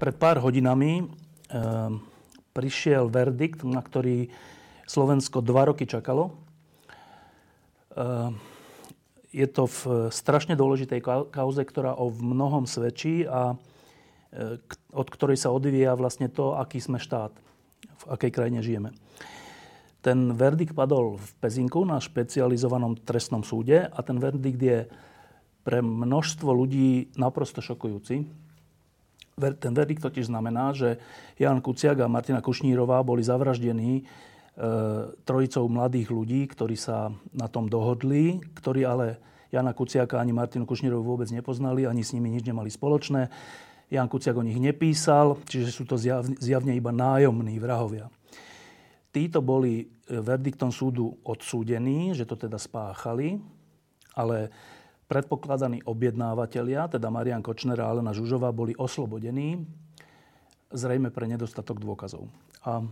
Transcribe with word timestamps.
Pred 0.00 0.16
pár 0.16 0.40
hodinami 0.40 1.04
e, 1.04 1.06
prišiel 2.56 3.12
verdikt, 3.12 3.68
na 3.68 3.84
ktorý 3.84 4.32
Slovensko 4.88 5.44
dva 5.44 5.68
roky 5.68 5.84
čakalo. 5.84 6.32
E, 6.32 6.32
je 9.28 9.44
to 9.44 9.68
v 9.68 10.08
strašne 10.08 10.56
dôležitej 10.56 11.04
kauze, 11.28 11.62
ktorá 11.68 12.00
o 12.00 12.08
mnohom 12.08 12.64
svedčí 12.64 13.28
a 13.28 13.60
e, 14.32 14.56
od 14.96 15.08
ktorej 15.12 15.36
sa 15.36 15.52
odvíja 15.52 15.92
vlastne 16.00 16.32
to, 16.32 16.56
aký 16.56 16.80
sme 16.80 16.96
štát, 16.96 17.36
v 17.84 18.04
akej 18.08 18.32
krajine 18.32 18.64
žijeme. 18.64 18.96
Ten 20.00 20.32
verdikt 20.32 20.72
padol 20.72 21.20
v 21.20 21.28
Pezinku 21.44 21.84
na 21.84 22.00
špecializovanom 22.00 23.04
trestnom 23.04 23.44
súde 23.44 23.84
a 23.84 24.00
ten 24.00 24.16
verdikt 24.16 24.60
je 24.64 24.88
pre 25.60 25.84
množstvo 25.84 26.48
ľudí 26.48 27.12
naprosto 27.20 27.60
šokujúci 27.60 28.48
ten 29.40 29.72
verdikt 29.72 30.04
totiž 30.04 30.28
znamená, 30.28 30.76
že 30.76 31.00
Jan 31.40 31.64
Kuciak 31.64 32.04
a 32.04 32.12
Martina 32.12 32.44
Kušnírová 32.44 33.00
boli 33.00 33.24
zavraždení 33.24 33.92
e, 34.00 34.02
trojicou 35.24 35.64
mladých 35.66 36.12
ľudí, 36.12 36.44
ktorí 36.46 36.76
sa 36.76 37.10
na 37.32 37.48
tom 37.48 37.66
dohodli, 37.66 38.38
ktorí 38.54 38.84
ale 38.84 39.18
Jana 39.50 39.74
Kuciaka 39.74 40.22
ani 40.22 40.30
Martinu 40.30 40.62
Kušnírovu 40.62 41.02
vôbec 41.02 41.28
nepoznali, 41.34 41.82
ani 41.82 42.06
s 42.06 42.14
nimi 42.14 42.30
nič 42.30 42.46
nemali 42.46 42.70
spoločné. 42.70 43.26
Jan 43.90 44.06
Kuciak 44.06 44.38
o 44.38 44.46
nich 44.46 44.62
nepísal, 44.62 45.42
čiže 45.42 45.74
sú 45.74 45.82
to 45.82 45.98
zjavne 46.38 46.70
iba 46.78 46.94
nájomní 46.94 47.58
vrahovia. 47.58 48.06
Títo 49.10 49.42
boli 49.42 49.82
e, 49.82 49.86
verdiktom 50.22 50.70
súdu 50.70 51.18
odsúdení, 51.26 52.14
že 52.14 52.22
to 52.22 52.38
teda 52.38 52.62
spáchali, 52.62 53.42
ale 54.14 54.54
predpokladaní 55.10 55.82
objednávateľia, 55.82 56.86
teda 56.86 57.10
Marian 57.10 57.42
Kočner 57.42 57.74
a 57.82 57.90
Alena 57.90 58.14
Žužová, 58.14 58.54
boli 58.54 58.78
oslobodení, 58.78 59.66
zrejme 60.70 61.10
pre 61.10 61.26
nedostatok 61.26 61.82
dôkazov. 61.82 62.30
A 62.62 62.86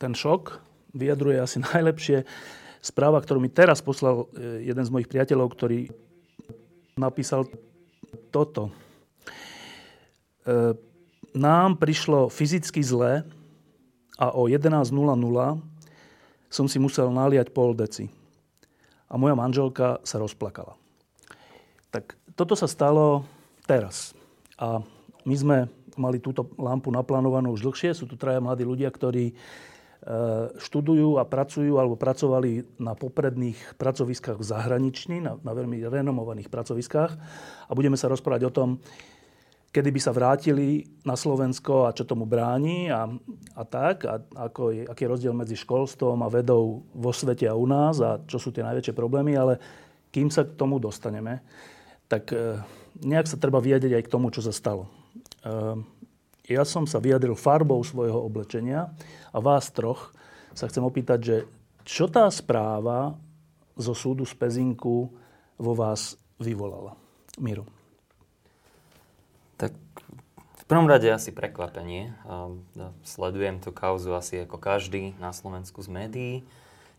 ten 0.00 0.16
šok 0.16 0.64
vyjadruje 0.96 1.36
asi 1.44 1.60
najlepšie 1.76 2.24
správa, 2.80 3.20
ktorú 3.20 3.44
mi 3.44 3.52
teraz 3.52 3.84
poslal 3.84 4.32
e, 4.32 4.64
jeden 4.64 4.80
z 4.80 4.88
mojich 4.88 5.12
priateľov, 5.12 5.52
ktorý 5.52 5.92
napísal 6.96 7.44
toto. 8.32 8.72
E, 10.48 10.72
nám 11.36 11.76
prišlo 11.76 12.32
fyzicky 12.32 12.80
zle 12.80 13.28
a 14.16 14.26
o 14.32 14.48
11.00 14.48 14.88
som 16.50 16.66
si 16.66 16.80
musel 16.80 17.12
naliať 17.12 17.52
pol 17.52 17.76
deci 17.76 18.19
a 19.10 19.14
moja 19.18 19.34
manželka 19.34 19.98
sa 20.06 20.22
rozplakala. 20.22 20.78
Tak 21.90 22.14
toto 22.38 22.54
sa 22.54 22.70
stalo 22.70 23.26
teraz. 23.66 24.14
A 24.54 24.78
my 25.26 25.34
sme 25.34 25.58
mali 25.98 26.22
túto 26.22 26.46
lampu 26.54 26.94
naplánovanú 26.94 27.52
už 27.58 27.66
dlhšie. 27.66 27.92
Sú 27.92 28.06
tu 28.06 28.14
traja 28.14 28.38
mladí 28.38 28.62
ľudia, 28.62 28.86
ktorí 28.88 29.34
e, 29.34 29.34
študujú 30.54 31.18
a 31.18 31.26
pracujú 31.26 31.82
alebo 31.82 31.98
pracovali 31.98 32.78
na 32.78 32.94
popredných 32.94 33.74
pracoviskách 33.74 34.38
v 34.38 34.48
zahraničí, 34.48 35.18
na, 35.18 35.34
na 35.42 35.52
veľmi 35.52 35.82
renomovaných 35.90 36.46
pracoviskách. 36.46 37.12
A 37.66 37.72
budeme 37.74 37.98
sa 37.98 38.06
rozprávať 38.06 38.46
o 38.46 38.54
tom, 38.54 38.68
kedy 39.70 39.88
by 39.94 40.00
sa 40.02 40.10
vrátili 40.10 40.82
na 41.06 41.14
Slovensko 41.14 41.86
a 41.86 41.94
čo 41.94 42.02
tomu 42.02 42.26
bráni 42.26 42.90
a, 42.90 43.06
a 43.54 43.62
tak, 43.62 44.02
a 44.02 44.18
ako 44.50 44.74
je, 44.74 44.82
aký 44.82 45.06
je 45.06 45.12
rozdiel 45.14 45.34
medzi 45.34 45.54
školstvom 45.54 46.26
a 46.26 46.32
vedou 46.32 46.82
vo 46.90 47.12
svete 47.14 47.46
a 47.46 47.54
u 47.54 47.70
nás 47.70 48.02
a 48.02 48.18
čo 48.26 48.42
sú 48.42 48.50
tie 48.50 48.66
najväčšie 48.66 48.94
problémy, 48.94 49.38
ale 49.38 49.62
kým 50.10 50.26
sa 50.26 50.42
k 50.42 50.58
tomu 50.58 50.82
dostaneme, 50.82 51.38
tak 52.10 52.34
e, 52.34 52.58
nejak 53.06 53.30
sa 53.30 53.38
treba 53.38 53.62
vyjadriť 53.62 53.94
aj 53.94 54.04
k 54.10 54.12
tomu, 54.12 54.34
čo 54.34 54.42
sa 54.42 54.50
stalo. 54.50 54.90
E, 55.46 55.50
ja 56.50 56.66
som 56.66 56.82
sa 56.82 56.98
vyjadril 56.98 57.38
farbou 57.38 57.78
svojho 57.86 58.18
oblečenia 58.26 58.90
a 59.30 59.38
vás 59.38 59.70
troch 59.70 60.10
sa 60.50 60.66
chcem 60.66 60.82
opýtať, 60.82 61.18
že 61.22 61.36
čo 61.86 62.10
tá 62.10 62.26
správa 62.26 63.14
zo 63.78 63.94
súdu 63.94 64.26
z 64.26 64.34
Pezinku 64.34 65.14
vo 65.54 65.72
vás 65.78 66.18
vyvolala? 66.42 66.98
Miro. 67.38 67.79
Prvom 70.70 70.86
rade 70.86 71.10
asi 71.10 71.34
prekvapenie. 71.34 72.14
Sledujem 73.02 73.58
tú 73.58 73.74
kauzu 73.74 74.14
asi 74.14 74.46
ako 74.46 74.54
každý 74.54 75.18
na 75.18 75.34
Slovensku 75.34 75.82
z 75.82 75.90
médií. 75.90 76.34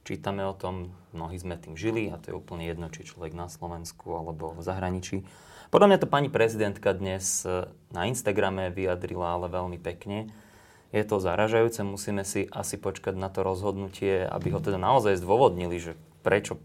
Čítame 0.03 0.43
o 0.43 0.51
tom, 0.51 0.91
mnohí 1.15 1.39
sme 1.39 1.55
tým 1.55 1.79
žili 1.79 2.11
a 2.11 2.19
to 2.19 2.35
je 2.35 2.35
úplne 2.35 2.67
jedno, 2.67 2.91
či 2.91 3.07
človek 3.07 3.31
na 3.31 3.47
Slovensku 3.47 4.11
alebo 4.11 4.51
v 4.51 4.59
zahraničí. 4.59 5.23
Podľa 5.71 5.87
mňa 5.87 5.97
to 6.03 6.11
pani 6.11 6.27
prezidentka 6.27 6.91
dnes 6.91 7.47
e, 7.47 7.71
na 7.95 8.11
Instagrame 8.11 8.75
vyjadrila 8.75 9.39
ale 9.39 9.47
veľmi 9.47 9.79
pekne. 9.79 10.27
Je 10.91 11.07
to 11.07 11.23
zaražajúce, 11.23 11.79
musíme 11.87 12.27
si 12.27 12.51
asi 12.51 12.75
počkať 12.75 13.15
na 13.15 13.31
to 13.31 13.39
rozhodnutie, 13.39 14.27
aby 14.27 14.51
ho 14.51 14.59
teda 14.59 14.75
naozaj 14.75 15.15
zdôvodnili, 15.15 15.79
že 15.79 15.95
prečo, 16.27 16.59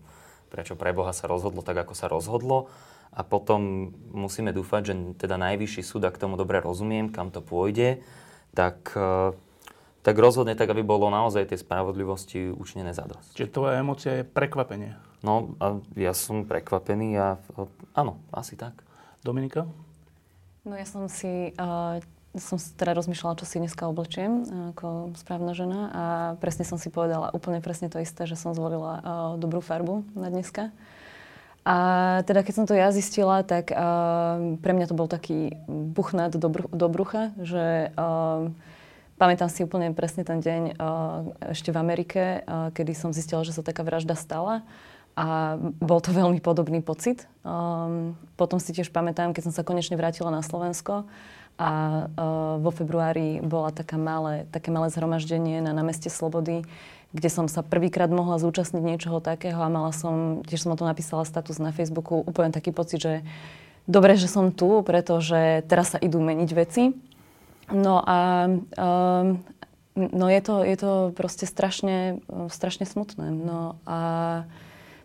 prečo 0.51 0.75
pre 0.75 0.91
Boha 0.91 1.15
sa 1.15 1.31
rozhodlo 1.31 1.63
tak, 1.63 1.79
ako 1.87 1.95
sa 1.95 2.11
rozhodlo 2.11 2.67
a 3.17 3.25
potom 3.25 3.91
musíme 4.13 4.53
dúfať, 4.53 4.93
že 4.93 4.95
teda 5.17 5.41
najvyšší 5.41 5.81
súd, 5.81 6.05
ak 6.05 6.21
tomu 6.21 6.37
dobre 6.37 6.61
rozumiem, 6.61 7.09
kam 7.09 7.33
to 7.33 7.41
pôjde, 7.41 8.05
tak, 8.53 8.93
e, 8.93 9.33
tak 10.05 10.15
rozhodne 10.21 10.53
tak, 10.53 10.69
aby 10.69 10.85
bolo 10.85 11.09
naozaj 11.09 11.49
tej 11.49 11.65
spravodlivosti 11.65 12.53
učinené 12.53 12.93
zadosť. 12.93 13.33
Čiže 13.33 13.49
tvoja 13.57 13.81
emocia 13.81 14.21
je 14.21 14.29
prekvapenie? 14.29 15.01
No, 15.25 15.57
a 15.65 15.81
ja 15.97 16.13
som 16.13 16.45
prekvapený 16.45 17.17
a 17.17 17.41
áno, 17.97 18.21
asi 18.37 18.53
tak. 18.53 18.85
Dominika? 19.25 19.65
No 20.69 20.77
ja 20.77 20.85
som 20.85 21.09
si, 21.09 21.57
uh, 21.57 22.05
som 22.37 22.61
teda 22.61 22.93
rozmýšľala, 23.01 23.41
čo 23.41 23.49
si 23.49 23.57
dneska 23.57 23.89
oblečiem 23.89 24.45
ako 24.77 25.17
správna 25.17 25.57
žena 25.57 25.81
a 25.89 26.05
presne 26.37 26.69
som 26.69 26.77
si 26.77 26.93
povedala 26.93 27.33
úplne 27.33 27.65
presne 27.65 27.89
to 27.89 27.97
isté, 27.97 28.29
že 28.29 28.37
som 28.37 28.53
zvolila 28.53 29.01
uh, 29.01 29.03
dobrú 29.41 29.65
farbu 29.65 30.05
na 30.13 30.29
dneska. 30.29 30.69
A 31.67 31.77
teda 32.23 32.47
keď 32.47 32.55
som 32.55 32.67
to 32.71 32.79
ja 32.79 32.95
zistila, 32.95 33.43
tak 33.43 33.75
uh, 33.75 34.55
pre 34.63 34.71
mňa 34.71 34.87
to 34.87 34.95
bol 34.95 35.11
taký 35.11 35.59
buchnát 35.67 36.31
do, 36.31 36.47
br- 36.47 36.71
do 36.71 36.87
brucha, 36.87 37.35
že 37.43 37.91
uh, 37.91 38.55
pamätám 39.19 39.51
si 39.51 39.67
úplne 39.67 39.91
presne 39.91 40.23
ten 40.23 40.39
deň 40.39 40.63
uh, 40.79 41.51
ešte 41.51 41.75
v 41.75 41.81
Amerike, 41.83 42.47
uh, 42.47 42.71
kedy 42.71 42.95
som 42.95 43.11
zistila, 43.11 43.43
že 43.43 43.51
sa 43.51 43.67
taká 43.67 43.83
vražda 43.83 44.15
stala. 44.15 44.63
A 45.19 45.59
bol 45.59 45.99
to 45.99 46.15
veľmi 46.15 46.39
podobný 46.45 46.85
pocit. 46.85 47.27
Um, 47.43 48.15
potom 48.39 48.63
si 48.63 48.71
tiež 48.71 48.95
pamätám, 48.95 49.35
keď 49.35 49.51
som 49.51 49.55
sa 49.57 49.67
konečne 49.67 49.99
vrátila 49.99 50.31
na 50.31 50.47
Slovensko 50.47 51.09
a 51.57 51.71
uh, 52.05 52.61
vo 52.61 52.69
februári 52.69 53.41
bola 53.41 53.73
taká 53.73 53.97
malé, 53.97 54.45
také 54.53 54.69
malé 54.69 54.93
zhromaždenie 54.93 55.65
na 55.65 55.73
námeste 55.73 56.13
Slobody, 56.13 56.69
kde 57.17 57.33
som 57.33 57.49
sa 57.49 57.65
prvýkrát 57.65 58.13
mohla 58.13 58.37
zúčastniť 58.37 58.85
niečoho 58.85 59.25
takého 59.25 59.57
a 59.57 59.73
mala 59.73 59.97
som, 59.97 60.45
tiež 60.45 60.69
som 60.69 60.77
o 60.77 60.79
to 60.79 60.85
napísala 60.85 61.25
status 61.25 61.57
na 61.57 61.73
Facebooku, 61.73 62.21
úplne 62.21 62.53
taký 62.53 62.77
pocit, 62.77 63.01
že 63.01 63.15
dobre, 63.89 64.21
že 64.21 64.29
som 64.29 64.53
tu, 64.53 64.85
pretože 64.85 65.65
teraz 65.65 65.97
sa 65.97 65.99
idú 65.99 66.21
meniť 66.21 66.51
veci. 66.53 66.93
No 67.73 67.99
a 68.05 68.47
um, 68.77 69.43
no 69.97 70.27
je, 70.29 70.41
to, 70.45 70.63
je 70.63 70.77
to 70.77 70.93
proste 71.17 71.49
strašne, 71.49 72.21
strašne 72.53 72.85
smutné. 72.85 73.33
No 73.33 73.81
a 73.89 73.99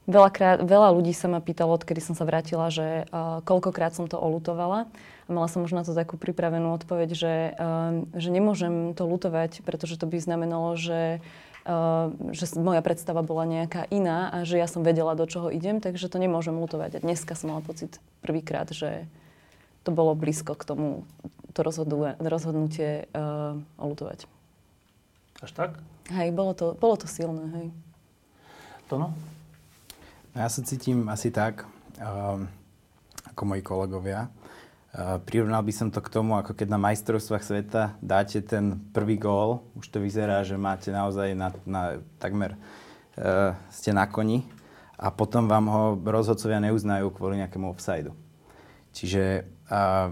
veľakrát, 0.06 0.62
veľa 0.62 0.94
ľudí 0.94 1.16
sa 1.16 1.32
ma 1.32 1.40
pýtalo, 1.40 1.74
odkedy 1.78 2.04
som 2.04 2.14
sa 2.14 2.28
vrátila, 2.28 2.70
že 2.70 3.08
uh, 3.10 3.40
koľkokrát 3.48 3.96
som 3.96 4.06
to 4.06 4.20
olutovala. 4.20 4.92
Mala 5.32 5.48
som 5.48 5.64
už 5.64 5.72
na 5.72 5.88
to 5.88 5.96
takú 5.96 6.20
pripravenú 6.20 6.76
odpoveď, 6.76 7.10
že, 7.16 7.34
uh, 7.56 8.04
že 8.14 8.30
nemôžem 8.30 8.92
to 8.94 9.08
lutovať, 9.08 9.64
pretože 9.64 9.96
to 9.96 10.06
by 10.06 10.20
znamenalo, 10.20 10.76
že 10.76 11.24
že 12.34 12.46
moja 12.58 12.82
predstava 12.82 13.22
bola 13.22 13.46
nejaká 13.46 13.86
iná 13.94 14.34
a 14.34 14.38
že 14.42 14.58
ja 14.58 14.66
som 14.66 14.82
vedela, 14.82 15.14
do 15.14 15.30
čoho 15.30 15.54
idem, 15.54 15.78
takže 15.78 16.10
to 16.10 16.18
nemôžem 16.18 16.58
lutovať. 16.58 16.98
A 16.98 17.04
dneska 17.06 17.38
som 17.38 17.54
mala 17.54 17.62
pocit 17.62 18.02
prvýkrát, 18.26 18.66
že 18.74 19.06
to 19.86 19.94
bolo 19.94 20.18
blízko 20.18 20.58
k 20.58 20.66
tomu 20.66 20.88
to 21.52 21.62
rozhodnutie 22.22 23.12
uh, 23.12 23.60
olutovať. 23.78 24.26
Až 25.42 25.52
tak? 25.52 25.72
Hej, 26.10 26.32
bolo 26.34 26.54
to, 26.54 26.74
bolo 26.78 26.96
to 26.98 27.06
silné, 27.10 27.46
hej. 27.60 27.68
Tono? 28.88 29.14
Ja 30.32 30.48
sa 30.48 30.64
cítim 30.64 31.10
asi 31.12 31.30
tak. 31.30 31.68
Uh, 32.00 32.48
ako 33.36 33.42
moji 33.46 33.62
kolegovia. 33.62 34.32
Prirovnal 35.00 35.64
by 35.64 35.72
som 35.72 35.88
to 35.88 36.04
k 36.04 36.12
tomu, 36.12 36.36
ako 36.36 36.52
keď 36.52 36.68
na 36.68 36.76
majstrovstvách 36.76 37.48
sveta 37.48 37.96
dáte 38.04 38.44
ten 38.44 38.76
prvý 38.92 39.16
gól, 39.16 39.64
už 39.80 39.88
to 39.88 40.04
vyzerá, 40.04 40.44
že 40.44 40.60
máte 40.60 40.92
naozaj 40.92 41.32
na, 41.32 41.56
na 41.64 41.84
takmer 42.20 42.60
uh, 43.16 43.56
ste 43.72 43.96
na 43.96 44.04
koni 44.04 44.44
a 45.00 45.08
potom 45.08 45.48
vám 45.48 45.72
ho 45.72 45.84
rozhodcovia 45.96 46.60
neuznajú 46.60 47.08
kvôli 47.16 47.40
nejakému 47.40 47.72
offsideu. 47.72 48.12
Čiže 48.92 49.48
uh, 49.72 50.12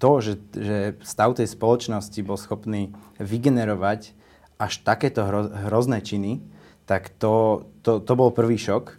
to, 0.00 0.10
že, 0.24 0.40
že 0.56 0.78
stav 1.04 1.36
tej 1.36 1.52
spoločnosti 1.52 2.20
bol 2.24 2.40
schopný 2.40 2.96
vygenerovať 3.20 4.16
až 4.56 4.80
takéto 4.80 5.28
hro, 5.28 5.44
hrozné 5.68 6.00
činy, 6.00 6.40
tak 6.88 7.12
to, 7.20 7.68
to, 7.84 8.00
to 8.00 8.12
bol 8.16 8.32
prvý 8.32 8.56
šok. 8.56 8.96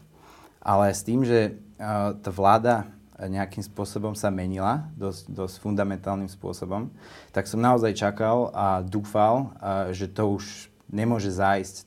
Ale 0.62 0.94
s 0.94 1.01
tým, 1.01 1.25
že 1.25 1.57
uh, 1.81 2.13
tá 2.21 2.30
vláda 2.30 2.99
nejakým 3.27 3.66
spôsobom 3.66 4.16
sa 4.16 4.31
menila, 4.31 4.88
dosť, 4.95 5.27
dosť 5.27 5.56
fundamentálnym 5.60 6.31
spôsobom, 6.31 6.88
tak 7.36 7.50
som 7.50 7.60
naozaj 7.60 7.98
čakal 7.98 8.54
a 8.56 8.80
dúfal, 8.80 9.51
že 9.92 10.07
to 10.07 10.39
už 10.39 10.69
nemôže 10.89 11.30
zájsť 11.30 11.75
e, 11.80 11.83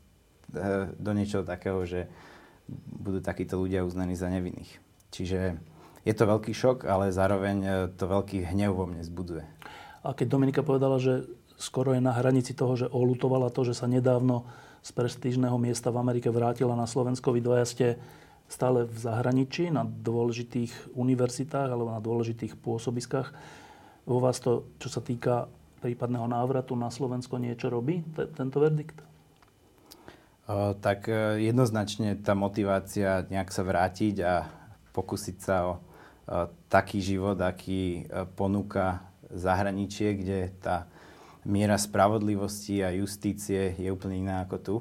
do 0.94 1.10
niečoho 1.12 1.42
takého, 1.42 1.82
že 1.82 2.06
budú 2.88 3.18
takíto 3.18 3.58
ľudia 3.58 3.82
uznaní 3.82 4.14
za 4.14 4.30
nevinných. 4.30 4.78
Čiže 5.10 5.58
je 6.02 6.14
to 6.14 6.24
veľký 6.24 6.54
šok, 6.54 6.86
ale 6.86 7.14
zároveň 7.14 7.56
e, 7.62 7.70
to 7.98 8.04
veľký 8.06 8.46
hnev 8.54 8.78
vo 8.78 8.86
mne 8.86 9.02
zbuduje. 9.02 9.44
A 10.02 10.14
keď 10.14 10.26
Dominika 10.34 10.62
povedala, 10.66 10.98
že 10.98 11.26
skoro 11.58 11.94
je 11.94 12.02
na 12.02 12.14
hranici 12.14 12.54
toho, 12.54 12.74
že 12.74 12.90
olutovala 12.90 13.54
to, 13.54 13.62
že 13.62 13.78
sa 13.78 13.86
nedávno 13.86 14.46
z 14.82 14.90
prestížneho 14.90 15.54
miesta 15.62 15.94
v 15.94 16.02
Amerike 16.02 16.26
vrátila 16.26 16.74
na 16.74 16.90
Slovensko, 16.90 17.30
vy 17.30 17.40
dvaja 17.42 17.66
ste 17.66 17.86
stále 18.52 18.84
v 18.84 18.96
zahraničí, 19.00 19.72
na 19.72 19.88
dôležitých 19.88 20.92
univerzitách 20.92 21.72
alebo 21.72 21.88
na 21.88 22.04
dôležitých 22.04 22.60
pôsobiskách. 22.60 23.32
Vo 24.04 24.20
vás 24.20 24.36
to, 24.44 24.68
čo 24.76 24.92
sa 24.92 25.00
týka 25.00 25.48
prípadného 25.80 26.28
návratu 26.28 26.76
na 26.76 26.92
Slovensko, 26.92 27.40
niečo 27.40 27.72
robí, 27.72 28.04
t- 28.12 28.28
tento 28.36 28.60
verdikt? 28.60 29.00
O, 30.44 30.76
tak 30.76 31.08
e, 31.08 31.48
jednoznačne 31.48 32.20
tá 32.20 32.36
motivácia 32.36 33.24
nejak 33.32 33.48
sa 33.48 33.64
vrátiť 33.64 34.14
a 34.20 34.44
pokúsiť 34.92 35.36
sa 35.40 35.56
o, 35.64 35.72
o 35.72 35.78
taký 36.68 37.00
život, 37.00 37.40
aký 37.40 38.04
e, 38.04 38.26
ponúka 38.36 39.06
zahraničie, 39.32 40.18
kde 40.18 40.38
tá 40.60 40.84
miera 41.42 41.74
spravodlivosti 41.80 42.84
a 42.84 42.94
justície 42.94 43.74
je 43.74 43.88
úplne 43.90 44.22
iná 44.22 44.44
ako 44.44 44.56
tu, 44.60 44.76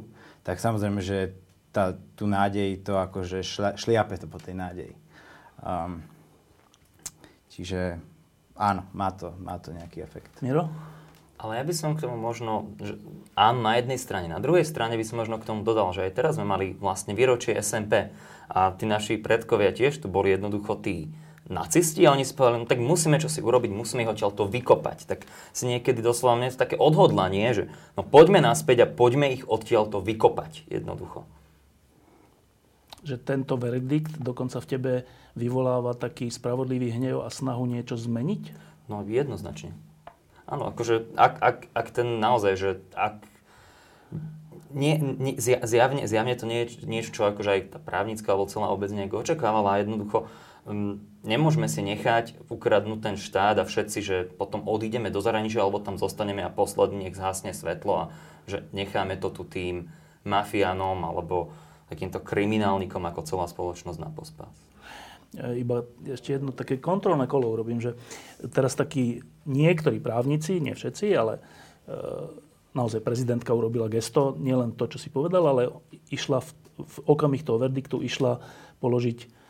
tak 0.46 0.62
samozrejme, 0.62 1.02
že 1.02 1.34
tá, 1.72 1.96
tú 2.20 2.28
nádej 2.28 2.84
to 2.84 3.00
akože 3.00 3.42
šla, 3.42 3.80
šliape 3.80 4.20
to 4.20 4.28
po 4.28 4.38
tej 4.38 4.56
nádeji. 4.60 4.94
Um, 5.64 6.04
čiže 7.48 7.98
áno, 8.60 8.86
má 8.92 9.10
to, 9.16 9.34
má 9.40 9.56
to 9.58 9.72
nejaký 9.72 10.04
efekt. 10.04 10.32
Miro? 10.44 10.68
Ale 11.42 11.58
ja 11.58 11.64
by 11.66 11.74
som 11.74 11.98
k 11.98 12.06
tomu 12.06 12.22
možno, 12.22 12.70
že 12.78 13.02
áno, 13.34 13.66
na 13.66 13.82
jednej 13.82 13.98
strane. 13.98 14.30
Na 14.30 14.38
druhej 14.38 14.62
strane 14.62 14.94
by 14.94 15.06
som 15.08 15.18
možno 15.18 15.42
k 15.42 15.48
tomu 15.48 15.66
dodal, 15.66 15.90
že 15.90 16.06
aj 16.06 16.14
teraz 16.14 16.38
sme 16.38 16.46
mali 16.46 16.78
vlastne 16.78 17.18
výročie 17.18 17.58
SMP 17.58 18.14
a 18.46 18.70
tí 18.78 18.86
naši 18.86 19.18
predkovia 19.18 19.74
tiež 19.74 20.06
tu 20.06 20.08
boli 20.12 20.38
jednoducho 20.38 20.78
tí 20.78 21.10
nacisti 21.50 22.06
a 22.06 22.14
oni 22.14 22.24
si 22.24 22.38
povedali, 22.38 22.62
no 22.62 22.70
tak 22.70 22.78
musíme 22.78 23.18
čo 23.18 23.26
si 23.26 23.42
urobiť, 23.42 23.74
musíme 23.74 24.06
ich 24.06 24.12
odtiaľ 24.14 24.38
to 24.38 24.46
vykopať. 24.46 25.10
Tak 25.10 25.26
si 25.50 25.66
niekedy 25.66 26.06
doslova 26.06 26.38
mne 26.38 26.54
také 26.54 26.78
odhodlanie, 26.78 27.50
že 27.58 27.64
no 27.98 28.06
poďme 28.06 28.38
naspäť 28.38 28.86
a 28.86 28.92
poďme 28.92 29.34
ich 29.34 29.44
odtiaľ 29.50 29.90
to 29.90 29.98
vykopať 29.98 30.70
jednoducho 30.70 31.26
že 33.02 33.18
tento 33.18 33.58
verdikt 33.58 34.18
dokonca 34.22 34.62
v 34.62 34.70
tebe 34.70 34.94
vyvoláva 35.34 35.98
taký 35.98 36.30
spravodlivý 36.30 36.94
hnev 36.94 37.26
a 37.26 37.30
snahu 37.34 37.66
niečo 37.66 37.98
zmeniť? 37.98 38.44
No 38.90 39.02
jednoznačne. 39.06 39.74
Áno, 40.46 40.68
akože 40.68 41.16
ak, 41.16 41.34
ak, 41.40 41.58
ak 41.72 41.88
ten 41.96 42.20
naozaj, 42.20 42.54
že 42.60 42.70
ak 42.92 43.24
nie, 44.72 45.00
nie, 45.00 45.36
zjavne, 45.40 46.08
zjavne 46.08 46.36
to 46.36 46.46
nie 46.48 46.68
je 46.68 46.88
niečo, 46.88 47.12
čo 47.12 47.22
akože 47.28 47.50
aj 47.50 47.62
tá 47.76 47.80
právnická 47.80 48.36
alebo 48.36 48.52
celá 48.52 48.72
obec 48.72 48.92
nejako 48.92 49.24
očakávala 49.24 49.84
jednoducho 49.84 50.32
um, 50.66 51.02
nemôžeme 51.26 51.68
si 51.70 51.82
nechať 51.82 52.38
ukradnúť 52.50 53.00
ten 53.02 53.16
štát 53.18 53.62
a 53.62 53.68
všetci, 53.68 54.00
že 54.02 54.18
potom 54.36 54.66
odídeme 54.66 55.10
do 55.14 55.22
zahraničia 55.22 55.62
alebo 55.62 55.82
tam 55.82 55.98
zostaneme 55.98 56.46
a 56.46 56.54
posledný 56.54 57.10
nech 57.10 57.18
zhasne 57.18 57.54
svetlo 57.54 57.94
a 57.94 58.04
že 58.50 58.66
necháme 58.74 59.18
to 59.18 59.30
tu 59.30 59.44
tým 59.46 59.90
mafiánom 60.26 61.02
alebo 61.06 61.54
takýmto 61.92 62.24
kriminálnikom 62.24 63.04
ako 63.04 63.28
celá 63.28 63.46
spoločnosť 63.52 64.00
na 64.00 64.08
pospas. 64.08 64.56
Iba 65.36 65.88
ešte 66.08 66.36
jedno 66.36 66.52
také 66.56 66.80
kontrolné 66.80 67.28
kolo 67.28 67.52
urobím, 67.52 67.80
že 67.80 67.96
teraz 68.52 68.76
takí 68.76 69.24
niektorí 69.48 70.00
právnici, 70.00 70.60
nie 70.60 70.76
všetci, 70.76 71.08
ale 71.16 71.40
e, 71.40 71.42
naozaj 72.76 73.00
prezidentka 73.00 73.56
urobila 73.56 73.88
gesto, 73.88 74.36
nielen 74.36 74.76
to, 74.76 74.92
čo 74.92 75.00
si 75.00 75.08
povedal, 75.08 75.48
ale 75.48 75.72
išla 76.12 76.44
v, 76.44 76.50
v 76.84 76.96
okamih 77.08 77.48
toho 77.48 77.64
verdiktu, 77.64 78.04
išla 78.04 78.44
položiť 78.84 79.20
E, 79.24 79.41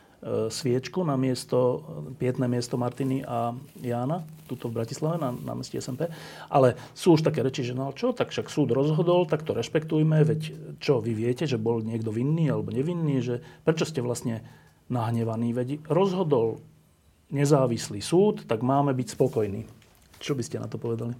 sviečku 0.48 1.02
na 1.02 1.18
miesto, 1.18 1.82
pietné 2.22 2.46
miesto 2.46 2.78
Martiny 2.78 3.26
a 3.26 3.58
Jána, 3.82 4.22
tuto 4.46 4.70
v 4.70 4.78
Bratislave, 4.78 5.18
na, 5.18 5.34
na 5.34 5.58
SMP. 5.58 6.06
Ale 6.46 6.78
sú 6.94 7.18
už 7.18 7.26
také 7.26 7.42
reči, 7.42 7.66
že 7.66 7.74
no 7.74 7.90
čo, 7.90 8.14
tak 8.14 8.30
však 8.30 8.46
súd 8.46 8.70
rozhodol, 8.70 9.26
tak 9.26 9.42
to 9.42 9.50
rešpektujme, 9.50 10.22
veď 10.22 10.40
čo, 10.78 11.02
vy 11.02 11.12
viete, 11.12 11.50
že 11.50 11.58
bol 11.58 11.82
niekto 11.82 12.14
vinný 12.14 12.54
alebo 12.54 12.70
nevinný, 12.70 13.18
že 13.18 13.42
prečo 13.66 13.82
ste 13.82 13.98
vlastne 13.98 14.46
nahnevaní, 14.86 15.50
veď 15.50 15.82
rozhodol 15.90 16.62
nezávislý 17.34 17.98
súd, 17.98 18.46
tak 18.46 18.62
máme 18.62 18.94
byť 18.94 19.08
spokojní. 19.18 19.66
Čo 20.22 20.38
by 20.38 20.42
ste 20.46 20.62
na 20.62 20.70
to 20.70 20.78
povedali? 20.78 21.18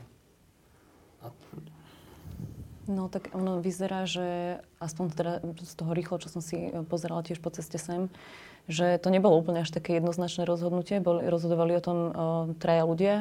No 2.87 3.07
tak 3.07 3.31
ono 3.33 3.63
vyzerá, 3.63 4.05
že 4.05 4.59
aspoň 4.83 5.05
teda 5.15 5.33
z 5.63 5.75
toho 5.79 5.95
rýchlo, 5.95 6.19
čo 6.19 6.29
som 6.29 6.43
si 6.43 6.71
pozerala 6.91 7.23
tiež 7.23 7.39
po 7.39 7.49
ceste 7.55 7.79
sem, 7.79 8.11
že 8.70 8.99
to 9.03 9.09
nebolo 9.11 9.38
úplne 9.38 9.67
až 9.67 9.70
také 9.75 9.99
jednoznačné 9.99 10.47
rozhodnutie. 10.47 11.03
Boli, 11.03 11.26
rozhodovali 11.26 11.73
o 11.79 11.82
tom 11.82 11.99
o, 11.99 12.11
traja 12.59 12.85
ľudia 12.87 13.14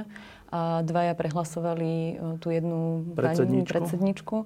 a 0.53 0.85
dvaja 0.85 1.13
prehlasovali 1.17 1.93
o, 1.93 2.01
tú 2.37 2.53
jednu 2.53 3.09
predsedničku. 3.17 3.65
Pani, 3.65 3.71
predsedničku. 3.71 4.37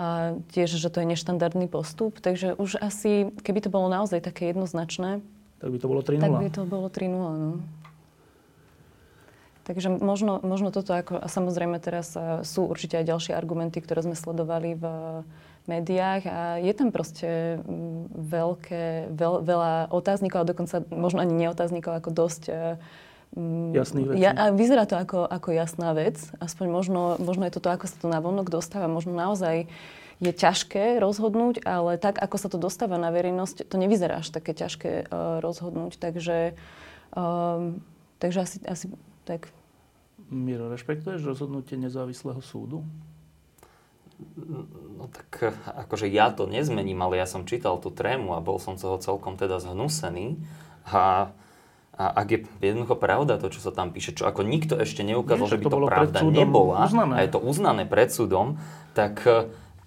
A 0.00 0.34
tiež, 0.50 0.80
že 0.80 0.88
to 0.88 1.04
je 1.04 1.06
neštandardný 1.12 1.68
postup. 1.68 2.18
Takže 2.18 2.56
už 2.56 2.80
asi, 2.80 3.28
keby 3.44 3.60
to 3.62 3.70
bolo 3.70 3.92
naozaj 3.92 4.24
také 4.24 4.50
jednoznačné, 4.50 5.20
tak 5.62 5.70
by 5.70 5.78
to 5.78 5.86
bolo 5.86 6.02
3-0. 6.02 6.18
Tak 6.18 6.32
by 6.42 6.50
to 6.50 6.62
bolo 6.66 6.86
3-0, 6.90 7.14
no. 7.14 7.50
Takže 9.62 9.94
možno, 9.94 10.42
možno 10.42 10.74
toto 10.74 10.90
ako, 10.90 11.22
a 11.22 11.30
samozrejme 11.30 11.78
teraz 11.78 12.18
sú 12.42 12.66
určite 12.66 12.98
aj 12.98 13.06
ďalšie 13.06 13.32
argumenty, 13.38 13.78
ktoré 13.78 14.02
sme 14.02 14.18
sledovali 14.18 14.74
v 14.74 14.84
médiách 15.70 16.22
a 16.26 16.40
je 16.58 16.72
tam 16.74 16.90
proste 16.90 17.58
mm, 17.62 18.14
veľké, 18.18 18.84
veľ, 19.14 19.34
veľa 19.46 19.72
otáznikov 19.94 20.42
a 20.42 20.50
dokonca 20.50 20.82
možno 20.90 21.22
ani 21.22 21.34
neotáznikov, 21.34 22.02
ako 22.02 22.10
dosť 22.10 22.42
mm, 23.36 23.70
Jasný 23.72 24.00
vec. 24.10 24.14
Ja, 24.18 24.34
a 24.34 24.44
vyzerá 24.50 24.84
to 24.84 24.98
ako, 24.98 25.24
ako 25.24 25.54
jasná 25.54 25.94
vec. 25.94 26.18
Aspoň 26.42 26.66
možno, 26.68 27.00
možno 27.22 27.46
je 27.46 27.54
to 27.54 27.62
to, 27.62 27.70
ako 27.70 27.86
sa 27.86 27.96
to 27.96 28.06
na 28.10 28.18
vonok 28.18 28.50
dostáva. 28.50 28.90
Možno 28.90 29.14
naozaj 29.14 29.70
je 30.22 30.30
ťažké 30.30 31.02
rozhodnúť, 31.02 31.66
ale 31.66 31.98
tak, 31.98 32.22
ako 32.22 32.36
sa 32.38 32.46
to 32.46 32.54
dostáva 32.54 32.94
na 32.94 33.10
verejnosť, 33.10 33.66
to 33.66 33.74
nevyzerá 33.74 34.22
až 34.22 34.30
také 34.30 34.54
ťažké 34.54 35.10
uh, 35.10 35.42
rozhodnúť. 35.42 35.98
Takže, 35.98 36.54
um, 37.18 37.82
takže 38.22 38.38
asi, 38.46 38.56
asi 38.62 38.86
tak. 39.26 39.50
Miro, 40.30 40.70
rešpektuješ 40.70 41.26
rozhodnutie 41.26 41.74
nezávislého 41.74 42.38
súdu? 42.38 42.86
No 44.98 45.10
tak 45.10 45.54
akože 45.66 46.06
ja 46.06 46.30
to 46.30 46.46
nezmením, 46.46 47.02
ale 47.02 47.18
ja 47.18 47.26
som 47.26 47.42
čítal 47.42 47.78
tú 47.82 47.90
trému 47.90 48.38
a 48.38 48.44
bol 48.44 48.62
som 48.62 48.78
toho 48.78 48.98
celkom 49.02 49.34
teda 49.34 49.58
zhnusený. 49.58 50.38
A, 50.86 51.34
a 51.94 52.04
ak 52.18 52.26
je 52.30 52.38
jednoducho 52.62 52.94
pravda 52.98 53.38
to, 53.38 53.50
čo 53.50 53.58
sa 53.58 53.74
tam 53.74 53.90
píše, 53.90 54.14
čo 54.14 54.26
ako 54.26 54.46
nikto 54.46 54.78
ešte 54.78 55.02
neukázal, 55.02 55.46
Nie, 55.46 55.52
že 55.52 55.58
by 55.58 55.64
to, 55.66 55.70
to 55.70 55.88
pravda 55.90 56.18
nebola 56.22 56.86
uznané. 56.86 57.12
a 57.14 57.18
je 57.26 57.30
to 57.30 57.40
uznané 57.42 57.82
pred 57.86 58.08
súdom, 58.14 58.62
tak, 58.94 59.22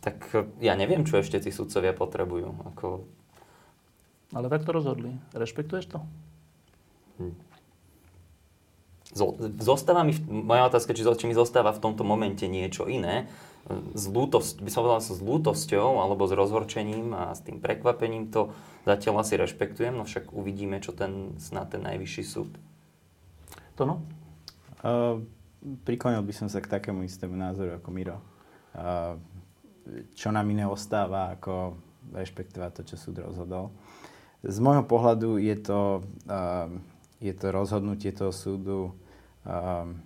tak 0.04 0.18
ja 0.60 0.76
neviem, 0.76 1.08
čo 1.08 1.20
ešte 1.20 1.40
tí 1.40 1.50
sudcovia 1.52 1.96
potrebujú. 1.96 2.52
Ako... 2.76 3.08
Ale 4.36 4.52
tak 4.52 4.68
to 4.68 4.72
rozhodli. 4.76 5.16
Rešpektuješ 5.32 5.96
to? 5.96 6.00
Hm. 7.24 7.36
Zostáva 9.64 10.04
mi, 10.04 10.12
moja 10.28 10.68
otázka, 10.68 10.92
či, 10.92 11.08
či 11.08 11.26
mi 11.30 11.32
zostáva 11.32 11.72
v 11.72 11.80
tomto 11.80 12.04
momente 12.04 12.52
niečo 12.52 12.84
iné, 12.84 13.32
s 13.70 14.06
lútosť, 14.06 14.62
by 14.62 14.70
som 14.70 14.86
povedal 14.86 15.02
s 15.02 15.22
lútosťou 15.22 15.98
alebo 15.98 16.30
s 16.30 16.38
rozhorčením 16.38 17.18
a 17.18 17.34
s 17.34 17.42
tým 17.42 17.58
prekvapením 17.58 18.30
to 18.30 18.54
zatiaľ 18.86 19.26
asi 19.26 19.42
rešpektujem, 19.42 19.98
no 19.98 20.06
však 20.06 20.30
uvidíme, 20.38 20.78
čo 20.78 20.94
ten 20.94 21.34
snad 21.42 21.74
ten 21.74 21.82
najvyšší 21.82 22.24
súd. 22.24 22.54
Tono? 23.74 24.06
Uh, 24.86 25.26
priklonil 25.82 26.22
by 26.22 26.34
som 26.38 26.48
sa 26.48 26.62
k 26.62 26.70
takému 26.70 27.10
istému 27.10 27.34
názoru 27.34 27.82
ako 27.82 27.90
Miro. 27.90 28.22
Uh, 28.78 29.18
čo 30.14 30.30
nám 30.30 30.46
iné 30.54 30.70
ostáva, 30.70 31.34
ako 31.34 31.82
rešpektovať 32.14 32.72
to, 32.78 32.82
čo 32.94 32.96
súd 33.02 33.18
rozhodol. 33.26 33.74
Z 34.46 34.62
môjho 34.62 34.86
pohľadu 34.86 35.42
je 35.42 35.58
to, 35.58 36.06
uh, 36.30 36.70
je 37.18 37.34
to 37.34 37.50
rozhodnutie 37.50 38.14
toho 38.14 38.30
súdu 38.30 38.94
um, 39.42 39.98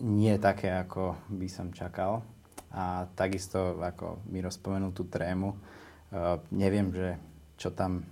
nie 0.00 0.34
také, 0.40 0.72
ako 0.72 1.16
by 1.28 1.46
som 1.46 1.70
čakal. 1.70 2.24
A 2.72 3.06
takisto, 3.18 3.76
ako 3.82 4.24
mi 4.30 4.40
rozpomenul 4.40 4.94
tú 4.94 5.06
trému, 5.06 5.52
uh, 5.52 6.38
neviem, 6.54 6.88
že 6.94 7.18
čo 7.60 7.74
tam, 7.74 8.06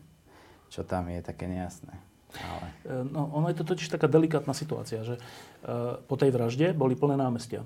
čo 0.68 0.84
tam 0.84 1.08
je 1.08 1.22
také 1.24 1.48
nejasné. 1.48 1.94
Ale... 2.28 2.66
No, 3.08 3.32
ono 3.32 3.48
je 3.48 3.56
to 3.56 3.64
totiž 3.64 3.88
taká 3.88 4.04
delikátna 4.04 4.52
situácia, 4.52 5.00
že 5.00 5.16
uh, 5.16 5.96
po 6.04 6.20
tej 6.20 6.28
vražde 6.28 6.76
boli 6.76 6.92
plné 6.92 7.16
námestia. 7.16 7.64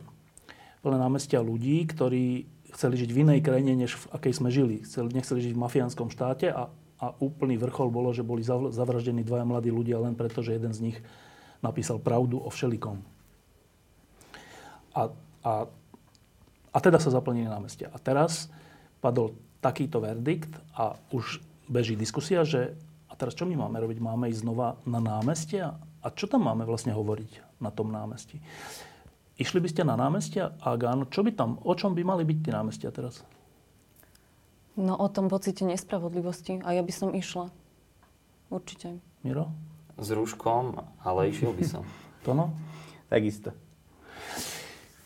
Plné 0.85 0.99
námestia 1.00 1.43
ľudí, 1.43 1.83
ktorí 1.91 2.47
chceli 2.73 2.95
žiť 2.97 3.11
v 3.12 3.21
inej 3.26 3.41
krajine, 3.45 3.75
než 3.75 3.99
v 3.99 4.05
akej 4.17 4.33
sme 4.38 4.49
žili. 4.49 4.87
Chceli, 4.87 5.12
nechceli 5.12 5.41
žiť 5.45 5.52
v 5.55 5.62
mafiánskom 5.62 6.09
štáte 6.09 6.49
a, 6.49 6.71
a 7.02 7.07
úplný 7.21 7.61
vrchol 7.61 7.93
bolo, 7.93 8.14
že 8.14 8.25
boli 8.25 8.43
zavraždení 8.47 9.26
dvaja 9.26 9.45
mladí 9.45 9.69
ľudia 9.69 10.00
len 10.00 10.17
preto, 10.17 10.41
že 10.41 10.57
jeden 10.57 10.73
z 10.73 10.91
nich 10.91 10.99
napísal 11.61 12.00
pravdu 12.00 12.41
o 12.41 12.49
všelikom. 12.49 13.12
A, 14.93 15.09
a, 15.45 15.53
a 16.73 16.79
teda 16.81 17.01
sa 17.01 17.13
zaplnili 17.13 17.49
námestia. 17.49 17.89
A 17.93 17.99
teraz 17.99 18.53
padol 19.03 19.35
takýto 19.63 20.03
verdikt 20.03 20.55
a 20.75 20.99
už 21.15 21.39
beží 21.71 21.95
diskusia, 21.95 22.43
že 22.43 22.75
a 23.09 23.15
teraz 23.15 23.37
čo 23.37 23.45
my 23.45 23.55
máme 23.61 23.77
robiť? 23.85 23.99
Máme 24.01 24.33
ísť 24.33 24.43
znova 24.43 24.81
na 24.89 24.99
námestia? 24.99 25.77
A 26.03 26.07
čo 26.11 26.27
tam 26.27 26.49
máme 26.49 26.65
vlastne 26.65 26.97
hovoriť 26.97 27.61
na 27.61 27.71
tom 27.71 27.93
námestí? 27.93 28.41
Išli 29.37 29.61
by 29.61 29.69
ste 29.69 29.83
na 29.85 29.95
námestia? 29.97 30.57
A 30.65 30.75
áno, 30.75 31.07
čo 31.09 31.21
by 31.21 31.31
tam, 31.37 31.61
o 31.63 31.73
čom 31.77 31.93
by 31.93 32.03
mali 32.03 32.25
byť 32.25 32.39
tie 32.41 32.53
námestia 32.53 32.89
teraz? 32.89 33.21
No 34.75 34.97
o 34.97 35.07
tom 35.13 35.29
pocite 35.29 35.69
nespravodlivosti. 35.69 36.65
A 36.65 36.73
ja 36.73 36.83
by 36.83 36.93
som 36.93 37.13
išla. 37.13 37.53
Určite. 38.49 38.97
Miro? 39.25 39.53
S 40.01 40.09
rúškom, 40.09 40.81
ale 41.05 41.29
išiel 41.29 41.53
by 41.53 41.65
som. 41.69 41.85
Tono? 42.25 42.57
Takisto. 43.13 43.53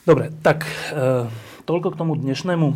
Dobre, 0.06 0.30
tak 0.38 0.62
e, 0.94 1.26
toľko 1.66 1.88
k 1.90 1.98
tomu 1.98 2.14
dnešnému 2.14 2.66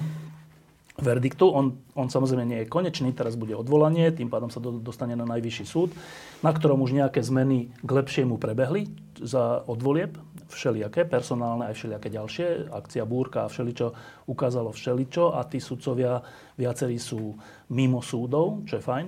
verdiktu. 0.98 1.46
On, 1.46 1.78
on 1.94 2.10
samozrejme 2.10 2.42
nie 2.42 2.58
je 2.66 2.66
konečný, 2.66 3.14
teraz 3.14 3.38
bude 3.38 3.54
odvolanie, 3.54 4.10
tým 4.10 4.26
pádom 4.26 4.50
sa 4.50 4.58
do, 4.58 4.82
dostane 4.82 5.14
na 5.14 5.22
najvyšší 5.22 5.62
súd, 5.62 5.94
na 6.42 6.50
ktorom 6.50 6.82
už 6.82 6.98
nejaké 6.98 7.22
zmeny 7.22 7.70
k 7.86 7.90
lepšiemu 7.90 8.34
prebehli 8.34 8.90
za 9.22 9.62
odvolieb, 9.62 10.18
všelijaké, 10.50 11.06
personálne 11.06 11.70
aj 11.70 11.78
všelijaké 11.78 12.10
ďalšie. 12.10 12.46
Akcia 12.66 13.06
Búrka 13.06 13.46
a 13.46 13.48
všeličo 13.48 13.94
ukázalo 14.26 14.74
všeličo 14.74 15.38
a 15.38 15.46
tí 15.46 15.62
sudcovia 15.62 16.18
viacerí 16.58 16.98
sú 16.98 17.38
mimo 17.70 18.02
súdov, 18.02 18.66
čo 18.66 18.82
je 18.82 18.82
fajn. 18.82 19.06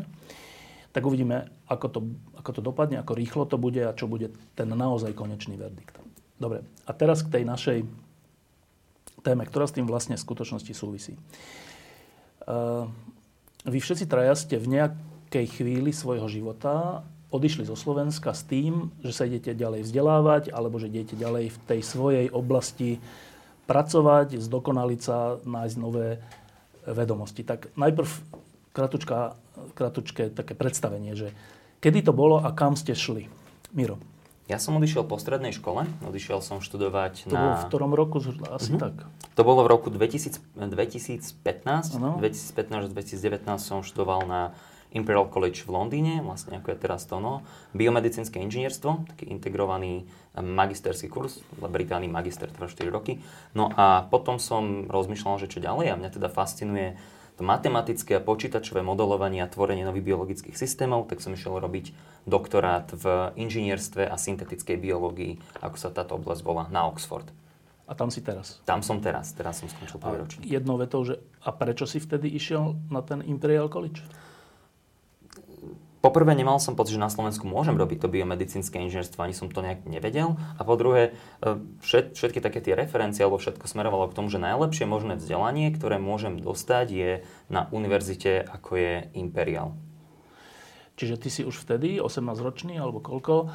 Tak 0.94 1.02
uvidíme, 1.02 1.66
ako 1.66 1.86
to, 1.90 2.00
ako 2.38 2.50
to 2.54 2.60
dopadne, 2.62 3.02
ako 3.02 3.18
rýchlo 3.18 3.50
to 3.50 3.58
bude 3.58 3.82
a 3.82 3.98
čo 3.98 4.06
bude 4.06 4.30
ten 4.54 4.70
naozaj 4.70 5.10
konečný 5.10 5.58
verdikt. 5.58 5.98
Dobre, 6.38 6.62
a 6.86 6.90
teraz 6.94 7.26
k 7.26 7.38
tej 7.38 7.44
našej 7.46 7.78
téme, 9.22 9.46
ktorá 9.46 9.70
s 9.70 9.74
tým 9.78 9.86
vlastne 9.86 10.18
v 10.18 10.24
skutočnosti 10.26 10.72
súvisí. 10.74 11.14
Uh, 12.42 12.90
vy 13.62 13.78
všetci 13.78 14.10
traja 14.10 14.34
ste 14.34 14.58
v 14.58 14.82
nejakej 14.82 15.46
chvíli 15.54 15.94
svojho 15.94 16.26
života 16.26 17.06
odišli 17.32 17.64
zo 17.64 17.78
Slovenska 17.78 18.36
s 18.36 18.44
tým, 18.44 18.92
že 19.00 19.16
sa 19.16 19.24
idete 19.24 19.56
ďalej 19.56 19.88
vzdelávať, 19.88 20.52
alebo 20.52 20.76
že 20.76 20.92
idete 20.92 21.16
ďalej 21.16 21.54
v 21.54 21.58
tej 21.64 21.80
svojej 21.80 22.26
oblasti 22.28 23.00
pracovať, 23.64 24.36
zdokonaliť 24.36 25.00
sa, 25.00 25.40
nájsť 25.40 25.76
nové 25.80 26.20
vedomosti. 26.84 27.46
Tak 27.46 27.72
najprv 27.78 28.10
kratučka, 28.76 29.38
kratučké 29.72 30.28
také 30.28 30.52
predstavenie, 30.52 31.16
že 31.16 31.32
kedy 31.80 32.04
to 32.04 32.12
bolo 32.12 32.42
a 32.42 32.52
kam 32.52 32.76
ste 32.76 32.92
šli. 32.92 33.30
Miro. 33.72 34.11
Ja 34.50 34.58
som 34.58 34.74
odišiel 34.74 35.06
po 35.06 35.16
strednej 35.22 35.54
škole, 35.54 35.86
odišiel 36.02 36.42
som 36.42 36.58
študovať 36.58 37.30
to 37.30 37.34
na... 37.34 37.62
To 37.62 37.62
v 37.62 37.66
ktorom 37.70 37.94
roku 37.94 38.18
asi 38.18 38.74
uh-huh. 38.74 38.82
tak? 38.90 38.94
To 39.38 39.42
bolo 39.46 39.62
v 39.64 39.68
roku 39.70 39.88
2000, 39.88 40.42
2015. 40.58 41.98
Ano. 41.98 42.18
2015-2019 42.18 43.46
som 43.62 43.86
študoval 43.86 44.26
na 44.26 44.40
Imperial 44.92 45.24
College 45.32 45.64
v 45.64 45.70
Londýne, 45.72 46.14
vlastne 46.20 46.60
ako 46.60 46.68
je 46.68 46.78
teraz 46.78 47.08
to 47.08 47.16
no, 47.16 47.40
biomedicínske 47.72 48.36
inžinierstvo, 48.36 49.08
taký 49.08 49.24
integrovaný 49.32 50.04
magisterský 50.36 51.08
kurz, 51.08 51.40
Británii 51.56 52.12
magister 52.12 52.52
trvá 52.52 52.68
4 52.68 52.92
roky. 52.92 53.24
No 53.56 53.72
a 53.72 54.04
potom 54.04 54.36
som 54.36 54.84
rozmýšľal, 54.92 55.40
že 55.40 55.48
čo 55.48 55.64
ďalej 55.64 55.96
a 55.96 55.98
mňa 55.98 56.10
teda 56.12 56.28
fascinuje 56.28 56.96
to 56.96 57.00
matematické 57.42 58.16
a 58.16 58.24
počítačové 58.24 58.80
modelovanie 58.80 59.42
a 59.42 59.50
tvorenie 59.50 59.82
nových 59.82 60.14
biologických 60.14 60.54
systémov, 60.54 61.10
tak 61.10 61.18
som 61.18 61.34
išiel 61.34 61.58
robiť 61.58 61.90
doktorát 62.24 62.88
v 62.94 63.34
inžinierstve 63.36 64.06
a 64.06 64.14
syntetickej 64.14 64.78
biológii, 64.78 65.42
ako 65.60 65.76
sa 65.76 65.90
táto 65.90 66.14
oblasť 66.16 66.42
volá, 66.46 66.70
na 66.70 66.86
Oxford. 66.86 67.26
A 67.90 67.98
tam 67.98 68.08
si 68.08 68.22
teraz? 68.22 68.62
Tam 68.62 68.80
som 68.80 69.02
teraz, 69.02 69.34
teraz 69.34 69.58
som 69.58 69.68
skončil 69.68 69.98
prvý 69.98 70.22
ročník. 70.22 70.46
Jednou 70.46 70.78
vetou, 70.78 71.02
že 71.02 71.18
a 71.42 71.50
prečo 71.50 71.84
si 71.84 71.98
vtedy 71.98 72.30
išiel 72.30 72.78
na 72.88 73.02
ten 73.02 73.20
Imperial 73.26 73.68
College? 73.68 74.06
Poprvé 76.02 76.34
nemal 76.34 76.58
som 76.58 76.74
pocit, 76.74 76.98
že 76.98 77.06
na 77.06 77.06
Slovensku 77.06 77.46
môžem 77.46 77.78
robiť 77.78 78.02
to 78.02 78.10
biomedicínske 78.10 78.74
inžinierstvo, 78.74 79.22
ani 79.22 79.38
som 79.38 79.46
to 79.46 79.62
nejak 79.62 79.86
nevedel. 79.86 80.34
A 80.58 80.66
po 80.66 80.74
druhé, 80.74 81.14
e, 81.38 81.62
všet, 81.78 82.18
všetky 82.18 82.42
také 82.42 82.58
tie 82.58 82.74
referencie 82.74 83.22
alebo 83.22 83.38
všetko 83.38 83.70
smerovalo 83.70 84.10
k 84.10 84.18
tomu, 84.18 84.26
že 84.26 84.42
najlepšie 84.42 84.82
možné 84.82 85.14
vzdelanie, 85.14 85.70
ktoré 85.70 86.02
môžem 86.02 86.42
dostať, 86.42 86.86
je 86.90 87.10
na 87.46 87.70
univerzite, 87.70 88.42
ako 88.42 88.82
je 88.82 88.94
Imperial. 89.14 89.78
Čiže 90.98 91.22
ty 91.22 91.28
si 91.30 91.42
už 91.46 91.62
vtedy, 91.62 92.02
18-ročný 92.02 92.82
alebo 92.82 92.98
koľko, 92.98 93.46
e, 93.46 93.48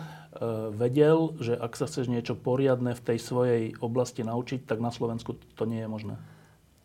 vedel, 0.72 1.36
že 1.44 1.52
ak 1.52 1.76
sa 1.76 1.84
chceš 1.84 2.08
niečo 2.08 2.40
poriadne 2.40 2.96
v 2.96 3.06
tej 3.12 3.20
svojej 3.20 3.64
oblasti 3.84 4.24
naučiť, 4.24 4.64
tak 4.64 4.80
na 4.80 4.96
Slovensku 4.96 5.36
to 5.36 5.64
nie 5.68 5.84
je 5.84 5.92
možné. 5.92 6.16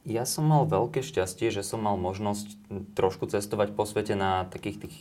Ja 0.02 0.26
som 0.26 0.50
mal 0.50 0.66
veľké 0.66 1.06
šťastie, 1.06 1.54
že 1.54 1.62
som 1.62 1.86
mal 1.86 1.94
možnosť 1.94 2.58
trošku 2.98 3.30
cestovať 3.30 3.78
po 3.78 3.86
svete 3.86 4.18
na 4.18 4.50
takých 4.50 4.90
tých 4.90 4.98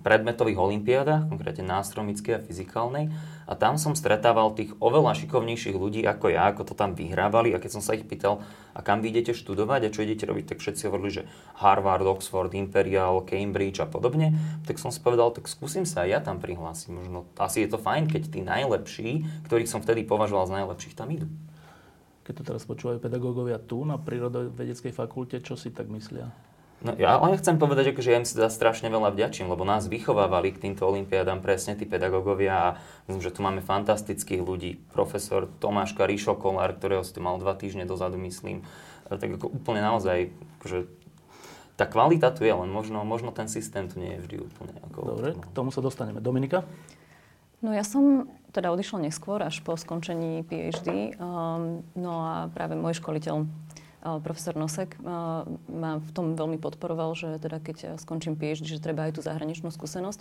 predmetových 0.00 0.56
olimpiádach, 0.56 1.28
konkrétne 1.28 1.68
nástromickej 1.68 2.32
a 2.40 2.44
fyzikálnej. 2.44 3.12
A 3.44 3.52
tam 3.52 3.76
som 3.76 3.92
stretával 3.92 4.56
tých 4.56 4.72
oveľa 4.80 5.12
šikovnejších 5.20 5.76
ľudí 5.76 6.00
ako 6.08 6.32
ja, 6.32 6.48
ako 6.48 6.72
to 6.72 6.74
tam 6.74 6.96
vyhrávali. 6.96 7.52
A 7.52 7.60
keď 7.60 7.76
som 7.76 7.84
sa 7.84 7.92
ich 7.92 8.08
pýtal, 8.08 8.40
a 8.72 8.80
kam 8.80 9.04
vy 9.04 9.12
idete 9.12 9.36
študovať 9.36 9.80
a 9.84 9.92
čo 9.92 10.00
idete 10.00 10.24
robiť, 10.24 10.56
tak 10.56 10.64
všetci 10.64 10.88
hovorili, 10.88 11.20
že 11.20 11.28
Harvard, 11.60 12.08
Oxford, 12.08 12.56
Imperial, 12.56 13.20
Cambridge 13.28 13.84
a 13.84 13.86
podobne. 13.86 14.32
Tak 14.64 14.80
som 14.80 14.88
si 14.88 15.04
povedal, 15.04 15.28
tak 15.36 15.44
skúsim 15.44 15.84
sa 15.84 16.08
aj 16.08 16.10
ja 16.10 16.20
tam 16.24 16.40
prihlásiť. 16.40 16.88
Možno 16.88 17.28
asi 17.36 17.68
je 17.68 17.68
to 17.68 17.76
fajn, 17.76 18.08
keď 18.08 18.22
tí 18.32 18.40
najlepší, 18.40 19.44
ktorých 19.44 19.68
som 19.68 19.84
vtedy 19.84 20.08
považoval 20.08 20.48
za 20.48 20.64
najlepších, 20.64 20.96
tam 20.96 21.12
idú. 21.12 21.28
Keď 22.24 22.32
to 22.40 22.42
teraz 22.48 22.64
počúvajú 22.64 23.04
pedagógovia 23.04 23.60
tu 23.60 23.84
na 23.84 24.00
prírodovedeckej 24.00 24.96
fakulte, 24.96 25.44
čo 25.44 25.60
si 25.60 25.68
tak 25.68 25.92
myslia? 25.92 26.32
No, 26.84 26.92
ja 27.00 27.16
len 27.16 27.40
chcem 27.40 27.56
povedať, 27.56 27.96
že 27.96 28.12
ja 28.12 28.20
im 28.20 28.28
sa 28.28 28.52
strašne 28.52 28.92
veľa 28.92 29.16
vďačím, 29.16 29.48
lebo 29.48 29.64
nás 29.64 29.88
vychovávali 29.88 30.52
k 30.52 30.68
týmto 30.68 30.84
olimpiádám 30.84 31.40
presne 31.40 31.80
tí 31.80 31.88
pedagógovia 31.88 32.52
a 32.52 32.68
myslím, 33.08 33.24
že 33.24 33.32
tu 33.32 33.40
máme 33.40 33.64
fantastických 33.64 34.44
ľudí. 34.44 34.76
Profesor 34.92 35.48
Tomáš 35.64 35.96
Ríšo 35.96 36.36
Kolár, 36.36 36.76
ktorého 36.76 37.00
si 37.00 37.16
tu 37.16 37.24
mal 37.24 37.40
dva 37.40 37.56
týždne 37.56 37.88
dozadu, 37.88 38.20
myslím. 38.20 38.68
Tak 39.08 39.40
ako 39.40 39.48
úplne 39.48 39.80
naozaj, 39.80 40.28
akože 40.60 40.84
tá 41.80 41.88
kvalita 41.88 42.28
tu 42.36 42.44
je, 42.44 42.52
len 42.52 42.68
možno, 42.68 43.00
možno 43.08 43.32
ten 43.32 43.48
systém 43.48 43.88
tu 43.88 43.96
nie 43.96 44.20
je 44.20 44.28
vždy 44.28 44.36
úplne. 44.44 44.76
Ako, 44.92 44.98
Dobre, 45.16 45.40
k 45.40 45.46
tomu 45.56 45.72
sa 45.72 45.80
dostaneme. 45.80 46.20
Dominika? 46.20 46.68
No 47.64 47.72
ja 47.72 47.80
som 47.80 48.28
teda 48.52 48.68
odišla 48.68 49.08
neskôr, 49.08 49.40
až 49.40 49.64
po 49.64 49.72
skončení 49.72 50.44
PhD. 50.44 51.16
Um, 51.16 51.80
no 51.96 52.12
a 52.20 52.34
práve 52.52 52.76
môj 52.76 53.00
školiteľ 53.00 53.48
profesor 54.04 54.52
Nosek 54.54 55.00
ma 55.00 55.98
v 55.98 56.10
tom 56.12 56.36
veľmi 56.36 56.60
podporoval, 56.60 57.16
že 57.16 57.40
teda 57.40 57.58
keď 57.58 57.96
skončím 57.96 58.36
PhD, 58.36 58.68
že 58.68 58.84
treba 58.84 59.08
aj 59.08 59.16
tú 59.16 59.20
zahraničnú 59.24 59.72
skúsenosť. 59.72 60.20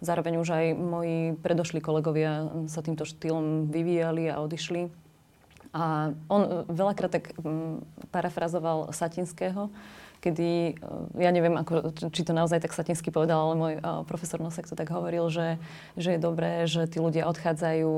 Zároveň 0.00 0.40
už 0.40 0.48
aj 0.48 0.66
moji 0.78 1.36
predošli 1.42 1.82
kolegovia 1.84 2.48
sa 2.70 2.80
týmto 2.80 3.04
štýlom 3.04 3.68
vyvíjali 3.68 4.30
a 4.30 4.40
odišli. 4.40 4.88
A 5.76 6.16
on 6.32 6.64
veľakrát 6.72 7.12
tak 7.12 7.36
parafrazoval 8.08 8.88
Satinského, 8.96 9.68
kedy, 10.18 10.50
e, 10.74 11.22
ja 11.22 11.30
neviem, 11.30 11.54
ako, 11.54 11.94
či 12.10 12.22
to 12.26 12.34
naozaj 12.34 12.62
tak 12.62 12.74
Satinsky 12.74 13.14
povedal, 13.14 13.38
ale 13.38 13.54
môj 13.54 13.72
uh, 13.78 14.02
profesor 14.04 14.42
Nosek 14.42 14.66
to 14.66 14.74
tak 14.74 14.90
hovoril, 14.90 15.30
že, 15.30 15.62
že 15.94 16.14
je 16.14 16.20
dobré, 16.20 16.66
že 16.66 16.90
tí 16.90 16.98
ľudia 16.98 17.26
odchádzajú 17.30 17.90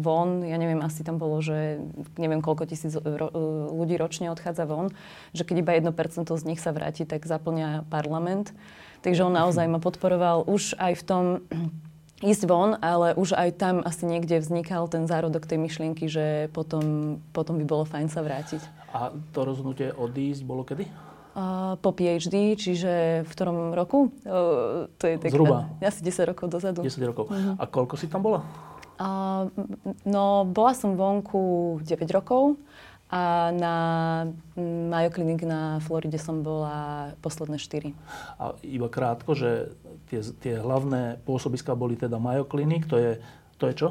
von. 0.00 0.46
Ja 0.46 0.56
neviem, 0.58 0.80
asi 0.82 1.02
tam 1.02 1.18
bolo, 1.18 1.42
že 1.42 1.82
neviem, 2.14 2.40
koľko 2.40 2.70
tisíc 2.70 2.94
ro, 2.94 3.28
e, 3.30 3.40
ľudí 3.74 3.98
ročne 3.98 4.30
odchádza 4.30 4.64
von, 4.70 4.94
že 5.34 5.42
keď 5.42 5.56
iba 5.60 5.72
1% 5.74 6.30
z 6.30 6.44
nich 6.46 6.62
sa 6.62 6.70
vráti, 6.70 7.02
tak 7.02 7.26
zaplňa 7.26 7.86
parlament. 7.90 8.54
Takže 9.04 9.26
on 9.26 9.36
naozaj 9.36 9.68
ma 9.68 9.82
podporoval 9.82 10.48
už 10.48 10.78
aj 10.80 10.92
v 10.96 11.02
tom 11.04 11.24
ísť 12.30 12.42
von, 12.46 12.78
ale 12.80 13.12
už 13.18 13.34
aj 13.34 13.50
tam 13.58 13.74
asi 13.82 14.06
niekde 14.06 14.40
vznikal 14.40 14.86
ten 14.86 15.04
zárodok 15.10 15.44
tej 15.44 15.58
myšlienky, 15.58 16.06
že 16.06 16.48
potom, 16.54 17.18
potom 17.34 17.58
by 17.58 17.64
bolo 17.66 17.84
fajn 17.84 18.08
sa 18.08 18.22
vrátiť. 18.22 18.62
A 18.94 19.10
to 19.34 19.42
rozhodnutie 19.42 19.90
odísť 19.90 20.46
bolo 20.46 20.62
kedy? 20.62 21.13
Po 21.82 21.90
PhD, 21.90 22.54
čiže 22.54 23.26
v 23.26 23.30
ktorom 23.34 23.74
roku? 23.74 24.14
Uh, 24.22 24.86
to 25.02 25.10
je 25.10 25.18
tak 25.18 25.34
Zhruba. 25.34 25.66
Asi 25.82 26.06
10 26.06 26.30
rokov 26.30 26.46
dozadu. 26.46 26.86
10 26.86 27.10
rokov. 27.10 27.26
Uh-huh. 27.26 27.58
A 27.58 27.66
koľko 27.66 27.98
si 27.98 28.06
tam 28.06 28.22
bola? 28.22 28.46
Uh, 28.94 29.50
no, 30.06 30.46
bola 30.46 30.70
som 30.78 30.94
vonku 30.94 31.82
9 31.82 32.06
rokov 32.14 32.54
a 33.10 33.50
na 33.50 33.74
Mayo 34.90 35.10
Clinic 35.10 35.42
na 35.42 35.82
Floride 35.82 36.22
som 36.22 36.46
bola 36.46 37.10
posledné 37.18 37.58
4. 37.58 37.90
A 38.38 38.54
iba 38.62 38.86
krátko, 38.86 39.34
že 39.34 39.74
tie, 40.06 40.22
tie 40.38 40.54
hlavné 40.62 41.18
pôsobiska 41.26 41.74
boli 41.74 41.98
teda 41.98 42.22
Mayo 42.22 42.46
Clinic, 42.46 42.86
to 42.86 42.94
je, 42.94 43.18
to 43.58 43.66
je 43.70 43.74
čo? 43.74 43.88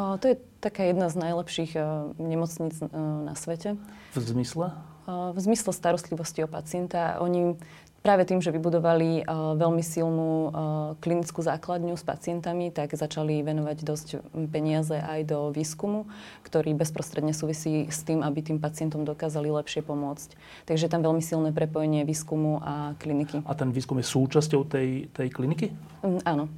Uh, 0.00 0.16
to 0.16 0.32
je 0.32 0.36
taká 0.64 0.88
jedna 0.88 1.12
z 1.12 1.20
najlepších 1.20 1.76
uh, 1.76 2.16
nemocníc 2.16 2.80
uh, 2.80 2.88
na 3.28 3.36
svete. 3.36 3.76
V 4.16 4.24
zmysle? 4.24 4.72
V 5.06 5.38
zmysle 5.38 5.72
starostlivosti 5.74 6.44
o 6.44 6.48
pacienta. 6.48 7.18
Oni 7.18 7.58
práve 8.02 8.26
tým, 8.26 8.42
že 8.42 8.50
vybudovali 8.50 9.22
veľmi 9.30 9.78
silnú 9.78 10.50
klinickú 10.98 11.38
základňu 11.38 11.94
s 11.94 12.02
pacientami, 12.02 12.74
tak 12.74 12.98
začali 12.98 13.46
venovať 13.46 13.78
dosť 13.86 14.08
peniaze 14.50 14.98
aj 14.98 15.22
do 15.30 15.54
výskumu, 15.54 16.10
ktorý 16.42 16.74
bezprostredne 16.74 17.30
súvisí 17.30 17.86
s 17.86 18.02
tým, 18.02 18.26
aby 18.26 18.42
tým 18.42 18.58
pacientom 18.58 19.06
dokázali 19.06 19.54
lepšie 19.54 19.86
pomôcť. 19.86 20.34
Takže 20.66 20.90
tam 20.90 21.06
veľmi 21.06 21.22
silné 21.22 21.54
prepojenie 21.54 22.02
výskumu 22.02 22.58
a 22.58 22.98
kliniky. 22.98 23.46
A 23.46 23.54
ten 23.54 23.70
výskum 23.70 24.02
je 24.02 24.06
súčasťou 24.10 24.66
tej, 24.66 25.06
tej 25.14 25.30
kliniky? 25.30 25.70
Mm, 26.02 26.20
áno. 26.26 26.50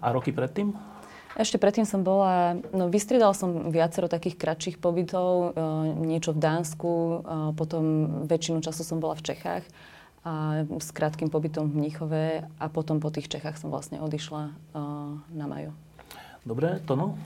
A 0.00 0.08
roky 0.08 0.32
predtým? 0.32 0.72
Ešte 1.32 1.56
predtým 1.56 1.88
som 1.88 2.04
bola, 2.04 2.60
no 2.76 2.92
vystriedala 2.92 3.32
som 3.32 3.72
viacero 3.72 4.04
takých 4.04 4.36
kratších 4.36 4.76
pobytov, 4.76 5.56
e, 5.56 5.64
niečo 6.04 6.36
v 6.36 6.42
Dánsku, 6.44 6.92
e, 6.92 7.14
potom 7.56 7.82
väčšinu 8.28 8.60
času 8.60 8.84
som 8.84 9.00
bola 9.00 9.16
v 9.16 9.32
Čechách 9.32 9.64
a 10.22 10.62
s 10.68 10.92
krátkým 10.92 11.32
pobytom 11.32 11.72
v 11.72 11.74
Mníchove 11.82 12.24
a 12.46 12.66
potom 12.68 13.00
po 13.00 13.08
tých 13.08 13.32
Čechách 13.32 13.56
som 13.56 13.72
vlastne 13.72 13.98
odišla 14.04 14.42
e, 14.48 14.52
na 15.32 15.46
Majo. 15.48 15.72
Dobre, 16.44 16.84
Tono? 16.84 17.16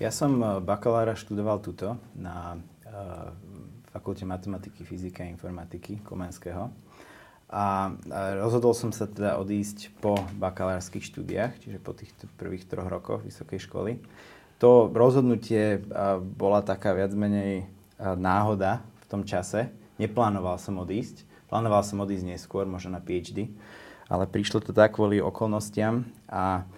Ja 0.00 0.14
som 0.14 0.38
bakalára 0.62 1.18
študoval 1.18 1.58
tuto 1.58 1.98
na 2.14 2.62
Fakulte 3.90 4.22
matematiky, 4.22 4.86
fyziky 4.86 5.26
a 5.26 5.26
informatiky 5.26 5.98
Komenského. 6.06 6.70
A 7.48 7.96
rozhodol 8.36 8.76
som 8.76 8.92
sa 8.92 9.08
teda 9.08 9.40
odísť 9.40 9.88
po 10.04 10.20
bakalárskych 10.36 11.00
štúdiách, 11.00 11.56
čiže 11.64 11.80
po 11.80 11.96
tých 11.96 12.12
prvých 12.36 12.68
troch 12.68 12.92
rokoch 12.92 13.24
vysokej 13.24 13.64
školy. 13.64 13.92
To 14.60 14.92
rozhodnutie 14.92 15.80
bola 16.36 16.60
taká 16.60 16.92
viac 16.92 17.16
menej 17.16 17.64
náhoda 17.96 18.84
v 19.00 19.06
tom 19.08 19.24
čase. 19.24 19.72
Neplánoval 19.96 20.60
som 20.60 20.76
odísť. 20.76 21.24
Plánoval 21.48 21.80
som 21.80 22.04
odísť 22.04 22.36
neskôr, 22.36 22.68
možno 22.68 22.92
na 22.92 23.00
PhD. 23.00 23.48
Ale 24.12 24.28
prišlo 24.28 24.60
to 24.60 24.76
tak 24.76 25.00
kvôli 25.00 25.16
okolnostiam 25.16 26.04
a 26.28 26.68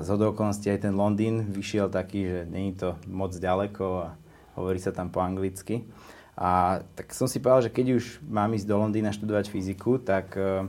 z 0.00 0.08
okolností 0.08 0.72
aj 0.72 0.88
ten 0.88 0.96
Londýn 0.96 1.52
vyšiel 1.52 1.92
taký, 1.92 2.24
že 2.24 2.40
není 2.48 2.72
to 2.72 2.96
moc 3.04 3.36
ďaleko 3.36 3.84
a 4.08 4.16
hovorí 4.56 4.80
sa 4.80 4.96
tam 4.96 5.12
po 5.12 5.20
anglicky. 5.20 5.84
A 6.32 6.80
tak 6.96 7.12
som 7.12 7.28
si 7.28 7.44
povedal, 7.44 7.68
že 7.68 7.74
keď 7.74 8.00
už 8.00 8.24
mám 8.24 8.56
ísť 8.56 8.64
do 8.64 8.80
Londýna 8.80 9.12
študovať 9.12 9.52
fyziku, 9.52 10.00
tak 10.00 10.32
e, 10.32 10.64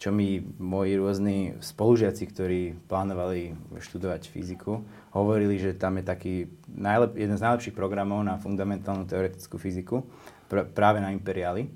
čo 0.00 0.08
mi 0.08 0.40
moji 0.56 0.96
rôzni 0.96 1.38
spolužiaci, 1.60 2.24
ktorí 2.24 2.60
plánovali 2.88 3.52
študovať 3.84 4.32
fyziku, 4.32 4.80
hovorili, 5.12 5.60
že 5.60 5.76
tam 5.76 6.00
je 6.00 6.04
taký 6.08 6.34
najlep- 6.72 7.20
jeden 7.20 7.36
z 7.36 7.44
najlepších 7.44 7.76
programov 7.76 8.24
na 8.24 8.40
fundamentálnu 8.40 9.04
teoretickú 9.04 9.60
fyziku, 9.60 10.08
pr- 10.48 10.66
práve 10.72 11.04
na 11.04 11.12
Imperiali. 11.12 11.68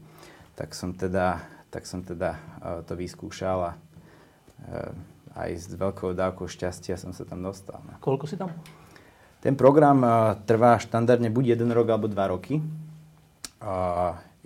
Tak 0.56 0.72
som 0.72 0.96
teda, 0.96 1.44
tak 1.70 1.86
som 1.86 2.02
teda 2.02 2.34
uh, 2.34 2.80
to 2.82 2.98
vyskúšal 2.98 3.58
a 3.62 3.72
uh, 3.76 4.90
aj 5.38 5.50
s 5.54 5.70
veľkou 5.70 6.18
dávkou 6.18 6.50
šťastia 6.50 6.98
som 6.98 7.14
sa 7.14 7.22
tam 7.22 7.46
dostal. 7.46 7.78
No. 7.86 7.94
Koľko 8.02 8.26
si 8.26 8.34
tam? 8.34 8.50
Ten 9.38 9.54
program 9.54 10.02
uh, 10.02 10.34
trvá 10.42 10.82
štandardne 10.82 11.30
buď 11.30 11.54
jeden 11.54 11.70
rok 11.70 11.86
alebo 11.94 12.10
dva 12.10 12.34
roky. 12.34 12.58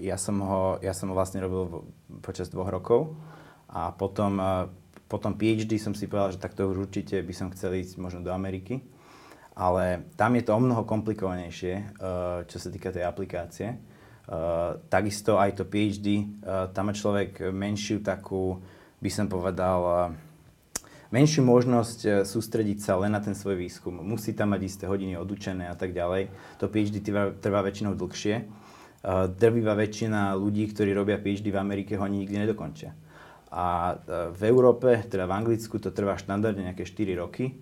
Ja, 0.01 0.17
som 0.17 0.41
ho, 0.41 0.81
ja 0.81 0.97
som 0.97 1.13
vlastne 1.13 1.45
robil 1.45 1.69
v, 1.69 1.75
počas 2.25 2.49
dvoch 2.49 2.73
rokov 2.73 3.13
a 3.69 3.93
potom, 3.93 4.41
uh, 4.41 4.65
potom 5.05 5.37
PhD 5.37 5.77
som 5.77 5.93
si 5.93 6.09
povedal, 6.09 6.33
že 6.33 6.41
takto 6.41 6.65
už 6.65 6.89
určite 6.89 7.21
by 7.21 7.35
som 7.37 7.53
chcel 7.53 7.77
ísť 7.77 8.01
možno 8.01 8.25
do 8.25 8.33
Ameriky. 8.33 8.81
Ale 9.53 10.09
tam 10.17 10.33
je 10.33 10.49
to 10.49 10.57
o 10.57 10.61
mnoho 10.65 10.89
komplikovanejšie, 10.89 11.75
uh, 11.77 12.49
čo 12.49 12.57
sa 12.57 12.73
týka 12.73 12.89
tej 12.89 13.05
aplikácie. 13.05 13.77
Uh, 14.25 14.81
takisto 14.89 15.37
aj 15.37 15.61
to 15.61 15.69
PhD, 15.69 16.41
uh, 16.41 16.73
tam 16.73 16.89
má 16.89 16.97
človek 16.97 17.53
menšiu 17.53 18.01
takú, 18.01 18.65
by 19.05 19.11
som 19.13 19.29
povedal, 19.29 19.81
uh, 19.85 20.09
menšiu 21.13 21.45
možnosť 21.45 22.25
sústrediť 22.25 22.81
sa 22.81 22.97
len 22.97 23.13
na 23.13 23.21
ten 23.21 23.37
svoj 23.37 23.61
výskum. 23.61 24.01
Musí 24.01 24.33
tam 24.33 24.57
mať 24.57 24.61
isté 24.65 24.85
hodiny 24.89 25.21
odučené 25.21 25.69
a 25.69 25.77
tak 25.77 25.93
ďalej. 25.93 26.33
To 26.65 26.73
PhD 26.73 27.05
trvá, 27.05 27.37
trvá 27.37 27.61
väčšinou 27.61 27.93
dlhšie 27.93 28.62
drvivá 29.35 29.75
väčšina 29.75 30.39
ľudí, 30.39 30.71
ktorí 30.71 30.95
robia 30.95 31.19
PhD 31.19 31.51
v 31.51 31.59
Amerike, 31.59 31.99
ho 31.99 32.07
ani 32.07 32.23
nikdy 32.23 32.47
nedokončia. 32.47 32.95
A 33.53 33.93
e, 33.93 33.95
v 34.33 34.43
Európe, 34.49 35.03
teda 35.11 35.29
v 35.29 35.37
Anglicku, 35.37 35.77
to 35.83 35.93
trvá 35.93 36.17
štandardne 36.17 36.73
nejaké 36.73 36.87
4 36.87 37.21
roky. 37.21 37.59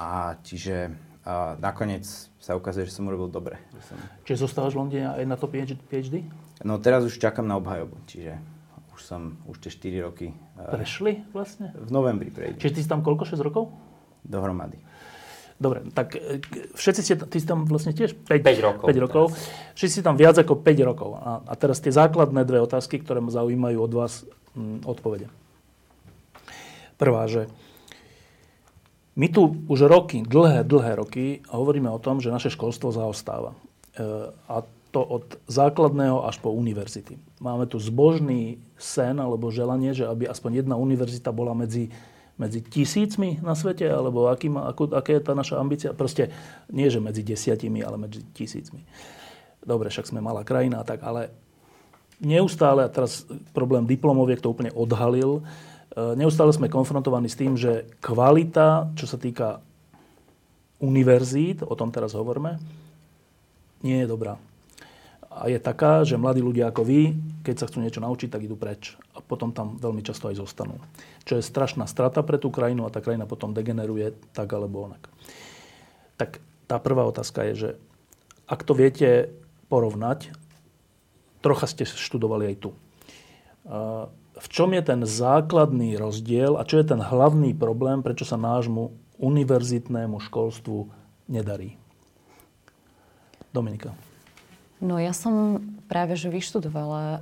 A 0.00 0.40
čiže 0.40 0.96
a 1.20 1.52
nakoniec 1.60 2.08
sa 2.40 2.56
ukazuje, 2.56 2.88
že 2.88 2.96
som 2.96 3.04
urobil 3.04 3.28
dobre. 3.28 3.60
Som... 3.84 4.00
Čiže 4.24 4.48
zostávaš 4.48 4.72
v 4.72 4.80
Londýne 4.80 5.12
aj 5.12 5.26
na 5.28 5.36
to 5.36 5.44
PhD? 5.52 6.24
No 6.64 6.80
teraz 6.80 7.04
už 7.04 7.20
čakám 7.20 7.44
na 7.44 7.60
obhajobu, 7.60 8.00
čiže 8.08 8.40
už 8.96 9.00
som 9.04 9.36
už 9.44 9.60
tie 9.60 9.68
4 9.68 10.08
roky... 10.08 10.32
E, 10.32 10.64
Prešli 10.64 11.28
vlastne? 11.36 11.76
V 11.76 11.92
novembri 11.92 12.32
prejdem. 12.32 12.56
Čiže 12.56 12.72
ty 12.72 12.80
si 12.80 12.88
tam 12.88 13.04
koľko, 13.04 13.28
6 13.28 13.36
rokov? 13.44 13.68
Dohromady. 14.24 14.80
Dobre, 15.60 15.84
tak 15.92 16.16
e, 16.16 16.40
všetci 16.72 17.00
ste, 17.04 17.14
ty 17.28 17.36
si 17.36 17.44
tam 17.44 17.68
vlastne 17.68 17.92
tiež 17.92 18.16
5, 18.16 18.40
5 18.40 18.64
rokov. 18.64 18.86
5 18.88 19.04
rokov. 19.04 19.24
Všetci 19.76 19.94
si 20.00 20.02
tam 20.02 20.16
viac 20.16 20.40
ako 20.40 20.56
5 20.56 20.88
rokov. 20.88 21.20
A, 21.20 21.44
a 21.44 21.52
teraz 21.52 21.84
tie 21.84 21.92
základné 21.92 22.48
dve 22.48 22.64
otázky, 22.64 22.96
ktoré 22.96 23.20
ma 23.20 23.28
zaujímajú 23.28 23.76
od 23.76 23.92
vás 23.92 24.24
m, 24.56 24.80
odpovede. 24.88 25.28
Prvá, 26.96 27.28
že 27.28 27.52
my 29.20 29.28
tu 29.28 29.52
už 29.68 29.84
roky, 29.84 30.24
dlhé, 30.24 30.64
dlhé 30.64 30.96
roky 30.96 31.44
hovoríme 31.52 31.92
o 31.92 32.00
tom, 32.00 32.24
že 32.24 32.32
naše 32.32 32.48
školstvo 32.48 32.88
zaostáva. 32.88 33.52
E, 33.52 34.32
a 34.32 34.64
to 34.90 35.00
od 35.04 35.38
základného 35.44 36.24
až 36.24 36.40
po 36.42 36.50
univerzity. 36.50 37.20
Máme 37.38 37.68
tu 37.68 37.76
zbožný 37.76 38.58
sen 38.80 39.20
alebo 39.20 39.52
želanie, 39.52 39.92
že 39.92 40.08
aby 40.08 40.24
aspoň 40.24 40.64
jedna 40.64 40.80
univerzita 40.80 41.30
bola 41.30 41.52
medzi 41.52 41.92
medzi 42.40 42.64
tisícmi 42.64 43.44
na 43.44 43.52
svete, 43.52 43.84
alebo 43.84 44.32
aký 44.32 44.48
má, 44.48 44.72
akú, 44.72 44.88
aká 44.88 45.12
je 45.12 45.22
tá 45.22 45.36
naša 45.36 45.60
ambícia? 45.60 45.92
Proste 45.92 46.32
nie, 46.72 46.88
že 46.88 46.96
medzi 46.96 47.20
desiatimi, 47.20 47.84
ale 47.84 48.00
medzi 48.00 48.24
tisícmi. 48.32 48.80
Dobre, 49.60 49.92
však 49.92 50.08
sme 50.08 50.24
malá 50.24 50.40
krajina, 50.40 50.80
tak, 50.80 51.04
ale 51.04 51.28
neustále, 52.16 52.88
a 52.88 52.92
teraz 52.92 53.28
problém 53.52 53.84
diplomoviek 53.84 54.40
to 54.40 54.48
úplne 54.48 54.72
odhalil, 54.72 55.44
e, 55.92 56.16
neustále 56.16 56.48
sme 56.56 56.72
konfrontovaní 56.72 57.28
s 57.28 57.36
tým, 57.36 57.60
že 57.60 57.84
kvalita, 58.00 58.88
čo 58.96 59.04
sa 59.04 59.20
týka 59.20 59.60
univerzít, 60.80 61.60
o 61.60 61.76
tom 61.76 61.92
teraz 61.92 62.16
hovoríme, 62.16 62.56
nie 63.84 64.00
je 64.00 64.08
dobrá 64.08 64.40
je 65.30 65.62
taká, 65.62 66.02
že 66.02 66.18
mladí 66.18 66.42
ľudia 66.42 66.74
ako 66.74 66.82
vy, 66.82 67.14
keď 67.46 67.54
sa 67.54 67.66
chcú 67.70 67.78
niečo 67.86 68.02
naučiť, 68.02 68.28
tak 68.34 68.42
idú 68.42 68.58
preč. 68.58 68.98
A 69.14 69.22
potom 69.22 69.54
tam 69.54 69.78
veľmi 69.78 70.02
často 70.02 70.26
aj 70.26 70.42
zostanú. 70.42 70.82
Čo 71.22 71.38
je 71.38 71.46
strašná 71.46 71.86
strata 71.86 72.26
pre 72.26 72.34
tú 72.34 72.50
krajinu 72.50 72.82
a 72.82 72.92
tá 72.92 72.98
krajina 72.98 73.30
potom 73.30 73.54
degeneruje 73.54 74.18
tak 74.34 74.50
alebo 74.50 74.90
onak. 74.90 75.06
Tak 76.18 76.42
tá 76.66 76.82
prvá 76.82 77.06
otázka 77.06 77.46
je, 77.50 77.54
že 77.54 77.70
ak 78.50 78.66
to 78.66 78.74
viete 78.74 79.30
porovnať, 79.70 80.34
trocha 81.46 81.70
ste 81.70 81.86
študovali 81.86 82.50
aj 82.50 82.56
tu. 82.58 82.70
V 84.34 84.46
čom 84.50 84.74
je 84.74 84.82
ten 84.82 85.06
základný 85.06 85.94
rozdiel 85.94 86.58
a 86.58 86.66
čo 86.66 86.82
je 86.82 86.90
ten 86.90 86.98
hlavný 86.98 87.54
problém, 87.54 88.02
prečo 88.02 88.26
sa 88.26 88.34
nášmu 88.34 88.90
univerzitnému 89.22 90.18
školstvu 90.26 90.90
nedarí? 91.30 91.78
Dominika. 93.54 94.09
No 94.80 94.96
ja 94.96 95.12
som 95.12 95.60
práve 95.92 96.16
že 96.16 96.32
vyštudovala 96.32 97.02
uh, 97.04 97.20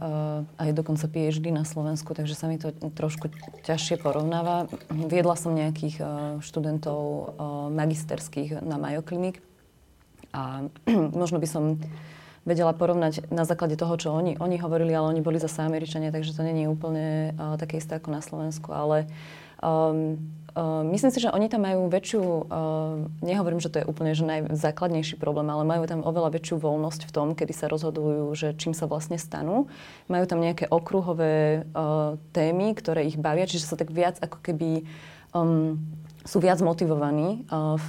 aj 0.63 0.71
dokonca 0.77 1.11
PhD 1.11 1.51
na 1.51 1.67
Slovensku, 1.67 2.15
takže 2.15 2.39
sa 2.39 2.47
mi 2.47 2.55
to 2.61 2.71
trošku 2.71 3.35
ťažšie 3.67 3.99
porovnáva. 3.99 4.71
Viedla 4.93 5.35
som 5.35 5.57
nejakých 5.57 5.97
uh, 5.99 6.07
študentov 6.39 7.01
uh, 7.03 7.27
magisterských 7.75 8.63
na 8.63 8.79
Mayo 8.79 9.03
Clinic 9.03 9.43
a 10.31 10.71
možno 11.21 11.43
by 11.43 11.49
som 11.51 11.83
vedela 12.47 12.73
porovnať 12.73 13.29
na 13.29 13.43
základe 13.45 13.77
toho, 13.77 13.93
čo 13.99 14.09
oni, 14.15 14.39
oni 14.41 14.57
hovorili, 14.57 14.95
ale 14.95 15.13
oni 15.13 15.21
boli 15.21 15.37
zase 15.37 15.61
Američania, 15.61 16.15
takže 16.15 16.33
to 16.33 16.47
není 16.47 16.71
úplne 16.71 17.35
uh, 17.35 17.59
také 17.59 17.83
isté 17.83 17.99
ako 17.99 18.09
na 18.15 18.23
Slovensku, 18.23 18.71
ale 18.71 19.11
um, 19.61 20.17
uh, 20.59 20.83
myslím 20.91 21.15
si, 21.15 21.23
že 21.23 21.31
oni 21.31 21.47
tam 21.47 21.63
majú 21.63 21.87
väčšiu, 21.87 22.23
uh, 22.27 23.07
nehovorím, 23.23 23.63
že 23.63 23.71
to 23.71 23.79
je 23.79 23.87
úplne 23.87 24.19
že 24.19 24.27
najzákladnejší 24.27 25.15
problém, 25.23 25.47
ale 25.47 25.63
majú 25.63 25.87
tam 25.87 26.03
oveľa 26.03 26.35
väčšiu 26.35 26.59
voľnosť 26.59 27.07
v 27.07 27.15
tom, 27.15 27.39
kedy 27.39 27.55
sa 27.55 27.71
rozhodujú, 27.71 28.35
že 28.35 28.59
čím 28.59 28.75
sa 28.75 28.91
vlastne 28.91 29.15
stanú. 29.23 29.71
Majú 30.11 30.25
tam 30.27 30.43
nejaké 30.43 30.67
okruhové 30.67 31.63
uh, 31.71 32.19
témy, 32.35 32.75
ktoré 32.75 33.07
ich 33.07 33.15
bavia, 33.15 33.47
čiže 33.47 33.71
sa 33.71 33.79
tak 33.79 33.95
viac 33.95 34.19
ako 34.19 34.43
keby 34.43 34.83
um, 35.31 35.79
sú 36.27 36.43
viac 36.43 36.59
motivovaní 36.59 37.47
uh, 37.47 37.79
v, 37.79 37.89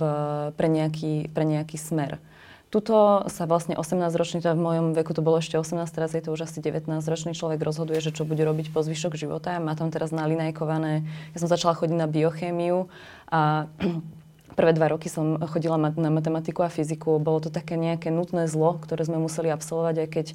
pre, 0.53 0.69
nejaký, 0.69 1.33
pre 1.33 1.43
nejaký 1.49 1.75
smer. 1.81 2.21
Tuto 2.69 3.25
sa 3.33 3.49
vlastne 3.49 3.73
18-ročný, 3.73 4.45
teda 4.45 4.53
v 4.53 4.61
mojom 4.61 4.87
veku 4.93 5.17
to 5.17 5.25
bolo 5.25 5.41
ešte 5.41 5.57
18, 5.57 5.89
teraz 5.89 6.13
je 6.13 6.21
to 6.21 6.29
už 6.29 6.45
asi 6.45 6.61
19-ročný 6.61 7.33
človek 7.33 7.57
rozhoduje, 7.65 7.97
že 7.97 8.13
čo 8.13 8.29
bude 8.29 8.45
robiť 8.45 8.69
po 8.69 8.85
zvyšok 8.85 9.17
života. 9.17 9.57
Má 9.57 9.73
tam 9.73 9.89
teraz 9.89 10.13
nalinajkované, 10.13 11.01
ja 11.33 11.37
som 11.41 11.49
začala 11.49 11.73
chodiť 11.73 11.97
na 11.97 12.05
biochémiu 12.05 12.85
a 13.33 13.65
prvé 14.59 14.77
dva 14.77 14.93
roky 14.93 15.09
som 15.09 15.41
chodila 15.49 15.81
na 15.81 16.09
matematiku 16.13 16.61
a 16.61 16.69
fyziku. 16.69 17.17
Bolo 17.17 17.41
to 17.41 17.49
také 17.49 17.73
nejaké 17.73 18.13
nutné 18.13 18.45
zlo, 18.45 18.77
ktoré 18.77 19.01
sme 19.01 19.17
museli 19.17 19.49
absolvovať, 19.49 20.05
aj 20.05 20.09
keď 20.13 20.25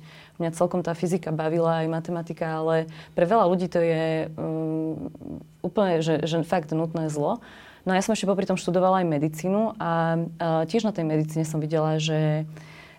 mňa 0.43 0.51
celkom 0.59 0.83
tá 0.83 0.91
fyzika 0.99 1.31
bavila, 1.31 1.87
aj 1.87 1.93
matematika, 1.93 2.59
ale 2.59 2.91
pre 3.15 3.31
veľa 3.31 3.47
ľudí 3.47 3.71
to 3.71 3.79
je 3.79 4.27
um, 4.35 5.07
úplne, 5.63 6.03
že, 6.03 6.27
že 6.27 6.43
fakt 6.43 6.75
nutné 6.75 7.15
zlo. 7.15 7.39
No 7.85 7.93
a 7.93 8.01
ja 8.01 8.03
som 8.05 8.17
ešte 8.17 8.25
popri 8.25 8.49
tom 8.49 8.57
študovala 8.57 9.05
aj 9.05 9.13
medicínu 9.13 9.77
a, 9.77 10.17
a 10.41 10.65
tiež 10.65 10.89
na 10.89 10.93
tej 10.97 11.05
medicíne 11.05 11.45
som 11.45 11.61
videla, 11.61 12.01
že 12.01 12.49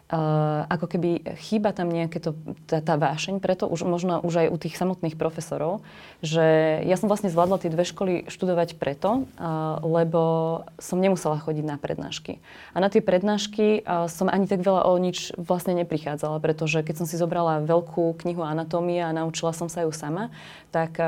Uh, 0.05 0.69
ako 0.69 0.85
keby 0.85 1.33
chýba 1.41 1.73
tam 1.73 1.89
nejaké 1.89 2.21
to, 2.21 2.37
tá, 2.69 2.77
tá 2.77 2.93
vášeň, 2.93 3.41
preto 3.41 3.65
už 3.65 3.89
možno 3.89 4.21
už 4.21 4.45
aj 4.45 4.47
u 4.53 4.57
tých 4.61 4.77
samotných 4.77 5.17
profesorov, 5.17 5.81
že 6.21 6.77
ja 6.85 6.93
som 6.93 7.09
vlastne 7.09 7.33
zvládla 7.33 7.57
tie 7.57 7.73
dve 7.73 7.89
školy 7.89 8.29
študovať 8.29 8.77
preto, 8.77 9.25
uh, 9.25 9.81
lebo 9.81 10.61
som 10.77 11.01
nemusela 11.01 11.41
chodiť 11.41 11.65
na 11.65 11.81
prednášky. 11.81 12.37
A 12.77 12.85
na 12.85 12.93
tie 12.93 13.01
prednášky 13.01 13.81
uh, 13.81 14.05
som 14.05 14.29
ani 14.29 14.45
tak 14.45 14.61
veľa 14.61 14.85
o 14.85 14.93
nič 15.01 15.33
vlastne 15.41 15.73
neprichádzala, 15.73 16.37
pretože 16.37 16.85
keď 16.85 17.01
som 17.01 17.09
si 17.09 17.17
zobrala 17.17 17.65
veľkú 17.65 18.13
knihu 18.21 18.45
anatómie 18.45 19.01
a 19.01 19.09
naučila 19.09 19.57
som 19.57 19.73
sa 19.73 19.89
ju 19.89 19.89
sama, 19.89 20.29
tak, 20.75 20.99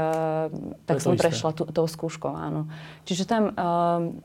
tak 0.87 1.03
som 1.03 1.11
isté. 1.11 1.27
prešla 1.27 1.51
tú, 1.51 1.67
tou 1.67 1.83
skúškou, 1.91 2.31
áno. 2.31 2.71
Čiže 3.03 3.27
tam 3.27 3.51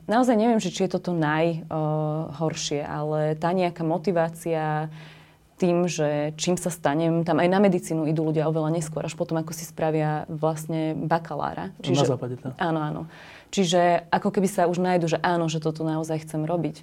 naozaj 0.07 0.39
neviem, 0.39 0.63
či 0.63 0.71
je 0.71 0.87
toto 0.87 1.11
najhoršie, 1.11 2.79
ale 2.79 3.35
tá 3.35 3.51
nejaká 3.51 3.83
motivácia 3.83 4.62
tým, 5.63 5.85
že 5.85 6.33
čím 6.35 6.57
sa 6.57 6.73
stanem, 6.73 7.23
tam 7.23 7.39
aj 7.39 7.47
na 7.47 7.59
medicínu 7.61 8.09
idú 8.09 8.27
ľudia 8.27 8.49
oveľa 8.49 8.73
neskôr, 8.73 9.05
až 9.05 9.15
potom, 9.15 9.39
ako 9.39 9.53
si 9.53 9.63
spravia 9.63 10.25
vlastne 10.27 10.91
bakalára. 10.97 11.71
Čiže, 11.79 12.03
na 12.03 12.11
západe 12.17 12.35
to. 12.41 12.51
Áno, 12.57 12.79
áno. 12.83 13.01
Čiže 13.53 14.09
ako 14.09 14.33
keby 14.33 14.47
sa 14.49 14.65
už 14.65 14.81
nájdu, 14.81 15.13
že 15.13 15.17
áno, 15.21 15.45
že 15.47 15.61
toto 15.61 15.85
naozaj 15.85 16.25
chcem 16.25 16.43
robiť. 16.43 16.81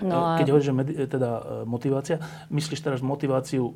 No 0.00 0.16
e, 0.16 0.22
a... 0.22 0.38
Keď 0.40 0.48
hovoríš, 0.48 0.68
že 0.70 0.76
med- 0.76 0.96
e, 0.96 1.04
teda 1.04 1.30
e, 1.30 1.42
motivácia, 1.66 2.16
myslíš 2.48 2.80
teraz 2.80 3.00
motiváciu 3.02 3.74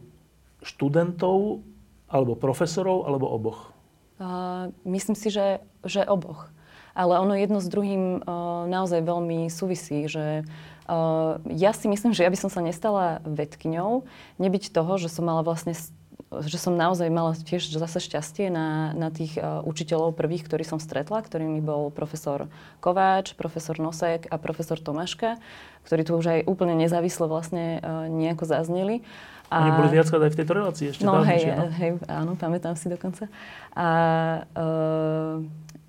študentov, 0.63 1.61
alebo 2.09 2.39
profesorov, 2.39 3.11
alebo 3.11 3.27
oboch? 3.27 3.75
Uh, 4.23 4.71
myslím 4.87 5.19
si, 5.19 5.29
že, 5.29 5.59
že 5.83 6.07
oboch. 6.07 6.49
Ale 6.95 7.19
ono 7.19 7.35
jedno 7.35 7.59
s 7.59 7.67
druhým 7.67 8.23
uh, 8.23 8.71
naozaj 8.71 9.03
veľmi 9.03 9.51
súvisí, 9.51 10.07
že 10.07 10.47
uh, 10.47 10.74
Uh, 10.85 11.41
ja 11.49 11.73
si 11.73 11.89
myslím, 11.89 12.13
že 12.13 12.25
ja 12.25 12.31
by 12.33 12.39
som 12.39 12.51
sa 12.53 12.61
nestala 12.61 13.25
vedkyňou, 13.25 14.05
nebyť 14.37 14.69
toho, 14.69 15.01
že 15.01 15.09
som 15.09 15.25
mala 15.25 15.41
vlastne 15.41 15.73
že 16.43 16.59
som 16.59 16.75
naozaj 16.75 17.07
mala 17.15 17.39
tiež 17.39 17.71
zase 17.71 18.03
šťastie 18.03 18.51
na, 18.51 18.91
na 18.99 19.15
tých 19.15 19.39
uh, 19.39 19.63
učiteľov 19.63 20.19
prvých, 20.19 20.43
ktorí 20.43 20.67
som 20.67 20.83
stretla, 20.83 21.23
ktorými 21.23 21.63
bol 21.63 21.95
profesor 21.95 22.51
Kováč, 22.83 23.39
profesor 23.39 23.79
Nosek 23.79 24.27
a 24.31 24.37
profesor 24.41 24.83
Tomáška, 24.83 25.39
ktorí 25.87 26.03
tu 26.03 26.19
už 26.19 26.27
aj 26.27 26.41
úplne 26.51 26.75
nezávisle 26.75 27.31
vlastne 27.31 27.79
uh, 27.79 28.11
nejako 28.11 28.51
zazneli. 28.51 29.07
A... 29.53 29.71
Oni 29.71 29.79
boli 29.79 29.91
viackrát 29.95 30.23
aj 30.27 30.33
v 30.35 30.39
tejto 30.43 30.53
relácii 30.57 30.87
ešte. 30.91 31.07
No 31.07 31.23
hej, 31.23 31.47
no? 31.47 31.71
hej, 31.71 31.91
áno, 32.11 32.35
pamätám 32.35 32.75
si 32.75 32.91
dokonca. 32.91 33.31
A 33.77 33.89
uh, 34.43 35.45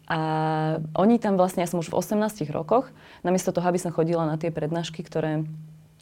a 0.06 0.20
oni 0.94 1.18
tam 1.18 1.34
vlastne, 1.38 1.66
ja 1.66 1.70
som 1.70 1.82
už 1.82 1.90
v 1.90 1.98
18 1.98 2.46
rokoch, 2.54 2.94
namiesto 3.26 3.50
toho, 3.50 3.66
aby 3.66 3.82
som 3.82 3.90
chodila 3.90 4.26
na 4.30 4.38
tie 4.38 4.54
prednášky, 4.54 5.02
ktoré 5.02 5.46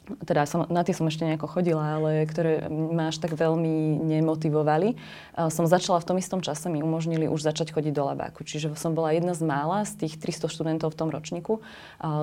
teda 0.04 0.44
som, 0.44 0.68
na 0.68 0.84
tie 0.84 0.92
som 0.92 1.08
ešte 1.08 1.24
nejako 1.24 1.48
chodila, 1.48 1.96
ale 1.96 2.28
ktoré 2.28 2.68
ma 2.68 3.08
až 3.08 3.24
tak 3.24 3.32
veľmi 3.32 4.04
nemotivovali. 4.04 5.00
Som 5.48 5.64
začala 5.64 5.96
v 6.04 6.08
tom 6.12 6.16
istom 6.20 6.44
čase, 6.44 6.68
mi 6.68 6.84
umožnili 6.84 7.24
už 7.24 7.40
začať 7.40 7.72
chodiť 7.72 7.92
do 7.96 8.04
labáku. 8.04 8.44
Čiže 8.44 8.76
som 8.76 8.92
bola 8.92 9.16
jedna 9.16 9.32
z 9.32 9.42
mála 9.48 9.88
z 9.88 10.04
tých 10.04 10.20
300 10.20 10.52
študentov 10.52 10.92
v 10.92 10.98
tom 11.00 11.08
ročníku. 11.08 11.64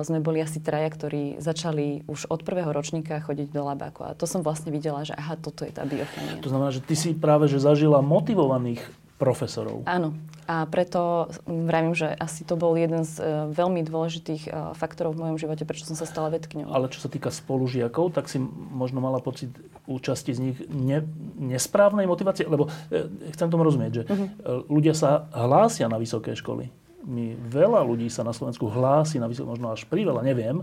Sme 0.06 0.22
boli 0.22 0.38
asi 0.38 0.62
traja, 0.62 0.94
ktorí 0.94 1.42
začali 1.42 2.06
už 2.06 2.30
od 2.30 2.46
prvého 2.46 2.70
ročníka 2.70 3.18
chodiť 3.18 3.50
do 3.50 3.66
labáku. 3.66 4.06
A 4.06 4.14
to 4.14 4.30
som 4.30 4.46
vlastne 4.46 4.70
videla, 4.70 5.02
že 5.02 5.18
aha, 5.18 5.34
toto 5.34 5.66
je 5.66 5.74
tá 5.74 5.82
biochemia. 5.82 6.38
To 6.38 6.54
znamená, 6.54 6.70
že 6.70 6.86
ty 6.86 6.94
si 6.94 7.10
práve 7.18 7.50
že 7.50 7.58
zažila 7.58 7.98
motivovaných 7.98 9.01
profesorov. 9.22 9.86
Áno. 9.86 10.18
A 10.50 10.66
preto 10.66 11.30
vravím, 11.46 11.94
že 11.94 12.10
asi 12.18 12.42
to 12.42 12.58
bol 12.58 12.74
jeden 12.74 13.06
z 13.06 13.22
uh, 13.22 13.46
veľmi 13.54 13.86
dôležitých 13.86 14.50
uh, 14.50 14.74
faktorov 14.74 15.14
v 15.14 15.22
mojom 15.22 15.38
živote, 15.38 15.62
prečo 15.62 15.86
som 15.86 15.94
sa 15.94 16.02
stala 16.02 16.34
vedkňou. 16.34 16.66
Ale 16.66 16.90
čo 16.90 16.98
sa 16.98 17.06
týka 17.06 17.30
spolužiakov, 17.30 18.10
tak 18.10 18.26
si 18.26 18.42
možno 18.74 18.98
mala 18.98 19.22
pocit 19.22 19.54
účasti 19.86 20.34
z 20.34 20.40
nich 20.42 20.58
ne, 20.66 21.06
nesprávnej 21.38 22.10
motivácie? 22.10 22.50
Lebo 22.50 22.66
uh, 22.66 23.06
chcem 23.30 23.46
tomu 23.46 23.62
rozumieť, 23.62 23.92
že 23.94 24.02
uh-huh. 24.10 24.66
ľudia 24.66 24.98
sa 24.98 25.30
hlásia 25.30 25.86
na 25.86 26.02
vysoké 26.02 26.34
školy. 26.34 26.74
My, 27.06 27.38
veľa 27.38 27.86
ľudí 27.86 28.10
sa 28.10 28.26
na 28.26 28.34
Slovensku 28.34 28.66
hlási 28.66 29.22
na 29.22 29.30
vysoké, 29.30 29.46
možno 29.46 29.70
až 29.74 29.86
priveľa, 29.90 30.22
neviem. 30.22 30.62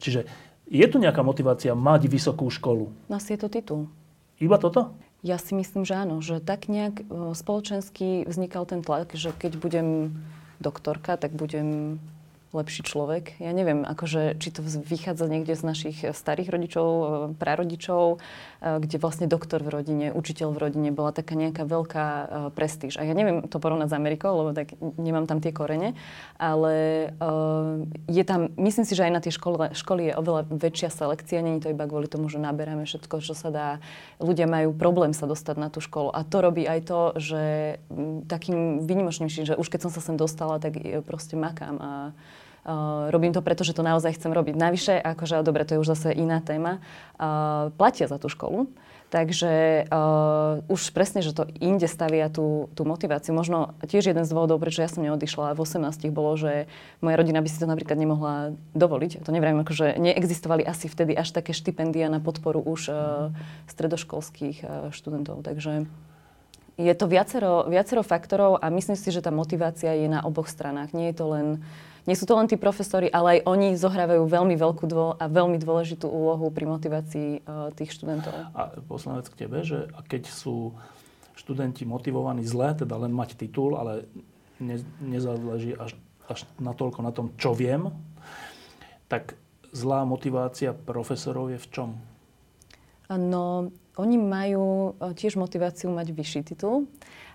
Čiže 0.00 0.24
je 0.64 0.86
tu 0.88 0.96
nejaká 0.96 1.20
motivácia 1.20 1.76
mať 1.76 2.08
vysokú 2.08 2.48
školu? 2.48 2.88
Asi 3.12 3.36
je 3.36 3.40
to 3.44 3.52
titul. 3.52 3.80
Iba 4.40 4.56
toto? 4.56 4.96
Ja 5.22 5.38
si 5.38 5.54
myslím, 5.54 5.86
že 5.86 5.94
áno, 5.94 6.18
že 6.18 6.42
tak 6.42 6.66
nejak 6.66 7.02
e, 7.02 7.04
spoločensky 7.38 8.26
vznikal 8.26 8.66
ten 8.66 8.82
tlak, 8.82 9.14
že 9.14 9.30
keď 9.30 9.54
budem 9.54 9.88
doktorka, 10.58 11.14
tak 11.14 11.30
budem 11.38 12.02
lepší 12.52 12.84
človek. 12.84 13.40
Ja 13.40 13.56
neviem, 13.56 13.80
akože, 13.82 14.36
či 14.36 14.52
to 14.52 14.60
vychádza 14.62 15.24
niekde 15.24 15.56
z 15.56 15.64
našich 15.64 15.98
starých 16.04 16.52
rodičov, 16.52 16.86
e, 16.88 17.04
prarodičov, 17.40 18.04
e, 18.12 18.18
kde 18.60 18.96
vlastne 19.00 19.24
doktor 19.24 19.64
v 19.64 19.72
rodine, 19.72 20.06
učiteľ 20.12 20.52
v 20.52 20.58
rodine 20.68 20.90
bola 20.92 21.16
taká 21.16 21.32
nejaká 21.32 21.64
veľká 21.64 22.06
prestíž. 22.52 23.00
A 23.00 23.08
ja 23.08 23.16
neviem 23.16 23.48
to 23.48 23.56
porovnať 23.56 23.88
s 23.88 23.96
Amerikou, 23.96 24.36
lebo 24.36 24.52
tak 24.52 24.76
nemám 25.00 25.24
tam 25.24 25.40
tie 25.40 25.50
korene, 25.50 25.96
ale 26.36 27.08
je 28.06 28.24
tam, 28.26 28.52
myslím 28.60 28.84
si, 28.84 28.92
že 28.92 29.08
aj 29.08 29.12
na 29.12 29.20
tie 29.24 29.32
školy, 29.32 29.72
školy 29.72 30.12
je 30.12 30.18
oveľa 30.18 30.42
väčšia 30.52 30.90
selekcia, 30.92 31.40
není 31.44 31.62
to 31.62 31.72
iba 31.72 31.88
kvôli 31.88 32.06
tomu, 32.06 32.28
že 32.28 32.42
naberáme 32.42 32.84
všetko, 32.84 33.24
čo 33.24 33.32
sa 33.32 33.48
dá. 33.48 33.68
Ľudia 34.20 34.44
majú 34.44 34.76
problém 34.76 35.16
sa 35.16 35.24
dostať 35.24 35.56
na 35.56 35.68
tú 35.72 35.80
školu 35.80 36.12
a 36.12 36.20
to 36.26 36.38
robí 36.44 36.68
aj 36.68 36.80
to, 36.84 37.00
že 37.16 37.42
takým 38.28 38.84
výnimočnejším, 38.84 39.54
že 39.54 39.58
už 39.58 39.68
keď 39.72 39.88
som 39.88 39.92
sa 39.94 40.00
sem 40.04 40.16
dostala, 40.18 40.60
tak 40.60 40.76
proste 41.06 41.38
makám 41.38 41.76
a 41.80 41.90
Uh, 42.62 43.10
robím 43.10 43.34
to 43.34 43.42
preto, 43.42 43.66
že 43.66 43.74
to 43.74 43.82
naozaj 43.82 44.14
chcem 44.14 44.30
robiť. 44.30 44.54
Navyše, 44.54 44.94
akože, 45.02 45.42
dobre, 45.42 45.66
to 45.66 45.74
je 45.74 45.82
už 45.82 45.98
zase 45.98 46.14
iná 46.14 46.38
téma, 46.38 46.78
uh, 47.18 47.74
platia 47.74 48.06
za 48.06 48.22
tú 48.22 48.30
školu. 48.30 48.70
Takže 49.12 49.84
uh, 49.92 50.64
už 50.72 50.94
presne, 50.96 51.20
že 51.20 51.36
to 51.36 51.44
inde 51.60 51.84
stavia 51.84 52.32
tú, 52.32 52.72
tú 52.72 52.88
motiváciu. 52.88 53.36
Možno 53.36 53.76
tiež 53.84 54.08
jeden 54.08 54.24
z 54.24 54.32
dôvodov, 54.32 54.56
prečo 54.56 54.80
ja 54.80 54.88
som 54.88 55.04
neodišla 55.04 55.52
v 55.52 55.60
18 55.60 56.08
bolo, 56.08 56.32
že 56.38 56.64
moja 57.04 57.20
rodina 57.20 57.44
by 57.44 57.48
si 57.50 57.60
to 57.60 57.68
napríklad 57.68 58.00
nemohla 58.00 58.56
dovoliť. 58.72 59.20
To 59.20 59.30
neviem, 59.34 59.60
akože 59.60 60.00
neexistovali 60.00 60.64
asi 60.64 60.88
vtedy 60.88 61.12
až 61.12 61.28
také 61.34 61.52
štipendia 61.52 62.08
na 62.08 62.24
podporu 62.24 62.64
už 62.64 62.80
uh, 62.88 62.96
stredoškolských 63.68 64.64
uh, 64.64 64.68
študentov. 64.94 65.44
Takže 65.44 65.84
je 66.80 66.94
to 66.96 67.04
viacero, 67.04 67.68
viacero 67.68 68.00
faktorov 68.00 68.64
a 68.64 68.72
myslím 68.72 68.96
si, 68.96 69.12
že 69.12 69.20
tá 69.20 69.28
motivácia 69.28 69.92
je 69.92 70.08
na 70.08 70.24
oboch 70.24 70.48
stranách. 70.48 70.96
Nie 70.96 71.12
je 71.12 71.16
to 71.20 71.26
len 71.28 71.46
nie 72.02 72.18
sú 72.18 72.26
to 72.26 72.34
len 72.34 72.50
tí 72.50 72.58
profesori, 72.58 73.06
ale 73.06 73.38
aj 73.38 73.46
oni 73.46 73.68
zohrávajú 73.78 74.26
veľmi 74.26 74.58
veľkú 74.58 74.84
dô- 74.90 75.14
a 75.14 75.24
veľmi 75.30 75.58
dôležitú 75.62 76.10
úlohu 76.10 76.50
pri 76.50 76.66
motivácii 76.66 77.46
uh, 77.46 77.70
tých 77.78 77.94
študentov. 77.94 78.34
A 78.58 78.74
posledná 78.84 79.22
vec 79.22 79.30
k 79.30 79.38
tebe, 79.46 79.62
že 79.62 79.86
keď 80.10 80.26
sú 80.26 80.74
študenti 81.38 81.86
motivovaní 81.86 82.42
zle, 82.42 82.74
teda 82.74 82.98
len 82.98 83.14
mať 83.14 83.38
titul, 83.38 83.78
ale 83.78 84.10
ne, 84.58 84.82
nezáleží 84.98 85.78
až, 85.78 85.94
až 86.26 86.44
natoľko 86.58 87.00
na 87.06 87.12
tom, 87.14 87.30
čo 87.38 87.54
viem, 87.54 87.94
tak 89.06 89.38
zlá 89.72 90.02
motivácia 90.02 90.74
profesorov 90.74 91.54
je 91.54 91.58
v 91.62 91.68
čom? 91.70 91.90
No, 93.12 93.68
oni 94.00 94.16
majú 94.16 94.96
e, 94.96 95.12
tiež 95.12 95.36
motiváciu 95.36 95.92
mať 95.92 96.16
vyšší 96.16 96.40
titul 96.48 96.88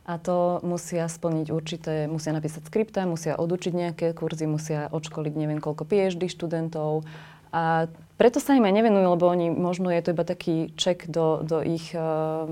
a 0.07 0.15
to 0.15 0.63
musia 0.63 1.03
splniť 1.11 1.51
určité, 1.51 1.93
musia 2.07 2.31
napísať 2.31 2.71
skripta, 2.71 3.03
musia 3.03 3.35
odučiť 3.35 3.73
nejaké 3.75 4.07
kurzy, 4.15 4.47
musia 4.47 4.87
odškoliť 4.87 5.33
neviem 5.35 5.59
koľko 5.59 5.83
PhD 5.83 6.31
študentov 6.31 7.03
a 7.51 7.91
preto 8.15 8.39
sa 8.39 8.55
im 8.55 8.63
aj 8.63 8.73
nevenujú, 8.81 9.07
lebo 9.13 9.25
oni 9.27 9.51
možno 9.51 9.91
je 9.91 10.01
to 10.01 10.15
iba 10.15 10.23
taký 10.23 10.71
ček 10.79 11.11
do, 11.11 11.43
do 11.43 11.59
ich 11.59 11.91
uh, 11.91 12.47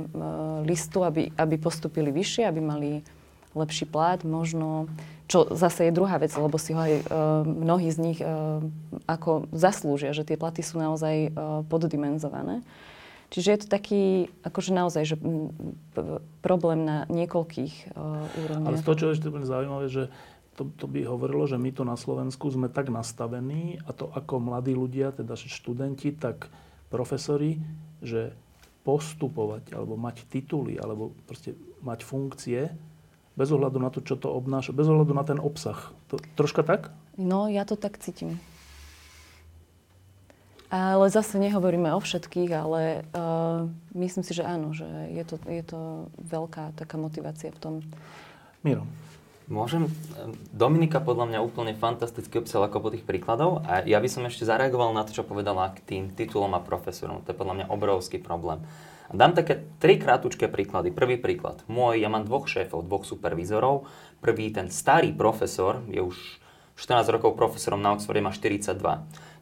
listu, 0.67 1.01
aby, 1.07 1.31
aby 1.35 1.55
postupili 1.55 2.11
vyššie, 2.11 2.43
aby 2.43 2.59
mali 2.59 2.91
lepší 3.55 3.87
plat, 3.87 4.19
možno 4.27 4.91
čo 5.25 5.49
zase 5.57 5.89
je 5.89 5.95
druhá 5.95 6.21
vec, 6.21 6.29
lebo 6.37 6.59
si 6.61 6.75
ho 6.75 6.81
aj 6.85 6.93
uh, 7.01 7.01
mnohí 7.41 7.89
z 7.89 7.97
nich 7.97 8.19
uh, 8.21 8.61
ako 9.09 9.49
zaslúžia, 9.55 10.13
že 10.13 10.27
tie 10.27 10.37
platy 10.37 10.61
sú 10.61 10.77
naozaj 10.77 11.33
uh, 11.33 11.65
poddimenzované. 11.65 12.61
Čiže 13.35 13.51
je 13.51 13.59
to 13.59 13.67
taký, 13.67 14.31
akože 14.47 14.71
naozaj, 14.71 15.03
že 15.11 15.15
problém 16.39 16.87
na 16.87 17.03
niekoľkých 17.11 17.91
uh, 17.91 18.23
úrovniach. 18.47 18.71
Ale 18.71 18.79
z 18.79 18.85
toho, 18.87 18.95
čo 18.95 19.05
je 19.11 19.15
ešte 19.19 19.27
úplne 19.27 19.43
zaujímavé, 19.43 19.91
že 19.91 20.07
to, 20.55 20.71
to 20.79 20.87
by 20.87 21.03
hovorilo, 21.03 21.43
že 21.43 21.59
my 21.59 21.67
tu 21.75 21.83
na 21.83 21.99
Slovensku 21.99 22.47
sme 22.47 22.71
tak 22.71 22.87
nastavení, 22.87 23.83
a 23.83 23.91
to 23.91 24.07
ako 24.07 24.39
mladí 24.39 24.71
ľudia, 24.71 25.11
teda 25.11 25.35
študenti, 25.35 26.15
tak 26.15 26.47
profesori, 26.87 27.59
že 27.99 28.31
postupovať, 28.87 29.75
alebo 29.75 29.99
mať 29.99 30.31
tituly, 30.31 30.79
alebo 30.79 31.11
proste 31.27 31.59
mať 31.83 32.07
funkcie, 32.07 32.71
bez 33.35 33.51
ohľadu 33.51 33.83
na 33.83 33.91
to, 33.91 33.99
čo 33.99 34.15
to 34.15 34.31
obnáša, 34.31 34.71
bez 34.71 34.87
ohľadu 34.87 35.11
na 35.11 35.27
ten 35.27 35.43
obsah. 35.43 35.91
To, 36.07 36.23
troška 36.39 36.63
tak? 36.63 36.95
No, 37.19 37.51
ja 37.51 37.67
to 37.67 37.75
tak 37.75 37.99
cítim. 37.99 38.39
Ale 40.75 41.07
zase 41.07 41.39
nehovoríme 41.39 41.87
o 41.95 42.03
všetkých, 42.03 42.51
ale 42.51 43.07
uh, 43.15 43.63
myslím 43.95 44.27
si, 44.27 44.35
že 44.35 44.43
áno, 44.43 44.75
že 44.75 44.83
je 45.07 45.23
to, 45.23 45.35
je 45.47 45.63
to 45.63 46.11
veľká 46.19 46.75
taká 46.75 46.99
motivácia 46.99 47.55
v 47.55 47.59
tom. 47.63 47.73
Miro. 48.59 48.83
Môžem? 49.47 49.87
Dominika 50.51 50.97
podľa 50.97 51.29
mňa 51.31 51.39
úplne 51.45 51.77
fantasticky 51.77 52.41
obsala 52.41 52.65
ako 52.67 52.89
po 52.89 52.89
tých 52.89 53.05
príkladov 53.05 53.61
a 53.63 53.85
ja 53.85 54.01
by 54.01 54.09
som 54.09 54.25
ešte 54.25 54.41
zareagoval 54.41 54.91
na 54.91 55.05
to, 55.05 55.15
čo 55.15 55.23
povedala 55.23 55.69
k 55.71 55.85
tým 55.85 56.03
titulom 56.11 56.51
a 56.57 56.65
profesorom. 56.65 57.21
To 57.23 57.31
je 57.31 57.37
podľa 57.37 57.61
mňa 57.61 57.65
obrovský 57.71 58.17
problém. 58.17 58.65
A 59.05 59.13
dám 59.13 59.37
také 59.37 59.61
tri 59.77 60.01
krátučké 60.01 60.49
príklady. 60.49 60.89
Prvý 60.89 61.21
príklad. 61.21 61.61
Môj, 61.69 62.01
ja 62.01 62.09
mám 62.09 62.25
dvoch 62.25 62.49
šéfov, 62.49 62.89
dvoch 62.89 63.05
supervízorov. 63.05 63.85
Prvý, 64.17 64.49
ten 64.49 64.73
starý 64.73 65.13
profesor, 65.13 65.85
je 65.93 66.01
už 66.01 66.41
14 66.75 67.13
rokov 67.13 67.37
profesorom 67.37 67.79
na 67.79 67.93
Oxforde, 67.93 68.25
má 68.25 68.33
42. 68.33 68.81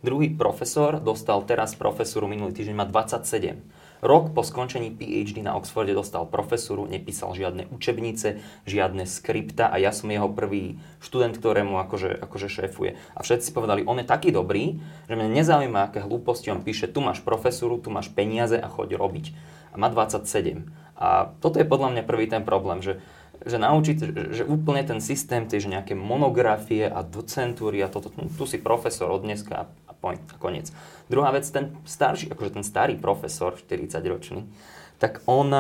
Druhý 0.04 0.36
profesor 0.36 1.00
dostal 1.00 1.40
teraz 1.48 1.80
profesoru 1.80 2.28
minulý 2.28 2.52
týždeň, 2.52 2.76
má 2.76 2.84
27. 2.84 3.56
Rok 4.04 4.36
po 4.36 4.44
skončení 4.44 4.92
PhD 4.92 5.40
na 5.40 5.56
Oxforde 5.56 5.96
dostal 5.96 6.28
profesuru, 6.28 6.84
nepísal 6.84 7.32
žiadne 7.32 7.72
učebnice, 7.72 8.44
žiadne 8.68 9.08
skripta 9.08 9.72
a 9.72 9.80
ja 9.80 9.96
som 9.96 10.12
jeho 10.12 10.28
prvý 10.28 10.76
študent, 11.00 11.40
ktorému 11.40 11.80
akože, 11.88 12.20
akože 12.20 12.48
šéfuje. 12.52 13.00
A 13.16 13.24
všetci 13.24 13.56
povedali, 13.56 13.88
on 13.88 13.96
je 13.96 14.12
taký 14.12 14.36
dobrý, 14.36 14.84
že 15.08 15.16
mňa 15.16 15.40
nezaujíma, 15.40 15.80
aké 15.88 16.04
hlúposti 16.04 16.52
on 16.52 16.60
píše, 16.60 16.92
tu 16.92 17.00
máš 17.00 17.24
profesuru, 17.24 17.80
tu 17.80 17.88
máš 17.88 18.12
peniaze 18.12 18.60
a 18.60 18.68
choď 18.68 19.00
robiť. 19.00 19.32
A 19.72 19.80
má 19.80 19.88
27. 19.88 20.68
A 21.00 21.32
toto 21.40 21.64
je 21.64 21.66
podľa 21.66 21.96
mňa 21.96 22.04
prvý 22.04 22.28
ten 22.28 22.44
problém, 22.44 22.84
že 22.84 23.00
že 23.42 23.58
naučiť, 23.58 23.98
že, 24.32 24.44
úplne 24.46 24.86
ten 24.86 25.02
systém, 25.02 25.50
že 25.50 25.66
nejaké 25.66 25.98
monografie 25.98 26.86
a 26.86 27.02
docentúry 27.02 27.82
a 27.82 27.90
toto, 27.90 28.14
tu 28.14 28.46
si 28.46 28.62
profesor 28.62 29.10
od 29.10 29.26
dneska 29.26 29.68
a 29.68 29.92
point 29.98 30.22
a 30.32 30.38
koniec. 30.38 30.70
Druhá 31.10 31.34
vec, 31.34 31.48
ten 31.50 31.74
starší, 31.84 32.30
akože 32.32 32.62
ten 32.62 32.66
starý 32.66 32.96
profesor, 33.00 33.58
40-ročný, 33.58 34.48
tak 35.02 35.26
on, 35.26 35.52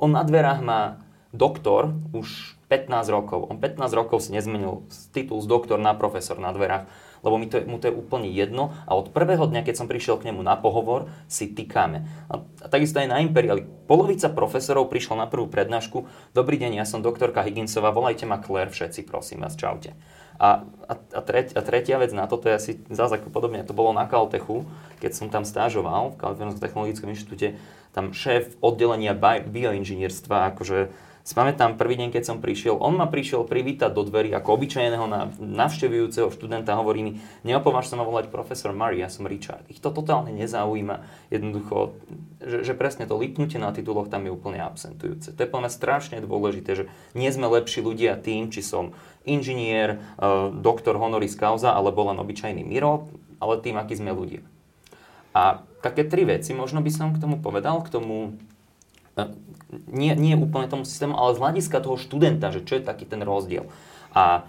on 0.00 0.10
na 0.10 0.22
dverách 0.26 0.60
má 0.64 0.80
doktor 1.30 1.94
už 2.16 2.58
15 2.72 3.08
rokov. 3.12 3.48
On 3.48 3.56
15 3.56 3.80
rokov 3.96 4.26
si 4.26 4.30
nezmenil 4.32 4.84
titul 5.12 5.40
z 5.40 5.46
doktor 5.48 5.80
na 5.80 5.92
profesor 5.96 6.36
na 6.40 6.52
dverách 6.52 6.88
lebo 7.22 7.36
mi 7.36 7.46
to, 7.50 7.60
mu 7.66 7.76
to 7.80 7.90
je 7.90 7.94
úplne 7.94 8.28
jedno 8.30 8.74
a 8.86 8.94
od 8.94 9.10
prvého 9.10 9.46
dňa, 9.48 9.64
keď 9.64 9.74
som 9.74 9.90
prišiel 9.90 10.18
k 10.18 10.32
nemu 10.32 10.40
na 10.42 10.54
pohovor, 10.58 11.10
si 11.26 11.50
tykáme. 11.50 12.06
A, 12.30 12.42
a 12.62 12.66
takisto 12.66 12.98
aj 13.02 13.08
na 13.10 13.22
Imperiali. 13.22 13.66
Polovica 13.88 14.28
profesorov 14.28 14.92
prišla 14.92 15.24
na 15.24 15.26
prvú 15.26 15.48
prednášku. 15.48 16.04
Dobrý 16.36 16.60
deň, 16.60 16.78
ja 16.78 16.86
som 16.86 17.04
doktorka 17.04 17.42
Higginsová, 17.42 17.90
volajte 17.90 18.28
ma 18.28 18.38
Claire 18.38 18.70
všetci, 18.70 19.06
prosím 19.08 19.42
vás, 19.42 19.56
čaute. 19.56 19.96
A, 20.38 20.62
a, 20.86 20.94
a, 20.94 21.20
treť, 21.20 21.58
a 21.58 21.60
tretia 21.66 21.98
vec 21.98 22.14
na 22.14 22.30
toto 22.30 22.46
je 22.46 22.54
asi 22.54 22.72
zase 22.94 23.18
ako 23.18 23.34
podobne, 23.34 23.66
to 23.66 23.74
bolo 23.74 23.90
na 23.90 24.06
Caltechu, 24.06 24.62
keď 25.02 25.10
som 25.10 25.26
tam 25.34 25.42
stážoval 25.42 26.14
v 26.14 26.18
Kalifornskom 26.22 26.62
technologickom 26.62 27.10
inštitúte, 27.10 27.58
tam 27.90 28.14
šéf 28.14 28.54
oddelenia 28.62 29.18
bioinžinierstva, 29.42 30.54
akože 30.54 30.94
si 31.28 31.36
pamätám 31.36 31.76
prvý 31.76 32.00
deň, 32.00 32.08
keď 32.08 32.24
som 32.24 32.40
prišiel, 32.40 32.80
on 32.80 32.96
ma 32.96 33.04
prišiel 33.04 33.44
privítať 33.44 33.92
do 33.92 34.00
dverí 34.00 34.32
ako 34.32 34.48
obyčajného 34.48 35.36
navštevujúceho 35.36 36.32
študenta, 36.32 36.72
hovorí 36.72 37.04
mi, 37.04 37.12
neopováž 37.44 37.92
sa 37.92 38.00
ma 38.00 38.08
volať 38.08 38.32
profesor 38.32 38.72
Murray, 38.72 39.04
ja 39.04 39.12
som 39.12 39.28
Richard. 39.28 39.60
Ich 39.68 39.84
to 39.84 39.92
totálne 39.92 40.32
nezaujíma. 40.32 41.04
Jednoducho, 41.28 42.00
že, 42.40 42.64
že 42.64 42.72
presne 42.72 43.04
to 43.04 43.20
lipnutie 43.20 43.60
na 43.60 43.76
tituloch 43.76 44.08
tam 44.08 44.24
je 44.24 44.32
úplne 44.32 44.56
absentujúce. 44.64 45.36
To 45.36 45.40
je 45.44 45.52
podľa 45.52 45.68
strašne 45.68 46.16
dôležité, 46.24 46.70
že 46.72 46.84
nie 47.12 47.28
sme 47.28 47.44
lepší 47.52 47.84
ľudia 47.84 48.16
tým, 48.16 48.48
či 48.48 48.64
som 48.64 48.96
inžinier, 49.28 50.00
uh, 50.16 50.48
doktor 50.48 50.96
honoris 50.96 51.36
causa, 51.36 51.76
alebo 51.76 52.08
len 52.08 52.16
obyčajný 52.24 52.64
Miro, 52.64 53.04
ale 53.36 53.60
tým, 53.60 53.76
aký 53.76 54.00
sme 54.00 54.16
ľudia. 54.16 54.40
A 55.36 55.60
také 55.84 56.08
tri 56.08 56.24
veci 56.24 56.56
možno 56.56 56.80
by 56.80 56.88
som 56.88 57.12
k 57.12 57.20
tomu 57.20 57.36
povedal, 57.36 57.84
k 57.84 57.92
tomu 57.92 58.40
nie, 59.88 60.12
nie 60.16 60.34
úplne 60.38 60.70
tomu 60.70 60.84
systému, 60.86 61.16
ale 61.16 61.36
z 61.36 61.42
hľadiska 61.42 61.78
toho 61.84 61.96
študenta, 62.00 62.54
že 62.54 62.64
čo 62.64 62.78
je 62.78 62.86
taký 62.86 63.04
ten 63.04 63.20
rozdiel. 63.20 63.68
A 64.16 64.48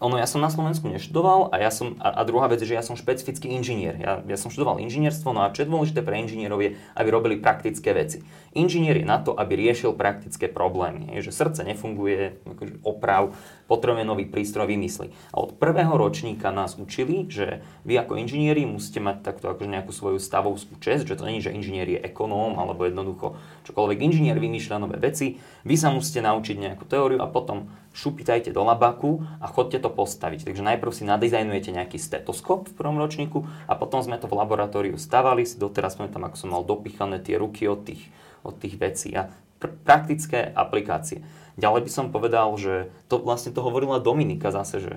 ono, 0.00 0.16
ja 0.16 0.24
som 0.24 0.40
na 0.40 0.48
Slovensku 0.48 0.88
neštudoval 0.88 1.52
a, 1.52 1.60
ja 1.60 1.68
som, 1.68 1.92
a, 2.00 2.08
a 2.08 2.24
druhá 2.24 2.48
vec 2.48 2.64
je, 2.64 2.72
že 2.72 2.78
ja 2.78 2.80
som 2.80 2.96
špecifický 2.96 3.52
inžinier. 3.52 4.00
Ja, 4.00 4.24
ja 4.24 4.38
som 4.40 4.48
študoval 4.48 4.80
inžinierstvo, 4.80 5.36
no 5.36 5.44
a 5.44 5.52
čo 5.52 5.62
je 5.62 5.68
dôležité 5.68 6.00
pre 6.00 6.16
inžinierov 6.24 6.64
je, 6.64 6.80
aby 6.96 7.08
robili 7.12 7.36
praktické 7.36 7.92
veci. 7.92 8.24
Inžinier 8.50 8.98
je 8.98 9.06
na 9.06 9.22
to, 9.22 9.30
aby 9.30 9.54
riešil 9.54 9.94
praktické 9.94 10.50
problémy. 10.50 11.14
Je, 11.14 11.30
že 11.30 11.38
srdce 11.38 11.62
nefunguje, 11.62 12.42
akože 12.42 12.82
oprav, 12.82 13.30
potrebujeme 13.70 14.02
nový 14.02 14.26
prístroj 14.26 14.66
vymysli. 14.66 15.14
A 15.30 15.38
od 15.38 15.54
prvého 15.54 15.94
ročníka 15.94 16.50
nás 16.50 16.74
učili, 16.74 17.30
že 17.30 17.62
vy 17.86 18.02
ako 18.02 18.18
inžinieri 18.18 18.66
musíte 18.66 18.98
mať 18.98 19.22
takto 19.22 19.54
akože 19.54 19.70
nejakú 19.70 19.94
svoju 19.94 20.18
stavovskú 20.18 20.82
čest, 20.82 21.06
že 21.06 21.14
to 21.14 21.30
není, 21.30 21.38
že 21.38 21.54
inžinier 21.54 21.86
je 21.86 22.02
ekonóm 22.02 22.58
alebo 22.58 22.90
jednoducho 22.90 23.38
čokoľvek 23.70 23.98
inžinier 24.02 24.42
vymýšľa 24.42 24.82
nové 24.82 24.98
veci. 24.98 25.38
Vy 25.62 25.78
sa 25.78 25.94
musíte 25.94 26.18
naučiť 26.18 26.58
nejakú 26.58 26.90
teóriu 26.90 27.22
a 27.22 27.30
potom 27.30 27.70
šupitajte 27.94 28.50
do 28.50 28.66
labaku 28.66 29.22
a 29.38 29.46
chodte 29.46 29.78
to 29.78 29.90
postaviť. 29.90 30.50
Takže 30.50 30.62
najprv 30.62 30.90
si 30.90 31.06
nadizajnujete 31.06 31.70
nejaký 31.70 31.98
stetoskop 32.02 32.70
v 32.70 32.74
prvom 32.74 32.98
ročníku 32.98 33.46
a 33.70 33.78
potom 33.78 34.02
sme 34.02 34.18
to 34.18 34.26
v 34.26 34.38
laboratóriu 34.38 34.98
stavali. 34.98 35.46
Doteraz 35.46 35.98
sme 35.98 36.10
tam, 36.10 36.26
ako 36.26 36.34
som 36.38 36.50
mal 36.50 36.62
dopichané 36.66 37.22
tie 37.22 37.38
ruky 37.38 37.66
od 37.70 37.86
tých, 37.86 38.10
od 38.46 38.54
tých 38.58 38.76
vecí 38.80 39.12
a 39.16 39.28
pr- 39.60 39.74
praktické 39.84 40.50
aplikácie. 40.52 41.22
Ďalej 41.60 41.86
by 41.86 41.90
som 41.90 42.12
povedal, 42.14 42.48
že 42.56 42.88
to 43.12 43.20
vlastne 43.20 43.52
to 43.52 43.60
hovorila 43.60 44.00
Dominika 44.00 44.48
zase, 44.54 44.80
že 44.80 44.92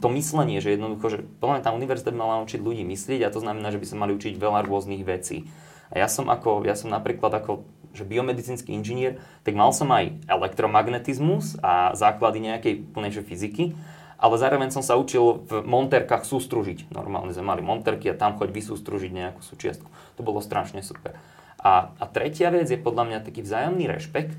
to 0.00 0.08
myslenie, 0.12 0.60
že 0.60 0.76
jednoducho, 0.76 1.06
že 1.08 1.18
podľa 1.40 1.64
tá 1.64 1.70
univerzita 1.72 2.12
by 2.12 2.18
mala 2.18 2.44
učiť 2.44 2.60
ľudí 2.60 2.84
myslieť 2.84 3.28
a 3.28 3.32
to 3.32 3.40
znamená, 3.42 3.68
že 3.72 3.80
by 3.80 3.86
sa 3.88 3.96
mali 3.96 4.12
učiť 4.16 4.36
veľa 4.40 4.64
rôznych 4.64 5.04
vecí. 5.04 5.48
A 5.92 6.02
ja 6.02 6.08
som, 6.08 6.26
ako, 6.32 6.64
ja 6.66 6.74
som 6.74 6.90
napríklad 6.90 7.30
ako 7.30 7.64
že 7.96 8.04
biomedicínsky 8.04 8.76
inžinier, 8.76 9.16
tak 9.40 9.56
mal 9.56 9.72
som 9.72 9.88
aj 9.88 10.20
elektromagnetizmus 10.28 11.56
a 11.64 11.96
základy 11.96 12.44
nejakej 12.44 12.92
plnej 12.92 13.24
fyziky, 13.24 13.72
ale 14.20 14.36
zároveň 14.36 14.68
som 14.68 14.84
sa 14.84 15.00
učil 15.00 15.48
v 15.48 15.64
monterkách 15.64 16.28
sústružiť. 16.28 16.92
Normálne 16.92 17.32
sme 17.32 17.48
mali 17.48 17.64
monterky 17.64 18.12
a 18.12 18.18
tam 18.18 18.36
choď 18.36 18.52
vysústružiť 18.52 19.12
nejakú 19.12 19.40
súčiastku. 19.40 19.88
To 19.88 20.20
bolo 20.20 20.44
strašne 20.44 20.84
super. 20.84 21.16
A, 21.60 21.96
a 21.96 22.04
tretia 22.08 22.52
vec 22.52 22.68
je 22.68 22.78
podľa 22.78 23.04
mňa 23.08 23.18
taký 23.24 23.40
vzájomný 23.42 23.88
rešpekt 23.88 24.38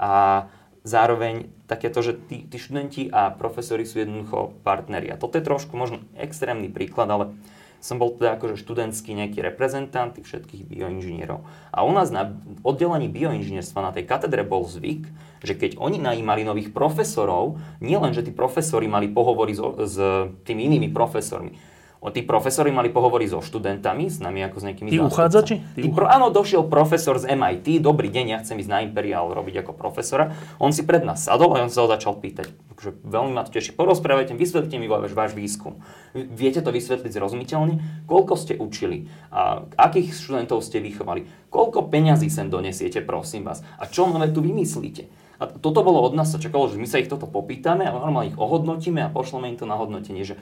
a 0.00 0.46
zároveň 0.82 1.52
takéto, 1.68 2.00
že 2.00 2.16
tí, 2.16 2.48
tí 2.48 2.56
študenti 2.56 3.12
a 3.12 3.28
profesori 3.30 3.84
sú 3.84 4.00
jednoducho 4.00 4.56
partneri. 4.64 5.12
A 5.12 5.20
toto 5.20 5.36
je 5.36 5.44
trošku 5.44 5.76
možno 5.76 6.00
extrémny 6.16 6.72
príklad, 6.72 7.12
ale 7.12 7.36
som 7.80 7.96
bol 7.96 8.12
teda 8.12 8.36
akože 8.36 8.60
študentský 8.60 9.16
nejaký 9.16 9.40
reprezentant 9.40 10.12
všetkých 10.12 10.68
bioinžinierov. 10.68 11.40
A 11.72 11.80
u 11.80 11.92
nás 11.96 12.12
na 12.12 12.36
oddelení 12.60 13.08
bioinžinierstva 13.08 13.80
na 13.80 13.92
tej 13.92 14.04
katedre 14.04 14.44
bol 14.44 14.68
zvyk, 14.68 15.08
že 15.40 15.56
keď 15.56 15.80
oni 15.80 15.96
najímali 15.96 16.44
nových 16.44 16.76
profesorov, 16.76 17.56
nie 17.80 17.96
len, 17.96 18.12
že 18.12 18.20
tí 18.20 18.32
profesori 18.36 18.84
mali 18.84 19.08
pohovory 19.08 19.56
s, 19.56 19.60
s 19.64 19.96
tými 20.44 20.68
inými 20.68 20.92
profesormi, 20.92 21.56
O, 22.00 22.08
tí 22.08 22.24
profesori 22.24 22.72
mali 22.72 22.88
pohovory 22.88 23.28
so 23.28 23.44
študentami, 23.44 24.08
s 24.08 24.24
nami 24.24 24.40
ako 24.48 24.56
s 24.56 24.64
nejakými 24.64 24.88
Tí 24.88 24.96
uchádzači? 25.04 25.76
Tí 25.76 25.88
pro, 25.92 26.08
áno, 26.08 26.32
došiel 26.32 26.64
profesor 26.64 27.20
z 27.20 27.28
MIT, 27.28 27.84
dobrý 27.84 28.08
deň, 28.08 28.24
ja 28.32 28.38
chcem 28.40 28.56
ísť 28.56 28.72
na 28.72 28.80
Imperial 28.80 29.28
robiť 29.28 29.60
ako 29.60 29.76
profesora. 29.76 30.32
On 30.56 30.72
si 30.72 30.80
pred 30.88 31.04
nás 31.04 31.28
sadol 31.28 31.52
a 31.52 31.60
on 31.60 31.68
sa 31.68 31.84
ho 31.84 31.92
začal 31.92 32.16
pýtať. 32.16 32.48
Takže 32.72 32.96
veľmi 33.04 33.36
ma 33.36 33.44
to 33.44 33.52
teší. 33.52 33.76
Porozprávajte, 33.76 34.32
vysvetlite 34.32 34.80
mi 34.80 34.88
váš, 34.88 35.12
váš 35.12 35.36
výskum. 35.36 35.84
Viete 36.16 36.64
to 36.64 36.72
vysvetliť 36.72 37.12
zrozumiteľne? 37.12 38.08
Koľko 38.08 38.32
ste 38.32 38.56
učili? 38.56 39.12
A 39.28 39.68
akých 39.76 40.16
študentov 40.16 40.64
ste 40.64 40.80
vychovali? 40.80 41.28
Koľko 41.52 41.92
peňazí 41.92 42.32
sem 42.32 42.48
donesiete, 42.48 43.04
prosím 43.04 43.44
vás? 43.44 43.60
A 43.76 43.84
čo 43.84 44.08
nové 44.08 44.32
tu 44.32 44.40
vymyslíte? 44.40 45.04
A 45.40 45.48
toto 45.48 45.80
bolo 45.80 46.04
od 46.04 46.12
nás 46.12 46.28
sa 46.32 46.40
čakalo, 46.40 46.68
že 46.68 46.76
my 46.76 46.84
sa 46.84 47.00
ich 47.00 47.08
toto 47.08 47.24
popýtame 47.24 47.88
a 47.88 47.96
normálne 47.96 48.32
ich 48.32 48.40
ohodnotíme 48.40 49.00
a 49.00 49.08
pošleme 49.08 49.48
im 49.48 49.56
to 49.56 49.64
na 49.64 49.72
hodnotenie, 49.76 50.20
že 50.20 50.36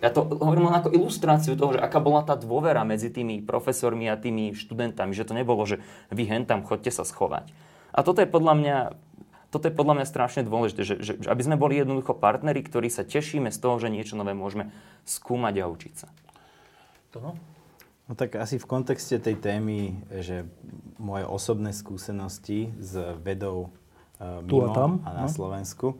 ja 0.00 0.08
to 0.08 0.24
hovorím 0.24 0.72
len 0.72 0.76
ako 0.80 0.96
ilustráciu 0.96 1.54
toho, 1.54 1.76
že 1.76 1.84
aká 1.84 2.00
bola 2.00 2.24
tá 2.24 2.34
dôvera 2.34 2.82
medzi 2.88 3.12
tými 3.12 3.44
profesormi 3.44 4.08
a 4.08 4.16
tými 4.16 4.56
študentami, 4.56 5.12
že 5.12 5.28
to 5.28 5.36
nebolo, 5.36 5.62
že 5.68 5.84
vy 6.08 6.24
hen 6.24 6.48
tam 6.48 6.64
chodte 6.64 6.88
sa 6.88 7.04
schovať. 7.04 7.52
A 7.92 8.00
toto 8.00 8.24
je 8.24 8.28
podľa 8.28 8.54
mňa 8.56 8.76
toto 9.50 9.66
je 9.66 9.74
podľa 9.74 9.98
mňa 9.98 10.06
strašne 10.06 10.42
dôležité, 10.46 10.86
že, 10.86 10.94
že, 11.02 11.12
že 11.18 11.26
aby 11.26 11.42
sme 11.42 11.58
boli 11.58 11.74
jednoducho 11.74 12.14
partneri, 12.14 12.62
ktorí 12.62 12.86
sa 12.86 13.02
tešíme 13.02 13.50
z 13.50 13.58
toho, 13.58 13.82
že 13.82 13.90
niečo 13.90 14.14
nové 14.14 14.30
môžeme 14.30 14.70
skúmať 15.02 15.54
a 15.58 15.66
učiť 15.66 15.94
sa. 15.98 16.08
To 17.10 17.18
no? 17.18 17.32
No 18.06 18.18
tak 18.18 18.38
asi 18.38 18.58
v 18.58 18.66
kontexte 18.66 19.18
tej 19.18 19.38
témy, 19.38 20.06
že 20.22 20.46
moje 20.98 21.26
osobné 21.26 21.70
skúsenosti 21.74 22.70
s 22.78 22.94
vedou 23.22 23.70
uh, 24.18 24.42
mimo 24.42 24.70
a, 24.70 24.74
tam, 24.74 24.90
a 25.06 25.10
na 25.14 25.26
no. 25.26 25.30
Slovensku, 25.30 25.98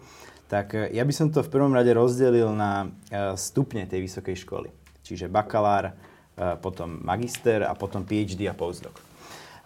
tak 0.51 0.75
uh, 0.75 0.91
ja 0.91 1.07
by 1.07 1.15
som 1.15 1.31
to 1.31 1.47
v 1.47 1.53
prvom 1.55 1.71
rade 1.71 1.95
rozdelil 1.95 2.51
na 2.51 2.91
uh, 2.91 3.39
stupne 3.39 3.87
tej 3.87 4.11
vysokej 4.11 4.43
školy. 4.43 4.75
Čiže 5.07 5.31
bakalár, 5.31 5.95
uh, 5.95 6.59
potom 6.59 6.99
magister 6.99 7.63
a 7.63 7.73
potom 7.79 8.03
PhD 8.03 8.51
a 8.51 8.55
postdoc. 8.59 8.99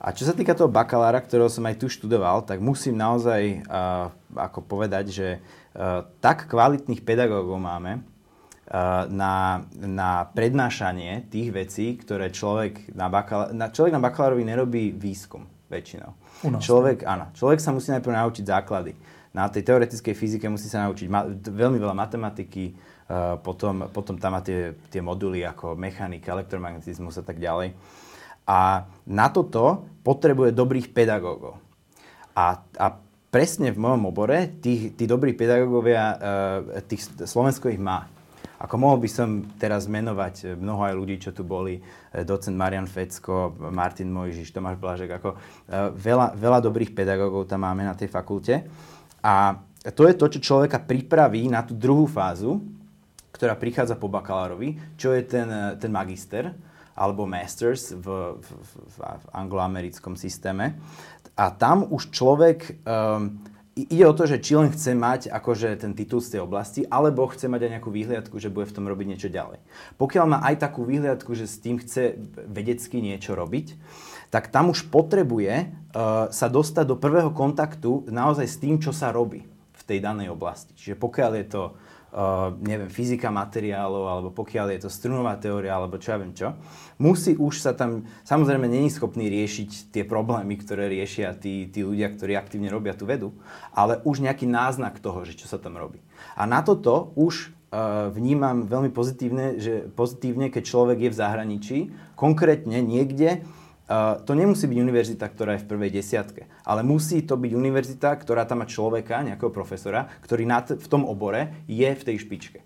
A 0.05 0.13
čo 0.13 0.29
sa 0.29 0.37
týka 0.37 0.53
toho 0.53 0.69
bakalára, 0.69 1.17
ktorého 1.25 1.49
som 1.49 1.65
aj 1.65 1.81
tu 1.81 1.89
študoval, 1.89 2.45
tak 2.45 2.61
musím 2.61 3.01
naozaj 3.01 3.65
uh, 3.65 4.13
ako 4.37 4.61
povedať, 4.61 5.05
že 5.09 5.29
uh, 5.41 6.05
tak 6.21 6.45
kvalitných 6.53 7.01
pedagógov 7.01 7.57
máme, 7.57 8.05
na, 9.13 9.61
na 9.77 10.25
prednášanie 10.33 11.29
tých 11.29 11.53
vecí, 11.53 12.01
ktoré 12.01 12.33
človek 12.33 12.97
na, 12.97 13.13
bakalá- 13.13 13.53
na, 13.53 13.69
človek 13.69 13.93
na 13.93 14.01
bakalárovi 14.01 14.41
nerobí 14.41 14.97
výskum 14.97 15.45
väčšinou. 15.69 16.17
Človek, 16.61 17.05
áno, 17.05 17.29
človek 17.37 17.61
sa 17.61 17.77
musí 17.77 17.93
najprv 17.93 18.17
naučiť 18.17 18.45
základy. 18.45 18.97
Na 19.35 19.51
tej 19.51 19.67
teoretickej 19.67 20.15
fyzike 20.15 20.47
musí 20.47 20.71
sa 20.71 20.87
naučiť 20.87 21.11
ma- 21.11 21.27
veľmi 21.35 21.75
veľa 21.83 21.91
matematiky, 21.91 22.71
uh, 22.71 23.35
potom, 23.43 23.91
potom 23.91 24.15
tam 24.15 24.39
má 24.39 24.41
tie, 24.47 24.79
tie 24.95 25.03
moduly 25.03 25.43
ako 25.43 25.75
mechanika, 25.75 26.39
elektromagnetizmus 26.39 27.19
a 27.19 27.27
tak 27.27 27.43
ďalej. 27.43 27.75
A 28.47 28.87
na 29.03 29.27
toto 29.35 29.91
potrebuje 30.07 30.55
dobrých 30.55 30.95
pedagógov. 30.95 31.59
A, 32.39 32.63
a 32.79 32.87
presne 33.35 33.75
v 33.75 33.83
mojom 33.83 34.15
obore 34.15 34.55
tých, 34.63 34.95
tí 34.95 35.03
dobrí 35.11 35.35
pedagógovia, 35.35 36.03
uh, 36.15 36.19
tých, 36.87 37.03
Slovensko 37.27 37.75
ich 37.75 37.83
má. 37.83 38.07
Ako 38.63 38.79
mohol 38.79 39.03
by 39.03 39.11
som 39.11 39.43
teraz 39.59 39.91
menovať 39.91 40.35
eh, 40.47 40.49
mnoho 40.55 40.87
aj 40.87 40.95
ľudí, 40.95 41.19
čo 41.19 41.35
tu 41.35 41.43
boli, 41.43 41.83
docent 42.23 42.55
Marian 42.55 42.87
Fecko, 42.87 43.51
Martin 43.75 44.15
Mojžiš, 44.15 44.55
Tomáš 44.55 44.79
Blažek, 44.79 45.11
ako 45.11 45.35
veľa, 45.99 46.39
veľa 46.39 46.63
dobrých 46.63 46.95
pedagógov 46.95 47.51
tam 47.51 47.67
máme 47.67 47.83
na 47.83 47.99
tej 47.99 48.07
fakulte. 48.07 48.63
A 49.25 49.57
to 49.97 50.05
je 50.05 50.15
to, 50.15 50.27
čo 50.37 50.53
človeka 50.53 50.85
pripraví 50.85 51.49
na 51.49 51.65
tú 51.65 51.73
druhú 51.73 52.05
fázu, 52.05 52.61
ktorá 53.33 53.57
prichádza 53.57 53.97
po 53.97 54.13
bakalárovi, 54.13 54.77
čo 55.01 55.17
je 55.17 55.25
ten, 55.25 55.49
ten 55.81 55.91
magister 55.91 56.53
alebo 56.95 57.27
masters 57.27 57.91
v, 57.91 58.39
v, 58.39 58.49
v, 58.95 58.97
angloamerickom 59.35 60.15
systéme. 60.15 60.79
A 61.35 61.51
tam 61.51 61.91
už 61.91 62.15
človek 62.15 62.79
um, 62.87 63.35
ide 63.75 64.07
o 64.07 64.15
to, 64.15 64.31
že 64.31 64.39
či 64.39 64.55
len 64.55 64.71
chce 64.71 64.95
mať 64.95 65.21
akože 65.35 65.75
ten 65.83 65.99
titul 65.99 66.23
z 66.23 66.39
tej 66.39 66.41
oblasti, 66.47 66.87
alebo 66.87 67.27
chce 67.27 67.51
mať 67.51 67.67
aj 67.67 67.71
nejakú 67.75 67.91
výhliadku, 67.91 68.39
že 68.39 68.55
bude 68.55 68.71
v 68.71 68.75
tom 68.79 68.87
robiť 68.87 69.07
niečo 69.11 69.27
ďalej. 69.27 69.59
Pokiaľ 69.99 70.25
má 70.31 70.39
aj 70.47 70.63
takú 70.63 70.87
výhliadku, 70.87 71.35
že 71.35 71.51
s 71.51 71.59
tým 71.59 71.83
chce 71.83 72.15
vedecky 72.47 73.03
niečo 73.03 73.35
robiť, 73.35 73.75
tak 74.35 74.51
tam 74.51 74.75
už 74.75 74.91
potrebuje 74.91 75.71
uh, 75.71 76.27
sa 76.35 76.51
dostať 76.51 76.91
do 76.91 76.99
prvého 76.99 77.31
kontaktu 77.31 78.11
naozaj 78.11 78.51
s 78.51 78.59
tým, 78.59 78.83
čo 78.83 78.91
sa 78.91 79.15
robí 79.15 79.47
v 79.47 79.83
tej 79.87 80.03
danej 80.03 80.35
oblasti. 80.35 80.75
Čiže 80.75 80.99
pokiaľ 80.99 81.33
je 81.39 81.47
to 81.47 81.63
uh, 81.71 82.51
neviem, 82.59 82.91
fyzika 82.91 83.31
materiálov, 83.31 84.03
alebo 84.11 84.29
pokiaľ 84.35 84.75
je 84.75 84.81
to 84.83 84.91
strunová 84.91 85.39
teória, 85.39 85.79
alebo 85.79 86.03
čo 86.03 86.11
ja 86.11 86.19
viem 86.19 86.35
čo, 86.35 86.51
musí 86.99 87.39
už 87.39 87.63
sa 87.63 87.79
tam, 87.79 88.11
samozrejme 88.27 88.67
není 88.67 88.91
schopný 88.91 89.31
riešiť 89.31 89.95
tie 89.95 90.03
problémy, 90.03 90.59
ktoré 90.59 90.91
riešia 90.91 91.39
tí, 91.39 91.71
tí 91.71 91.87
ľudia, 91.87 92.11
ktorí 92.11 92.35
aktívne 92.35 92.75
robia 92.75 92.99
tú 92.99 93.07
vedu, 93.07 93.39
ale 93.71 94.03
už 94.03 94.19
nejaký 94.19 94.51
náznak 94.51 94.99
toho, 94.99 95.23
že 95.23 95.39
čo 95.39 95.47
sa 95.47 95.63
tam 95.63 95.79
robí. 95.79 96.03
A 96.35 96.43
na 96.43 96.59
toto 96.67 97.15
už 97.15 97.55
uh, 97.71 98.11
vnímam 98.11 98.67
veľmi 98.67 98.91
pozitívne, 98.91 99.63
že 99.63 99.87
pozitívne, 99.95 100.51
keď 100.51 100.63
človek 100.67 100.99
je 101.07 101.11
v 101.15 101.19
zahraničí, 101.23 101.79
konkrétne 102.19 102.83
niekde, 102.83 103.47
to 104.25 104.33
nemusí 104.33 104.65
byť 104.65 104.79
univerzita, 104.81 105.27
ktorá 105.29 105.57
je 105.57 105.63
v 105.65 105.71
prvej 105.77 105.91
desiatke, 105.93 106.49
ale 106.65 106.81
musí 106.81 107.21
to 107.21 107.37
byť 107.37 107.53
univerzita, 107.53 108.17
ktorá 108.17 108.49
tam 108.49 108.65
má 108.65 108.67
človeka, 108.67 109.21
nejakého 109.21 109.53
profesora, 109.53 110.09
ktorý 110.25 110.49
v 110.81 110.89
tom 110.89 111.05
obore 111.05 111.65
je 111.69 111.93
v 111.93 112.03
tej 112.03 112.17
špičke. 112.25 112.65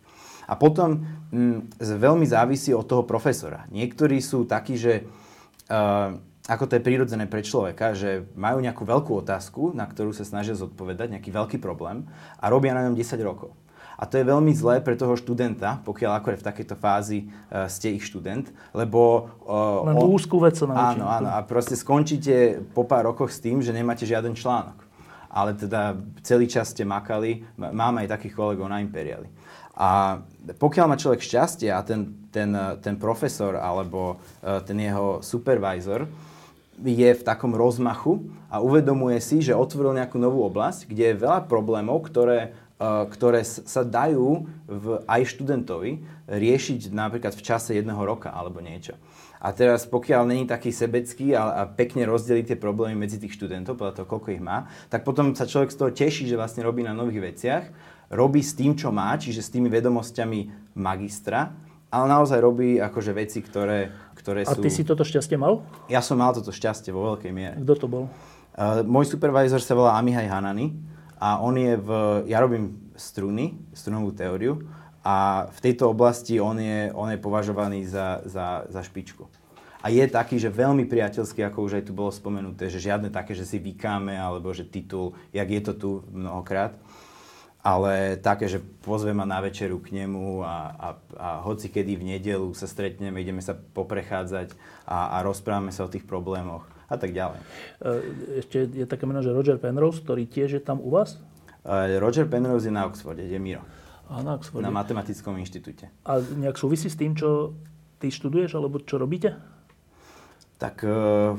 A 0.48 0.54
potom 0.57 1.04
mm, 1.35 1.76
veľmi 1.83 2.24
závisí 2.24 2.72
od 2.72 2.87
toho 2.87 3.02
profesora. 3.04 3.68
Niektorí 3.68 4.22
sú 4.22 4.48
takí, 4.48 4.81
že 4.81 5.04
uh, 5.68 6.16
ako 6.48 6.64
to 6.64 6.81
je 6.81 6.87
prirodzené 6.87 7.28
pre 7.28 7.44
človeka, 7.44 7.92
že 7.92 8.24
majú 8.33 8.64
nejakú 8.64 8.81
veľkú 8.88 9.12
otázku, 9.20 9.76
na 9.76 9.85
ktorú 9.85 10.16
sa 10.16 10.24
snažia 10.24 10.57
zodpovedať, 10.57 11.12
nejaký 11.18 11.28
veľký 11.28 11.59
problém 11.61 12.09
a 12.40 12.48
robia 12.48 12.72
na 12.72 12.88
ňom 12.88 12.96
10 12.96 13.20
rokov. 13.20 13.52
A 13.99 14.07
to 14.07 14.15
je 14.15 14.23
veľmi 14.23 14.55
zlé 14.55 14.79
pre 14.79 14.95
toho 14.95 15.19
študenta, 15.19 15.83
pokiaľ 15.83 16.23
ako 16.23 16.29
je 16.31 16.39
v 16.39 16.47
takejto 16.47 16.77
fázi 16.79 17.19
uh, 17.27 17.67
ste 17.67 17.99
ich 17.99 18.07
študent, 18.07 18.47
lebo... 18.71 19.27
Uh, 19.43 19.91
Len 19.91 19.99
on, 19.99 20.15
úzkú 20.15 20.39
vec 20.39 20.55
sa 20.55 20.71
naučí. 20.71 21.03
Áno, 21.03 21.11
áno. 21.11 21.29
A 21.35 21.43
proste 21.43 21.75
skončíte 21.75 22.63
po 22.79 22.87
pár 22.87 23.11
rokoch 23.11 23.35
s 23.35 23.43
tým, 23.43 23.59
že 23.59 23.75
nemáte 23.75 24.07
žiaden 24.07 24.39
článok. 24.39 24.87
Ale 25.27 25.59
teda 25.59 25.99
celý 26.23 26.47
čas 26.47 26.71
ste 26.71 26.87
makali. 26.87 27.43
Máme 27.59 28.07
aj 28.07 28.15
takých 28.15 28.39
kolegov 28.39 28.71
na 28.71 28.79
Imperiali. 28.79 29.27
A 29.75 30.23
pokiaľ 30.59 30.87
má 30.91 30.97
človek 30.97 31.19
šťastie 31.19 31.75
a 31.75 31.83
ten, 31.83 32.31
ten, 32.31 32.55
ten 32.79 32.95
profesor 32.95 33.59
alebo 33.59 34.19
uh, 34.19 34.63
ten 34.63 34.79
jeho 34.79 35.19
supervisor 35.27 36.07
je 36.79 37.11
v 37.11 37.23
takom 37.27 37.59
rozmachu 37.59 38.23
a 38.47 38.63
uvedomuje 38.63 39.19
si, 39.19 39.43
že 39.43 39.59
otvoril 39.59 39.99
nejakú 39.99 40.23
novú 40.23 40.47
oblasť, 40.47 40.87
kde 40.87 41.05
je 41.11 41.21
veľa 41.27 41.51
problémov, 41.51 42.07
ktoré 42.07 42.55
ktoré 42.79 43.43
sa 43.43 43.83
dajú 43.83 44.47
v, 44.71 44.87
aj 45.11 45.35
študentovi 45.35 46.07
riešiť 46.31 46.95
napríklad 46.95 47.35
v 47.35 47.43
čase 47.43 47.75
jedného 47.75 47.99
roka 48.07 48.31
alebo 48.31 48.62
niečo. 48.62 48.95
A 49.38 49.55
teraz 49.55 49.87
pokiaľ 49.87 50.27
není 50.27 50.45
taký 50.47 50.75
sebecký 50.75 51.35
a, 51.35 51.62
a 51.62 51.62
pekne 51.67 52.07
rozdelí 52.07 52.43
tie 52.43 52.59
problémy 52.59 52.99
medzi 52.99 53.23
tých 53.23 53.35
študentov, 53.38 53.79
podľa 53.79 54.03
toho, 54.03 54.07
koľko 54.07 54.35
ich 54.35 54.43
má, 54.43 54.67
tak 54.91 55.07
potom 55.07 55.31
sa 55.35 55.47
človek 55.47 55.71
z 55.75 55.79
toho 55.79 55.91
teší, 55.95 56.27
že 56.27 56.38
vlastne 56.38 56.67
robí 56.67 56.83
na 56.83 56.95
nových 56.95 57.35
veciach, 57.35 57.64
robí 58.11 58.43
s 58.43 58.55
tým, 58.55 58.75
čo 58.75 58.91
má, 58.91 59.14
čiže 59.14 59.43
s 59.43 59.51
tými 59.51 59.71
vedomosťami 59.71 60.75
magistra, 60.79 61.55
ale 61.88 62.05
naozaj 62.11 62.38
robí 62.38 62.79
akože 62.83 63.12
veci, 63.14 63.38
ktoré, 63.43 63.91
ktoré 64.19 64.43
a 64.43 64.55
sú... 64.55 64.61
A 64.61 64.64
ty 64.67 64.71
si 64.71 64.83
toto 64.83 65.07
šťastie 65.07 65.38
mal? 65.38 65.62
Ja 65.87 66.03
som 66.03 66.19
mal 66.19 66.35
toto 66.35 66.51
šťastie 66.51 66.91
vo 66.91 67.14
veľkej 67.14 67.33
miere. 67.33 67.57
Kto 67.62 67.75
to 67.75 67.87
bol? 67.87 68.05
Uh, 68.59 68.83
môj 68.83 69.07
supervisor 69.07 69.62
sa 69.62 69.75
volá 69.79 69.95
Amihaj 70.03 70.27
Hanani 70.27 70.98
a 71.18 71.42
on 71.42 71.59
je 71.59 71.74
v, 71.74 71.88
ja 72.31 72.38
robím 72.38 72.94
struny, 72.94 73.59
strunovú 73.74 74.14
teóriu 74.14 74.62
a 75.02 75.46
v 75.50 75.59
tejto 75.62 75.90
oblasti 75.90 76.38
on 76.38 76.59
je, 76.59 76.94
on 76.94 77.11
je 77.11 77.18
považovaný 77.18 77.87
za, 77.87 78.22
za, 78.26 78.66
za 78.70 78.81
špičku. 78.87 79.26
A 79.78 79.94
je 79.94 80.02
taký, 80.11 80.42
že 80.42 80.50
veľmi 80.50 80.90
priateľský, 80.90 81.46
ako 81.46 81.70
už 81.70 81.72
aj 81.78 81.85
tu 81.87 81.92
bolo 81.94 82.11
spomenuté, 82.11 82.66
že 82.66 82.83
žiadne 82.83 83.14
také, 83.14 83.35
že 83.35 83.46
si 83.46 83.62
vykáme, 83.62 84.11
alebo 84.14 84.50
že 84.50 84.66
titul, 84.66 85.14
jak 85.31 85.46
je 85.46 85.62
to 85.62 85.72
tu 85.74 85.90
mnohokrát, 86.11 86.74
ale 87.62 88.18
také, 88.18 88.50
že 88.50 88.59
pozve 88.59 89.14
ma 89.14 89.22
na 89.22 89.38
večeru 89.38 89.78
k 89.78 90.02
nemu 90.02 90.42
a, 90.42 90.54
a, 90.74 90.88
a 91.14 91.28
hoci 91.46 91.70
kedy 91.70 91.94
v 91.94 92.09
nedelu 92.14 92.50
sa 92.59 92.66
stretneme, 92.66 93.22
ideme 93.22 93.42
sa 93.42 93.54
poprechádzať 93.54 94.54
a, 94.87 95.18
a 95.18 95.22
rozprávame 95.22 95.70
sa 95.70 95.87
o 95.87 95.92
tých 95.92 96.07
problémoch 96.07 96.78
a 96.88 96.96
tak 96.96 97.12
ďalej. 97.12 97.38
E, 97.38 97.44
ešte 98.40 98.64
je 98.64 98.87
také 98.88 99.05
meno, 99.05 99.20
že 99.20 99.31
Roger 99.31 99.61
Penrose, 99.61 100.01
ktorý 100.01 100.24
tiež 100.24 100.59
je 100.59 100.62
tam 100.64 100.81
u 100.81 100.88
vás? 100.88 101.20
E, 101.62 102.01
Roger 102.01 102.24
Penrose 102.24 102.66
je 102.66 102.72
na 102.72 102.88
Oxforde, 102.88 103.29
je 103.29 103.37
Miro. 103.37 103.61
A 104.09 104.24
na 104.24 104.40
Oxforde. 104.40 104.64
Na 104.64 104.72
matematickom 104.72 105.37
inštitúte. 105.37 105.92
A 106.09 106.18
nejak 106.24 106.57
súvisí 106.57 106.88
s 106.88 106.96
tým, 106.96 107.12
čo 107.12 107.53
ty 108.01 108.09
študuješ, 108.09 108.57
alebo 108.57 108.81
čo 108.81 108.96
robíte? 108.96 109.37
Tak 110.57 110.81
uh, 110.83 111.37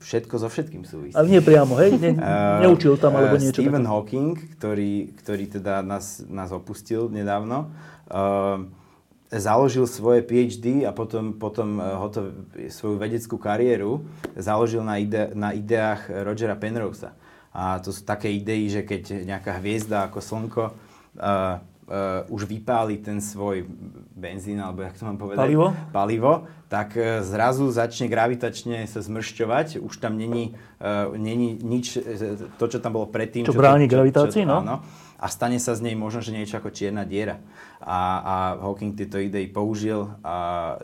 všetko 0.00 0.34
so 0.40 0.48
všetkým 0.48 0.88
súvisí. 0.88 1.14
Ale 1.14 1.28
nie 1.28 1.42
priamo, 1.44 1.76
hej? 1.76 2.00
Ne, 2.00 2.16
neučil 2.64 2.96
tam 2.96 3.20
alebo 3.20 3.36
niečo 3.36 3.60
Stephen 3.60 3.84
také. 3.84 3.92
Hawking, 3.92 4.32
ktorý, 4.56 4.92
ktorý 5.20 5.44
teda 5.60 5.84
nás, 5.84 6.24
nás 6.24 6.48
opustil 6.48 7.12
nedávno, 7.12 7.70
uh, 8.08 8.64
založil 9.32 9.88
svoje 9.88 10.22
PhD 10.22 10.84
a 10.84 10.92
potom, 10.92 11.36
potom 11.36 11.80
eh, 11.80 11.84
hotov, 11.96 12.34
svoju 12.68 12.96
vedeckú 13.00 13.36
kariéru 13.40 14.04
založil 14.36 14.84
na, 14.84 15.00
ide, 15.00 15.32
na 15.32 15.54
ideách 15.56 16.10
Rogera 16.24 16.58
Penrosea. 16.58 17.16
A 17.54 17.78
to 17.78 17.94
sú 17.94 18.02
také 18.02 18.34
idei, 18.34 18.66
že 18.66 18.82
keď 18.82 19.22
nejaká 19.22 19.62
hviezda 19.62 20.10
ako 20.10 20.18
Slnko 20.18 20.64
uh, 20.66 21.62
uh, 21.86 22.26
už 22.26 22.50
vypáli 22.50 22.98
ten 22.98 23.22
svoj 23.22 23.62
benzín, 24.10 24.58
alebo 24.58 24.82
jak 24.82 24.98
to 24.98 25.06
mám 25.06 25.14
povedať? 25.14 25.38
Palivo? 25.38 25.70
Palivo, 25.94 26.32
tak 26.66 26.98
uh, 26.98 27.22
zrazu 27.22 27.70
začne 27.70 28.10
gravitačne 28.10 28.90
sa 28.90 28.98
zmršťovať. 28.98 29.78
Už 29.78 29.94
tam 30.02 30.18
není, 30.18 30.58
uh, 30.82 31.14
není 31.14 31.54
nič, 31.54 32.02
to, 32.58 32.64
čo 32.66 32.82
tam 32.82 32.98
bolo 32.98 33.06
predtým. 33.06 33.46
Čo, 33.46 33.54
čo 33.54 33.62
bráni 33.62 33.86
gravitácii, 33.86 34.42
no? 34.42 34.58
Áno. 34.58 34.82
A 35.24 35.32
stane 35.32 35.56
sa 35.56 35.72
z 35.72 35.80
nej 35.80 35.96
možno, 35.96 36.20
že 36.20 36.36
niečo 36.36 36.60
ako 36.60 36.68
čierna 36.68 37.08
diera. 37.08 37.40
A, 37.80 38.20
a 38.20 38.34
Hawking 38.60 38.92
tieto 38.92 39.16
idei 39.16 39.48
použil 39.48 40.04
a 40.20 40.76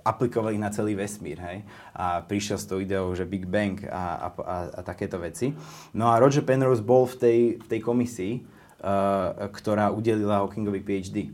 aplikoval 0.00 0.56
ich 0.56 0.62
na 0.64 0.72
celý 0.72 0.96
vesmír. 0.96 1.36
Hej? 1.36 1.68
A 1.92 2.24
prišiel 2.24 2.56
s 2.56 2.64
tou 2.64 2.80
ideou, 2.80 3.12
že 3.12 3.28
Big 3.28 3.44
Bang 3.44 3.76
a, 3.84 3.92
a, 3.92 4.28
a, 4.40 4.56
a 4.72 4.80
takéto 4.80 5.20
veci. 5.20 5.52
No 5.92 6.08
a 6.08 6.16
Roger 6.16 6.48
Penrose 6.48 6.80
bol 6.80 7.04
v 7.04 7.16
tej, 7.20 7.38
v 7.60 7.66
tej 7.68 7.80
komisii, 7.84 8.32
uh, 8.40 9.52
ktorá 9.52 9.92
udelila 9.92 10.40
Hawkingovi 10.40 10.80
PhD 10.80 11.28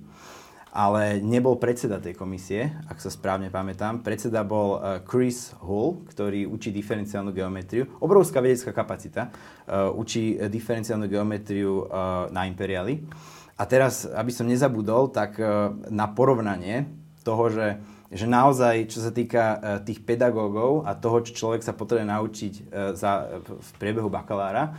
ale 0.71 1.19
nebol 1.19 1.59
predseda 1.59 1.99
tej 1.99 2.15
komisie, 2.15 2.71
ak 2.87 3.03
sa 3.03 3.11
správne 3.11 3.51
pamätám. 3.51 4.07
Predseda 4.07 4.47
bol 4.47 4.79
uh, 4.79 5.03
Chris 5.03 5.51
Hull, 5.59 6.07
ktorý 6.07 6.47
učí 6.47 6.71
diferenciálnu 6.71 7.35
geometriu. 7.35 7.91
Obrovská 7.99 8.39
vedecká 8.39 8.71
kapacita. 8.71 9.35
Uh, 9.71 9.95
učí 9.95 10.35
diferenciálnu 10.51 11.07
geometriu 11.07 11.87
uh, 11.87 12.27
na 12.35 12.43
Imperiali. 12.51 13.07
A 13.55 13.62
teraz, 13.71 14.03
aby 14.03 14.35
som 14.35 14.49
nezabudol, 14.49 15.12
tak 15.12 15.37
na 15.93 16.09
porovnanie 16.09 16.89
toho, 17.21 17.53
že, 17.53 17.77
že 18.09 18.25
naozaj, 18.25 18.89
čo 18.89 19.05
sa 19.05 19.12
týka 19.12 19.61
tých 19.85 20.01
pedagógov 20.01 20.89
a 20.89 20.97
toho, 20.97 21.21
čo 21.21 21.37
človek 21.37 21.61
sa 21.61 21.77
potrebuje 21.77 22.09
naučiť 22.09 22.55
za, 22.97 23.29
v 23.45 23.71
priebehu 23.77 24.09
bakalára, 24.09 24.73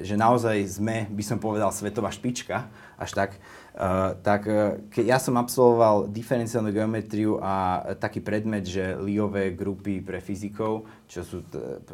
že 0.00 0.16
naozaj 0.16 0.80
sme, 0.80 1.12
by 1.12 1.20
som 1.20 1.36
povedal, 1.36 1.68
svetová 1.68 2.08
špička, 2.08 2.72
až 2.96 3.10
tak, 3.12 3.36
Uh, 3.78 4.18
tak 4.26 4.42
uh, 4.50 4.74
ke, 4.90 5.06
ja 5.06 5.22
som 5.22 5.38
absolvoval 5.38 6.10
diferenciálnu 6.10 6.74
geometriu 6.74 7.38
a 7.38 7.86
taký 7.94 8.18
predmet, 8.18 8.66
že 8.66 8.98
Liové 8.98 9.54
grupy 9.54 10.02
pre 10.02 10.18
fyzikov, 10.18 10.82
čo, 11.06 11.22
sú, 11.22 11.46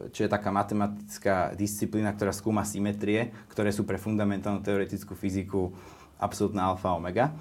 čo 0.08 0.20
je 0.24 0.30
taká 0.32 0.48
matematická 0.48 1.52
disciplína, 1.52 2.16
ktorá 2.16 2.32
skúma 2.32 2.64
symetrie, 2.64 3.36
ktoré 3.52 3.68
sú 3.68 3.84
pre 3.84 4.00
fundamentálnu 4.00 4.64
teoretickú 4.64 5.12
fyziku 5.12 5.76
absolútna 6.16 6.72
alfa 6.72 6.88
omega. 6.96 7.36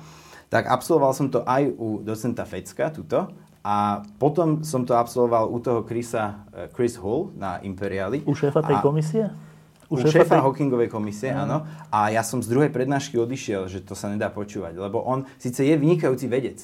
Tak 0.51 0.67
absolvoval 0.67 1.15
som 1.15 1.31
to 1.31 1.47
aj 1.47 1.63
u 1.79 2.03
docenta 2.03 2.43
Fecka, 2.43 2.91
tuto, 2.91 3.31
a 3.63 4.03
potom 4.19 4.59
som 4.59 4.83
to 4.83 4.91
absolvoval 4.91 5.47
u 5.47 5.57
toho 5.63 5.87
Chrisa, 5.87 6.43
Chris 6.75 6.99
Hull 6.99 7.31
na 7.39 7.63
Imperiali. 7.63 8.19
U 8.27 8.35
šéfa 8.35 8.59
tej 8.59 8.75
a, 8.75 8.83
komisie? 8.83 9.23
U, 9.91 9.99
šéfa, 9.99 10.23
šéfa 10.23 10.35
Hawkingovej 10.43 10.87
komisie, 10.91 11.33
mm. 11.33 11.39
áno. 11.43 11.57
A 11.91 12.13
ja 12.13 12.23
som 12.23 12.39
z 12.39 12.47
druhej 12.47 12.71
prednášky 12.71 13.19
odišiel, 13.19 13.67
že 13.67 13.83
to 13.83 13.97
sa 13.97 14.11
nedá 14.11 14.31
počúvať, 14.31 14.77
lebo 14.77 15.03
on 15.03 15.27
síce 15.39 15.63
je 15.63 15.75
vynikajúci 15.75 16.27
vedec, 16.29 16.63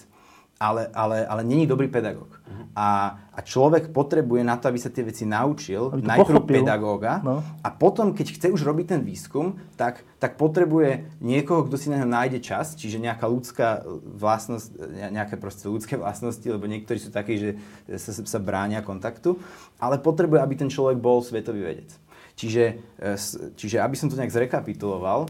ale, 0.59 0.91
ale, 0.91 1.23
ale 1.23 1.41
není 1.47 1.63
dobrý 1.63 1.87
pedagóg. 1.87 2.35
Uh-huh. 2.35 2.67
A, 2.75 3.15
a 3.31 3.39
človek 3.39 3.95
potrebuje 3.95 4.43
na 4.43 4.59
to, 4.59 4.67
aby 4.67 4.75
sa 4.75 4.91
tie 4.91 5.07
veci 5.07 5.23
naučil, 5.23 5.95
najprv 5.95 6.43
pochopil. 6.43 6.55
pedagóga 6.59 7.23
no. 7.23 7.39
a 7.63 7.69
potom, 7.71 8.11
keď 8.11 8.35
chce 8.35 8.47
už 8.51 8.67
robiť 8.67 8.99
ten 8.99 9.01
výskum, 9.07 9.55
tak, 9.79 10.03
tak 10.19 10.35
potrebuje 10.35 11.15
niekoho, 11.23 11.63
kto 11.63 11.79
si 11.79 11.87
na 11.87 12.03
neho 12.03 12.11
nájde 12.11 12.43
čas, 12.43 12.75
čiže 12.75 12.99
nejaká 12.99 13.23
ľudská 13.23 13.87
vlastnosť, 14.19 14.67
nejaké 15.15 15.39
proste 15.39 15.71
ľudské 15.71 15.95
vlastnosti, 15.95 16.43
lebo 16.43 16.67
niektorí 16.67 16.99
sú 16.99 17.07
takí, 17.07 17.39
že 17.39 17.49
sa, 17.95 18.11
sa 18.11 18.39
bránia 18.43 18.83
kontaktu, 18.83 19.39
ale 19.79 19.95
potrebuje, 20.03 20.43
aby 20.43 20.55
ten 20.59 20.67
človek 20.67 20.99
bol 20.99 21.23
svetový 21.23 21.63
vedec. 21.63 21.95
Čiže, 22.39 22.63
e, 22.95 23.19
čiže 23.59 23.83
aby 23.83 23.99
som 23.99 24.07
to 24.07 24.15
nejak 24.15 24.31
zrekapituloval, 24.31 25.27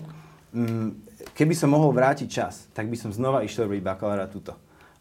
mm, 0.53 1.09
keby 1.33 1.57
som 1.57 1.73
mohol 1.73 1.89
vrátiť 1.89 2.29
čas, 2.29 2.69
tak 2.69 2.85
by 2.85 2.93
som 2.93 3.09
znova 3.09 3.41
išiel 3.41 3.65
robiť 3.65 3.81
bakalára 3.81 4.29
tuto. 4.29 4.53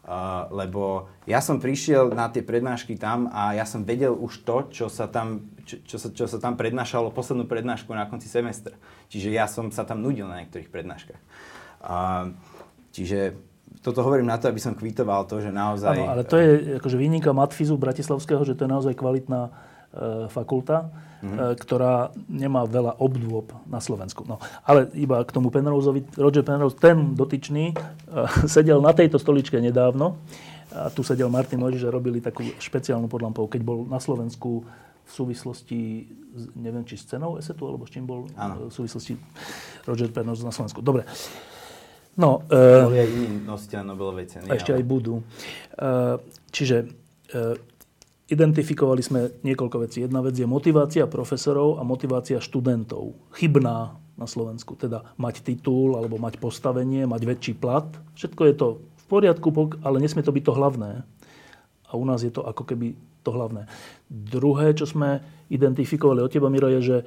Uh, 0.09 0.49
lebo 0.49 1.05
ja 1.29 1.37
som 1.37 1.61
prišiel 1.61 2.17
na 2.17 2.33
tie 2.33 2.41
prednášky 2.41 2.97
tam 2.97 3.29
a 3.29 3.53
ja 3.53 3.61
som 3.61 3.85
vedel 3.85 4.09
už 4.09 4.41
to, 4.41 4.65
čo 4.73 4.85
sa 4.89 5.05
tam, 5.05 5.53
čo, 5.69 5.85
čo 5.85 6.01
sa, 6.01 6.09
čo 6.09 6.25
sa 6.25 6.41
tam 6.41 6.57
prednášalo 6.57 7.13
poslednú 7.13 7.45
prednášku 7.45 7.93
na 7.93 8.09
konci 8.09 8.25
semestra. 8.25 8.73
Čiže 9.13 9.29
ja 9.29 9.45
som 9.45 9.69
sa 9.69 9.85
tam 9.85 10.01
nudil 10.01 10.25
na 10.25 10.41
niektorých 10.41 10.73
prednáškach. 10.73 11.21
Uh, 11.85 12.33
čiže 12.89 13.37
toto 13.85 14.01
hovorím 14.01 14.33
na 14.33 14.41
to, 14.41 14.49
aby 14.49 14.57
som 14.57 14.73
kvitoval 14.73 15.29
to, 15.29 15.45
že 15.45 15.53
naozaj... 15.53 16.01
Áno, 16.01 16.09
ale 16.09 16.25
to 16.25 16.41
je 16.41 16.81
akože 16.81 16.97
výnimka 16.97 17.29
matfizu 17.29 17.77
Bratislavského, 17.77 18.41
že 18.41 18.57
to 18.57 18.65
je 18.65 18.71
naozaj 18.73 18.97
kvalitná 18.97 19.53
uh, 19.53 20.25
fakulta 20.25 20.89
mm-hmm. 21.19 21.55
ktorá 21.59 22.11
nemá 22.27 22.63
veľa 22.63 22.97
obdôb 22.99 23.51
na 23.67 23.83
Slovensku. 23.83 24.23
No, 24.23 24.39
ale 24.63 24.87
iba 24.95 25.19
k 25.23 25.31
tomu 25.35 25.51
Penroseovi, 25.51 26.15
Roger 26.15 26.43
Penrose, 26.43 26.79
ten 26.79 27.13
dotyčný, 27.15 27.75
uh, 27.75 28.27
sedel 28.55 28.79
na 28.79 28.95
tejto 28.95 29.19
stoličke 29.19 29.59
nedávno. 29.59 30.19
A 30.69 30.93
tu 30.93 31.01
sedel 31.01 31.33
Martin 31.33 31.57
Mojžiš 31.65 31.89
a 31.89 31.93
robili 31.93 32.21
takú 32.21 32.45
špeciálnu 32.61 33.09
podlampou, 33.09 33.49
keď 33.49 33.61
bol 33.65 33.89
na 33.89 33.97
Slovensku 33.97 34.61
v 35.09 35.11
súvislosti, 35.11 36.05
neviem, 36.53 36.85
či 36.85 36.93
s 36.93 37.09
cenou 37.09 37.41
ESETu, 37.41 37.65
alebo 37.65 37.89
s 37.89 37.91
čím 37.91 38.05
bol 38.05 38.29
ano. 38.37 38.69
v 38.69 38.73
súvislosti 38.73 39.17
Roger 39.89 40.13
Penrose 40.13 40.45
na 40.45 40.53
Slovensku. 40.53 40.85
Dobre. 40.85 41.09
No, 42.13 42.45
uh, 42.45 42.85
Boli 42.85 43.01
aj 43.01 43.09
iní 43.09 43.41
nositeľ 43.49 43.81
Nobelovej 43.81 44.27
ceny. 44.29 44.45
Ešte 44.53 44.77
ale... 44.77 44.83
aj 44.83 44.85
budú. 44.85 45.25
Uh, 45.73 46.21
čiže 46.53 46.85
Identifikovali 48.29 49.01
sme 49.01 49.41
niekoľko 49.41 49.89
vecí. 49.89 50.05
Jedna 50.05 50.21
vec 50.21 50.37
je 50.37 50.45
motivácia 50.45 51.09
profesorov 51.09 51.81
a 51.81 51.83
motivácia 51.83 52.37
študentov. 52.37 53.17
Chybná 53.33 53.97
na 54.19 54.27
Slovensku. 54.29 54.77
Teda 54.77 55.01
mať 55.17 55.41
titul 55.41 55.97
alebo 55.97 56.21
mať 56.21 56.37
postavenie, 56.37 57.09
mať 57.09 57.21
väčší 57.25 57.53
plat. 57.57 57.89
Všetko 58.13 58.41
je 58.45 58.53
to 58.53 58.67
v 58.85 59.03
poriadku, 59.09 59.49
ale 59.81 59.97
nesmie 59.97 60.21
to 60.21 60.35
byť 60.35 60.43
to 60.45 60.53
hlavné. 60.53 60.91
A 61.89 61.91
u 61.97 62.05
nás 62.05 62.21
je 62.21 62.29
to 62.29 62.45
ako 62.45 62.69
keby 62.69 62.93
to 63.25 63.33
hlavné. 63.33 63.65
Druhé, 64.11 64.77
čo 64.77 64.85
sme 64.85 65.25
identifikovali 65.49 66.21
od 66.21 66.29
teba, 66.29 66.53
Miro, 66.53 66.69
je, 66.69 66.81
že 66.85 66.97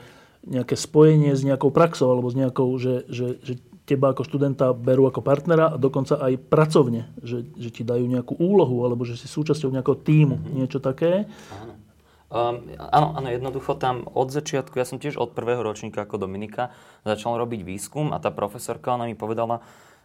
nejaké 0.42 0.74
spojenie 0.74 1.38
s 1.38 1.46
nejakou 1.46 1.70
praxou 1.70 2.10
alebo 2.10 2.26
s 2.26 2.34
nejakou, 2.34 2.74
že, 2.82 3.06
že, 3.06 3.38
že 3.46 3.62
teba 3.82 4.14
ako 4.14 4.22
študenta 4.22 4.70
berú 4.70 5.10
ako 5.10 5.20
partnera 5.26 5.74
a 5.74 5.80
dokonca 5.80 6.18
aj 6.22 6.38
pracovne, 6.46 7.10
že, 7.18 7.42
že 7.58 7.68
ti 7.74 7.82
dajú 7.82 8.06
nejakú 8.06 8.38
úlohu 8.38 8.86
alebo 8.86 9.02
že 9.02 9.18
si 9.18 9.26
súčasťou 9.26 9.74
nejakého 9.74 9.98
týmu, 9.98 10.36
mm-hmm. 10.38 10.54
niečo 10.54 10.78
také. 10.78 11.26
Áno. 11.50 11.74
Um, 12.32 12.64
áno, 12.80 13.12
áno, 13.12 13.28
jednoducho 13.28 13.76
tam 13.76 14.08
od 14.08 14.32
začiatku, 14.32 14.80
ja 14.80 14.88
som 14.88 14.96
tiež 14.96 15.20
od 15.20 15.36
prvého 15.36 15.60
ročníka 15.60 16.08
ako 16.08 16.16
Dominika 16.16 16.72
začal 17.04 17.36
robiť 17.36 17.60
výskum 17.60 18.08
a 18.08 18.16
tá 18.24 18.32
profesorka, 18.32 18.96
ona 18.96 19.04
mi 19.04 19.12
povedala, 19.12 19.60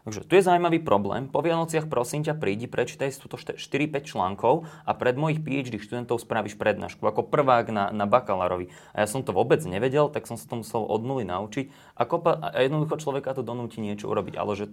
Takže 0.08 0.24
tu 0.24 0.40
je 0.40 0.48
zaujímavý 0.48 0.80
problém. 0.80 1.28
Po 1.28 1.44
Vianociach 1.44 1.92
prosím 1.92 2.24
ťa, 2.24 2.40
prídi, 2.40 2.64
prečítaj 2.64 3.12
si 3.12 3.20
túto 3.20 3.36
4-5 3.36 4.08
článkov 4.08 4.64
a 4.88 4.96
pred 4.96 5.20
mojich 5.20 5.44
PhD 5.44 5.84
študentov 5.84 6.24
spravíš 6.24 6.56
prednášku 6.56 7.04
ako 7.04 7.28
prvák 7.28 7.68
na, 7.76 7.92
na 7.92 8.08
bakalárovi. 8.08 8.72
A 8.96 9.04
ja 9.04 9.08
som 9.12 9.20
to 9.20 9.36
vôbec 9.36 9.60
nevedel, 9.68 10.08
tak 10.08 10.24
som 10.24 10.40
sa 10.40 10.48
to 10.48 10.64
musel 10.64 10.88
od 10.88 11.04
nuly 11.04 11.28
naučiť. 11.28 11.68
A, 12.00 12.08
kopa, 12.08 12.40
a 12.40 12.56
jednoducho 12.64 13.04
človeka 13.04 13.36
to 13.36 13.44
donúti 13.44 13.84
niečo 13.84 14.08
urobiť. 14.08 14.40
Ale 14.40 14.56
že 14.56 14.72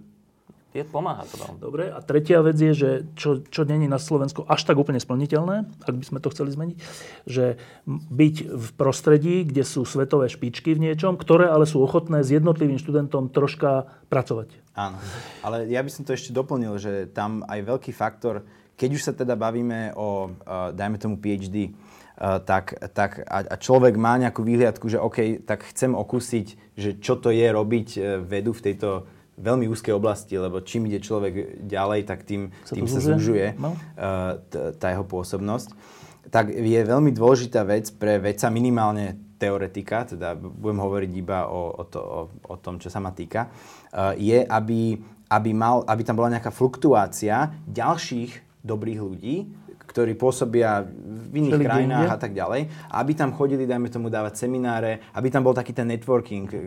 je, 0.75 0.83
pomáha 0.83 1.23
to 1.23 1.39
veľmi. 1.39 1.57
Dobre, 1.63 1.83
a 1.87 2.03
tretia 2.03 2.43
vec 2.43 2.59
je, 2.59 2.75
že 2.75 2.89
čo, 3.15 3.39
čo 3.47 3.63
není 3.63 3.87
na 3.87 3.95
Slovensku 3.95 4.43
až 4.43 4.67
tak 4.67 4.75
úplne 4.75 4.99
splniteľné, 4.99 5.87
ak 5.87 5.95
by 5.95 6.03
sme 6.03 6.19
to 6.19 6.31
chceli 6.35 6.51
zmeniť, 6.51 6.77
že 7.23 7.55
byť 7.87 8.35
v 8.51 8.67
prostredí, 8.75 9.47
kde 9.47 9.63
sú 9.63 9.87
svetové 9.87 10.27
špičky 10.27 10.75
v 10.75 10.91
niečom, 10.91 11.15
ktoré 11.15 11.47
ale 11.47 11.63
sú 11.63 11.79
ochotné 11.79 12.27
s 12.27 12.35
jednotlivým 12.35 12.75
študentom 12.75 13.31
troška 13.31 13.87
pracovať. 14.11 14.51
Áno, 14.75 14.99
ale 15.39 15.71
ja 15.71 15.79
by 15.79 15.87
som 15.87 16.03
to 16.03 16.11
ešte 16.11 16.35
doplnil, 16.35 16.75
že 16.75 17.07
tam 17.15 17.47
aj 17.47 17.63
veľký 17.63 17.95
faktor, 17.95 18.43
keď 18.75 18.89
už 18.91 19.01
sa 19.07 19.13
teda 19.15 19.39
bavíme 19.39 19.95
o, 19.95 20.27
uh, 20.27 20.75
dajme 20.75 20.99
tomu 20.99 21.15
PhD, 21.15 21.71
Uh, 22.15 22.39
tak, 22.39 22.79
tak 22.95 23.27
a, 23.27 23.43
a 23.43 23.55
človek 23.59 23.99
má 23.99 24.15
nejakú 24.15 24.39
výhliadku, 24.39 24.87
že 24.87 24.95
OK, 24.95 25.43
tak 25.43 25.67
chcem 25.67 25.91
okúsiť, 25.91 26.47
že 26.79 26.95
čo 26.95 27.19
to 27.19 27.27
je 27.27 27.43
robiť 27.43 27.89
uh, 27.99 28.23
vedu 28.23 28.55
v 28.55 28.71
tejto 28.71 29.03
veľmi 29.35 29.67
úzkej 29.67 29.91
oblasti, 29.91 30.39
lebo 30.39 30.63
čím 30.63 30.87
ide 30.87 31.03
človek 31.03 31.67
ďalej, 31.67 32.07
tak 32.07 32.23
tým 32.23 32.55
sa, 32.63 32.73
tým 32.75 32.87
sa 32.87 32.99
zúžuje 33.03 33.55
no? 33.59 33.75
uh, 33.75 34.39
tá 34.79 34.87
jeho 34.91 35.03
pôsobnosť. 35.03 35.75
Tak 36.31 36.49
je 36.55 36.79
veľmi 36.81 37.13
dôležitá 37.13 37.61
vec 37.67 37.91
pre 37.99 38.17
vedca 38.17 38.49
minimálne 38.49 39.35
teoretika, 39.35 40.07
teda 40.07 40.33
budem 40.39 40.79
hovoriť 40.79 41.11
iba 41.11 41.51
o, 41.51 41.75
o, 41.75 41.83
to, 41.85 41.99
o, 41.99 42.21
o 42.47 42.55
tom, 42.57 42.79
čo 42.79 42.87
sa 42.87 43.03
ma 43.03 43.11
týka, 43.11 43.51
uh, 43.51 44.15
je, 44.15 44.41
aby, 44.47 44.95
aby, 45.27 45.51
mal, 45.51 45.83
aby 45.83 46.01
tam 46.07 46.15
bola 46.15 46.31
nejaká 46.39 46.49
fluktuácia 46.55 47.51
ďalších 47.67 48.63
dobrých 48.63 48.99
ľudí, 49.03 49.35
ktorí 49.95 50.17
pôsobia 50.19 50.83
v 50.83 51.33
iných 51.39 51.55
Všeli 51.55 51.65
krajinách 51.65 52.09
a 52.11 52.19
tak 52.19 52.35
ďalej. 52.35 52.67
Aby 52.91 53.11
tam 53.15 53.31
chodili, 53.31 53.63
dajme 53.63 53.87
tomu, 53.87 54.11
dávať 54.11 54.43
semináre, 54.43 54.99
aby 55.15 55.31
tam 55.31 55.45
bol 55.45 55.55
taký 55.55 55.71
ten 55.71 55.87
networking, 55.87 56.45
e, 56.51 56.57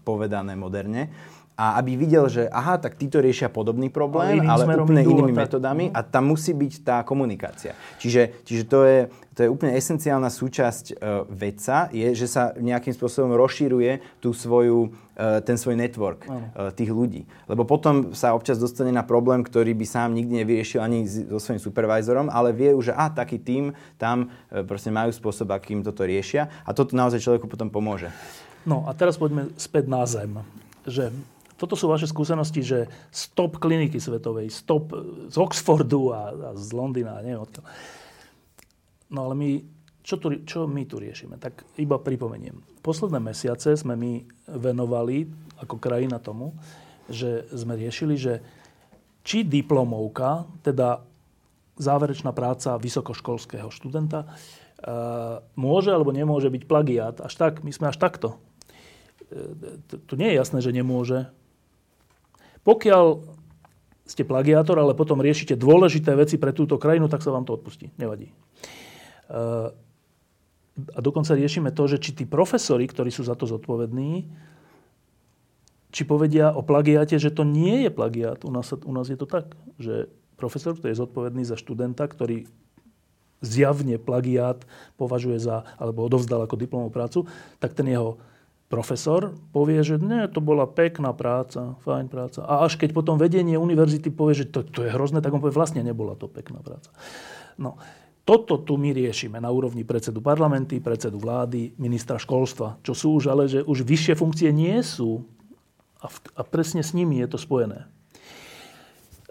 povedané 0.00 0.56
moderne. 0.56 1.12
A 1.52 1.76
aby 1.78 2.00
videl, 2.00 2.26
že 2.32 2.48
aha, 2.48 2.80
tak 2.80 2.96
títo 2.96 3.20
riešia 3.20 3.52
podobný 3.52 3.92
problém, 3.92 4.40
Ale 4.40 4.64
ale, 4.64 4.80
úplne 4.80 5.04
inými 5.04 5.36
tak. 5.36 5.42
metodami 5.46 5.84
Mhm. 5.88 5.94
a 5.94 6.00
tam 6.00 6.24
musí 6.32 6.56
byť 6.56 6.72
tá 6.80 6.96
komunikácia. 7.04 7.76
Čiže, 8.00 8.42
čiže 8.42 8.62
to, 8.64 8.78
je, 8.88 8.98
to 9.36 9.38
je 9.44 9.48
úplne 9.52 9.76
esenciálna 9.76 10.32
súčasť 10.32 10.84
uh, 10.96 11.28
vedca, 11.28 11.92
je, 11.92 12.16
že 12.16 12.26
sa 12.26 12.56
nejakým 12.56 12.96
spôsobom 12.96 13.36
rozšíruje 13.36 14.00
tú 14.24 14.32
svoju, 14.32 14.90
uh, 14.90 15.44
ten 15.44 15.60
svoj 15.60 15.76
network 15.76 16.24
uh, 16.24 16.72
tých 16.72 16.88
ľudí. 16.88 17.28
Lebo 17.46 17.68
potom 17.68 18.16
sa 18.16 18.32
občas 18.32 18.56
dostane 18.56 18.90
na 18.90 19.04
problém, 19.04 19.44
ktorý 19.44 19.76
by 19.76 19.84
sám 19.84 20.16
nikdy 20.16 20.42
nevyriešil 20.42 20.80
ani 20.80 21.04
so 21.04 21.36
svojím 21.36 21.60
supervizorom, 21.60 22.32
ale 22.32 22.56
vie 22.56 22.72
už, 22.72 22.90
že 22.90 22.94
a 22.96 23.12
taký 23.12 23.36
tým 23.36 23.76
tam 24.00 24.32
uh, 24.50 24.64
proste 24.64 24.88
majú 24.88 25.12
spôsob, 25.12 25.52
akým 25.52 25.84
toto 25.84 26.02
riešia 26.08 26.48
a 26.64 26.72
toto 26.72 26.96
naozaj 26.96 27.20
človeku 27.20 27.44
potom 27.44 27.68
pomôže. 27.68 28.08
No 28.62 28.86
a 28.86 28.94
teraz 28.94 29.18
poďme 29.18 29.50
späť 29.58 29.90
na 29.90 30.06
zem. 30.06 30.38
Že 30.86 31.10
toto 31.62 31.78
sú 31.78 31.86
vaše 31.86 32.10
skúsenosti, 32.10 32.66
že 32.66 32.90
stop 33.14 33.62
kliniky 33.62 34.02
svetovej, 34.02 34.50
stop 34.50 34.90
e, 34.90 35.30
z 35.30 35.36
Oxfordu 35.38 36.10
a, 36.10 36.34
a 36.34 36.50
z 36.58 36.74
Londýna, 36.74 37.14
a 37.14 37.22
neviem. 37.22 37.46
No 39.06 39.30
ale 39.30 39.34
my, 39.38 39.50
čo, 40.02 40.18
tu, 40.18 40.42
čo 40.42 40.66
my 40.66 40.82
tu 40.90 40.98
riešime? 40.98 41.38
Tak 41.38 41.78
iba 41.78 42.02
pripomeniem. 42.02 42.58
Posledné 42.82 43.22
mesiace 43.22 43.78
sme 43.78 43.94
my 43.94 44.26
venovali 44.50 45.30
ako 45.62 45.78
krajina 45.78 46.18
tomu, 46.18 46.58
že 47.06 47.46
sme 47.54 47.78
riešili, 47.78 48.18
že 48.18 48.42
či 49.22 49.46
diplomovka, 49.46 50.50
teda 50.66 51.06
záverečná 51.78 52.34
práca 52.34 52.74
vysokoškolského 52.74 53.70
študenta, 53.70 54.26
e, 54.26 54.28
môže 55.54 55.94
alebo 55.94 56.10
nemôže 56.10 56.50
byť 56.50 56.62
plagiát. 56.66 57.16
Až 57.22 57.38
tak, 57.38 57.62
my 57.62 57.70
sme 57.70 57.94
až 57.94 58.02
takto. 58.02 58.42
E, 59.30 59.78
t- 59.86 60.02
Tu 60.02 60.18
nie 60.18 60.34
je 60.34 60.38
jasné, 60.42 60.58
že 60.58 60.74
nemôže. 60.74 61.30
Pokiaľ 62.62 63.04
ste 64.06 64.26
plagiátor, 64.26 64.78
ale 64.78 64.98
potom 64.98 65.22
riešite 65.22 65.54
dôležité 65.54 66.14
veci 66.18 66.38
pre 66.38 66.50
túto 66.50 66.78
krajinu, 66.78 67.06
tak 67.06 67.22
sa 67.22 67.30
vám 67.30 67.46
to 67.46 67.54
odpustí. 67.54 67.90
Nevadí. 67.98 68.30
E, 68.30 68.34
A 70.72 70.98
dokonca 71.04 71.36
riešime 71.36 71.68
to, 71.68 71.84
že 71.84 72.00
či 72.00 72.16
tí 72.16 72.24
profesori, 72.24 72.88
ktorí 72.88 73.12
sú 73.12 73.28
za 73.28 73.36
to 73.36 73.44
zodpovední, 73.44 74.24
či 75.92 76.02
povedia 76.08 76.48
o 76.56 76.64
plagiáte, 76.64 77.20
že 77.20 77.28
to 77.28 77.44
nie 77.44 77.84
je 77.84 77.90
plagiát. 77.92 78.40
U 78.48 78.50
nás, 78.50 78.72
u 78.72 78.92
nás 78.96 79.12
je 79.12 79.20
to 79.20 79.28
tak, 79.28 79.52
že 79.76 80.08
profesor, 80.40 80.72
ktorý 80.72 80.96
je 80.96 81.02
zodpovedný 81.04 81.44
za 81.44 81.60
študenta, 81.60 82.08
ktorý 82.08 82.48
zjavne 83.44 84.00
plagiát 84.00 84.64
považuje 84.96 85.36
za, 85.36 85.68
alebo 85.76 86.08
odovzdal 86.08 86.48
ako 86.48 86.56
diplomovú 86.56 86.90
prácu, 86.94 87.18
tak 87.60 87.76
ten 87.76 87.92
jeho 87.92 88.16
profesor 88.72 89.36
povie, 89.52 89.84
že 89.84 90.00
nie, 90.00 90.24
to 90.32 90.40
bola 90.40 90.64
pekná 90.64 91.12
práca, 91.12 91.76
fajn 91.84 92.08
práca. 92.08 92.40
A 92.48 92.64
až 92.64 92.80
keď 92.80 92.96
potom 92.96 93.20
vedenie 93.20 93.60
univerzity 93.60 94.08
povie, 94.08 94.40
že 94.40 94.48
to, 94.48 94.64
to 94.64 94.88
je 94.88 94.94
hrozné, 94.96 95.20
tak 95.20 95.36
on 95.36 95.44
povie, 95.44 95.52
vlastne 95.52 95.84
nebola 95.84 96.16
to 96.16 96.24
pekná 96.24 96.64
práca. 96.64 96.88
No, 97.60 97.76
toto 98.24 98.56
tu 98.56 98.80
my 98.80 98.96
riešime 98.96 99.36
na 99.36 99.52
úrovni 99.52 99.84
predsedu 99.84 100.24
parlamenty, 100.24 100.80
predsedu 100.80 101.20
vlády, 101.20 101.76
ministra 101.76 102.16
školstva, 102.16 102.80
čo 102.80 102.96
sú 102.96 103.20
už 103.20 103.28
ale, 103.28 103.44
že 103.44 103.60
už 103.60 103.84
vyššie 103.84 104.16
funkcie 104.16 104.48
nie 104.48 104.80
sú. 104.80 105.28
A, 106.00 106.08
v, 106.08 106.16
a 106.34 106.42
presne 106.42 106.80
s 106.80 106.96
nimi 106.96 107.20
je 107.20 107.28
to 107.28 107.38
spojené. 107.38 107.86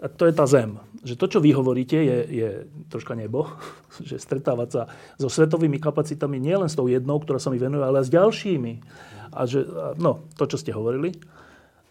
A 0.02 0.10
to 0.10 0.26
je 0.26 0.34
tá 0.34 0.44
zem. 0.50 0.82
Že 1.06 1.14
to, 1.14 1.26
čo 1.30 1.38
vy 1.38 1.54
hovoríte, 1.54 1.94
je, 1.94 2.18
je 2.26 2.48
troška 2.90 3.14
nebo. 3.14 3.46
Že 4.08 4.18
stretávať 4.18 4.68
sa 4.70 4.82
so 5.16 5.30
svetovými 5.30 5.78
kapacitami 5.78 6.42
nielen 6.42 6.66
s 6.66 6.74
tou 6.74 6.90
jednou, 6.90 7.22
ktorá 7.22 7.38
sa 7.38 7.48
mi 7.48 7.58
venuje, 7.62 7.86
ale 7.86 8.02
aj 8.02 8.06
s 8.10 8.14
ďalšími. 8.14 8.72
A 9.32 9.48
že, 9.48 9.64
no, 9.96 10.28
to, 10.36 10.44
čo 10.46 10.60
ste 10.60 10.76
hovorili. 10.76 11.16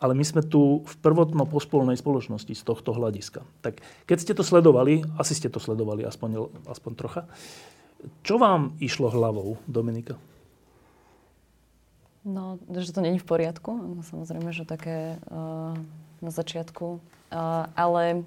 Ale 0.01 0.17
my 0.17 0.25
sme 0.25 0.41
tu 0.41 0.81
v 0.81 0.95
prvotno 0.97 1.45
pospolnej 1.45 1.93
spoločnosti 1.93 2.57
z 2.57 2.63
tohto 2.65 2.89
hľadiska. 2.89 3.45
Tak 3.61 3.85
keď 4.09 4.17
ste 4.17 4.33
to 4.33 4.41
sledovali, 4.41 5.05
asi 5.21 5.37
ste 5.37 5.45
to 5.45 5.61
sledovali 5.61 6.01
aspoň, 6.01 6.49
aspoň 6.65 6.91
trocha, 6.97 7.21
čo 8.25 8.41
vám 8.41 8.73
išlo 8.81 9.13
hlavou, 9.13 9.61
Dominika? 9.69 10.17
No, 12.25 12.57
že 12.69 12.93
to 12.93 13.01
není 13.01 13.17
v 13.17 13.29
poriadku. 13.29 13.73
No, 13.73 14.01
samozrejme, 14.01 14.53
že 14.53 14.65
také 14.65 15.17
uh, 15.29 15.77
na 16.21 16.31
začiatku. 16.33 16.97
Uh, 17.29 17.69
ale 17.77 18.25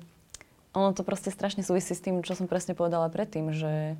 ono 0.75 0.91
to 0.95 1.07
proste 1.07 1.31
strašne 1.31 1.63
súvisí 1.63 1.95
s 1.95 2.03
tým, 2.03 2.23
čo 2.27 2.35
som 2.35 2.51
presne 2.51 2.75
povedala 2.75 3.07
predtým, 3.07 3.55
že 3.55 3.95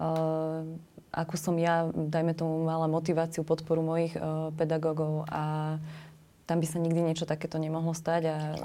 uh, 0.00 0.64
akú 1.12 1.40
som 1.40 1.56
ja, 1.56 1.88
dajme 1.92 2.36
tomu, 2.36 2.64
mala 2.64 2.86
motiváciu, 2.90 3.44
podporu 3.44 3.80
mojich 3.80 4.14
uh, 4.16 4.52
pedagógov 4.54 5.24
a 5.28 5.76
tam 6.48 6.64
by 6.64 6.66
sa 6.68 6.80
nikdy 6.80 7.04
niečo 7.04 7.28
takéto 7.28 7.60
nemohlo 7.60 7.92
stať 7.92 8.22
a 8.28 8.36
uh, 8.36 8.56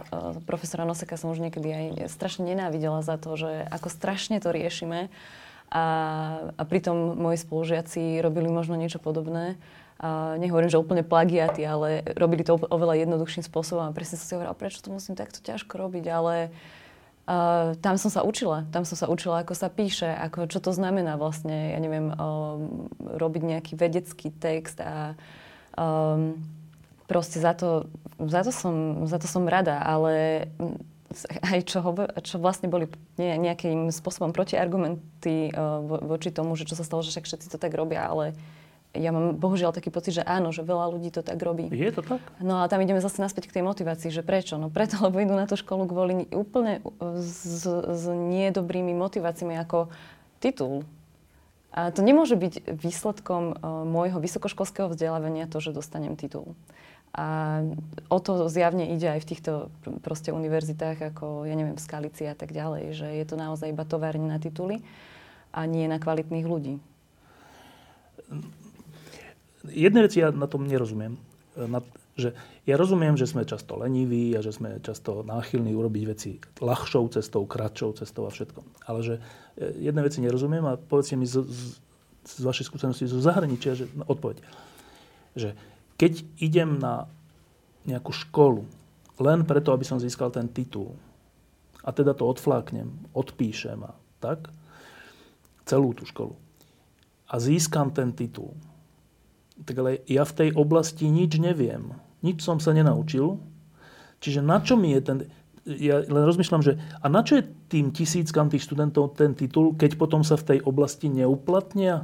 profesora 0.47 0.87
Noseka 0.87 1.19
som 1.19 1.31
už 1.31 1.43
niekedy 1.43 1.69
aj 1.71 1.85
strašne 2.11 2.47
nenávidela 2.47 3.03
za 3.03 3.19
to, 3.19 3.35
že 3.35 3.67
ako 3.71 3.87
strašne 3.91 4.39
to 4.43 4.51
riešime 4.51 5.11
a, 5.71 5.85
a 6.53 6.63
pritom 6.63 7.17
moji 7.17 7.39
spolužiaci 7.41 8.21
robili 8.21 8.47
možno 8.47 8.77
niečo 8.77 9.01
podobné. 9.01 9.57
A 10.03 10.35
nehovorím, 10.35 10.67
že 10.67 10.81
úplne 10.81 11.05
plagiaty, 11.05 11.63
ale 11.63 12.03
robili 12.19 12.43
to 12.43 12.59
oveľa 12.59 13.07
jednoduchším 13.07 13.45
spôsobom 13.45 13.87
a 13.87 13.95
presne 13.95 14.19
som 14.19 14.27
si 14.27 14.35
hovorila, 14.35 14.57
prečo 14.57 14.83
to 14.83 14.91
musím 14.91 15.15
takto 15.15 15.39
ťažko 15.39 15.79
robiť, 15.79 16.05
ale 16.11 16.51
uh, 16.51 16.82
tam 17.80 17.95
som 17.95 18.11
sa 18.11 18.21
učila. 18.28 18.67
Tam 18.76 18.84
som 18.84 18.99
sa 18.99 19.07
učila, 19.07 19.43
ako 19.43 19.55
sa 19.55 19.71
píše, 19.71 20.11
ako, 20.11 20.51
čo 20.51 20.59
to 20.59 20.76
znamená 20.76 21.15
vlastne, 21.15 21.71
ja 21.71 21.80
neviem, 21.80 22.11
um, 22.11 22.91
robiť 22.99 23.41
nejaký 23.47 23.74
vedecký 23.80 24.28
text 24.36 24.84
a 24.84 25.15
um, 25.80 26.36
proste 27.07 27.39
za 27.39 27.55
to, 27.55 27.88
za, 28.19 28.43
to 28.43 28.51
som, 28.51 29.07
za 29.07 29.24
to 29.24 29.28
som 29.32 29.47
rada, 29.47 29.80
ale 29.80 30.47
aj 31.55 31.63
čo, 31.63 31.80
hovor, 31.80 32.11
čo 32.19 32.43
vlastne 32.43 32.67
boli 32.67 32.91
ne, 33.15 33.39
nejakým 33.39 33.88
spôsobom 33.88 34.36
protiargumenty 34.36 35.55
uh, 35.55 35.80
vo, 35.80 36.03
voči 36.03 36.28
tomu, 36.28 36.59
že 36.59 36.67
čo 36.67 36.76
sa 36.76 36.84
stalo, 36.84 37.07
že 37.07 37.15
však 37.15 37.24
všetci 37.24 37.47
to 37.47 37.55
tak 37.55 37.71
robia, 37.71 38.03
ale 38.03 38.36
ja 38.93 39.09
mám 39.09 39.33
bohužiaľ 39.33 39.73
taký 39.73 39.89
pocit, 39.89 40.21
že 40.21 40.23
áno, 40.23 40.53
že 40.53 40.61
veľa 40.61 40.93
ľudí 40.93 41.09
to 41.09 41.25
tak 41.25 41.41
robí. 41.41 41.65
Je 41.73 41.89
to 41.89 42.05
tak? 42.05 42.21
No 42.37 42.61
a 42.61 42.69
tam 42.69 42.77
ideme 42.77 43.01
zase 43.01 43.17
naspäť 43.17 43.49
k 43.49 43.59
tej 43.59 43.63
motivácii, 43.65 44.13
že 44.13 44.21
prečo? 44.21 44.61
No 44.61 44.69
preto, 44.69 45.01
lebo 45.05 45.17
idú 45.17 45.33
na 45.33 45.49
tú 45.49 45.57
školu 45.57 45.89
kvôli 45.89 46.29
úplne 46.29 46.85
s, 47.17 47.65
s 47.65 48.03
niedobrými 48.07 48.93
motiváciami 48.93 49.57
ako 49.57 49.89
titul. 50.37 50.85
A 51.73 51.89
to 51.89 52.05
nemôže 52.05 52.37
byť 52.37 52.69
výsledkom 52.69 53.57
uh, 53.57 53.81
môjho 53.81 54.21
vysokoškolského 54.21 54.93
vzdelávania 54.93 55.49
to, 55.49 55.57
že 55.57 55.73
dostanem 55.73 56.13
titul. 56.13 56.53
A 57.17 57.61
o 58.13 58.17
to 58.21 58.45
zjavne 58.45 58.93
ide 58.93 59.09
aj 59.09 59.25
v 59.25 59.29
týchto 59.33 59.51
proste 60.05 60.33
univerzitách, 60.33 61.13
ako, 61.13 61.45
ja 61.49 61.53
neviem, 61.57 61.77
v 61.77 61.81
Skalici 61.81 62.25
a 62.29 62.37
tak 62.37 62.53
ďalej, 62.53 62.93
že 62.93 63.07
je 63.09 63.25
to 63.25 63.37
naozaj 63.37 63.69
iba 63.73 63.85
továrne 63.85 64.29
na 64.29 64.37
tituly 64.37 64.85
a 65.53 65.65
nie 65.65 65.85
na 65.85 66.01
kvalitných 66.01 66.45
ľudí. 66.45 66.81
Jednej 69.72 70.07
veci 70.07 70.20
ja 70.20 70.32
na 70.36 70.47
tom 70.49 70.68
nerozumiem. 70.68 71.16
Na, 71.55 71.80
že 72.14 72.36
ja 72.66 72.76
rozumiem, 72.78 73.18
že 73.18 73.30
sme 73.30 73.47
často 73.47 73.78
leniví 73.80 74.34
a 74.38 74.43
že 74.43 74.53
sme 74.53 74.82
často 74.84 75.26
náchylní 75.26 75.74
urobiť 75.74 76.03
veci 76.05 76.38
ľahšou 76.61 77.09
cestou, 77.14 77.47
kratšou 77.47 77.97
cestou 77.97 78.28
a 78.28 78.32
všetko. 78.34 78.59
Ale 78.86 78.99
že 79.01 79.16
e, 79.55 79.89
jedné 79.89 80.01
veci 80.03 80.20
nerozumiem 80.22 80.66
a 80.68 80.78
povedzte 80.78 81.18
mi 81.18 81.26
z, 81.26 81.41
z, 81.45 81.80
z 82.26 82.41
vašej 82.43 82.70
skúsenosti 82.70 83.09
zo 83.09 83.22
zahraničia, 83.22 83.78
že 83.78 83.86
no, 83.93 84.05
odpoveď. 84.05 84.41
Že 85.38 85.49
keď 85.97 86.14
idem 86.41 86.78
na 86.78 87.07
nejakú 87.88 88.11
školu 88.11 88.66
len 89.22 89.45
preto, 89.45 89.72
aby 89.72 89.86
som 89.86 90.01
získal 90.01 90.34
ten 90.34 90.49
titul 90.49 90.97
a 91.84 91.91
teda 91.91 92.16
to 92.18 92.26
odfláknem, 92.26 92.89
odpíšem 93.14 93.80
a 93.84 93.93
tak, 94.24 94.49
celú 95.68 95.91
tú 95.93 96.07
školu 96.07 96.36
a 97.28 97.36
získam 97.39 97.91
ten 97.91 98.16
titul, 98.16 98.55
tak 99.61 99.75
ale 99.77 100.01
ja 100.09 100.25
v 100.25 100.33
tej 100.33 100.49
oblasti 100.57 101.05
nič 101.07 101.37
neviem. 101.37 101.93
Nič 102.25 102.41
som 102.41 102.57
sa 102.57 102.73
nenaučil. 102.73 103.37
Čiže 104.23 104.41
na 104.41 104.57
čo 104.63 104.73
mi 104.73 104.95
je 104.97 105.01
ten... 105.03 105.17
Ja 105.63 106.03
len 106.03 106.23
rozmýšľam, 106.27 106.63
že 106.63 106.75
a 106.99 107.07
na 107.07 107.23
čo 107.23 107.39
je 107.39 107.47
tým 107.71 107.95
tisíckam 107.95 108.51
tých 108.51 108.67
študentov 108.67 109.15
ten 109.15 109.31
titul, 109.31 109.71
keď 109.79 109.95
potom 109.95 110.19
sa 110.19 110.35
v 110.35 110.43
tej 110.55 110.59
oblasti 110.67 111.07
neuplatnia? 111.07 112.03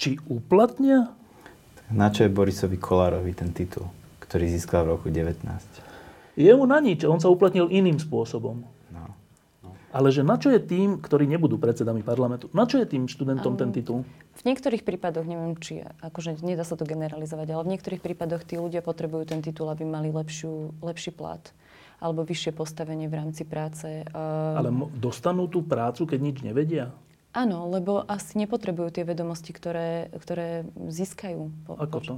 Či 0.00 0.16
uplatnia? 0.32 1.12
Na 1.92 2.08
čo 2.08 2.24
je 2.24 2.32
Borisovi 2.32 2.80
Kolárovi 2.80 3.36
ten 3.36 3.52
titul, 3.52 3.84
ktorý 4.24 4.48
získal 4.48 4.88
v 4.88 4.96
roku 4.96 5.12
19? 5.12 5.44
Je 6.40 6.50
mu 6.56 6.64
na 6.64 6.80
nič. 6.80 7.04
On 7.04 7.20
sa 7.20 7.28
uplatnil 7.28 7.68
iným 7.68 8.00
spôsobom. 8.00 8.64
Ale 9.94 10.10
že 10.10 10.26
na 10.26 10.34
čo 10.34 10.50
je 10.50 10.58
tým, 10.58 10.98
ktorí 10.98 11.30
nebudú 11.30 11.54
predsedami 11.54 12.02
parlamentu, 12.02 12.50
na 12.50 12.66
čo 12.66 12.82
je 12.82 12.86
tým 12.90 13.06
študentom 13.06 13.54
ten 13.54 13.70
titul? 13.70 14.02
V 14.34 14.42
niektorých 14.42 14.82
prípadoch, 14.82 15.22
neviem, 15.22 15.54
či, 15.62 15.86
akože 15.86 16.42
nedá 16.42 16.66
sa 16.66 16.74
to 16.74 16.82
generalizovať, 16.82 17.54
ale 17.54 17.62
v 17.62 17.72
niektorých 17.78 18.02
prípadoch 18.02 18.42
tí 18.42 18.58
ľudia 18.58 18.82
potrebujú 18.82 19.30
ten 19.30 19.38
titul, 19.38 19.70
aby 19.70 19.86
mali 19.86 20.10
lepšiu, 20.10 20.82
lepší 20.82 21.14
plat 21.14 21.46
alebo 22.02 22.26
vyššie 22.26 22.52
postavenie 22.52 23.08
v 23.08 23.16
rámci 23.16 23.48
práce. 23.48 24.04
Uh, 24.12 24.60
Ale 24.60 24.68
dostanú 24.98 25.48
tú 25.48 25.64
prácu, 25.64 26.04
keď 26.04 26.18
nič 26.20 26.36
nevedia? 26.44 26.92
Áno, 27.32 27.66
lebo 27.66 28.04
asi 28.04 28.36
nepotrebujú 28.38 28.94
tie 28.94 29.08
vedomosti, 29.08 29.50
ktoré, 29.50 30.12
ktoré 30.12 30.68
získajú. 30.76 31.50
Po, 31.64 31.72
Ako 31.80 31.98
to? 32.04 32.14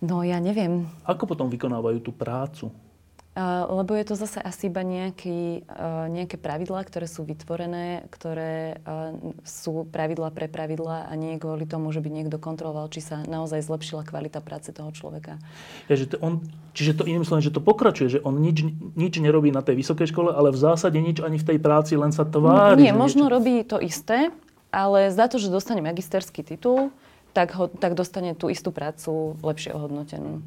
No 0.00 0.24
ja 0.24 0.40
neviem. 0.40 0.88
Ako 1.04 1.28
potom 1.28 1.52
vykonávajú 1.52 2.00
tú 2.00 2.12
prácu? 2.14 2.72
Lebo 3.70 3.96
je 3.96 4.04
to 4.04 4.14
zase 4.18 4.42
asi 4.42 4.68
iba 4.68 4.84
nejaký, 4.84 5.64
nejaké 6.10 6.36
pravidlá, 6.36 6.84
ktoré 6.84 7.06
sú 7.08 7.24
vytvorené, 7.24 8.04
ktoré 8.12 8.82
sú 9.46 9.86
pravidlá 9.88 10.28
pre 10.34 10.50
pravidlá 10.50 11.08
a 11.08 11.12
nie 11.16 11.40
kvôli 11.40 11.64
tomu, 11.64 11.88
že 11.94 12.04
by 12.04 12.10
niekto 12.10 12.36
kontroloval, 12.36 12.90
či 12.92 13.00
sa 13.00 13.22
naozaj 13.24 13.64
zlepšila 13.64 14.04
kvalita 14.04 14.42
práce 14.44 14.74
toho 14.74 14.92
človeka. 14.92 15.38
Ja, 15.88 15.94
že 15.94 16.10
to 16.10 16.20
on, 16.20 16.44
čiže 16.74 17.00
to 17.00 17.08
iným 17.08 17.24
slovom, 17.24 17.40
že 17.40 17.54
to 17.54 17.62
pokračuje, 17.62 18.18
že 18.18 18.20
on 18.20 18.36
nič, 18.42 18.66
nič 18.98 19.14
nerobí 19.22 19.54
na 19.54 19.64
tej 19.64 19.80
vysokej 19.80 20.10
škole, 20.10 20.34
ale 20.34 20.52
v 20.52 20.58
zásade 20.60 20.98
nič 21.00 21.22
ani 21.22 21.40
v 21.40 21.46
tej 21.54 21.58
práci, 21.62 21.96
len 21.96 22.10
sa 22.10 22.26
tvári. 22.26 22.82
Nie, 22.82 22.92
možno 22.92 23.30
niečo... 23.30 23.34
robí 23.38 23.54
to 23.64 23.80
isté, 23.80 24.34
ale 24.74 25.08
za 25.14 25.30
to, 25.30 25.38
že 25.38 25.48
dostane 25.48 25.80
magisterský 25.80 26.42
titul, 26.42 26.92
tak, 27.30 27.54
ho, 27.54 27.70
tak 27.70 27.94
dostane 27.94 28.34
tú 28.34 28.50
istú 28.50 28.74
prácu 28.74 29.38
lepšie 29.38 29.70
ohodnotenú. 29.70 30.42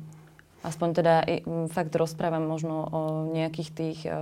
Aspoň 0.64 0.90
teda 0.96 1.16
fakt 1.76 1.92
rozprávam 1.94 2.48
možno 2.48 2.88
o 2.88 3.02
nejakých 3.28 3.70
tých 3.76 4.00
e, 4.08 4.12
e, 4.12 4.16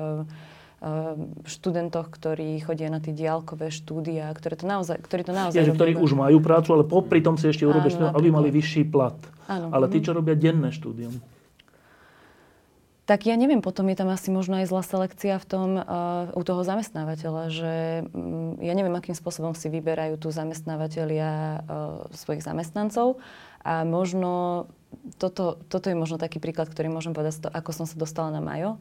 študentoch, 1.45 2.09
ktorí 2.09 2.57
chodia 2.65 2.89
na 2.89 2.97
tie 2.97 3.13
diálkové 3.13 3.69
štúdia, 3.69 4.33
ktoré 4.33 4.57
to 4.57 4.65
naozaj, 4.65 4.97
ktorí 5.05 5.21
to 5.21 5.33
naozaj 5.37 5.61
ja, 5.61 5.69
že 5.69 5.77
ktorí 5.77 6.01
už 6.01 6.17
majú 6.17 6.41
prácu, 6.41 6.73
ale 6.73 6.83
popri 6.89 7.21
tom 7.21 7.37
si 7.37 7.45
ešte 7.45 7.69
urobia 7.69 7.93
štúdium, 7.93 8.17
aby 8.17 8.29
mali 8.33 8.49
vyšší 8.49 8.89
plat. 8.89 9.17
Áno. 9.45 9.69
Ale 9.69 9.85
tí, 9.87 10.01
mhm. 10.01 10.05
čo 10.09 10.11
robia 10.17 10.33
denné 10.33 10.73
štúdium. 10.73 11.13
Tak 13.09 13.25
ja 13.25 13.33
neviem, 13.33 13.65
potom 13.65 13.89
je 13.89 13.97
tam 13.97 14.13
asi 14.13 14.29
možno 14.29 14.61
aj 14.61 14.69
zlá 14.69 14.85
selekcia 14.85 15.35
v 15.41 15.45
tom 15.49 15.69
uh, 15.81 16.29
u 16.37 16.41
toho 16.45 16.61
zamestnávateľa, 16.61 17.43
že 17.49 17.73
um, 18.13 18.55
ja 18.61 18.77
neviem, 18.77 18.93
akým 18.93 19.17
spôsobom 19.17 19.57
si 19.57 19.73
vyberajú 19.73 20.21
tu 20.21 20.29
zamestnávateľia 20.29 21.31
uh, 21.31 22.07
svojich 22.13 22.45
zamestnancov 22.45 23.17
a 23.65 23.83
možno 23.83 24.65
toto, 25.17 25.57
toto 25.65 25.89
je 25.89 25.97
možno 25.97 26.21
taký 26.21 26.37
príklad, 26.37 26.69
ktorý 26.69 26.93
môžem 26.93 27.15
povedať, 27.15 27.49
ako 27.49 27.71
som 27.73 27.85
sa 27.89 27.97
dostala 27.97 28.29
na 28.29 28.41
Majo. 28.43 28.77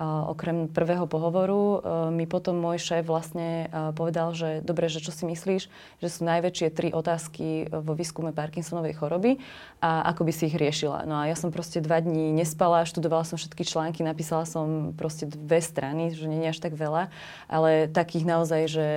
Okrem 0.00 0.72
prvého 0.72 1.04
pohovoru 1.04 1.60
uh, 1.76 1.78
mi 2.08 2.24
potom 2.24 2.56
môj 2.56 2.80
šéf 2.80 3.04
vlastne 3.04 3.68
uh, 3.68 3.92
povedal, 3.92 4.32
že 4.32 4.64
dobre, 4.64 4.88
že 4.88 5.04
čo 5.04 5.12
si 5.12 5.28
myslíš, 5.28 5.68
že 6.00 6.08
sú 6.08 6.24
najväčšie 6.24 6.72
tri 6.72 6.88
otázky 6.96 7.68
vo 7.68 7.92
výskume 7.92 8.32
Parkinsonovej 8.32 8.96
choroby 8.96 9.36
a 9.84 10.08
ako 10.08 10.24
by 10.24 10.32
si 10.32 10.48
ich 10.48 10.56
riešila. 10.56 11.04
No 11.04 11.20
a 11.20 11.28
ja 11.28 11.36
som 11.36 11.52
proste 11.52 11.84
dva 11.84 12.00
dní 12.00 12.32
nespala, 12.32 12.88
študovala 12.88 13.28
som 13.28 13.36
všetky 13.36 13.68
články, 13.68 14.00
napísala 14.00 14.48
som 14.48 14.96
proste 14.96 15.28
dve 15.28 15.60
strany, 15.60 16.16
že 16.16 16.24
nie 16.24 16.40
je 16.48 16.56
až 16.56 16.64
tak 16.64 16.72
veľa, 16.72 17.12
ale 17.52 17.84
takých 17.92 18.24
naozaj, 18.24 18.62
že 18.72 18.88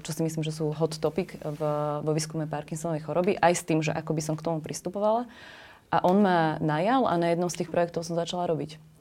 čo 0.00 0.10
si 0.10 0.20
myslím, 0.24 0.40
že 0.40 0.56
sú 0.56 0.72
hot 0.72 0.96
topic 1.04 1.36
v, 1.36 1.60
vo 2.00 2.12
výskume 2.16 2.48
Parkinsonovej 2.48 3.04
choroby, 3.04 3.36
aj 3.36 3.52
s 3.60 3.66
tým, 3.68 3.84
že 3.84 3.92
ako 3.92 4.16
by 4.16 4.22
som 4.24 4.34
k 4.40 4.44
tomu 4.44 4.64
pristupovala. 4.64 5.28
A 5.92 6.00
on 6.00 6.24
ma 6.24 6.56
najal 6.64 7.06
a 7.06 7.14
na 7.20 7.30
jednom 7.30 7.52
z 7.52 7.62
tých 7.62 7.70
projektov 7.70 8.08
som 8.08 8.16
začala 8.16 8.48
robiť. 8.48 8.93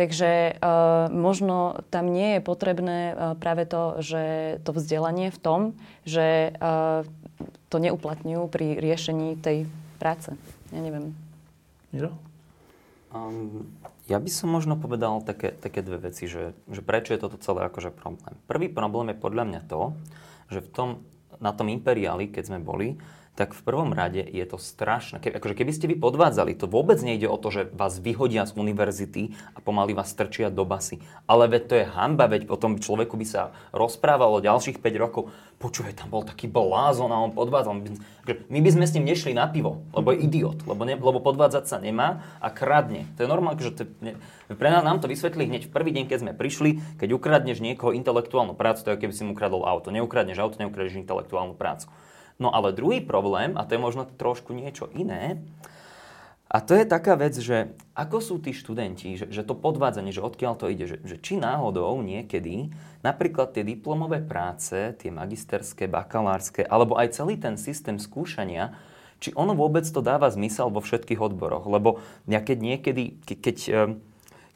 Takže 0.00 0.56
uh, 0.56 1.12
možno 1.12 1.84
tam 1.92 2.08
nie 2.08 2.40
je 2.40 2.40
potrebné 2.40 3.12
uh, 3.12 3.36
práve 3.36 3.68
to, 3.68 4.00
že 4.00 4.56
to 4.64 4.72
vzdelanie 4.72 5.28
v 5.28 5.38
tom, 5.44 5.60
že 6.08 6.56
uh, 6.56 7.04
to 7.68 7.76
neuplatňujú 7.76 8.48
pri 8.48 8.80
riešení 8.80 9.36
tej 9.36 9.68
práce. 10.00 10.32
Ja 10.72 10.80
neviem. 10.80 11.12
Miro? 11.92 12.16
Um, 13.12 13.68
ja 14.08 14.16
by 14.16 14.30
som 14.32 14.48
možno 14.48 14.80
povedal 14.80 15.20
také, 15.20 15.52
také 15.52 15.84
dve 15.84 16.08
veci, 16.08 16.24
že, 16.24 16.56
že 16.72 16.80
prečo 16.80 17.12
je 17.12 17.20
toto 17.20 17.36
celé 17.36 17.68
akože 17.68 17.92
problém. 17.92 18.32
Prvý 18.48 18.72
problém 18.72 19.12
je 19.12 19.20
podľa 19.20 19.44
mňa 19.52 19.60
to, 19.68 19.92
že 20.48 20.64
v 20.64 20.68
tom, 20.72 20.88
na 21.44 21.52
tom 21.52 21.68
imperiáli, 21.68 22.32
keď 22.32 22.56
sme 22.56 22.64
boli, 22.64 22.96
tak 23.38 23.56
v 23.56 23.62
prvom 23.62 23.94
rade 23.94 24.20
je 24.20 24.44
to 24.44 24.60
strašné. 24.60 25.22
Keby, 25.22 25.40
akože 25.40 25.54
keby 25.56 25.72
ste 25.72 25.86
vy 25.88 25.96
podvádzali, 25.96 26.58
to 26.58 26.68
vôbec 26.68 27.00
nejde 27.00 27.30
o 27.30 27.40
to, 27.40 27.48
že 27.48 27.62
vás 27.72 27.96
vyhodia 27.96 28.44
z 28.44 28.52
univerzity 28.58 29.32
a 29.54 29.62
pomaly 29.62 29.96
vás 29.96 30.12
strčia 30.12 30.52
do 30.52 30.66
basy. 30.66 31.00
Ale 31.24 31.48
veď 31.48 31.62
to 31.64 31.74
je 31.80 31.86
hamba, 31.88 32.28
veď 32.28 32.50
potom 32.50 32.76
človeku 32.76 33.16
by 33.16 33.26
sa 33.26 33.54
rozprávalo 33.72 34.44
ďalších 34.44 34.82
5 34.82 35.02
rokov. 35.02 35.22
Počúvaj, 35.60 35.92
tam 35.92 36.08
bol 36.08 36.24
taký 36.24 36.48
blázon 36.48 37.12
a 37.12 37.20
on 37.20 37.32
podvádzal. 37.36 37.84
My 38.48 38.60
by 38.60 38.70
sme 38.72 38.84
s 38.84 38.94
ním 38.96 39.08
nešli 39.08 39.36
na 39.36 39.44
pivo, 39.48 39.84
lebo 39.92 40.12
je 40.12 40.24
idiot, 40.24 40.64
lebo, 40.64 40.88
ne, 40.88 40.96
lebo 40.96 41.20
podvádzať 41.20 41.64
sa 41.68 41.76
nemá 41.76 42.24
a 42.40 42.48
kradne. 42.48 43.08
To 43.16 43.24
je 43.24 43.28
normálne, 43.28 43.60
že 43.60 43.76
to, 43.76 43.84
ne, 44.00 44.16
pre 44.48 44.68
nás 44.72 44.80
nám 44.80 45.04
to 45.04 45.08
vysvetli 45.08 45.48
hneď 45.48 45.68
v 45.68 45.72
prvý 45.72 45.92
deň, 45.92 46.04
keď 46.08 46.18
sme 46.24 46.32
prišli, 46.32 46.96
keď 46.96 47.12
ukradneš 47.12 47.60
niekoho 47.60 47.92
intelektuálnu 47.92 48.56
prácu, 48.56 48.84
to 48.84 48.88
je 48.92 49.00
keby 49.00 49.12
si 49.12 49.22
mu 49.24 49.36
ukradol 49.36 49.68
auto. 49.68 49.92
Neukradneš 49.92 50.40
auto, 50.40 50.56
neukradneš 50.60 50.96
intelektuálnu 50.96 51.56
prácu. 51.56 51.92
No 52.40 52.48
ale 52.50 52.72
druhý 52.72 53.04
problém, 53.04 53.54
a 53.54 53.68
to 53.68 53.76
je 53.76 53.84
možno 53.84 54.08
trošku 54.08 54.56
niečo 54.56 54.88
iné, 54.96 55.38
a 56.50 56.58
to 56.58 56.74
je 56.74 56.82
taká 56.82 57.14
vec, 57.14 57.38
že 57.38 57.70
ako 57.94 58.18
sú 58.18 58.34
tí 58.42 58.50
študenti, 58.50 59.14
že, 59.14 59.30
že 59.30 59.46
to 59.46 59.54
podvádzanie, 59.54 60.10
že 60.10 60.18
odkiaľ 60.18 60.58
to 60.58 60.66
ide, 60.66 60.82
že, 60.90 60.98
že 61.06 61.16
či 61.22 61.38
náhodou 61.38 62.02
niekedy 62.02 62.74
napríklad 63.06 63.54
tie 63.54 63.62
diplomové 63.62 64.18
práce, 64.18 64.74
tie 64.98 65.14
magisterské, 65.14 65.86
bakalárske, 65.86 66.66
alebo 66.66 66.98
aj 66.98 67.14
celý 67.14 67.38
ten 67.38 67.54
systém 67.54 68.02
skúšania, 68.02 68.74
či 69.22 69.30
ono 69.38 69.54
vôbec 69.54 69.86
to 69.86 70.02
dáva 70.02 70.26
zmysel 70.26 70.74
vo 70.74 70.82
všetkých 70.82 71.22
odboroch. 71.22 71.70
Lebo 71.70 72.02
ja 72.26 72.42
keď 72.42 72.58
niekedy, 72.58 73.22
ke, 73.22 73.38
keď, 73.38 73.56
eh, 73.70 73.90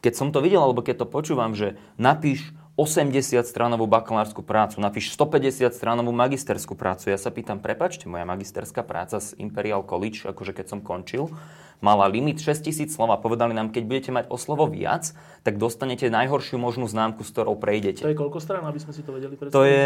keď 0.03 0.13
som 0.19 0.35
to 0.35 0.43
videl, 0.43 0.67
alebo 0.67 0.83
keď 0.83 1.07
to 1.07 1.07
počúvam, 1.07 1.55
že 1.55 1.79
napíš 1.95 2.51
80-stranovú 2.75 3.87
bakalárskú 3.87 4.43
prácu, 4.43 4.83
napíš 4.83 5.15
150-stranovú 5.15 6.11
magisterskú 6.11 6.75
prácu. 6.75 7.15
Ja 7.15 7.19
sa 7.23 7.31
pýtam, 7.31 7.63
prepačte, 7.63 8.11
moja 8.11 8.27
magisterská 8.27 8.83
práca 8.83 9.23
z 9.23 9.39
Imperial 9.39 9.87
College, 9.87 10.27
akože 10.27 10.51
keď 10.51 10.67
som 10.75 10.81
končil, 10.83 11.31
mala 11.79 12.11
limit 12.11 12.43
6000 12.43 12.91
slov 12.91 13.15
a 13.15 13.21
povedali 13.21 13.55
nám, 13.55 13.71
keď 13.71 13.83
budete 13.87 14.11
mať 14.11 14.25
o 14.27 14.41
slovo 14.41 14.67
viac, 14.67 15.15
tak 15.47 15.61
dostanete 15.61 16.11
najhoršiu 16.11 16.59
možnú 16.59 16.91
známku, 16.91 17.23
s 17.23 17.31
ktorou 17.31 17.55
prejdete. 17.61 18.03
To 18.03 18.11
je 18.11 18.19
koľko 18.19 18.43
strán, 18.43 18.67
aby 18.67 18.81
sme 18.83 18.91
si 18.91 19.07
to 19.07 19.15
vedeli 19.15 19.39
predstaviť? 19.39 19.55
To 19.55 19.63
je, 19.63 19.85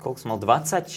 koľko 0.00 0.18
som 0.22 0.28
mal, 0.32 0.40
24 0.40 0.88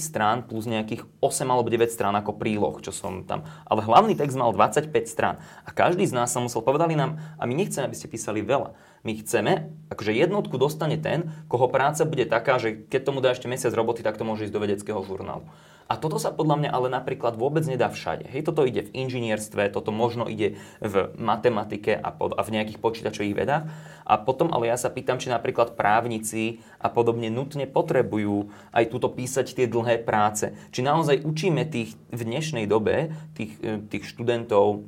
strán 0.00 0.46
plus 0.46 0.64
nejakých 0.64 1.04
8 1.20 1.52
alebo 1.52 1.68
9 1.68 1.84
strán 1.92 2.16
ako 2.16 2.32
príloh, 2.38 2.78
čo 2.80 2.96
som 2.96 3.28
tam. 3.28 3.44
Ale 3.68 3.84
hlavný 3.84 4.16
text 4.16 4.40
mal 4.40 4.56
25 4.56 4.88
strán. 5.04 5.42
A 5.66 5.74
každý 5.74 6.08
z 6.08 6.16
nás 6.16 6.32
sa 6.32 6.40
musel, 6.40 6.64
povedali 6.64 6.96
nám, 6.96 7.20
a 7.36 7.44
my 7.44 7.52
nechceme, 7.52 7.84
aby 7.84 7.96
ste 7.98 8.08
písali 8.08 8.40
veľa 8.40 8.72
my 9.06 9.12
chceme, 9.22 9.72
akože 9.90 10.10
jednotku 10.14 10.58
dostane 10.58 10.98
ten, 10.98 11.30
koho 11.46 11.70
práca 11.70 12.02
bude 12.02 12.26
taká, 12.26 12.58
že 12.58 12.74
keď 12.88 13.00
tomu 13.02 13.18
dá 13.22 13.30
ešte 13.30 13.46
mesiac 13.46 13.70
roboty, 13.74 14.02
tak 14.02 14.18
to 14.18 14.26
môže 14.26 14.50
ísť 14.50 14.54
do 14.54 14.62
vedeckého 14.62 15.00
žurnálu. 15.06 15.46
A 15.88 15.96
toto 15.96 16.20
sa 16.20 16.28
podľa 16.28 16.60
mňa 16.60 16.70
ale 16.70 16.92
napríklad 16.92 17.40
vôbec 17.40 17.64
nedá 17.64 17.88
všade. 17.88 18.28
Hej, 18.28 18.52
toto 18.52 18.68
ide 18.68 18.84
v 18.84 18.92
inžinierstve, 18.92 19.72
toto 19.72 19.88
možno 19.88 20.28
ide 20.28 20.60
v 20.84 21.08
matematike 21.16 21.96
a, 21.96 22.12
pod, 22.12 22.36
a 22.36 22.44
v 22.44 22.60
nejakých 22.60 22.76
počítačových 22.76 23.32
vedách. 23.32 23.64
A 24.04 24.20
potom 24.20 24.52
ale 24.52 24.68
ja 24.68 24.76
sa 24.76 24.92
pýtam, 24.92 25.16
či 25.16 25.32
napríklad 25.32 25.80
právnici 25.80 26.60
a 26.76 26.92
podobne 26.92 27.32
nutne 27.32 27.64
potrebujú 27.64 28.52
aj 28.68 28.84
túto 28.92 29.08
písať 29.08 29.56
tie 29.56 29.64
dlhé 29.64 30.04
práce. 30.04 30.52
Či 30.76 30.84
naozaj 30.84 31.24
učíme 31.24 31.64
tých 31.64 31.96
v 32.12 32.20
dnešnej 32.20 32.68
dobe, 32.68 33.16
tých, 33.32 33.56
e, 33.64 33.80
tých 33.88 34.04
študentov 34.12 34.84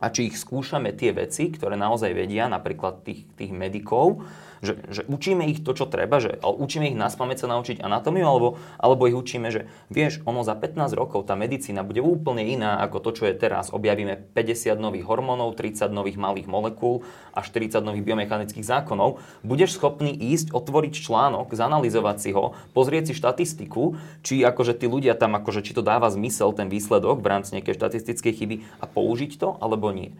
a 0.00 0.08
či 0.08 0.32
ich 0.32 0.36
skúšame 0.40 0.96
tie 0.96 1.12
veci, 1.12 1.52
ktoré 1.52 1.76
naozaj 1.76 2.16
vedia, 2.16 2.48
napríklad 2.48 3.04
tých, 3.04 3.28
tých 3.36 3.52
medikov, 3.52 4.24
že, 4.60 4.76
že 4.92 5.02
učíme 5.08 5.48
ich 5.48 5.64
to, 5.64 5.72
čo 5.72 5.88
treba, 5.88 6.20
že 6.20 6.36
učíme 6.40 6.92
ich 6.92 6.96
nás 6.96 7.16
pamäť 7.16 7.44
sa 7.44 7.52
naučiť 7.52 7.80
anatómiu, 7.80 8.24
alebo, 8.28 8.48
alebo 8.76 9.08
ich 9.08 9.16
učíme, 9.16 9.48
že 9.48 9.66
vieš, 9.88 10.20
ono 10.28 10.44
za 10.44 10.52
15 10.52 10.92
rokov 10.92 11.24
tá 11.24 11.34
medicína 11.36 11.80
bude 11.80 12.04
úplne 12.04 12.44
iná 12.44 12.80
ako 12.84 13.00
to, 13.00 13.10
čo 13.16 13.24
je 13.28 13.34
teraz. 13.34 13.72
Objavíme 13.72 14.20
50 14.36 14.76
nových 14.76 15.08
hormónov, 15.08 15.56
30 15.56 15.88
nových 15.90 16.20
malých 16.20 16.46
molekúl 16.46 17.02
a 17.32 17.40
40 17.40 17.80
nových 17.80 18.04
biomechanických 18.04 18.64
zákonov. 18.64 19.20
Budeš 19.40 19.80
schopný 19.80 20.12
ísť, 20.12 20.52
otvoriť 20.52 20.94
článok, 21.00 21.56
zanalizovať 21.56 22.16
si 22.20 22.30
ho, 22.36 22.52
pozrieť 22.76 23.10
si 23.10 23.14
štatistiku, 23.16 23.96
či 24.20 24.44
akože 24.44 24.76
tí 24.76 24.86
ľudia 24.86 25.16
tam, 25.16 25.34
akože, 25.40 25.64
či 25.64 25.72
to 25.72 25.80
dáva 25.80 26.12
zmysel 26.12 26.52
ten 26.52 26.68
výsledok 26.68 27.24
v 27.24 27.30
rámci 27.32 27.56
nejakej 27.56 27.76
štatistickej 27.80 28.32
chyby 28.36 28.56
a 28.78 28.84
použiť 28.84 29.40
to, 29.40 29.56
alebo 29.58 29.88
nie 29.90 30.12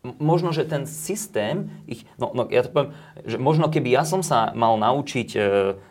možno, 0.00 0.48
že 0.48 0.64
ten 0.64 0.88
systém, 0.88 1.68
ich, 1.84 2.08
no, 2.16 2.32
no 2.32 2.48
ja 2.48 2.64
to 2.64 2.72
poviem, 2.72 2.90
že 3.28 3.36
možno 3.36 3.68
keby 3.68 3.92
ja 3.92 4.08
som 4.08 4.24
sa 4.24 4.48
mal 4.56 4.80
naučiť 4.80 5.28
e, 5.36 5.40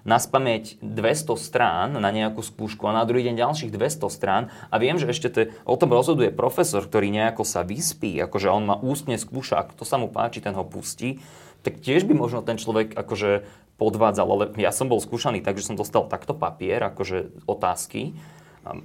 naspamäť 0.01 0.81
200 0.81 1.37
strán 1.37 1.93
na 1.93 2.09
nejakú 2.09 2.41
skúšku 2.41 2.89
a 2.89 2.97
na 2.97 3.05
druhý 3.05 3.29
deň 3.29 3.37
ďalších 3.37 3.69
200 3.69 4.09
strán 4.09 4.43
a 4.73 4.75
viem, 4.81 4.97
že 4.97 5.05
ešte 5.05 5.27
to, 5.29 5.39
o 5.61 5.77
tom 5.77 5.93
rozhoduje 5.93 6.33
profesor, 6.33 6.81
ktorý 6.81 7.13
nejako 7.13 7.45
sa 7.45 7.61
vyspí, 7.61 8.17
akože 8.25 8.49
on 8.49 8.65
má 8.65 8.75
ústne 8.81 9.13
skúša, 9.13 9.61
ak 9.61 9.77
to 9.77 9.85
sa 9.85 10.01
mu 10.01 10.09
páči, 10.09 10.41
ten 10.41 10.57
ho 10.57 10.65
pustí, 10.65 11.21
tak 11.61 11.77
tiež 11.77 12.09
by 12.09 12.17
možno 12.17 12.41
ten 12.41 12.57
človek 12.57 12.97
akože 12.97 13.45
podvádzal, 13.77 14.25
ale 14.25 14.45
ja 14.57 14.73
som 14.73 14.89
bol 14.89 14.97
skúšaný, 14.97 15.45
takže 15.45 15.69
som 15.69 15.77
dostal 15.77 16.09
takto 16.09 16.33
papier, 16.33 16.81
akože 16.81 17.45
otázky, 17.45 18.17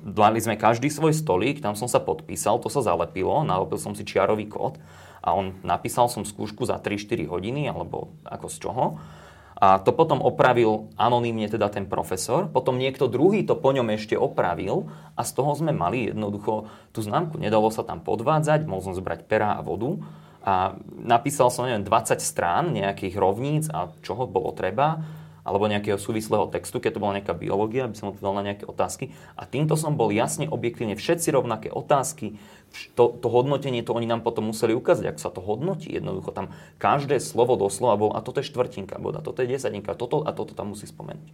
Dali 0.06 0.38
sme 0.38 0.54
každý 0.54 0.88
svoj 0.88 1.12
stolík, 1.12 1.58
tam 1.58 1.74
som 1.74 1.90
sa 1.90 1.98
podpísal, 1.98 2.62
to 2.62 2.70
sa 2.70 2.80
zalepilo, 2.80 3.42
nalepil 3.42 3.76
som 3.76 3.92
si 3.92 4.06
čiarový 4.06 4.46
kód 4.46 4.78
a 5.24 5.32
on 5.32 5.56
napísal 5.64 6.12
som 6.12 6.28
skúšku 6.28 6.68
za 6.68 6.76
3-4 6.76 7.24
hodiny, 7.24 7.64
alebo 7.64 8.12
ako 8.28 8.46
z 8.52 8.56
čoho. 8.60 8.84
A 9.54 9.80
to 9.80 9.96
potom 9.96 10.20
opravil 10.20 10.92
anonymne 11.00 11.48
teda 11.48 11.72
ten 11.72 11.88
profesor, 11.88 12.50
potom 12.52 12.76
niekto 12.76 13.08
druhý 13.08 13.46
to 13.46 13.56
po 13.56 13.72
ňom 13.72 13.88
ešte 13.96 14.18
opravil 14.18 14.90
a 15.16 15.24
z 15.24 15.30
toho 15.32 15.56
sme 15.56 15.72
mali 15.72 16.12
jednoducho 16.12 16.68
tú 16.92 17.00
známku. 17.00 17.40
Nedalo 17.40 17.72
sa 17.72 17.86
tam 17.86 18.04
podvádzať, 18.04 18.68
mohol 18.68 18.84
som 18.84 18.98
zobrať 18.98 19.24
pera 19.24 19.56
a 19.56 19.64
vodu 19.64 19.96
a 20.44 20.76
napísal 20.92 21.48
som, 21.48 21.64
neviem, 21.64 21.86
20 21.86 22.20
strán 22.20 22.76
nejakých 22.76 23.16
rovníc 23.16 23.64
a 23.72 23.88
čoho 24.04 24.28
bolo 24.28 24.52
treba 24.52 25.00
alebo 25.44 25.68
nejakého 25.68 26.00
súvislého 26.00 26.48
textu, 26.48 26.80
keď 26.80 26.96
to 26.96 27.02
bola 27.04 27.20
nejaká 27.20 27.36
biológia, 27.36 27.84
aby 27.84 27.94
som 27.94 28.08
odpovedal 28.08 28.40
na 28.40 28.46
nejaké 28.48 28.64
otázky. 28.64 29.12
A 29.36 29.44
týmto 29.44 29.76
som 29.76 29.92
bol 29.92 30.08
jasne, 30.08 30.48
objektívne, 30.48 30.96
všetci 30.96 31.28
rovnaké 31.36 31.68
otázky, 31.68 32.40
to, 32.98 33.14
to 33.22 33.28
hodnotenie, 33.30 33.86
to 33.86 33.94
oni 33.94 34.08
nám 34.08 34.24
potom 34.24 34.50
museli 34.50 34.74
ukázať, 34.74 35.14
ako 35.14 35.20
sa 35.20 35.30
to 35.30 35.44
hodnotí. 35.44 35.94
Jednoducho 35.94 36.34
tam 36.34 36.50
každé 36.80 37.20
slovo 37.22 37.54
doslova 37.54 37.94
bolo, 37.94 38.12
a 38.16 38.24
toto 38.24 38.42
je 38.42 38.48
štvrtinka 38.50 38.98
boda, 38.98 39.22
toto 39.22 39.44
je 39.44 39.52
desatinka, 39.52 39.94
toto 39.94 40.26
a 40.26 40.34
toto 40.34 40.56
tam 40.56 40.74
musí 40.74 40.88
spomenúť. 40.88 41.28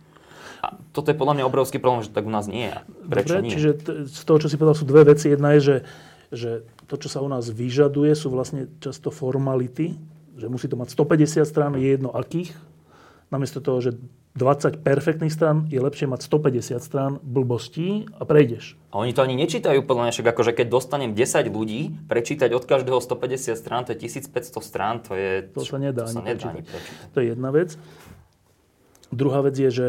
A 0.61 0.77
toto 0.93 1.09
je 1.09 1.17
podľa 1.17 1.41
mňa 1.41 1.49
obrovský 1.49 1.81
problém, 1.81 2.05
že 2.05 2.13
tak 2.13 2.29
u 2.29 2.33
nás 2.35 2.45
nie 2.45 2.69
je. 2.69 2.77
Prečo 3.09 3.41
Dobre, 3.41 3.45
nie? 3.49 3.53
čiže 3.57 3.71
t- 3.81 3.97
z 4.05 4.23
toho, 4.29 4.39
čo 4.45 4.49
si 4.53 4.61
povedal, 4.61 4.77
sú 4.77 4.85
dve 4.85 5.09
veci. 5.09 5.33
Jedna 5.33 5.57
je, 5.57 5.61
že, 5.65 5.77
že 6.29 6.51
to, 6.85 7.01
čo 7.01 7.09
sa 7.09 7.25
u 7.25 7.29
nás 7.33 7.49
vyžaduje, 7.49 8.13
sú 8.13 8.29
vlastne 8.29 8.69
často 8.77 9.09
formality, 9.09 9.97
že 10.37 10.47
musí 10.53 10.69
to 10.69 10.77
mať 10.77 10.93
150 10.93 11.49
strán, 11.49 11.73
je 11.81 11.97
jedno 11.97 12.13
akých, 12.13 12.53
namiesto 13.31 13.63
toho, 13.63 13.79
že 13.79 13.91
20 14.39 14.87
perfektných 14.87 15.35
strán, 15.35 15.67
je 15.67 15.83
lepšie 15.83 16.07
mať 16.07 16.23
150 16.23 16.79
strán 16.79 17.13
blbostí 17.23 18.07
a 18.15 18.23
prejdeš. 18.23 18.79
A 18.95 19.03
oni 19.03 19.11
to 19.11 19.27
ani 19.27 19.35
nečítajú, 19.35 19.83
podľa 19.83 20.11
mňa, 20.11 20.13
však 20.15 20.29
akože 20.31 20.53
keď 20.55 20.67
dostanem 20.71 21.11
10 21.15 21.51
ľudí, 21.51 21.95
prečítať 22.07 22.51
od 22.55 22.63
každého 22.63 22.99
150 23.03 23.59
strán, 23.59 23.83
to 23.87 23.95
je 23.95 23.99
1500 24.07 24.63
strán, 24.63 25.03
to 25.03 25.19
je... 25.19 25.51
To 25.51 25.67
sa 25.67 25.83
nedá, 25.83 26.07
to 26.07 26.15
sa 26.15 26.23
ani, 26.23 26.35
nedá 26.35 26.47
prečítať. 26.47 26.55
ani 26.55 26.63
prečítať. 26.63 27.07
To 27.11 27.19
je 27.19 27.27
jedna 27.27 27.51
vec. 27.51 27.71
Druhá 29.11 29.41
vec 29.43 29.55
je, 29.59 29.71
že, 29.71 29.89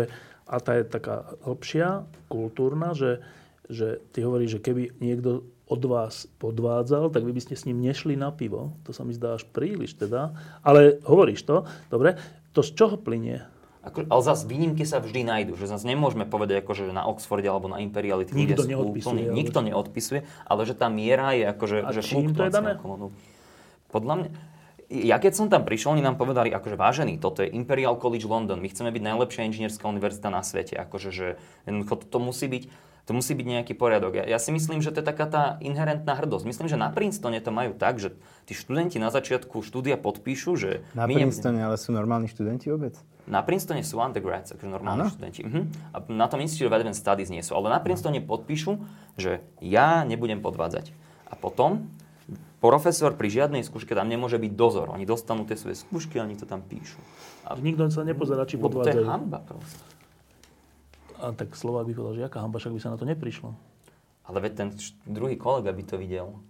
a 0.50 0.58
tá 0.58 0.82
je 0.82 0.84
taká 0.89 1.38
hĺbšia, 1.46 2.10
kultúrna, 2.26 2.98
že, 2.98 3.22
že 3.70 4.02
ty 4.10 4.26
hovoríš, 4.26 4.58
že 4.58 4.64
keby 4.66 4.98
niekto 4.98 5.46
od 5.72 5.82
vás 5.88 6.28
podvádzal, 6.42 7.16
tak 7.16 7.24
vy 7.24 7.32
by 7.32 7.42
ste 7.48 7.56
s 7.56 7.64
ním 7.64 7.80
nešli 7.80 8.20
na 8.20 8.28
pivo. 8.34 8.76
To 8.84 8.92
sa 8.92 9.08
mi 9.08 9.16
zdá 9.16 9.39
až 9.39 9.48
príliš 9.48 9.96
teda. 9.96 10.36
Ale 10.68 11.00
hovoríš 11.08 11.48
to, 11.48 11.64
dobre. 11.88 12.20
To 12.52 12.60
z 12.60 12.72
čoho 12.74 12.95
plinie? 12.95 13.47
Ako, 13.82 14.06
ale 14.06 14.22
zase 14.22 14.45
výnimky 14.45 14.86
sa 14.86 15.02
vždy 15.02 15.26
nájdú, 15.26 15.58
že 15.58 15.66
zase 15.66 15.89
nemôžeme 15.89 16.22
povedať, 16.24 16.62
ako, 16.62 16.72
že 16.72 16.84
na 16.88 17.02
Oxforde 17.02 17.49
alebo 17.49 17.66
na 17.66 17.82
Imperiali 17.82 18.30
tí 18.30 18.38
Nikto 18.38 18.62
neodpisuje, 18.64 19.02
úplne, 19.02 19.22
ale- 19.26 19.34
nikto 19.34 19.60
neodpisuje, 19.60 20.20
ale 20.45 20.62
že 20.64 20.74
tá 20.74 20.86
miera 20.86 21.34
je 21.34 21.49
akože, 21.49 21.78
A 21.80 21.89
že 21.89 22.02
čím 22.04 22.30
to 22.30 22.45
je 22.45 22.54
dané? 22.54 22.78
okolo- 22.78 23.10
Podľa 23.89 24.14
mňa, 24.16 24.30
ja 24.91 25.18
keď 25.18 25.34
som 25.34 25.47
tam 25.47 25.66
prišiel, 25.66 25.95
oni 25.95 26.06
nám 26.06 26.14
povedali, 26.14 26.47
akože 26.47 26.78
vážený, 26.78 27.18
toto 27.18 27.41
je 27.41 27.49
Imperial 27.49 27.97
College 27.97 28.24
London, 28.24 28.62
my 28.62 28.70
chceme 28.70 28.88
byť 28.88 29.02
najlepšia 29.02 29.49
inžinierská 29.49 29.84
univerzita 29.84 30.30
na 30.30 30.45
svete, 30.45 30.78
akože, 30.78 31.10
že 31.10 31.28
to, 31.66 31.95
to 31.97 32.18
musí 32.20 32.45
byť, 32.45 32.64
to 33.12 33.20
musí 33.20 33.36
byť 33.36 33.43
nejaký 33.43 33.74
poriadok. 33.76 34.24
Ja, 34.24 34.24
ja 34.24 34.39
si 34.39 34.55
myslím, 34.55 34.80
že 34.80 34.88
to 34.89 35.03
je 35.03 35.05
taká 35.05 35.28
tá 35.28 35.43
inherentná 35.59 36.16
hrdosť. 36.16 36.47
Myslím, 36.47 36.72
že 36.72 36.80
na 36.80 36.88
Princetone 36.88 37.43
to 37.43 37.51
majú 37.51 37.76
tak, 37.76 37.99
že 37.99 38.16
tí 38.47 38.55
študenti 38.55 38.95
na 38.97 39.12
začiatku 39.12 39.59
štúdia 39.59 39.99
podpíšu, 39.99 40.55
že 40.55 40.88
Na 40.95 41.03
my 41.03 41.20
Princetone 41.20 41.59
ale 41.59 41.76
sú 41.76 41.91
normálni 41.91 42.32
študenti 42.32 42.72
vôbec? 42.72 42.95
na 43.22 43.43
Princetone 43.43 43.84
sú 43.84 43.99
undergrads, 43.99 44.49
akože 44.49 44.66
normálni 44.66 45.05
Áno? 45.05 45.12
študenti. 45.12 45.43
Mhm. 45.43 45.62
A 45.91 45.97
na 46.09 46.26
tom 46.26 46.39
Institute 46.39 46.66
of 46.66 46.74
Advanced 46.74 46.99
Studies 46.99 47.28
nie 47.28 47.39
sú. 47.39 47.53
Ale 47.53 47.68
na 47.68 47.84
Princetone 47.84 48.18
podpíšu, 48.20 48.80
že 49.14 49.43
ja 49.59 50.01
nebudem 50.01 50.39
podvádzať. 50.39 50.95
A 51.28 51.36
potom 51.36 51.91
profesor 52.59 53.12
pri 53.12 53.28
žiadnej 53.28 53.62
skúške 53.62 53.91
tam 53.91 54.07
nemôže 54.07 54.39
byť 54.39 54.51
dozor. 54.53 54.88
Oni 54.89 55.03
dostanú 55.03 55.43
tie 55.43 55.55
svoje 55.55 55.76
skúšky 55.76 56.16
a 56.16 56.24
oni 56.24 56.34
to 56.34 56.45
tam 56.45 56.62
píšu. 56.62 56.97
A 57.43 57.55
nikto 57.55 57.88
sa 57.88 58.01
nepozerá, 58.01 58.45
či 58.45 58.55
lebo 58.55 58.72
to 58.72 58.88
je 58.88 58.95
podvádzajú. 58.95 59.05
hamba 59.05 59.39
proste. 59.41 59.84
A 61.22 61.32
tak 61.38 61.54
Slovák 61.54 61.86
by 61.86 61.94
povedal, 61.94 62.18
že 62.18 62.26
aká 62.26 62.42
hamba, 62.42 62.58
však 62.58 62.74
by 62.74 62.82
sa 62.82 62.92
na 62.94 62.98
to 62.98 63.06
neprišlo. 63.06 63.54
Ale 64.26 64.42
veď 64.42 64.54
ten 64.58 64.70
druhý 65.06 65.38
kolega 65.38 65.70
by 65.70 65.84
to 65.86 66.02
videl. 66.02 66.42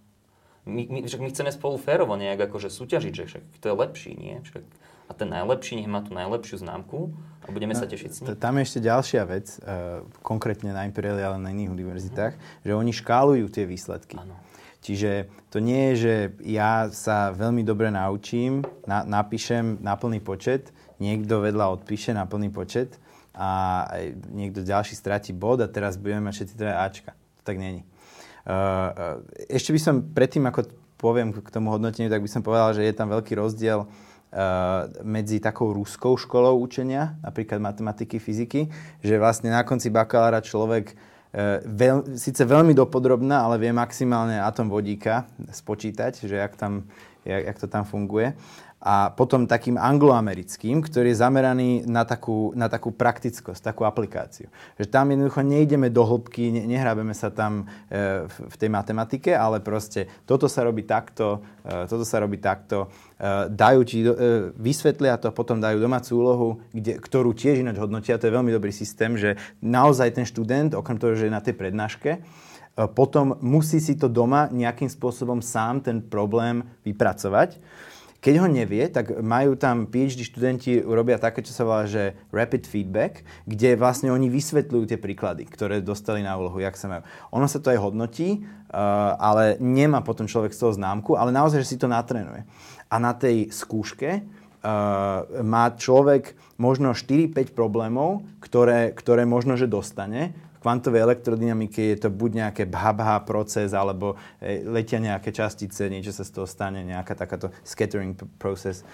My, 0.64 0.86
my, 0.88 1.00
však 1.04 1.20
my 1.20 1.30
chceme 1.34 1.52
spolu 1.52 1.76
férovo 1.82 2.14
nejak 2.16 2.48
akože 2.48 2.70
súťažiť, 2.70 3.14
že 3.14 3.24
však 3.28 3.44
to 3.60 3.66
je 3.68 3.76
lepší, 3.76 4.12
nie? 4.14 4.40
Však, 4.46 4.64
a 5.10 5.12
ten 5.12 5.28
najlepší 5.28 5.82
nech 5.82 5.90
má 5.90 6.06
tú 6.06 6.14
najlepšiu 6.14 6.62
známku 6.62 7.12
a 7.44 7.50
budeme 7.50 7.74
sa 7.74 7.90
tešiť 7.90 8.10
s 8.14 8.18
ním. 8.22 8.38
Tam 8.38 8.56
je 8.56 8.64
ešte 8.64 8.80
ďalšia 8.80 9.22
vec, 9.26 9.58
uh, 9.60 10.06
konkrétne 10.22 10.72
na 10.72 10.86
Imperiali, 10.86 11.20
ale 11.20 11.42
na 11.42 11.50
iných 11.50 11.74
univerzitách, 11.74 12.34
že 12.62 12.72
oni 12.72 12.94
škálujú 12.94 13.50
tie 13.50 13.66
výsledky. 13.66 14.16
Áno. 14.22 14.38
Čiže 14.86 15.30
to 15.50 15.62
nie 15.62 15.94
je, 15.94 15.96
že 15.98 16.14
ja 16.46 16.90
sa 16.94 17.34
veľmi 17.34 17.62
dobre 17.62 17.90
naučím, 17.90 18.66
na, 18.86 19.02
napíšem 19.06 19.82
na 19.82 19.98
plný 19.98 20.22
počet, 20.22 20.74
niekto 21.02 21.42
vedľa 21.42 21.82
odpíše 21.82 22.14
na 22.14 22.30
plný 22.30 22.54
počet 22.54 23.02
a 23.32 23.88
niekto 24.32 24.64
ďalší 24.64 24.96
stratí 24.96 25.32
bod 25.32 25.64
a 25.64 25.68
teraz 25.72 25.96
budeme 25.96 26.28
mať 26.28 26.34
všetci 26.44 26.56
teda 26.56 26.74
Ačka. 26.84 27.12
To 27.12 27.42
tak 27.48 27.58
není. 27.58 27.88
Uh, 28.42 28.52
uh, 28.52 29.48
ešte 29.48 29.72
by 29.72 29.80
som 29.80 29.96
predtým, 30.02 30.44
ako 30.50 30.68
poviem 31.00 31.32
k 31.34 31.50
tomu 31.54 31.72
hodnoteniu, 31.72 32.10
tak 32.12 32.22
by 32.22 32.30
som 32.30 32.42
povedal, 32.44 32.76
že 32.76 32.84
je 32.84 32.94
tam 32.94 33.08
veľký 33.10 33.38
rozdiel 33.38 33.86
uh, 33.86 33.90
medzi 35.06 35.40
takou 35.40 35.72
ruskou 35.72 36.18
školou 36.18 36.60
učenia, 36.60 37.16
napríklad 37.22 37.62
matematiky, 37.62 38.18
fyziky, 38.18 38.68
že 39.00 39.22
vlastne 39.22 39.54
na 39.54 39.62
konci 39.64 39.94
bakalára 39.94 40.44
človek 40.44 40.94
veľ, 41.64 42.20
síce 42.20 42.44
veľmi 42.44 42.76
dopodrobná, 42.76 43.48
ale 43.48 43.56
vie 43.56 43.72
maximálne 43.72 44.36
atom 44.44 44.68
vodíka 44.68 45.24
spočítať, 45.40 46.28
že 46.28 46.36
jak, 46.36 46.60
tam, 46.60 46.84
jak, 47.24 47.42
jak 47.48 47.58
to 47.58 47.68
tam 47.72 47.88
funguje. 47.88 48.36
A 48.82 49.14
potom 49.14 49.46
takým 49.46 49.78
angloamerickým, 49.78 50.82
ktorý 50.82 51.14
je 51.14 51.22
zameraný 51.22 51.86
na 51.86 52.02
takú, 52.02 52.50
na 52.58 52.66
takú 52.66 52.90
praktickosť, 52.90 53.62
takú 53.62 53.86
aplikáciu. 53.86 54.50
Že 54.82 54.90
tam 54.90 55.14
jednoducho 55.14 55.46
nejdeme 55.46 55.94
do 55.94 56.02
hĺbky, 56.02 56.50
ne, 56.50 56.66
nehrábeme 56.66 57.14
sa 57.14 57.30
tam 57.30 57.70
e, 57.94 58.26
v, 58.26 58.36
v 58.50 58.56
tej 58.58 58.70
matematike, 58.74 59.38
ale 59.38 59.62
proste 59.62 60.10
toto 60.26 60.50
sa 60.50 60.66
robí 60.66 60.82
takto, 60.82 61.46
e, 61.62 61.86
toto 61.86 62.02
sa 62.02 62.26
robí 62.26 62.42
takto. 62.42 62.90
E, 63.22 63.54
dajú 63.54 63.82
ti, 63.86 64.02
do, 64.02 64.18
e, 64.18 64.50
vysvetlia 64.58 65.22
to, 65.22 65.30
potom 65.30 65.62
dajú 65.62 65.78
domácu 65.78 66.12
úlohu, 66.18 66.50
kde, 66.74 66.98
ktorú 66.98 67.38
tiež 67.38 67.62
ináč 67.62 67.78
hodnotia. 67.78 68.18
To 68.18 68.26
je 68.26 68.34
veľmi 68.34 68.50
dobrý 68.50 68.74
systém, 68.74 69.14
že 69.14 69.38
naozaj 69.62 70.18
ten 70.18 70.26
študent, 70.26 70.74
okrem 70.74 70.98
toho, 70.98 71.14
že 71.14 71.30
je 71.30 71.38
na 71.38 71.46
tej 71.46 71.54
prednáške, 71.54 72.18
e, 72.18 72.20
potom 72.98 73.38
musí 73.46 73.78
si 73.78 73.94
to 73.94 74.10
doma 74.10 74.50
nejakým 74.50 74.90
spôsobom 74.90 75.38
sám 75.38 75.86
ten 75.86 76.02
problém 76.02 76.66
vypracovať. 76.82 77.62
Keď 78.22 78.38
ho 78.38 78.46
nevie, 78.46 78.86
tak 78.86 79.18
majú 79.18 79.58
tam 79.58 79.90
PhD 79.90 80.22
študenti, 80.22 80.86
urobia 80.86 81.18
také, 81.18 81.42
čo 81.42 81.58
sa 81.58 81.66
volá, 81.66 81.90
že 81.90 82.14
rapid 82.30 82.70
feedback, 82.70 83.26
kde 83.50 83.74
vlastne 83.74 84.14
oni 84.14 84.30
vysvetľujú 84.30 84.94
tie 84.94 85.02
príklady, 85.02 85.50
ktoré 85.50 85.82
dostali 85.82 86.22
na 86.22 86.38
úlohu, 86.38 86.62
jak 86.62 86.78
sa 86.78 86.86
majú. 86.86 87.02
Ono 87.34 87.50
sa 87.50 87.58
to 87.58 87.74
aj 87.74 87.82
hodnotí, 87.82 88.46
uh, 88.46 89.18
ale 89.18 89.58
nemá 89.58 90.06
potom 90.06 90.30
človek 90.30 90.54
z 90.54 90.62
toho 90.62 90.78
známku, 90.78 91.18
ale 91.18 91.34
naozaj, 91.34 91.66
že 91.66 91.74
si 91.74 91.82
to 91.82 91.90
natrenuje. 91.90 92.46
A 92.94 93.02
na 93.02 93.18
tej 93.18 93.50
skúške 93.50 94.22
uh, 94.22 94.22
má 95.42 95.74
človek 95.74 96.38
možno 96.62 96.94
4-5 96.94 97.58
problémov, 97.58 98.22
ktoré, 98.38 98.94
ktoré 98.94 99.26
možno, 99.26 99.58
že 99.58 99.66
dostane. 99.66 100.38
Kvantovej 100.62 101.02
elektrodynamike 101.02 101.98
je 101.98 101.98
to 102.06 102.14
buď 102.14 102.32
nejaké 102.46 102.64
bha 102.70 103.18
proces, 103.26 103.74
alebo 103.74 104.14
e, 104.38 104.62
letia 104.62 105.02
nejaké 105.02 105.34
častice, 105.34 105.90
niečo 105.90 106.14
sa 106.14 106.22
z 106.22 106.38
toho 106.38 106.46
stane, 106.46 106.86
nejaká 106.86 107.18
takáto 107.18 107.50
scattering 107.66 108.14
p- 108.14 108.30
process. 108.38 108.86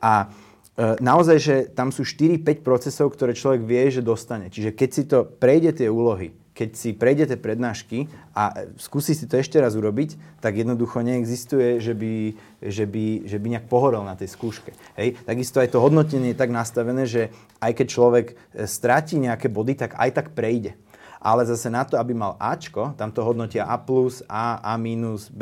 A 0.00 0.32
e, 0.72 0.96
naozaj, 1.04 1.36
že 1.36 1.56
tam 1.68 1.92
sú 1.92 2.08
4-5 2.08 2.64
procesov, 2.64 3.12
ktoré 3.12 3.36
človek 3.36 3.60
vie, 3.60 3.92
že 3.92 4.00
dostane. 4.00 4.48
Čiže 4.48 4.72
keď 4.72 4.88
si 4.88 5.02
to 5.04 5.28
prejde 5.28 5.84
tie 5.84 5.92
úlohy, 5.92 6.32
keď 6.56 6.70
si 6.76 6.96
prejdete 6.96 7.36
prednášky 7.36 8.08
a 8.32 8.72
e, 8.72 8.72
skúsi 8.80 9.12
si 9.12 9.28
to 9.28 9.36
ešte 9.36 9.60
raz 9.60 9.76
urobiť, 9.76 10.40
tak 10.40 10.56
jednoducho 10.56 11.04
neexistuje, 11.04 11.76
že 11.76 11.92
by, 11.92 12.12
že 12.64 12.88
by, 12.88 13.04
že 13.28 13.36
by 13.36 13.46
nejak 13.52 13.68
pohorel 13.68 14.00
na 14.00 14.16
tej 14.16 14.32
skúške. 14.32 14.72
Hej? 14.96 15.20
Takisto 15.28 15.60
aj 15.60 15.76
to 15.76 15.84
hodnotenie 15.84 16.32
je 16.32 16.40
tak 16.40 16.48
nastavené, 16.48 17.04
že 17.04 17.28
aj 17.60 17.72
keď 17.76 17.86
človek 17.92 18.26
stratí 18.64 19.20
nejaké 19.20 19.52
body, 19.52 19.76
tak 19.76 19.92
aj 20.00 20.08
tak 20.16 20.32
prejde. 20.32 20.72
Ale 21.22 21.46
zase 21.46 21.70
na 21.70 21.86
to, 21.86 21.94
aby 22.02 22.18
mal 22.18 22.34
Ačko, 22.42 22.98
tam 22.98 23.14
to 23.14 23.22
hodnotia 23.22 23.62
A+, 23.62 23.78
A, 24.26 24.58
A-, 24.58 24.78
B+, 25.30 25.40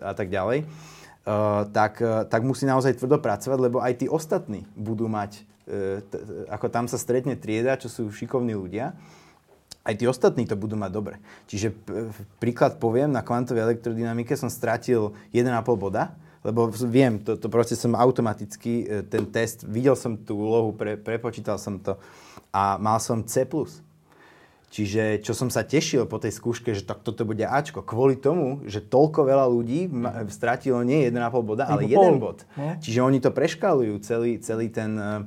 a 0.00 0.12
tak 0.16 0.32
ďalej, 0.32 0.64
uh, 0.64 1.68
tak, 1.68 2.00
uh, 2.00 2.24
tak 2.24 2.40
musí 2.40 2.64
naozaj 2.64 2.96
tvrdo 2.96 3.20
pracovať, 3.20 3.58
lebo 3.60 3.84
aj 3.84 4.00
tí 4.00 4.06
ostatní 4.08 4.64
budú 4.72 5.12
mať, 5.12 5.44
t- 6.10 6.22
ako 6.50 6.66
tam 6.66 6.90
sa 6.90 6.98
stretne 6.98 7.38
trieda, 7.38 7.78
čo 7.78 7.86
sú 7.86 8.10
šikovní 8.10 8.58
ľudia, 8.58 8.96
aj 9.80 9.94
tí 9.96 10.04
ostatní 10.04 10.44
to 10.44 10.58
budú 10.58 10.76
mať 10.76 10.90
dobre. 10.92 11.16
Čiže 11.48 11.72
príklad 12.36 12.76
poviem, 12.76 13.08
na 13.08 13.24
kvantovej 13.24 13.64
elektrodynamike 13.64 14.36
som 14.36 14.52
stratil 14.52 15.16
1,5 15.32 15.50
boda, 15.74 16.12
lebo 16.40 16.72
viem, 16.88 17.20
to, 17.20 17.36
to 17.36 17.52
proste 17.52 17.76
som 17.76 17.92
automaticky, 17.92 18.88
e, 18.88 19.04
ten 19.04 19.28
test, 19.28 19.64
videl 19.64 19.92
som 19.92 20.16
tú 20.16 20.40
úlohu, 20.40 20.72
pre, 20.72 20.96
prepočítal 20.96 21.60
som 21.60 21.76
to 21.76 22.00
a 22.48 22.80
mal 22.80 22.96
som 22.96 23.20
C+. 23.24 23.44
Čiže 24.70 25.18
čo 25.26 25.34
som 25.34 25.50
sa 25.50 25.66
tešil 25.66 26.06
po 26.06 26.22
tej 26.22 26.30
skúške, 26.30 26.70
že 26.70 26.86
tak 26.86 27.02
toto 27.02 27.26
bude 27.26 27.42
Ačko, 27.42 27.82
kvôli 27.82 28.14
tomu, 28.14 28.62
že 28.70 28.78
toľko 28.78 29.26
veľa 29.26 29.50
ľudí 29.50 29.90
stratilo 30.30 30.78
nie 30.86 31.10
1,5 31.10 31.42
boda, 31.42 31.66
ale 31.66 31.90
1 31.90 32.22
bod. 32.22 32.46
No. 32.54 32.78
Čiže 32.78 33.02
oni 33.02 33.18
to 33.18 33.34
preškalujú, 33.34 33.98
celý, 33.98 34.38
celý 34.38 34.70
ten, 34.70 34.94
uh, 34.94 35.26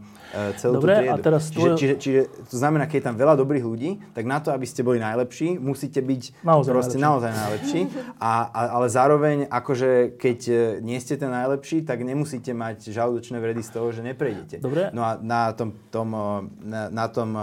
celú 0.56 0.80
Dobre, 0.80 0.96
tú 0.96 1.00
triedu. 1.04 1.12
a 1.12 1.16
teraz 1.20 1.52
čiže, 1.52 1.60
tvoj- 1.60 1.76
čiže, 1.76 1.94
čiže 2.00 2.20
to 2.48 2.56
znamená, 2.56 2.88
keď 2.88 2.98
je 3.04 3.06
tam 3.12 3.16
veľa 3.20 3.36
dobrých 3.36 3.66
ľudí, 3.68 3.92
tak 4.16 4.24
na 4.24 4.40
to, 4.40 4.56
aby 4.56 4.64
ste 4.64 4.80
boli 4.80 5.04
najlepší, 5.04 5.60
musíte 5.60 6.00
byť 6.00 6.40
Naozaj 6.40 6.72
proste 6.72 6.96
najlepší. 6.96 7.04
naozaj 7.04 7.32
najlepší. 7.36 7.82
A, 8.24 8.32
a, 8.48 8.62
ale 8.80 8.88
zároveň, 8.88 9.38
akože 9.52 10.16
keď 10.16 10.40
e, 10.48 10.56
nie 10.80 10.96
ste 11.04 11.20
ten 11.20 11.28
najlepší, 11.28 11.84
tak 11.84 12.00
nemusíte 12.00 12.56
mať 12.56 12.96
žalúdočné 12.96 13.44
vredy 13.44 13.60
z 13.60 13.70
toho, 13.76 13.92
že 13.92 14.08
neprejdete. 14.08 14.64
Dobre. 14.64 14.88
No 14.96 15.04
a 15.04 15.20
na 15.20 15.52
tom, 15.52 15.76
tom, 15.92 16.16
na, 16.64 16.88
na 16.88 17.12
tom 17.12 17.36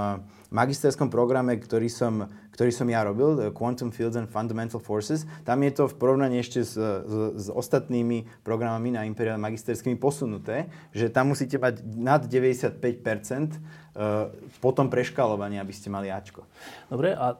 magisterskom 0.50 1.08
programe, 1.08 1.56
ktorý 1.56 1.86
som, 1.86 2.26
ktorý 2.52 2.70
som 2.74 2.86
ja 2.90 3.06
robil, 3.06 3.38
eh, 3.38 3.54
Quantum 3.54 3.94
Fields 3.94 4.18
and 4.18 4.26
Fundamental 4.26 4.82
Forces, 4.82 5.24
tam 5.46 5.62
je 5.62 5.72
to 5.72 5.84
v 5.86 5.94
porovnaní 5.96 6.42
ešte 6.42 6.66
s, 6.66 6.74
s, 6.76 7.14
s 7.38 7.46
ostatnými 7.48 8.26
programami 8.42 8.94
na 8.94 9.06
Imperial 9.06 9.38
magisterskými 9.38 9.96
posunuté, 9.96 10.66
že 10.90 11.08
tam 11.08 11.32
musíte 11.32 11.56
mať 11.56 11.86
nad 11.86 12.26
95% 12.26 12.76
eh, 12.76 14.30
po 14.58 14.70
tom 14.74 14.90
preškalovaní, 14.90 15.56
aby 15.62 15.72
ste 15.72 15.88
mali 15.88 16.10
Ačko. 16.10 16.44
Dobre, 16.90 17.14
a 17.14 17.38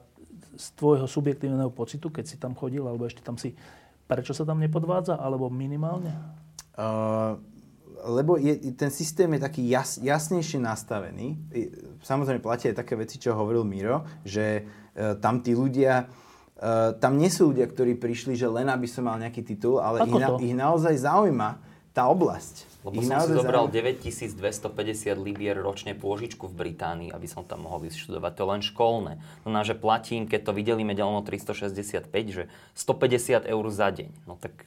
z 0.55 0.65
tvojho 0.75 1.07
subjektívneho 1.07 1.71
pocitu, 1.71 2.11
keď 2.11 2.25
si 2.27 2.35
tam 2.39 2.55
chodil, 2.55 2.83
alebo 2.83 3.07
ešte 3.07 3.23
tam 3.23 3.35
si, 3.35 3.55
prečo 4.07 4.35
sa 4.35 4.43
tam 4.43 4.59
nepodvádza, 4.59 5.15
alebo 5.15 5.47
minimálne? 5.47 6.11
Uh, 6.75 7.39
lebo 8.05 8.37
je, 8.37 8.57
ten 8.73 8.89
systém 8.89 9.29
je 9.37 9.41
taký 9.41 9.61
jas, 9.69 10.01
jasnejšie 10.01 10.57
nastavený. 10.61 11.37
Samozrejme 12.01 12.41
platia 12.41 12.73
aj 12.73 12.81
také 12.81 12.97
veci, 12.97 13.21
čo 13.21 13.37
hovoril 13.37 13.65
Miro, 13.65 14.05
že 14.25 14.65
uh, 14.65 15.17
tam 15.17 15.39
tí 15.45 15.53
ľudia, 15.53 16.07
uh, 16.07 16.97
tam 16.97 17.17
nie 17.17 17.29
sú 17.29 17.53
ľudia, 17.53 17.69
ktorí 17.69 17.97
prišli, 17.97 18.33
že 18.33 18.49
len 18.49 18.69
aby 18.69 18.87
som 18.89 19.05
mal 19.05 19.21
nejaký 19.21 19.45
titul, 19.45 19.77
ale 19.79 20.05
ich, 20.05 20.13
na, 20.13 20.29
ich 20.41 20.55
naozaj 20.57 20.97
zaujíma 21.01 21.61
tá 21.91 22.07
oblasť. 22.07 22.69
Lebo 22.81 22.97
ich 22.97 23.05
som 23.05 23.21
si 23.21 23.37
zobral 23.37 23.69
zaujíma- 23.69 24.01
9250 24.01 25.13
libier 25.21 25.53
ročne 25.53 25.93
pôžičku 25.93 26.49
v 26.49 26.55
Británii, 26.65 27.09
aby 27.13 27.27
som 27.29 27.45
tam 27.45 27.69
mohol 27.69 27.85
ísť 27.85 28.09
študovať. 28.09 28.31
To 28.33 28.41
je 28.41 28.49
len 28.49 28.61
školné. 28.65 29.13
To 29.21 29.45
znamená, 29.45 29.63
že 29.67 29.75
platím, 29.77 30.25
keď 30.25 30.49
to 30.49 30.51
vydelíme 30.57 30.97
deleno 30.97 31.21
365, 31.21 32.09
že 32.33 32.43
150 32.73 33.45
eur 33.45 33.65
za 33.69 33.93
deň. 33.93 34.25
No 34.25 34.41
tak 34.41 34.65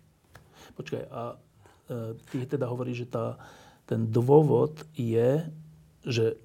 Počkaj, 0.74 1.02
a 1.10 1.38
e, 1.38 1.53
ty 2.30 2.36
teda 2.44 2.68
hovoríš, 2.68 3.04
že 3.04 3.08
tá, 3.08 3.26
ten 3.84 4.08
dôvod 4.08 4.84
je, 4.96 5.44
že 6.04 6.36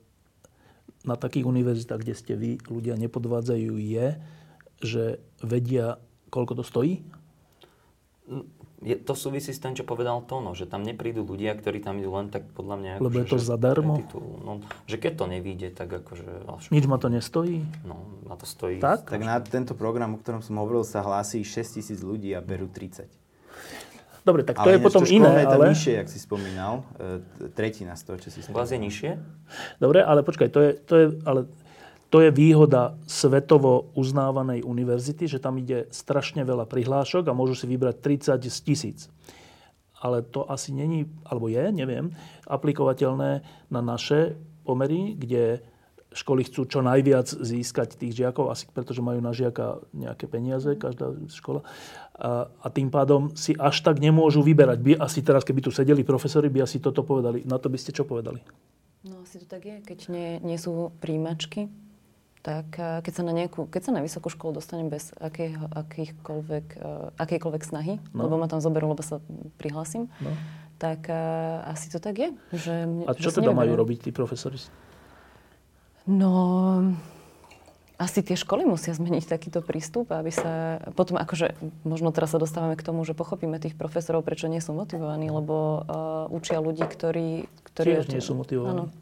na 1.07 1.15
takých 1.15 1.47
univerzitách, 1.47 2.01
kde 2.03 2.15
ste 2.15 2.33
vy, 2.35 2.51
ľudia 2.67 2.99
nepodvádzajú, 2.99 3.71
je, 3.79 4.07
že 4.83 5.03
vedia, 5.39 5.99
koľko 6.27 6.59
to 6.59 6.63
stojí? 6.63 7.03
je, 8.79 8.95
to 8.95 9.11
súvisí 9.11 9.51
s 9.51 9.59
tým, 9.59 9.75
čo 9.75 9.83
povedal 9.83 10.23
Tono, 10.23 10.55
že 10.55 10.63
tam 10.63 10.87
neprídu 10.87 11.27
ľudia, 11.27 11.51
ktorí 11.51 11.83
tam 11.83 11.99
idú 11.99 12.15
len 12.15 12.31
tak 12.31 12.47
podľa 12.55 12.75
mňa... 12.79 12.91
Lebo 13.03 13.17
je 13.19 13.25
akože, 13.27 13.35
to 13.35 13.39
že 13.43 13.47
zadarmo? 13.51 13.93
titul. 13.99 14.27
No, 14.39 14.51
že 14.87 14.95
keď 14.95 15.13
to 15.19 15.25
nevíde, 15.27 15.67
tak 15.75 15.91
akože... 15.91 16.47
Nič 16.71 16.85
ma 16.87 16.95
to 16.95 17.11
nestojí? 17.11 17.59
no, 17.83 18.07
na 18.23 18.39
to 18.39 18.47
stojí. 18.47 18.79
Tak? 18.79 19.11
Tak 19.11 19.19
na 19.19 19.35
tento 19.43 19.75
program, 19.75 20.15
o 20.15 20.19
ktorom 20.19 20.39
som 20.39 20.55
hovoril, 20.63 20.87
sa 20.87 21.03
hlási 21.03 21.43
6 21.43 21.81
tisíc 21.81 21.99
ľudí 21.99 22.31
a 22.31 22.39
berú 22.39 22.71
30. 22.71 23.11
Dobre, 24.29 24.45
tak 24.45 24.61
to 24.61 24.69
ale 24.69 24.77
je 24.77 24.85
potom 24.85 25.01
to 25.01 25.09
iné, 25.09 25.41
je 25.41 25.47
tam 25.49 25.61
ale... 25.65 25.73
nižšie, 25.73 25.93
jak 26.05 26.07
si 26.07 26.19
spomínal. 26.21 26.85
E, 27.01 27.49
tretina 27.57 27.97
z 27.97 28.01
toho, 28.05 28.17
čo 28.21 28.29
si 28.29 28.45
U 28.45 28.53
vás 28.53 28.69
je 28.69 28.77
spomínal. 28.77 28.85
nižšie? 28.85 29.11
Dobre, 29.81 29.99
ale 30.05 30.21
počkaj, 30.21 30.49
to 30.53 30.59
je, 30.61 30.71
to 30.77 30.93
je, 30.93 31.05
ale 31.25 31.49
to 32.09 32.25
je 32.25 32.29
výhoda 32.33 32.97
svetovo 33.05 33.93
uznávanej 33.93 34.65
univerzity, 34.65 35.29
že 35.29 35.41
tam 35.41 35.61
ide 35.61 35.89
strašne 35.93 36.41
veľa 36.41 36.65
prihlášok 36.65 37.25
a 37.29 37.37
môžu 37.37 37.53
si 37.53 37.65
vybrať 37.69 38.01
30 38.37 38.49
z 38.49 38.59
tisíc. 38.65 38.99
Ale 39.97 40.25
to 40.25 40.45
asi 40.45 40.73
není, 40.73 41.05
alebo 41.25 41.49
je, 41.49 41.69
neviem, 41.73 42.13
aplikovateľné 42.49 43.45
na 43.69 43.81
naše 43.81 44.37
pomery, 44.65 45.17
kde 45.17 45.65
školy 46.09 46.41
chcú 46.41 46.65
čo 46.65 46.81
najviac 46.81 47.29
získať 47.29 47.93
tých 47.93 48.17
žiakov, 48.17 48.49
asi 48.49 48.65
pretože 48.65 48.97
majú 48.99 49.21
na 49.21 49.29
žiaka 49.29 49.85
nejaké 49.93 50.25
peniaze, 50.25 50.73
každá 50.73 51.13
škola. 51.29 51.61
A, 52.17 52.49
a 52.49 52.67
tým 52.67 52.89
pádom 52.89 53.29
si 53.37 53.53
až 53.53 53.79
tak 53.79 54.01
nemôžu 54.01 54.41
vyberať. 54.41 54.79
By 54.81 54.91
asi 54.97 55.21
teraz, 55.21 55.45
keby 55.45 55.61
tu 55.61 55.69
sedeli 55.69 56.01
profesori, 56.01 56.49
by 56.49 56.65
asi 56.65 56.81
toto 56.81 57.05
povedali. 57.05 57.45
Na 57.45 57.61
to 57.61 57.69
by 57.69 57.77
ste 57.77 57.93
čo 57.93 58.03
povedali? 58.03 58.41
No 59.05 59.23
asi 59.23 59.39
to 59.39 59.47
tak 59.47 59.63
je, 59.63 59.79
keď 59.79 59.99
nie, 60.11 60.29
nie 60.43 60.57
sú 60.57 60.91
príjimačky, 60.99 61.71
tak 62.41 62.75
eh, 62.75 62.99
keď 62.99 63.13
sa 63.13 63.23
na, 63.23 63.31
nejakú, 63.31 63.69
keď 63.69 63.81
sa 63.85 63.91
na 63.93 64.01
vysokú 64.01 64.27
školu 64.27 64.57
dostanem 64.57 64.89
bez 64.89 65.11
akého, 65.15 65.69
akýchkoľvek, 65.71 66.65
uh, 66.75 67.13
akejkoľvek 67.15 67.63
snahy, 67.63 67.99
No. 68.11 68.27
lebo 68.27 68.35
ma 68.35 68.47
tam 68.47 68.59
zoberú, 68.59 68.89
lebo 68.89 68.99
sa 68.99 69.21
prihlásim, 69.55 70.07
No. 70.19 70.31
tak 70.75 71.07
uh, 71.07 71.63
asi 71.69 71.87
to 71.87 71.99
tak 71.99 72.17
je. 72.17 72.29
Že, 72.51 72.73
mne- 72.83 73.07
A 73.07 73.13
čo 73.13 73.29
že 73.29 73.39
teda 73.39 73.51
majú 73.51 73.75
robiť 73.75 74.07
tí 74.07 74.11
profesori? 74.11 74.59
No, 76.09 76.33
asi 78.01 78.25
tie 78.25 78.33
školy 78.33 78.65
musia 78.65 78.97
zmeniť 78.97 79.29
takýto 79.29 79.61
prístup, 79.61 80.09
aby 80.09 80.33
sa... 80.33 80.81
Potom 80.97 81.21
akože, 81.21 81.53
možno 81.85 82.09
teraz 82.09 82.33
sa 82.33 82.41
dostávame 82.41 82.73
k 82.73 82.81
tomu, 82.81 83.05
že 83.05 83.13
pochopíme 83.13 83.61
tých 83.61 83.77
profesorov, 83.77 84.25
prečo 84.25 84.49
nie 84.49 84.57
sú 84.57 84.73
motivovaní, 84.73 85.29
lebo 85.29 85.55
uh, 85.55 85.83
učia 86.33 86.57
ľudí, 86.57 86.81
ktorí... 86.81 87.45
ktorí 87.69 87.89
Tiež 88.01 88.09
nie 88.09 88.23
sú 88.25 88.33
motivovaní. 88.33 88.89
Áno. 88.89 88.95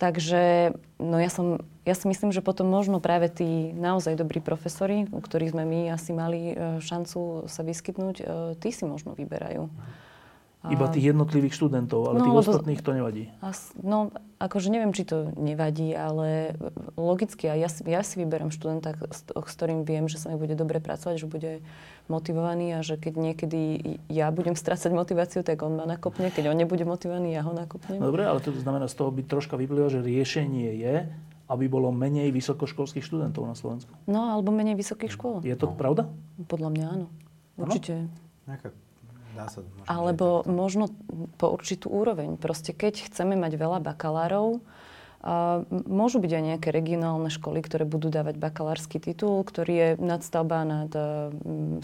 Takže 0.00 0.72
no 0.96 1.20
ja, 1.20 1.28
som, 1.28 1.60
ja 1.84 1.92
si 1.92 2.08
myslím, 2.08 2.32
že 2.32 2.40
potom 2.40 2.64
možno 2.64 3.04
práve 3.04 3.28
tí 3.28 3.76
naozaj 3.76 4.16
dobrí 4.16 4.40
profesori, 4.40 5.04
u 5.12 5.20
ktorých 5.20 5.52
sme 5.52 5.68
my 5.68 5.80
asi 5.92 6.16
mali 6.16 6.56
e, 6.56 6.80
šancu 6.80 7.44
sa 7.44 7.60
vyskytnúť, 7.60 8.16
e, 8.16 8.24
tí 8.56 8.72
si 8.72 8.88
možno 8.88 9.12
vyberajú. 9.12 9.68
Iba 10.72 10.88
tých 10.88 11.12
jednotlivých 11.12 11.52
študentov, 11.52 12.08
ale 12.08 12.16
No, 12.16 12.32
tých 12.32 12.40
ostatných 12.48 12.80
to 12.80 12.96
nevadí. 12.96 13.28
As, 13.44 13.76
no, 13.76 14.08
akože 14.40 14.72
neviem, 14.72 14.90
či 14.90 15.04
to 15.04 15.28
nevadí, 15.36 15.92
ale 15.92 16.56
logicky, 16.96 17.44
a 17.46 17.54
ja, 17.54 17.68
si- 17.68 17.84
ja 17.84 18.00
si 18.00 18.16
vyberám 18.16 18.48
študenta, 18.48 18.96
s, 19.12 19.28
s 19.28 19.52
ktorým 19.54 19.84
viem, 19.84 20.08
že 20.08 20.16
sa 20.16 20.32
mi 20.32 20.40
bude 20.40 20.56
dobre 20.56 20.80
pracovať, 20.80 21.20
že 21.20 21.28
bude 21.28 21.52
motivovaný 22.08 22.74
a 22.74 22.80
že 22.80 22.96
keď 22.96 23.14
niekedy 23.20 23.60
ja 24.08 24.32
budem 24.32 24.56
strácať 24.56 24.90
motiváciu, 24.90 25.44
tak 25.44 25.60
on 25.60 25.76
ma 25.76 25.84
nakopne. 25.84 26.32
Keď 26.32 26.50
on 26.50 26.56
nebude 26.56 26.82
motivovaný, 26.82 27.36
ja 27.36 27.44
ho 27.44 27.52
nakopnem. 27.52 28.00
No 28.00 28.08
dobre, 28.08 28.24
ale 28.24 28.40
to 28.40 28.50
znamená, 28.56 28.88
z 28.88 28.96
toho 28.96 29.12
by 29.12 29.22
troška 29.22 29.54
vyplýva, 29.54 29.92
že 29.92 30.00
riešenie 30.02 30.74
je, 30.74 30.94
aby 31.46 31.64
bolo 31.68 31.92
menej 31.92 32.32
vysokoškolských 32.32 33.02
študentov 33.04 33.44
na 33.44 33.54
Slovensku. 33.54 33.90
No, 34.08 34.32
alebo 34.32 34.50
menej 34.50 34.74
vysokých 34.74 35.12
škôl. 35.14 35.42
Je 35.44 35.54
to 35.54 35.68
pravda? 35.70 36.08
Podľa 36.48 36.70
mňa 36.72 36.84
áno. 36.96 37.06
Určite. 37.60 38.08
Nejaká, 38.48 38.72
dá 39.40 39.48
sa, 39.48 39.64
možno, 39.64 39.88
Alebo 39.88 40.44
možno 40.44 40.84
po 41.40 41.48
určitú 41.48 41.88
úroveň. 41.88 42.36
Proste 42.36 42.76
keď 42.76 43.08
chceme 43.08 43.40
mať 43.40 43.56
veľa 43.56 43.80
bakalárov, 43.80 44.60
a 45.20 45.68
môžu 45.68 46.16
byť 46.16 46.32
aj 46.32 46.44
nejaké 46.48 46.68
regionálne 46.72 47.28
školy, 47.28 47.60
ktoré 47.60 47.84
budú 47.84 48.08
dávať 48.08 48.40
bakalársky 48.40 48.96
titul, 48.96 49.44
ktorý 49.44 49.72
je 49.76 49.88
nadstavba 50.00 50.64
nad 50.64 50.88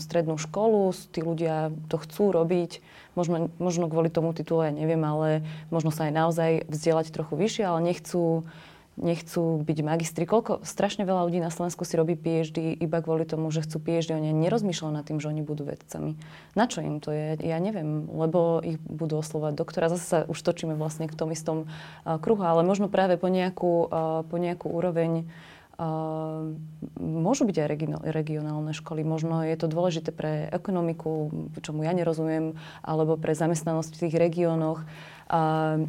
strednú 0.00 0.40
školu. 0.40 0.96
Tí 1.12 1.20
ľudia 1.20 1.68
to 1.92 2.00
chcú 2.00 2.32
robiť. 2.32 2.80
Možno, 3.12 3.52
možno 3.60 3.92
kvôli 3.92 4.08
tomu 4.08 4.32
titulu, 4.32 4.64
ja 4.64 4.72
neviem, 4.72 5.04
ale 5.04 5.44
možno 5.68 5.92
sa 5.92 6.08
aj 6.08 6.16
naozaj 6.16 6.50
vzdielať 6.64 7.12
trochu 7.12 7.36
vyššie, 7.36 7.64
ale 7.68 7.84
nechcú 7.84 8.48
nechcú 8.96 9.60
byť 9.60 9.78
magistri. 9.84 10.24
Koľko, 10.24 10.64
strašne 10.64 11.04
veľa 11.04 11.28
ľudí 11.28 11.40
na 11.40 11.52
Slovensku 11.52 11.84
si 11.84 12.00
robí 12.00 12.16
PhD 12.16 12.72
iba 12.72 12.98
kvôli 13.04 13.28
tomu, 13.28 13.52
že 13.52 13.62
chcú 13.62 13.80
PhD. 13.80 14.16
Oni 14.16 14.32
nerozmýšľajú 14.32 14.92
nad 14.92 15.04
tým, 15.04 15.20
že 15.20 15.28
oni 15.28 15.44
budú 15.44 15.68
vedcami. 15.68 16.16
Na 16.56 16.64
čo 16.64 16.80
im 16.80 16.98
to 16.98 17.12
je? 17.12 17.36
Ja 17.44 17.60
neviem, 17.60 18.08
lebo 18.08 18.64
ich 18.64 18.80
budú 18.80 19.20
oslovať 19.20 19.52
doktora. 19.52 19.92
Zase 19.92 20.04
sa 20.04 20.18
už 20.24 20.40
točíme 20.40 20.74
vlastne 20.74 21.06
k 21.06 21.14
tom 21.14 21.28
istom 21.30 21.68
uh, 21.68 22.16
kruhu, 22.16 22.40
ale 22.40 22.64
možno 22.64 22.88
práve 22.88 23.20
po 23.20 23.28
nejakú, 23.28 23.86
uh, 23.86 24.24
po 24.26 24.36
nejakú 24.40 24.72
úroveň 24.72 25.28
Uh, 25.76 26.56
môžu 26.96 27.44
byť 27.44 27.56
aj 27.60 27.68
regio- 27.68 28.00
regionálne 28.00 28.72
školy. 28.72 29.04
Možno 29.04 29.44
je 29.44 29.52
to 29.60 29.68
dôležité 29.68 30.08
pre 30.08 30.48
ekonomiku, 30.48 31.28
čomu 31.60 31.84
ja 31.84 31.92
nerozumiem, 31.92 32.56
alebo 32.80 33.20
pre 33.20 33.36
zamestnanosť 33.36 33.92
v 33.92 34.00
tých 34.08 34.16
regiónoch. 34.16 34.80
Uh, 34.80 35.15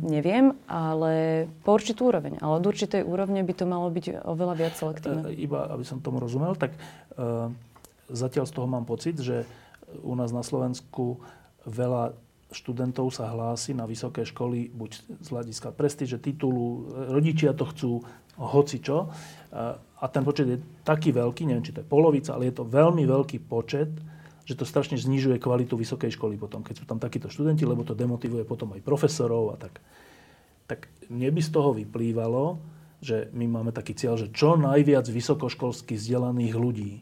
neviem, 0.01 0.57
ale 0.65 1.45
po 1.61 1.77
určitú 1.77 2.09
úroveň. 2.09 2.41
Ale 2.41 2.57
od 2.57 2.65
určitej 2.65 3.05
úrovne 3.05 3.45
by 3.45 3.53
to 3.53 3.65
malo 3.69 3.88
byť 3.93 4.25
oveľa 4.25 4.55
viac 4.57 4.73
selektívne. 4.73 5.29
E, 5.29 5.45
Iba, 5.45 5.69
aby 5.69 5.85
som 5.85 6.01
tomu 6.01 6.17
rozumel, 6.17 6.57
tak 6.57 6.73
e, 6.73 6.79
zatiaľ 8.09 8.49
z 8.49 8.53
toho 8.57 8.65
mám 8.65 8.89
pocit, 8.89 9.21
že 9.21 9.45
u 10.01 10.17
nás 10.17 10.33
na 10.33 10.41
Slovensku 10.41 11.21
veľa 11.69 12.17
študentov 12.49 13.13
sa 13.13 13.29
hlási 13.29 13.77
na 13.77 13.85
vysoké 13.85 14.25
školy, 14.25 14.71
buď 14.73 14.91
z 15.21 15.27
hľadiska 15.29 15.69
prestíže, 15.75 16.17
titulu, 16.17 16.89
rodičia 17.13 17.51
to 17.53 17.67
chcú, 17.69 17.91
hoci 18.41 18.81
čo. 18.81 19.13
E, 19.53 19.77
A 19.97 20.05
ten 20.09 20.25
počet 20.25 20.49
je 20.49 20.57
taký 20.81 21.13
veľký, 21.13 21.45
neviem, 21.45 21.65
či 21.65 21.73
to 21.73 21.81
je 21.81 21.89
polovica, 21.89 22.33
ale 22.33 22.49
je 22.49 22.57
to 22.57 22.65
veľmi 22.65 23.05
veľký 23.05 23.45
počet, 23.45 23.89
že 24.47 24.55
to 24.55 24.63
strašne 24.63 24.95
znižuje 24.95 25.43
kvalitu 25.43 25.75
vysokej 25.75 26.15
školy 26.15 26.39
potom, 26.39 26.63
keď 26.63 26.79
sú 26.79 26.85
tam 26.87 27.03
takíto 27.03 27.27
študenti, 27.27 27.67
lebo 27.67 27.83
to 27.83 27.91
demotivuje 27.91 28.47
potom 28.47 28.71
aj 28.71 28.81
profesorov 28.81 29.51
a 29.51 29.55
tak. 29.59 29.83
Tak 30.71 30.87
mne 31.11 31.35
by 31.35 31.41
z 31.43 31.51
toho 31.51 31.75
vyplývalo, 31.75 32.55
že 33.03 33.27
my 33.35 33.45
máme 33.45 33.75
taký 33.75 33.91
cieľ, 33.91 34.15
že 34.15 34.31
čo 34.31 34.55
najviac 34.55 35.03
vysokoškolsky 35.03 35.99
vzdelaných 35.99 36.55
ľudí. 36.55 36.93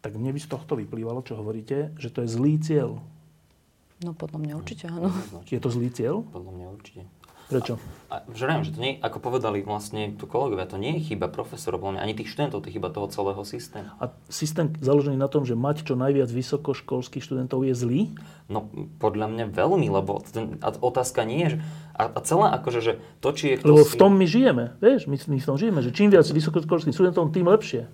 Tak 0.00 0.16
mne 0.16 0.32
by 0.32 0.40
z 0.40 0.48
tohto 0.48 0.80
vyplývalo, 0.80 1.20
čo 1.20 1.36
hovoríte, 1.36 1.92
že 2.00 2.08
to 2.08 2.24
je 2.24 2.28
zlý 2.32 2.56
cieľ. 2.56 3.04
No 4.00 4.16
podľa 4.16 4.38
mňa 4.40 4.54
určite 4.56 4.84
áno. 4.88 5.12
Je 5.44 5.60
to 5.60 5.68
zlý 5.68 5.92
cieľ? 5.92 6.24
Podľa 6.32 6.52
mňa 6.56 6.66
určite. 6.72 7.00
Prečo? 7.46 7.78
A, 8.10 8.26
že 8.34 8.46
neviem, 8.50 8.66
že 8.66 8.74
to 8.74 8.80
nie, 8.82 8.98
ako 8.98 9.18
povedali 9.22 9.62
vlastne 9.62 10.14
tu 10.18 10.26
kolegovia, 10.26 10.66
to 10.66 10.78
nie 10.78 10.98
je 10.98 11.14
chyba 11.14 11.30
profesorov, 11.30 11.78
podľa 11.78 11.98
mňa, 11.98 12.02
ani 12.02 12.14
tých 12.18 12.30
študentov, 12.34 12.62
to 12.62 12.70
je 12.70 12.74
chyba 12.78 12.90
toho 12.90 13.06
celého 13.06 13.42
systému. 13.46 13.90
A 14.02 14.14
systém 14.26 14.74
založený 14.82 15.14
na 15.14 15.30
tom, 15.30 15.46
že 15.46 15.54
mať 15.54 15.86
čo 15.86 15.94
najviac 15.94 16.26
vysokoškolských 16.26 17.22
študentov 17.22 17.62
je 17.62 17.74
zlý? 17.74 18.00
No 18.50 18.66
podľa 18.98 19.30
mňa 19.30 19.44
veľmi, 19.54 19.86
lebo 19.90 20.22
ten, 20.26 20.58
a 20.58 20.74
otázka 20.74 21.22
nie 21.22 21.46
je, 21.46 21.48
že, 21.54 21.58
a, 21.94 22.02
a 22.10 22.18
celá 22.26 22.50
akože, 22.58 22.80
že 22.82 22.92
to, 23.22 23.30
či 23.30 23.54
je 23.54 23.56
kto 23.62 23.74
Lebo 23.74 23.82
v 23.86 23.94
tom 23.98 24.12
my 24.18 24.26
žijeme, 24.26 24.64
vieš, 24.82 25.06
my, 25.06 25.14
my 25.18 25.38
v 25.38 25.46
tom 25.46 25.58
žijeme, 25.58 25.80
že 25.86 25.90
čím 25.94 26.10
viac 26.10 26.26
vysokoškolských 26.26 26.94
študentov, 26.94 27.30
tým 27.30 27.46
lepšie. 27.46 27.86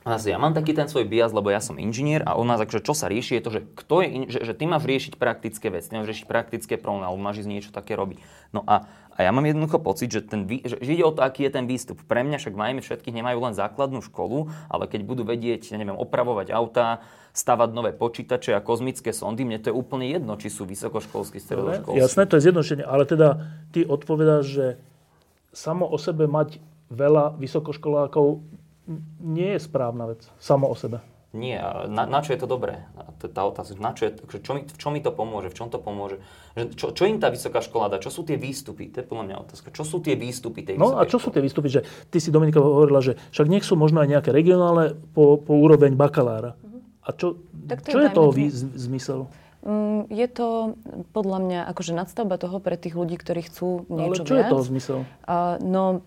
Zase 0.00 0.32
ja 0.32 0.40
mám 0.40 0.56
taký 0.56 0.72
ten 0.72 0.88
svoj 0.88 1.04
bias, 1.04 1.28
lebo 1.28 1.52
ja 1.52 1.60
som 1.60 1.76
inžinier 1.76 2.24
a 2.24 2.32
u 2.40 2.44
nás 2.48 2.56
akože 2.56 2.80
čo 2.80 2.96
sa 2.96 3.04
rieši 3.04 3.36
je 3.36 3.42
to, 3.44 3.50
že, 3.52 3.60
kto 3.84 3.94
je, 4.00 4.08
in, 4.08 4.22
že, 4.32 4.48
že 4.48 4.56
ty 4.56 4.64
máš 4.64 4.88
riešiť 4.88 5.20
praktické 5.20 5.68
veci, 5.68 5.92
ty 5.92 6.00
máš 6.00 6.08
riešiť 6.08 6.24
praktické 6.24 6.74
problémy, 6.80 7.12
alebo 7.12 7.20
máš 7.20 7.44
ísť 7.44 7.50
niečo 7.52 7.68
také 7.68 8.00
robiť. 8.00 8.16
No 8.56 8.64
a, 8.64 8.88
a 9.16 9.26
ja 9.26 9.30
mám 9.34 9.44
jednoducho 9.44 9.82
pocit, 9.82 10.08
že, 10.08 10.22
ten, 10.22 10.46
že, 10.46 10.80
ide 10.80 11.04
o 11.04 11.12
to, 11.12 11.20
aký 11.20 11.44
je 11.44 11.52
ten 11.52 11.66
výstup. 11.66 12.00
Pre 12.06 12.22
mňa 12.22 12.40
však 12.40 12.54
majme 12.54 12.80
všetkých 12.80 13.16
nemajú 13.20 13.38
len 13.42 13.54
základnú 13.54 14.00
školu, 14.06 14.48
ale 14.70 14.86
keď 14.86 15.00
budú 15.04 15.22
vedieť, 15.26 15.74
neviem, 15.76 15.98
opravovať 15.98 16.54
autá, 16.54 17.04
stavať 17.36 17.70
nové 17.70 17.92
počítače 17.94 18.56
a 18.56 18.64
kozmické 18.64 19.14
sondy, 19.14 19.46
mne 19.46 19.62
to 19.62 19.70
je 19.70 19.76
úplne 19.76 20.08
jedno, 20.08 20.34
či 20.40 20.50
sú 20.50 20.66
vysokoškolskí, 20.66 21.38
stredoškolskí. 21.38 22.00
Jasné, 22.00 22.26
to 22.26 22.38
je 22.38 22.50
zjednodušenie, 22.50 22.86
ale 22.86 23.04
teda 23.06 23.28
ty 23.70 23.86
odpovedáš, 23.86 24.44
že 24.50 24.66
samo 25.54 25.86
o 25.86 25.98
sebe 25.98 26.26
mať 26.30 26.58
veľa 26.90 27.38
vysokoškolákov 27.38 28.42
nie 29.22 29.54
je 29.54 29.60
správna 29.62 30.10
vec. 30.10 30.26
Samo 30.42 30.66
o 30.66 30.74
sebe. 30.74 30.98
Nie, 31.30 31.62
na, 31.86 32.04
na 32.04 32.18
čo 32.18 32.34
je 32.34 32.38
to 32.38 32.48
dobré? 32.48 32.90
Je 33.16 33.28
tá 33.28 33.42
otázka, 33.42 33.78
na 33.78 33.92
čo 33.92 34.02
je, 34.04 34.18
čo, 34.40 34.50
mi, 34.50 34.66
v 34.66 34.74
čom 34.74 34.90
mi 34.90 34.98
to 34.98 35.10
pomôže, 35.10 35.46
v 35.46 35.54
čom 35.54 35.68
to 35.68 35.78
pomôže? 35.78 36.18
Že, 36.52 36.74
čo, 36.74 36.86
čo 36.90 37.02
im 37.04 37.16
tá 37.16 37.28
vysoká 37.28 37.60
škola 37.60 37.86
dá? 37.86 37.96
Čo 37.96 38.10
sú 38.10 38.22
tie 38.22 38.34
výstupy? 38.34 38.90
To 38.90 38.98
je 38.98 39.06
podľa 39.06 39.24
mňa 39.24 39.36
otázka. 39.40 39.70
Čo 39.70 39.84
sú 39.84 40.00
tie 40.00 40.18
výstupy 40.18 40.64
tej 40.64 40.74
No 40.74 40.98
a 40.98 41.04
čo 41.04 41.16
sú 41.16 41.30
školy? 41.30 41.34
tie 41.36 41.42
výstupy? 41.44 41.68
Že 41.70 41.80
ty 42.08 42.18
si 42.18 42.28
Dominika 42.28 42.58
hovorila, 42.58 42.98
že 42.98 43.14
však 43.30 43.46
nech 43.46 43.62
sú 43.62 43.76
možno 43.76 44.00
aj 44.00 44.10
nejaké 44.10 44.30
regionálne 44.30 44.98
po, 45.08 45.38
po 45.38 45.54
úroveň 45.54 45.94
bakalára. 45.94 46.58
A 47.00 47.12
čo, 47.12 47.38
Tak 47.64 47.78
to 47.80 47.86
je 47.86 47.92
čo 47.92 47.98
je 48.00 48.04
dajme 48.04 48.16
toho 48.16 48.30
vý, 48.32 48.44
z- 48.48 48.66
zmysel? 48.80 49.20
Mm, 49.60 50.08
Je 50.08 50.26
to 50.26 50.74
podľa 51.12 51.38
mňa 51.38 51.60
akože 51.68 51.92
nadstavba 51.92 52.36
toho 52.36 52.58
pre 52.58 52.74
tých 52.74 52.96
ľudí, 52.96 53.14
ktorí 53.14 53.44
chcú 53.44 53.86
Ale 53.86 54.08
niečo 54.08 54.24
čo 54.24 54.34
je 54.34 54.42
viac. 54.42 54.50
toho 54.50 54.62
zmysel? 54.64 54.98
A, 55.22 55.60
no, 55.60 56.02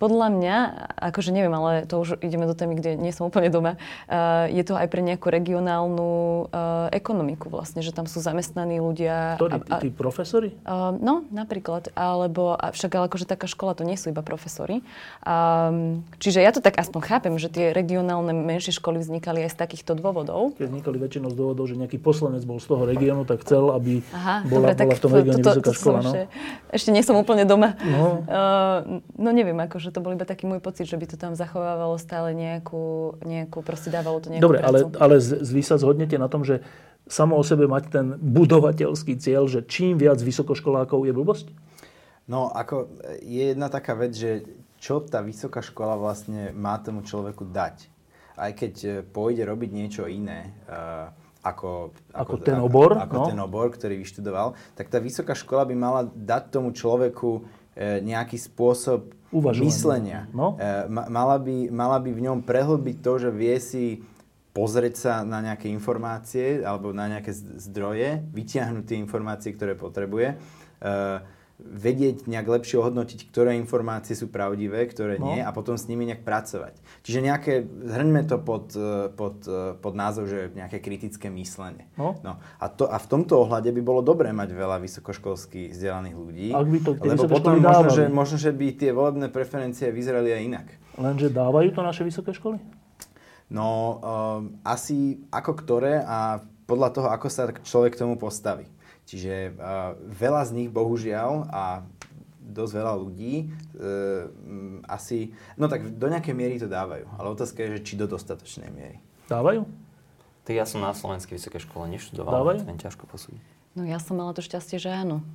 podľa 0.00 0.32
mňa, 0.32 0.56
akože 1.12 1.30
neviem, 1.30 1.52
ale 1.52 1.84
to 1.84 2.00
už 2.00 2.24
ideme 2.24 2.48
do 2.48 2.56
témy, 2.56 2.80
kde 2.80 2.96
nie 2.96 3.12
som 3.12 3.28
úplne 3.28 3.52
doma, 3.52 3.76
uh, 4.08 4.48
je 4.48 4.64
to 4.64 4.72
aj 4.72 4.88
pre 4.88 5.04
nejakú 5.04 5.28
regionálnu 5.28 6.48
uh, 6.48 6.88
ekonomiku 6.88 7.52
vlastne, 7.52 7.84
že 7.84 7.92
tam 7.92 8.08
sú 8.08 8.24
zamestnaní 8.24 8.80
ľudia. 8.80 9.36
Ktorí? 9.36 9.60
Tí, 9.60 9.72
tí 9.84 9.88
profesori? 9.92 10.56
Uh, 10.64 10.96
no, 10.96 11.28
napríklad. 11.28 11.92
Alebo, 11.92 12.56
však 12.56 12.96
ale 12.96 13.12
akože 13.12 13.28
taká 13.28 13.44
škola, 13.44 13.76
to 13.76 13.84
nie 13.84 14.00
sú 14.00 14.08
iba 14.08 14.24
profesori. 14.24 14.80
Um, 15.20 16.00
čiže 16.16 16.40
ja 16.40 16.48
to 16.56 16.64
tak 16.64 16.80
aspoň 16.80 17.00
chápem, 17.04 17.34
že 17.36 17.52
tie 17.52 17.76
regionálne 17.76 18.32
menšie 18.32 18.72
školy 18.72 19.04
vznikali 19.04 19.44
aj 19.44 19.52
z 19.52 19.56
takýchto 19.60 19.92
dôvodov. 20.00 20.56
Keď 20.56 20.72
vznikali 20.72 20.96
väčšinou 20.96 21.28
z 21.28 21.36
dôvodov, 21.36 21.68
že 21.68 21.76
nejaký 21.76 22.00
poslanec 22.00 22.40
bol 22.48 22.56
z 22.56 22.72
toho 22.72 22.88
regiónu, 22.88 23.28
tak 23.28 23.44
chcel, 23.44 23.68
aby 23.76 24.00
Aha, 24.16 24.48
bola, 24.48 24.72
dobre, 24.72 24.80
tak 24.80 24.86
bola 24.88 24.96
v 24.96 25.02
tom 25.04 25.10
to- 25.12 25.18
regióne 25.20 25.42
vysoká 25.44 25.60
to 25.60 25.72
som 25.76 25.76
škola. 25.76 25.98
No. 26.00 26.08
Ešte, 26.08 26.22
ešte 26.72 26.90
nie 26.96 27.04
som 27.04 27.20
úplne 27.20 27.44
doma. 27.44 27.76
No. 27.84 28.24
Uh, 28.24 29.04
no 29.20 29.28
neviem, 29.36 29.60
akože 29.60 29.89
to 29.90 30.02
bol 30.02 30.14
iba 30.14 30.26
taký 30.26 30.46
môj 30.46 30.58
pocit, 30.62 30.86
že 30.86 30.98
by 30.98 31.06
to 31.06 31.16
tam 31.18 31.34
zachovávalo 31.34 31.98
stále 32.00 32.34
nejakú, 32.34 33.18
nejakú 33.22 33.62
proste 33.62 33.90
dávalo 33.92 34.18
to 34.22 34.30
nejakú 34.30 34.42
Dobre, 34.42 34.58
ale, 34.62 34.86
prácu. 34.86 34.98
ale 34.98 35.16
z, 35.18 35.42
z, 35.42 35.50
vy 35.50 35.62
sa 35.62 35.76
zhodnete 35.78 36.16
na 36.18 36.30
tom, 36.30 36.42
že 36.42 36.62
samo 37.10 37.34
o 37.34 37.42
sebe 37.42 37.66
mať 37.66 37.84
ten 37.90 38.06
budovateľský 38.18 39.18
cieľ, 39.18 39.50
že 39.50 39.66
čím 39.66 39.98
viac 39.98 40.22
vysokoškolákov 40.22 41.06
je 41.06 41.12
blbosť? 41.12 41.46
No, 42.30 42.54
ako 42.54 43.02
je 43.26 43.50
jedna 43.50 43.66
taká 43.66 43.98
vec, 43.98 44.14
že 44.14 44.46
čo 44.78 45.02
tá 45.02 45.20
vysoká 45.20 45.60
škola 45.60 45.98
vlastne 45.98 46.54
má 46.56 46.78
tomu 46.80 47.02
človeku 47.02 47.50
dať. 47.50 47.90
Aj 48.40 48.54
keď 48.56 48.74
e, 48.80 48.90
pôjde 49.04 49.44
robiť 49.44 49.70
niečo 49.76 50.08
iné, 50.08 50.56
uh, 50.64 51.12
ako, 51.40 51.96
Ako 52.12 52.36
ten 52.40 52.60
obor, 52.60 53.00
Ako, 53.00 53.16
no. 53.16 53.26
ten 53.32 53.40
obor, 53.40 53.72
ktorý 53.72 53.96
vyštudoval, 53.96 54.52
tak 54.76 54.92
tá 54.92 55.00
vysoká 55.00 55.32
škola 55.32 55.64
by 55.64 55.74
mala 55.76 56.02
dať 56.12 56.52
tomu 56.52 56.72
človeku 56.76 57.40
e, 57.72 58.00
nejaký 58.04 58.36
spôsob 58.36 59.08
Uvažovania. 59.30 59.66
myslenia. 59.70 60.20
No. 60.34 60.58
E, 60.58 60.90
ma- 60.90 61.06
mala, 61.06 61.38
by, 61.38 61.70
mala 61.70 61.98
by 62.02 62.10
v 62.10 62.20
ňom 62.26 62.38
prehlbiť 62.42 62.96
to, 62.98 63.12
že 63.22 63.30
vie 63.30 63.56
si 63.62 64.02
pozrieť 64.50 64.94
sa 64.98 65.14
na 65.22 65.38
nejaké 65.38 65.70
informácie 65.70 66.66
alebo 66.66 66.90
na 66.90 67.06
nejaké 67.06 67.30
zdroje, 67.62 68.26
vytiahnuť 68.34 68.84
tie 68.84 68.98
informácie, 68.98 69.54
ktoré 69.54 69.78
potrebuje, 69.78 70.34
e, 70.34 70.96
vedieť 71.60 72.24
nejak 72.24 72.46
lepšie 72.48 72.80
ohodnotiť, 72.80 73.28
ktoré 73.28 73.56
informácie 73.60 74.16
sú 74.16 74.32
pravdivé, 74.32 74.88
ktoré 74.88 75.20
No. 75.20 75.32
nie 75.32 75.44
a 75.44 75.50
potom 75.52 75.76
s 75.76 75.86
nimi 75.86 76.08
nejak 76.08 76.24
pracovať. 76.24 76.80
Čiže 77.04 77.20
nejaké, 77.20 77.52
zhrňme 77.64 78.24
to 78.24 78.40
pod, 78.40 78.72
e, 78.72 79.12
pod, 79.12 79.44
e, 79.44 79.76
pod 79.76 79.94
názov, 79.94 80.26
že 80.26 80.50
nejaké 80.56 80.80
kritické 80.80 81.28
myslenie. 81.28 81.86
No. 82.00 82.16
No. 82.24 82.40
A, 82.58 82.66
to, 82.72 82.88
a 82.88 82.96
v 82.96 83.06
tomto 83.06 83.40
ohľade 83.44 83.68
by 83.70 83.82
bolo 83.84 84.00
dobré 84.00 84.32
mať 84.32 84.56
veľa 84.56 84.80
vysokoškolsky 84.80 85.70
vzdelaných 85.76 86.16
ľudí. 86.16 86.48
Ak 86.56 86.68
by 86.68 86.78
to 86.80 86.90
lebo 87.00 87.24
potom 87.28 87.60
možno 87.60 87.90
že, 87.92 88.04
možno, 88.08 88.36
že 88.40 88.50
by 88.50 88.66
tie 88.74 88.90
volebné 88.90 89.28
preferencie 89.28 89.92
vyzerali 89.92 90.32
aj 90.32 90.42
inak. 90.42 90.66
Lenže 90.96 91.28
dávajú 91.30 91.72
to 91.72 91.80
naše 91.84 92.02
vysoké 92.02 92.32
školy? 92.34 92.60
No, 93.50 93.98
um, 93.98 94.62
asi 94.62 95.26
ako 95.34 95.58
ktoré 95.58 96.06
a 96.06 96.38
podľa 96.70 96.88
toho, 96.94 97.08
ako 97.10 97.26
sa 97.26 97.50
človek 97.50 97.98
k 97.98 98.00
tomu 98.06 98.14
postaví. 98.14 98.70
Čiže 99.10 99.58
uh, 99.58 99.98
veľa 99.98 100.46
z 100.46 100.50
nich, 100.54 100.70
bohužiaľ, 100.70 101.50
a 101.50 101.82
dosť 102.38 102.72
veľa 102.78 102.94
ľudí, 102.94 103.50
uh, 103.50 104.30
asi, 104.86 105.34
no 105.58 105.66
tak 105.66 105.82
do 105.98 106.06
nejakej 106.06 106.30
miery 106.30 106.62
to 106.62 106.70
dávajú. 106.70 107.10
Ale 107.18 107.34
otázka 107.34 107.66
je, 107.66 107.78
že 107.78 107.80
či 107.82 107.94
do 107.98 108.06
dostatočnej 108.06 108.70
miery. 108.70 109.02
Dávajú? 109.26 109.66
Ty, 110.46 110.50
ja 110.54 110.66
som 110.66 110.78
na 110.78 110.94
slovenskej 110.94 111.42
vysokej 111.42 111.66
škole 111.66 111.90
neštudoval, 111.90 112.30
Dávajú? 112.30 112.60
ten 112.70 112.78
ťažko 112.78 113.10
posúdiť. 113.10 113.42
No 113.74 113.82
ja 113.82 113.98
som 113.98 114.14
mala 114.14 114.30
to 114.30 114.46
šťastie, 114.46 114.78
že 114.78 114.90
áno. 114.94 115.26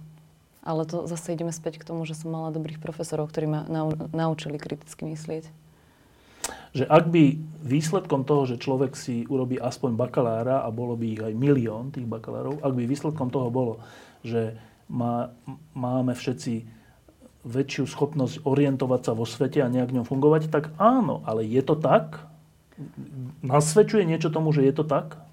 Ale 0.65 0.87
to 0.87 1.05
zase 1.05 1.35
ideme 1.35 1.53
späť 1.53 1.77
k 1.77 1.87
tomu, 1.87 2.07
že 2.09 2.17
som 2.17 2.33
mala 2.33 2.49
dobrých 2.49 2.81
profesorov, 2.81 3.29
ktorí 3.29 3.45
ma 3.45 3.61
nau- 3.69 3.93
naučili 4.15 4.57
kriticky 4.57 5.05
myslieť. 5.05 5.51
Že 6.75 6.85
ak 6.91 7.05
by 7.07 7.23
výsledkom 7.63 8.27
toho, 8.27 8.43
že 8.43 8.59
človek 8.59 8.93
si 8.99 9.23
urobí 9.25 9.55
aspoň 9.55 9.95
bakalára 9.95 10.61
a 10.61 10.69
bolo 10.69 10.99
by 10.99 11.05
ich 11.07 11.21
aj 11.23 11.33
milión 11.33 11.89
tých 11.89 12.03
bakalárov, 12.03 12.59
ak 12.59 12.73
by 12.75 12.83
výsledkom 12.83 13.31
toho 13.31 13.47
bolo, 13.47 13.79
že 14.21 14.59
má, 14.91 15.33
máme 15.73 16.13
všetci 16.13 16.67
väčšiu 17.45 17.85
schopnosť 17.89 18.45
orientovať 18.45 19.01
sa 19.01 19.13
vo 19.13 19.25
svete 19.25 19.61
a 19.61 19.71
nejak 19.71 19.93
ňom 19.93 20.05
fungovať, 20.05 20.49
tak 20.49 20.73
áno, 20.81 21.25
ale 21.25 21.45
je 21.45 21.61
to 21.61 21.77
tak? 21.77 22.25
Nasvedčuje 23.45 24.05
niečo 24.05 24.33
tomu, 24.33 24.53
že 24.53 24.65
je 24.65 24.73
to 24.73 24.83
tak? 24.85 25.24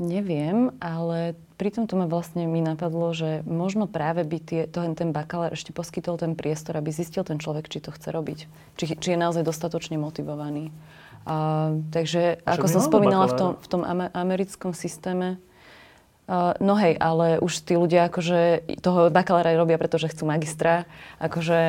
Neviem, 0.00 0.72
ale 0.80 1.36
pri 1.60 1.68
tomto 1.68 2.00
ma 2.00 2.08
vlastne 2.08 2.48
mi 2.48 2.64
napadlo, 2.64 3.12
že 3.12 3.44
možno 3.44 3.84
práve 3.84 4.24
by 4.24 4.38
tie, 4.40 4.60
to, 4.64 4.82
ten 4.96 5.12
bakalár 5.12 5.52
ešte 5.52 5.70
poskytol 5.76 6.16
ten 6.16 6.32
priestor, 6.32 6.80
aby 6.80 6.88
zistil 6.88 7.22
ten 7.22 7.36
človek, 7.36 7.68
či 7.68 7.84
to 7.84 7.92
chce 7.92 8.08
robiť. 8.08 8.38
Či, 8.80 8.84
či 8.96 9.08
je 9.14 9.18
naozaj 9.20 9.44
dostatočne 9.44 10.00
motivovaný. 10.00 10.72
A, 11.28 11.70
takže, 11.92 12.40
Však 12.42 12.50
ako 12.50 12.66
som 12.66 12.82
spomínala 12.82 13.30
v 13.30 13.34
tom, 13.36 13.50
bakalára. 13.54 13.62
v 13.62 13.66
tom 13.68 13.82
ame- 13.84 14.12
americkom 14.16 14.72
systéme, 14.74 15.38
no 16.64 16.74
hej, 16.80 16.96
ale 16.96 17.36
už 17.44 17.60
tí 17.60 17.76
ľudia 17.76 18.08
akože 18.08 18.64
toho 18.80 19.12
bakalára 19.12 19.52
robia, 19.52 19.76
pretože 19.76 20.08
chcú 20.08 20.24
magistra. 20.24 20.88
Akože, 21.20 21.60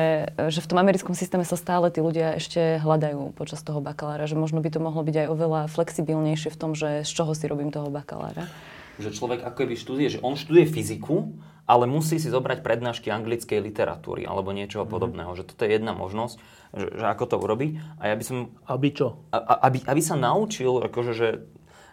že 0.48 0.60
v 0.64 0.68
tom 0.72 0.80
americkom 0.80 1.12
systéme 1.12 1.44
sa 1.44 1.60
stále 1.60 1.92
tí 1.92 2.00
ľudia 2.00 2.40
ešte 2.40 2.80
hľadajú 2.80 3.36
počas 3.36 3.60
toho 3.60 3.84
bakalára. 3.84 4.24
Že 4.24 4.40
možno 4.40 4.64
by 4.64 4.70
to 4.72 4.80
mohlo 4.80 5.04
byť 5.04 5.16
aj 5.20 5.28
oveľa 5.28 5.60
flexibilnejšie 5.68 6.48
v 6.48 6.58
tom, 6.58 6.72
že 6.72 7.04
z 7.04 7.10
čoho 7.12 7.36
si 7.36 7.44
robím 7.44 7.68
toho 7.68 7.92
bakalára. 7.92 8.48
Že 8.96 9.12
človek 9.12 9.44
ako 9.44 9.56
keby 9.58 9.74
študuje, 9.76 10.08
že 10.16 10.22
on 10.24 10.38
študuje 10.38 10.64
fyziku, 10.70 11.34
ale 11.64 11.84
musí 11.88 12.16
si 12.20 12.28
zobrať 12.28 12.60
prednášky 12.60 13.08
anglickej 13.08 13.60
literatúry 13.60 14.24
alebo 14.24 14.52
niečoho 14.52 14.84
podobného. 14.84 15.32
Že 15.36 15.44
toto 15.48 15.64
je 15.64 15.76
jedna 15.76 15.92
možnosť, 15.96 16.36
že, 16.76 16.86
že 17.00 17.04
ako 17.04 17.24
to 17.24 17.36
urobiť. 17.40 17.70
A 18.00 18.12
ja 18.12 18.14
by 18.16 18.24
som 18.24 18.36
Aby 18.64 18.96
čo? 18.96 19.28
a- 19.32 19.60
aby, 19.68 19.80
aby 19.84 20.00
sa 20.04 20.16
naučil, 20.16 20.84
akože, 20.88 21.12
že, 21.16 21.28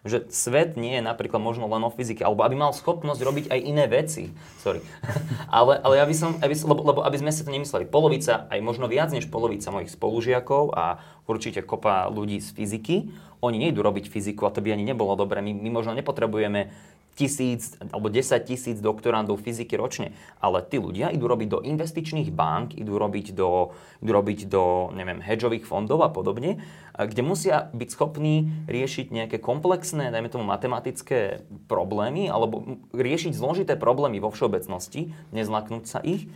že 0.02 0.26
svet 0.34 0.82
nie 0.82 0.97
je 0.97 1.04
napríklad 1.06 1.38
možno 1.38 1.70
len 1.70 1.86
o 1.86 1.93
fyzike, 1.93 2.26
alebo 2.26 2.41
aby 2.41 2.58
mal 2.58 2.74
schopnosť 2.74 3.22
robiť 3.22 3.45
aj 3.54 3.60
iné 3.62 3.86
veci. 3.86 4.34
Sorry. 4.58 4.82
ale, 5.62 5.78
ale 5.78 6.02
by 6.02 6.16
som, 6.18 6.34
aby, 6.41 6.54
lebo, 6.58 6.82
lebo 6.82 6.99
aby 7.06 7.18
sme 7.22 7.30
si 7.30 7.45
to 7.45 7.54
nemysleli, 7.54 7.86
polovica, 7.86 8.49
aj 8.49 8.60
možno 8.66 8.89
viac 8.89 9.14
než 9.14 9.30
polovica 9.30 9.70
mojich 9.70 9.93
spolužiakov 9.93 10.74
a 10.74 10.97
určite 11.30 11.62
kopa 11.62 12.10
ľudí 12.10 12.41
z 12.41 12.49
fyziky, 12.49 12.95
oni 13.41 13.58
nejdú 13.58 13.82
robiť 13.82 14.10
fyziku 14.10 14.45
a 14.49 14.54
to 14.54 14.62
by 14.62 14.74
ani 14.74 14.86
nebolo 14.86 15.14
dobré. 15.18 15.41
My, 15.41 15.54
my 15.54 15.70
možno 15.70 15.97
nepotrebujeme 15.97 16.74
tisíc 17.16 17.76
alebo 17.91 18.07
10 18.07 18.47
tisíc 18.47 18.78
doktorandov 18.80 19.43
fyziky 19.43 19.76
ročne. 19.76 20.16
Ale 20.39 20.64
tí 20.64 20.80
ľudia 20.80 21.12
idú 21.12 21.28
robiť 21.28 21.47
do 21.47 21.59
investičných 21.62 22.32
bank, 22.32 22.74
idú 22.76 22.95
robiť 22.97 23.36
do, 23.36 23.76
idú 23.99 24.12
robiť 24.12 24.39
do 24.47 24.93
neviem, 24.95 25.20
hedžových 25.20 25.68
fondov 25.68 26.01
a 26.01 26.09
podobne, 26.09 26.64
kde 26.95 27.22
musia 27.24 27.72
byť 27.72 27.89
schopní 27.91 28.49
riešiť 28.68 29.12
nejaké 29.12 29.38
komplexné, 29.39 30.12
dajme 30.12 30.32
tomu 30.32 30.47
matematické 30.47 31.47
problémy 31.68 32.28
alebo 32.28 32.80
riešiť 32.95 33.32
zložité 33.36 33.74
problémy 33.76 34.20
vo 34.20 34.32
všeobecnosti, 34.32 35.16
nezlaknúť 35.32 35.84
sa 35.88 35.99
ich 36.03 36.28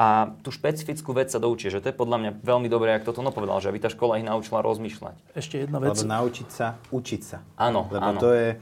a 0.00 0.32
tú 0.40 0.48
špecifickú 0.48 1.12
vec 1.12 1.28
sa 1.28 1.38
doučia, 1.38 1.68
že 1.68 1.84
to 1.84 1.92
je 1.92 1.96
podľa 1.96 2.18
mňa 2.18 2.30
veľmi 2.40 2.68
dobré, 2.72 2.96
ako 2.96 3.12
toto 3.12 3.30
povedal, 3.30 3.60
že 3.60 3.68
aby 3.68 3.78
tá 3.78 3.92
škola 3.92 4.18
ich 4.18 4.26
naučila 4.26 4.64
rozmýšľať. 4.64 5.16
Ešte 5.36 5.68
jedna 5.68 5.78
vec. 5.78 5.92
Alebo 5.92 6.08
naučiť 6.08 6.48
sa 6.48 6.80
učiť 6.90 7.20
sa. 7.22 7.44
Áno, 7.60 7.86
Lebo 7.92 8.10
áno. 8.10 8.18
to 8.18 8.32
je, 8.32 8.56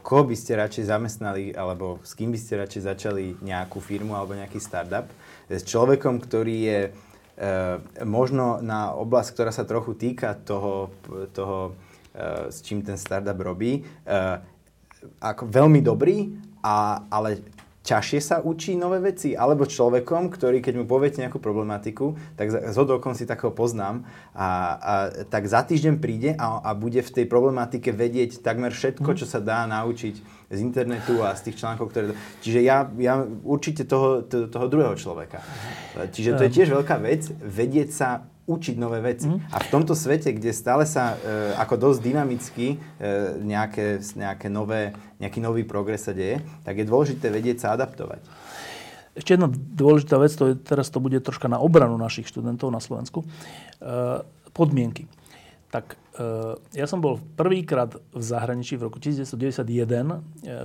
koho 0.00 0.24
by 0.24 0.32
ste 0.32 0.56
radšej 0.56 0.88
zamestnali, 0.88 1.52
alebo 1.52 2.00
s 2.00 2.16
kým 2.16 2.32
by 2.32 2.38
ste 2.40 2.56
radšej 2.56 2.82
začali 2.88 3.24
nejakú 3.44 3.84
firmu 3.84 4.16
alebo 4.16 4.32
nejaký 4.32 4.56
startup. 4.56 5.04
S 5.52 5.60
človekom, 5.68 6.24
ktorý 6.24 6.56
je 6.56 6.80
e, 6.88 6.90
možno 8.00 8.64
na 8.64 8.96
oblasť, 8.96 9.28
ktorá 9.36 9.52
sa 9.52 9.68
trochu 9.68 9.92
týka 9.92 10.32
toho, 10.40 10.88
toho 11.36 11.76
e, 12.16 12.48
s 12.48 12.64
čím 12.64 12.80
ten 12.80 12.96
startup 12.96 13.36
robí, 13.36 13.84
ako 15.20 15.46
veľmi 15.46 15.84
dobrý, 15.84 16.32
a, 16.64 17.06
ale 17.06 17.38
ťažšie 17.88 18.20
sa 18.20 18.36
učí 18.44 18.76
nové 18.76 19.00
veci, 19.00 19.32
alebo 19.32 19.64
človekom, 19.64 20.28
ktorý 20.28 20.60
keď 20.60 20.74
mu 20.76 20.84
poviete 20.84 21.24
nejakú 21.24 21.40
problematiku, 21.40 22.20
tak 22.36 22.52
z 22.52 22.76
hodokom 22.76 23.16
si 23.16 23.24
takého 23.24 23.48
poznám, 23.48 24.04
a, 24.36 24.48
a 24.76 24.92
tak 25.24 25.48
za 25.48 25.64
týždeň 25.64 25.96
príde 25.96 26.36
a, 26.36 26.60
a 26.60 26.76
bude 26.76 27.00
v 27.00 27.10
tej 27.10 27.24
problematike 27.24 27.88
vedieť 27.96 28.44
takmer 28.44 28.76
všetko, 28.76 29.16
čo 29.16 29.24
sa 29.24 29.40
dá 29.40 29.64
naučiť 29.64 30.14
z 30.48 30.58
internetu 30.60 31.24
a 31.24 31.32
z 31.32 31.48
tých 31.48 31.64
článkov, 31.64 31.92
ktoré... 31.92 32.12
Čiže 32.44 32.60
ja, 32.60 32.88
ja 33.00 33.24
určite 33.44 33.88
toho, 33.88 34.24
toho, 34.24 34.48
toho 34.48 34.66
druhého 34.68 34.96
človeka. 34.96 35.40
Čiže 36.12 36.36
to 36.36 36.44
je 36.48 36.52
tiež 36.52 36.68
veľká 36.72 36.96
vec, 37.00 37.28
vedieť 37.40 37.88
sa 37.92 38.08
učiť 38.48 38.80
nové 38.80 39.04
veci. 39.04 39.28
Mm. 39.28 39.52
A 39.52 39.60
v 39.60 39.68
tomto 39.68 39.92
svete, 39.92 40.32
kde 40.32 40.56
stále 40.56 40.88
sa 40.88 41.20
e, 41.20 41.52
ako 41.60 41.76
dosť 41.76 42.00
dynamicky 42.00 42.66
e, 42.74 42.76
nejaké, 43.44 44.00
nejaké 44.16 44.48
nové, 44.48 44.96
nejaký 45.20 45.38
nový 45.44 45.68
progres 45.68 46.08
sa 46.08 46.16
deje, 46.16 46.40
tak 46.64 46.80
je 46.80 46.88
dôležité 46.88 47.28
vedieť 47.28 47.68
sa 47.68 47.76
adaptovať. 47.76 48.24
Ešte 49.18 49.34
jedna 49.36 49.52
dôležitá 49.52 50.16
vec, 50.16 50.32
to 50.32 50.50
je, 50.50 50.54
teraz 50.56 50.88
to 50.88 51.02
bude 51.02 51.20
troška 51.20 51.50
na 51.50 51.60
obranu 51.60 52.00
našich 52.00 52.30
študentov 52.30 52.72
na 52.72 52.80
Slovensku. 52.80 53.20
E, 53.20 53.26
podmienky. 54.56 55.04
Tak 55.68 56.00
e, 56.16 56.56
ja 56.72 56.86
som 56.88 57.04
bol 57.04 57.20
prvýkrát 57.36 57.92
v 57.92 58.22
zahraničí 58.22 58.80
v 58.80 58.88
roku 58.88 58.96
1991 58.96 59.68
e, 59.68 60.16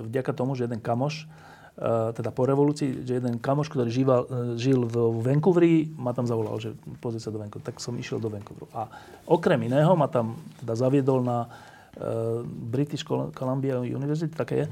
vďaka 0.08 0.32
tomu, 0.32 0.56
že 0.56 0.72
jeden 0.72 0.80
kamoš 0.80 1.28
teda 2.14 2.30
po 2.30 2.46
revolúcii, 2.46 3.02
že 3.02 3.18
jeden 3.18 3.42
kamoš, 3.42 3.74
ktorý 3.74 3.90
žíval, 3.90 4.22
eh, 4.30 4.32
žil 4.62 4.86
v 4.86 4.96
Vancouveri, 5.26 5.90
ma 5.98 6.14
tam 6.14 6.30
zavolal, 6.30 6.62
že 6.62 6.78
pozri 7.02 7.18
sa 7.18 7.34
do 7.34 7.42
Vancouveru. 7.42 7.66
Tak 7.66 7.82
som 7.82 7.98
išiel 7.98 8.22
do 8.22 8.30
Vancouveru. 8.30 8.70
A 8.78 8.86
okrem 9.26 9.58
iného 9.66 9.90
ma 9.98 10.06
tam 10.06 10.38
teda 10.62 10.78
zaviedol 10.78 11.26
na 11.26 11.50
uh, 11.50 12.46
British 12.46 13.02
Columbia 13.10 13.82
University, 13.82 14.30
také 14.30 14.56
je, 14.56 14.66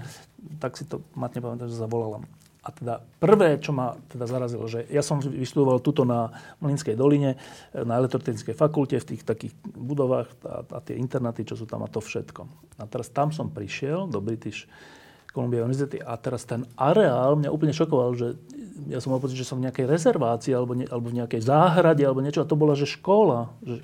tak 0.61 0.77
si 0.77 0.85
to 0.85 1.01
matne 1.17 1.41
pamätám, 1.41 1.73
že 1.73 1.81
zavolala. 1.81 2.21
A 2.61 2.69
teda 2.69 3.01
prvé, 3.17 3.57
čo 3.57 3.73
ma 3.73 3.97
teda 4.13 4.29
zarazilo, 4.29 4.69
že 4.69 4.85
ja 4.93 5.01
som 5.01 5.17
vyštudoval 5.17 5.81
tuto 5.81 6.05
na 6.05 6.29
Mlinskej 6.61 6.93
doline, 6.93 7.33
na 7.73 7.97
elektrotechnickej 7.97 8.53
fakulte, 8.53 9.01
v 9.01 9.09
tých 9.17 9.25
takých 9.25 9.57
budovách 9.73 10.29
a, 10.45 10.61
a 10.77 10.79
tie 10.85 10.93
internáty, 11.01 11.41
čo 11.41 11.57
sú 11.57 11.65
tam 11.65 11.81
a 11.81 11.89
to 11.89 11.97
všetko. 11.97 12.45
A 12.77 12.85
teraz 12.85 13.09
tam 13.09 13.33
som 13.33 13.49
prišiel 13.49 14.05
do 14.05 14.21
British 14.21 14.69
Columbia 15.31 15.63
University. 15.63 15.99
A 16.03 16.19
teraz 16.19 16.43
ten 16.43 16.67
areál 16.75 17.39
mňa 17.39 17.49
úplne 17.51 17.71
šokoval, 17.71 18.15
že 18.15 18.27
ja 18.91 18.99
som 18.99 19.15
mal 19.15 19.23
pocit, 19.23 19.39
že 19.39 19.47
som 19.47 19.59
v 19.59 19.67
nejakej 19.67 19.87
rezervácii 19.87 20.51
alebo, 20.51 20.75
ne, 20.75 20.85
alebo 20.87 21.07
v 21.11 21.23
nejakej 21.23 21.41
záhrade 21.47 22.03
alebo 22.03 22.19
niečo 22.19 22.43
a 22.43 22.49
to 22.49 22.59
bola, 22.59 22.75
že 22.75 22.89
škola. 22.89 23.51
Že, 23.63 23.79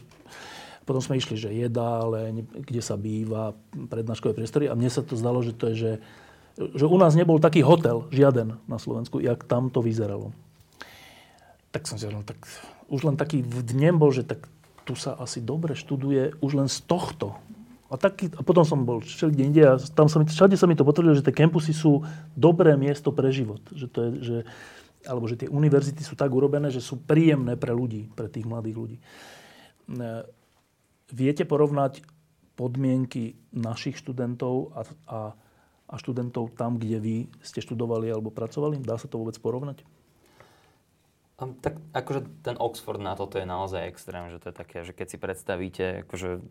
potom 0.87 1.03
sme 1.03 1.19
išli, 1.19 1.35
že 1.35 1.51
jedáleň, 1.51 2.47
kde 2.63 2.79
sa 2.79 2.95
býva, 2.95 3.51
prednáškové 3.75 4.31
priestory 4.31 4.71
a 4.71 4.77
mne 4.77 4.87
sa 4.87 5.03
to 5.03 5.19
zdalo, 5.19 5.43
že 5.43 5.51
to 5.51 5.71
je, 5.71 5.75
že, 5.75 5.91
že 6.55 6.85
u 6.87 6.95
nás 6.95 7.11
nebol 7.11 7.43
taký 7.43 7.59
hotel, 7.59 8.07
žiaden 8.07 8.55
na 8.71 8.77
Slovensku, 8.79 9.19
jak 9.19 9.43
tam 9.43 9.67
to 9.67 9.83
vyzeralo. 9.83 10.31
Tak 11.75 11.91
som 11.91 11.99
si 11.99 12.07
no, 12.07 12.23
tak 12.23 12.39
už 12.87 13.03
len 13.03 13.19
taký 13.19 13.43
v 13.43 13.67
dnem 13.67 13.99
bol, 13.99 14.15
že 14.15 14.23
tak 14.23 14.47
tu 14.87 14.95
sa 14.95 15.19
asi 15.19 15.43
dobre 15.43 15.75
študuje 15.75 16.39
už 16.39 16.51
len 16.55 16.71
z 16.71 16.79
tohto. 16.87 17.35
A, 17.87 17.95
taký, 17.95 18.27
a 18.35 18.43
potom 18.43 18.67
som 18.67 18.83
bol 18.83 18.99
všade 18.99 19.39
inde 19.39 19.63
a 19.63 19.79
tam 19.79 20.11
sa 20.11 20.19
mi, 20.19 20.27
všade 20.27 20.59
sa 20.59 20.67
mi 20.67 20.75
to 20.75 20.83
potvrdilo, 20.83 21.15
že 21.15 21.23
tie 21.23 21.35
kampusy 21.35 21.71
sú 21.71 22.03
dobré 22.35 22.75
miesto 22.75 23.15
pre 23.15 23.31
život. 23.31 23.63
Že 23.71 23.87
to 23.87 23.99
je, 23.99 24.09
že, 24.19 24.37
alebo 25.07 25.25
že 25.31 25.39
tie 25.39 25.47
univerzity 25.47 26.03
sú 26.03 26.19
tak 26.19 26.27
urobené, 26.35 26.67
že 26.67 26.83
sú 26.83 26.99
príjemné 26.99 27.55
pre 27.55 27.71
ľudí, 27.71 28.11
pre 28.11 28.27
tých 28.27 28.43
mladých 28.43 28.75
ľudí. 28.75 28.97
E, 28.99 29.03
viete 31.15 31.47
porovnať 31.47 32.03
podmienky 32.59 33.39
našich 33.55 33.95
študentov 34.03 34.75
a, 34.75 34.81
a, 35.07 35.19
a 35.87 35.95
študentov 35.95 36.59
tam, 36.59 36.75
kde 36.75 36.97
vy 36.99 37.15
ste 37.39 37.63
študovali 37.63 38.11
alebo 38.11 38.35
pracovali? 38.35 38.83
Dá 38.83 38.99
sa 38.99 39.07
to 39.07 39.15
vôbec 39.15 39.39
porovnať? 39.39 39.79
Tak 41.37 41.77
akože 41.93 42.41
ten 42.41 42.57
Oxford 42.57 42.97
na 42.97 43.13
toto 43.13 43.37
je 43.37 43.45
naozaj 43.45 43.93
extrém, 43.93 44.25
že 44.33 44.41
to 44.41 44.49
je 44.49 44.55
také, 44.57 44.81
že 44.81 44.89
keď 44.89 45.05
si 45.05 45.17
predstavíte 45.21 45.85
akože 46.01 46.41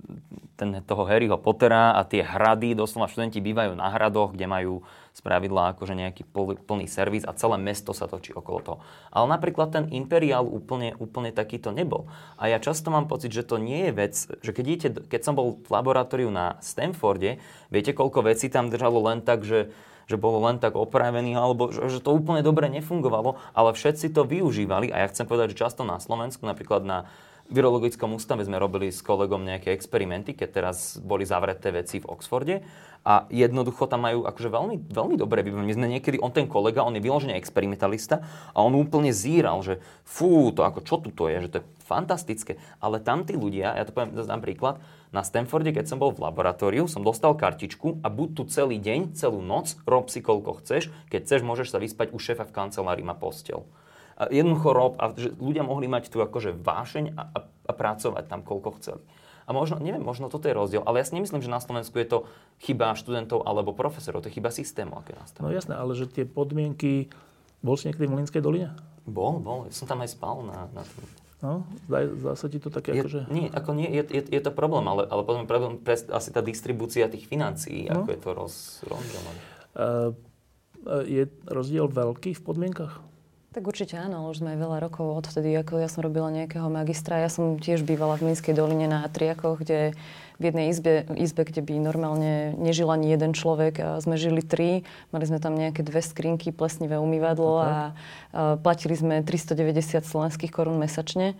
ten, 0.54 0.78
toho 0.86 1.02
Harryho 1.02 1.42
Pottera 1.42 1.98
a 1.98 2.06
tie 2.06 2.22
hrady, 2.22 2.78
doslova 2.78 3.10
študenti 3.10 3.42
bývajú 3.42 3.74
na 3.74 3.90
hradoch, 3.90 4.30
kde 4.30 4.46
majú 4.46 4.86
spravidla 5.10 5.74
akože 5.74 5.90
nejaký 5.90 6.22
pl, 6.30 6.54
plný 6.62 6.86
servis 6.86 7.26
a 7.26 7.34
celé 7.34 7.58
mesto 7.58 7.90
sa 7.90 8.06
točí 8.06 8.30
okolo 8.30 8.58
toho. 8.62 8.78
Ale 9.10 9.26
napríklad 9.26 9.74
ten 9.74 9.90
Imperial 9.90 10.46
úplne, 10.46 10.94
úplne 11.02 11.34
takýto 11.34 11.74
nebol. 11.74 12.06
A 12.38 12.46
ja 12.46 12.62
často 12.62 12.94
mám 12.94 13.10
pocit, 13.10 13.34
že 13.34 13.42
to 13.42 13.58
nie 13.58 13.90
je 13.90 13.92
vec, 13.92 14.14
že 14.14 14.54
keď, 14.54 14.64
idete, 14.70 14.88
keď 15.10 15.20
som 15.26 15.34
bol 15.34 15.58
v 15.66 15.66
laboratóriu 15.66 16.30
na 16.30 16.62
Stanforde, 16.62 17.42
viete, 17.74 17.90
koľko 17.90 18.22
vecí 18.22 18.46
tam 18.46 18.70
držalo 18.70 19.02
len 19.02 19.18
tak, 19.18 19.42
že 19.42 19.74
že 20.06 20.16
bolo 20.16 20.42
len 20.46 20.62
tak 20.62 20.78
opravený, 20.78 21.34
alebo 21.34 21.74
že, 21.74 21.98
to 21.98 22.14
úplne 22.14 22.42
dobre 22.46 22.70
nefungovalo, 22.70 23.38
ale 23.52 23.74
všetci 23.74 24.14
to 24.14 24.22
využívali 24.22 24.94
a 24.94 25.02
ja 25.02 25.10
chcem 25.10 25.26
povedať, 25.26 25.54
že 25.54 25.66
často 25.66 25.82
na 25.82 25.98
Slovensku, 25.98 26.46
napríklad 26.46 26.86
na 26.86 27.10
virologickom 27.46 28.18
ústave 28.18 28.42
sme 28.42 28.58
robili 28.58 28.90
s 28.90 29.02
kolegom 29.02 29.46
nejaké 29.46 29.70
experimenty, 29.70 30.34
keď 30.34 30.48
teraz 30.50 30.98
boli 30.98 31.22
zavreté 31.22 31.70
veci 31.70 32.02
v 32.02 32.10
Oxforde 32.10 32.62
a 33.06 33.22
jednoducho 33.30 33.86
tam 33.86 34.02
majú 34.02 34.26
akože 34.26 34.50
veľmi, 34.50 34.76
veľmi 34.90 35.14
dobré 35.14 35.46
vybavenie. 35.46 35.70
My 35.70 35.76
sme 35.78 35.86
niekedy, 35.94 36.18
on 36.18 36.34
ten 36.34 36.50
kolega, 36.50 36.82
on 36.82 36.98
je 36.98 37.06
vyložený 37.06 37.38
experimentalista 37.38 38.18
a 38.50 38.58
on 38.66 38.74
úplne 38.74 39.14
zíral, 39.14 39.62
že 39.62 39.78
fú, 40.02 40.50
to 40.50 40.66
ako 40.66 40.82
čo 40.82 40.98
tu 40.98 41.14
to 41.14 41.30
je, 41.30 41.46
že 41.46 41.50
to 41.54 41.58
je 41.62 41.68
fantastické. 41.86 42.58
Ale 42.82 42.98
tam 42.98 43.22
tí 43.22 43.38
ľudia, 43.38 43.78
ja 43.78 43.86
to 43.86 43.94
poviem, 43.94 44.10
dám 44.10 44.42
príklad, 44.42 44.82
na 45.16 45.24
Stanforde, 45.24 45.72
keď 45.72 45.88
som 45.88 45.96
bol 45.96 46.12
v 46.12 46.20
laboratóriu, 46.28 46.84
som 46.84 47.00
dostal 47.00 47.32
kartičku 47.32 48.04
a 48.04 48.12
buď 48.12 48.28
tu 48.36 48.42
celý 48.52 48.76
deň, 48.76 49.16
celú 49.16 49.40
noc, 49.40 49.80
rob 49.88 50.12
si 50.12 50.20
koľko 50.20 50.60
chceš, 50.60 50.92
keď 51.08 51.24
chceš, 51.24 51.40
môžeš 51.40 51.72
sa 51.72 51.80
vyspať 51.80 52.12
u 52.12 52.20
šéfa 52.20 52.44
v 52.44 52.52
kancelárii, 52.52 53.00
má 53.00 53.16
postel. 53.16 53.64
A 54.20 54.28
jednoducho 54.28 54.76
rob, 54.76 54.92
a 55.00 55.16
že 55.16 55.32
ľudia 55.40 55.64
mohli 55.64 55.88
mať 55.88 56.12
tu 56.12 56.20
akože 56.20 56.52
vášeň 56.52 57.16
a, 57.16 57.22
a, 57.32 57.38
a 57.48 57.72
pracovať 57.72 58.28
tam 58.28 58.44
koľko 58.44 58.76
chceli. 58.76 59.00
A 59.48 59.54
možno, 59.56 59.80
neviem, 59.80 60.02
možno 60.02 60.28
toto 60.28 60.50
je 60.50 60.58
rozdiel, 60.58 60.84
ale 60.84 61.00
ja 61.00 61.06
si 61.08 61.16
nemyslím, 61.16 61.40
že 61.40 61.48
na 61.48 61.62
Slovensku 61.62 61.96
je 61.96 62.08
to 62.12 62.18
chyba 62.60 62.92
študentov 62.92 63.46
alebo 63.48 63.72
profesorov, 63.72 64.20
to 64.20 64.28
je 64.28 64.36
chyba 64.36 64.52
systému, 64.52 65.00
aké 65.00 65.16
nastavené. 65.16 65.48
No 65.48 65.56
jasné, 65.56 65.74
ale 65.80 65.96
že 65.96 66.04
tie 66.12 66.28
podmienky... 66.28 67.08
Bol 67.64 67.80
si 67.80 67.88
niekedy 67.88 68.04
v 68.04 68.12
Molinskej 68.12 68.42
doline? 68.44 68.76
Bol, 69.08 69.40
bol. 69.40 69.64
Ja 69.66 69.72
som 69.72 69.88
tam 69.88 70.04
aj 70.04 70.12
spal 70.12 70.44
na, 70.44 70.68
na 70.76 70.82
tom. 70.84 71.02
No, 71.44 71.68
zdá, 72.16 72.32
sa 72.32 72.48
ti 72.48 72.56
to 72.56 72.72
také 72.72 72.96
je, 72.96 73.04
ako, 73.04 73.08
že... 73.12 73.20
Nie, 73.28 73.52
ako 73.52 73.70
nie, 73.76 73.88
je, 73.92 74.02
je, 74.08 74.22
je 74.24 74.40
to 74.40 74.48
problém, 74.56 74.88
ale, 74.88 75.04
ale 75.04 75.20
potom 75.20 75.44
problém 75.44 75.76
pre, 75.76 75.92
asi 75.92 76.32
tá 76.32 76.40
distribúcia 76.40 77.12
tých 77.12 77.28
financií, 77.28 77.92
no. 77.92 78.00
ako 78.02 78.08
je 78.08 78.20
to 78.24 78.30
roz. 78.32 78.54
Uh, 79.76 80.16
je 81.04 81.28
rozdiel 81.44 81.92
veľký 81.92 82.40
v 82.40 82.42
podmienkach? 82.42 83.04
Tak 83.56 83.72
určite 83.72 83.96
áno, 83.96 84.28
už 84.28 84.44
sme 84.44 84.52
veľa 84.52 84.84
rokov 84.84 85.16
odvtedy, 85.16 85.56
ako 85.56 85.80
ja 85.80 85.88
som 85.88 86.04
robila 86.04 86.28
nejakého 86.28 86.68
magistra. 86.68 87.24
Ja 87.24 87.32
som 87.32 87.56
tiež 87.56 87.88
bývala 87.88 88.20
v 88.20 88.28
Minskej 88.28 88.52
doline 88.52 88.84
na 88.84 89.08
Triakoch, 89.08 89.64
kde 89.64 89.96
v 90.36 90.42
jednej 90.44 90.68
izbe, 90.68 91.08
izbe, 91.16 91.48
kde 91.48 91.64
by 91.64 91.80
normálne 91.80 92.52
nežil 92.60 92.84
ani 92.92 93.08
jeden 93.08 93.32
človek. 93.32 93.80
A 93.80 93.88
sme 94.04 94.20
žili 94.20 94.44
tri, 94.44 94.84
mali 95.08 95.24
sme 95.24 95.40
tam 95.40 95.56
nejaké 95.56 95.80
dve 95.80 96.04
skrinky, 96.04 96.52
plesnivé 96.52 97.00
umývadlo 97.00 97.64
okay. 97.64 97.64
a, 97.64 97.72
a 97.72 97.80
platili 98.60 98.92
sme 98.92 99.24
390 99.24 100.04
slovenských 100.04 100.52
korún 100.52 100.76
mesačne. 100.76 101.32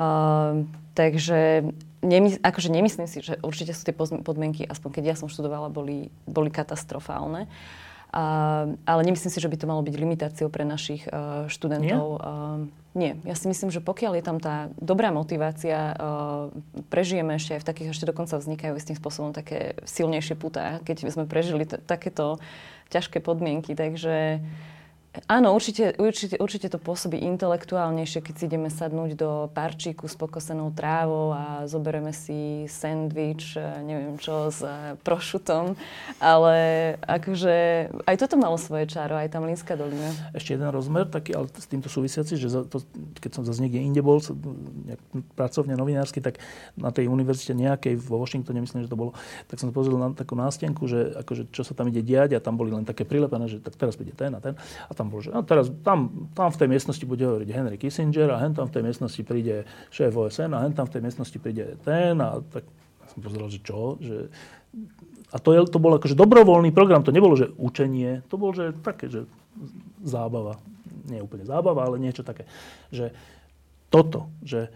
A, 0.00 0.64
takže 0.96 1.68
nemys- 2.00 2.40
akože 2.40 2.72
nemyslím 2.72 3.04
si, 3.04 3.20
že 3.20 3.36
určite 3.44 3.76
sú 3.76 3.84
tie 3.84 3.92
podmienky, 4.24 4.64
aspoň 4.64 4.96
keď 4.96 5.04
ja 5.12 5.16
som 5.20 5.28
študovala, 5.28 5.68
boli, 5.68 6.08
boli 6.24 6.48
katastrofálne. 6.48 7.52
A, 8.10 8.24
ale 8.86 9.00
nemyslím 9.06 9.30
si, 9.30 9.38
že 9.38 9.46
by 9.46 9.56
to 9.56 9.70
malo 9.70 9.86
byť 9.86 9.94
limitáciou 9.94 10.50
pre 10.50 10.66
našich 10.66 11.06
uh, 11.06 11.46
študentov. 11.46 12.06
Nie? 12.10 12.26
Uh, 12.26 12.58
nie. 12.90 13.12
Ja 13.22 13.38
si 13.38 13.46
myslím, 13.46 13.70
že 13.70 13.78
pokiaľ 13.78 14.18
je 14.18 14.24
tam 14.26 14.42
tá 14.42 14.66
dobrá 14.82 15.14
motivácia, 15.14 15.94
uh, 15.94 16.50
prežijeme 16.90 17.38
ešte 17.38 17.54
aj 17.54 17.60
v 17.62 17.68
takých, 17.70 17.88
ešte 17.94 18.10
dokonca 18.10 18.34
vznikajú 18.34 18.74
istým 18.74 18.98
spôsobom 18.98 19.30
také 19.30 19.78
silnejšie 19.86 20.34
putá, 20.34 20.82
keď 20.82 21.06
sme 21.06 21.30
prežili 21.30 21.70
t- 21.70 21.78
takéto 21.78 22.42
ťažké 22.90 23.22
podmienky. 23.22 23.78
Takže 23.78 24.42
uh, 24.42 24.79
Áno, 25.26 25.50
určite, 25.58 25.98
určite, 25.98 26.38
určite 26.38 26.70
to 26.70 26.78
pôsobí 26.78 27.18
intelektuálnejšie, 27.18 28.22
keď 28.22 28.34
si 28.38 28.46
ideme 28.46 28.70
sadnúť 28.70 29.18
do 29.18 29.50
parčíku 29.50 30.06
s 30.06 30.14
pokosenou 30.14 30.70
trávou 30.70 31.34
a 31.34 31.66
zoberieme 31.66 32.14
si 32.14 32.70
sendvič, 32.70 33.58
e, 33.58 33.62
neviem 33.82 34.14
čo, 34.22 34.54
s 34.54 34.62
e, 34.62 34.94
prošutom. 35.02 35.74
Ale 36.22 36.94
akože 37.02 37.90
aj 38.06 38.16
toto 38.22 38.38
malo 38.38 38.54
svoje 38.54 38.86
čaro, 38.86 39.18
aj 39.18 39.34
tam 39.34 39.50
Línská 39.50 39.74
dolina. 39.74 40.14
Ešte 40.30 40.54
jeden 40.54 40.70
rozmer, 40.70 41.10
taký, 41.10 41.34
ale 41.34 41.50
s 41.58 41.66
týmto 41.66 41.90
súvisiaci, 41.90 42.38
že 42.38 42.70
to, 42.70 42.78
keď 43.18 43.30
som 43.34 43.42
zase 43.42 43.66
niekde 43.66 43.82
inde 43.82 44.06
bol, 44.06 44.22
nejak, 44.22 45.02
pracovne 45.34 45.74
novinársky, 45.74 46.22
tak 46.22 46.38
na 46.78 46.94
tej 46.94 47.10
univerzite 47.10 47.50
nejakej 47.58 47.98
vo 47.98 48.22
Washingtone, 48.22 48.62
myslím, 48.62 48.86
že 48.86 48.90
to 48.90 48.94
bolo, 48.94 49.18
tak 49.50 49.58
som 49.58 49.74
pozrel 49.74 49.98
na 49.98 50.14
takú 50.14 50.38
nástenku, 50.38 50.86
že 50.86 51.18
akože, 51.18 51.50
čo 51.50 51.66
sa 51.66 51.74
tam 51.74 51.90
ide 51.90 51.98
diať 51.98 52.38
a 52.38 52.42
tam 52.42 52.54
boli 52.54 52.70
len 52.70 52.86
také 52.86 53.02
prilepené, 53.02 53.50
že 53.50 53.58
tak 53.58 53.74
teraz 53.74 53.98
príde 53.98 54.14
ten 54.14 54.30
a 54.30 54.38
ten. 54.38 54.54
A 54.86 54.99
tam 55.00 55.08
bol, 55.08 55.24
že 55.24 55.32
no 55.32 55.40
teraz 55.40 55.72
tam, 55.80 56.28
tam 56.36 56.52
v 56.52 56.60
tej 56.60 56.68
miestnosti 56.68 57.04
bude 57.08 57.24
hovoriť 57.24 57.48
Henry 57.48 57.80
Kissinger 57.80 58.28
a 58.36 58.44
hen 58.44 58.52
tam 58.52 58.68
v 58.68 58.76
tej 58.76 58.82
miestnosti 58.84 59.22
príde 59.24 59.64
šéf 59.88 60.12
OSN 60.12 60.52
a 60.52 60.68
hen 60.68 60.76
tam 60.76 60.84
v 60.84 61.00
tej 61.00 61.02
miestnosti 61.08 61.38
príde 61.40 61.80
ten 61.80 62.20
a 62.20 62.44
tak 62.44 62.68
som 63.08 63.24
pozeral, 63.24 63.48
že 63.48 63.64
čo, 63.64 63.96
že 63.96 64.28
a 65.30 65.36
to, 65.38 65.54
je, 65.54 65.60
to 65.70 65.78
bol 65.78 65.94
akože 65.94 66.18
dobrovoľný 66.18 66.74
program, 66.74 67.06
to 67.06 67.14
nebolo, 67.14 67.38
že 67.38 67.54
učenie, 67.54 68.26
to 68.26 68.34
bolo, 68.34 68.52
že 68.54 68.74
také, 68.82 69.06
že 69.06 69.30
zábava. 70.02 70.58
Nie 71.06 71.22
úplne 71.22 71.46
zábava, 71.46 71.86
ale 71.86 72.02
niečo 72.02 72.26
také. 72.26 72.50
Že 72.90 73.14
toto, 73.90 74.30
že, 74.42 74.70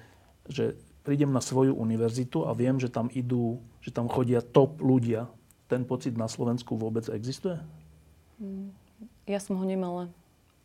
že 0.46 0.78
prídem 1.02 1.34
na 1.34 1.42
svoju 1.42 1.74
univerzitu 1.74 2.46
a 2.46 2.54
viem, 2.54 2.78
že 2.78 2.90
tam 2.90 3.10
idú, 3.10 3.58
že 3.82 3.90
tam 3.90 4.06
chodia 4.06 4.42
top 4.42 4.78
ľudia. 4.78 5.26
Ten 5.66 5.82
pocit 5.82 6.14
na 6.14 6.30
Slovensku 6.30 6.78
vôbec 6.78 7.06
existuje? 7.10 7.58
Mm. 8.38 8.70
Ja 9.24 9.40
som 9.40 9.56
ho 9.56 9.64
nemala. 9.64 10.12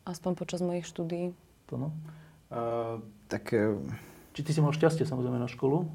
Aspoň 0.04 0.36
počas 0.36 0.60
mojich 0.60 0.84
štúdií. 0.84 1.32
To 1.72 1.80
no. 1.80 1.88
Uh, 2.52 3.00
tak... 3.24 3.56
Uh, 3.56 3.80
Či 4.36 4.44
ty 4.44 4.50
si 4.52 4.60
mal 4.60 4.76
šťastie 4.76 5.08
samozrejme 5.08 5.40
na 5.40 5.48
školu? 5.48 5.88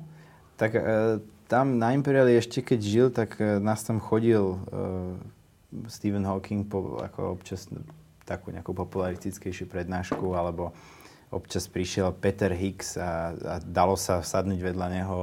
Tak 0.58 0.72
uh, 0.74 1.22
tam 1.46 1.78
na 1.78 1.94
Imperiali 1.94 2.34
ešte 2.34 2.66
keď 2.66 2.80
žil, 2.82 3.08
tak 3.14 3.38
uh, 3.38 3.62
nás 3.62 3.86
tam 3.86 4.02
chodil 4.02 4.58
uh, 4.58 5.14
Stephen 5.86 6.26
Hawking 6.26 6.66
po, 6.66 6.98
ako 7.06 7.38
občas 7.38 7.70
takú 8.26 8.50
nejakú 8.50 8.74
popularistickejšiu 8.74 9.70
prednášku, 9.70 10.34
alebo 10.34 10.74
občas 11.30 11.70
prišiel 11.70 12.16
Peter 12.18 12.50
Hicks 12.50 12.98
a, 12.98 13.36
a 13.36 13.56
dalo 13.62 13.94
sa 13.94 14.26
sadnúť 14.26 14.62
vedľa 14.62 14.88
neho, 14.90 15.18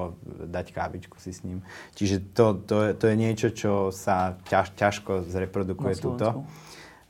dať 0.47 0.71
kávičku 0.71 1.17
si 1.19 1.35
s 1.35 1.43
ním. 1.43 1.65
Čiže 1.99 2.23
to, 2.37 2.61
to, 2.63 2.95
to 2.95 3.05
je 3.11 3.17
niečo, 3.17 3.49
čo 3.51 3.73
sa 3.91 4.39
ťaž, 4.47 4.77
ťažko 4.79 5.27
zreprodukuje 5.27 5.95
túto. 5.99 6.47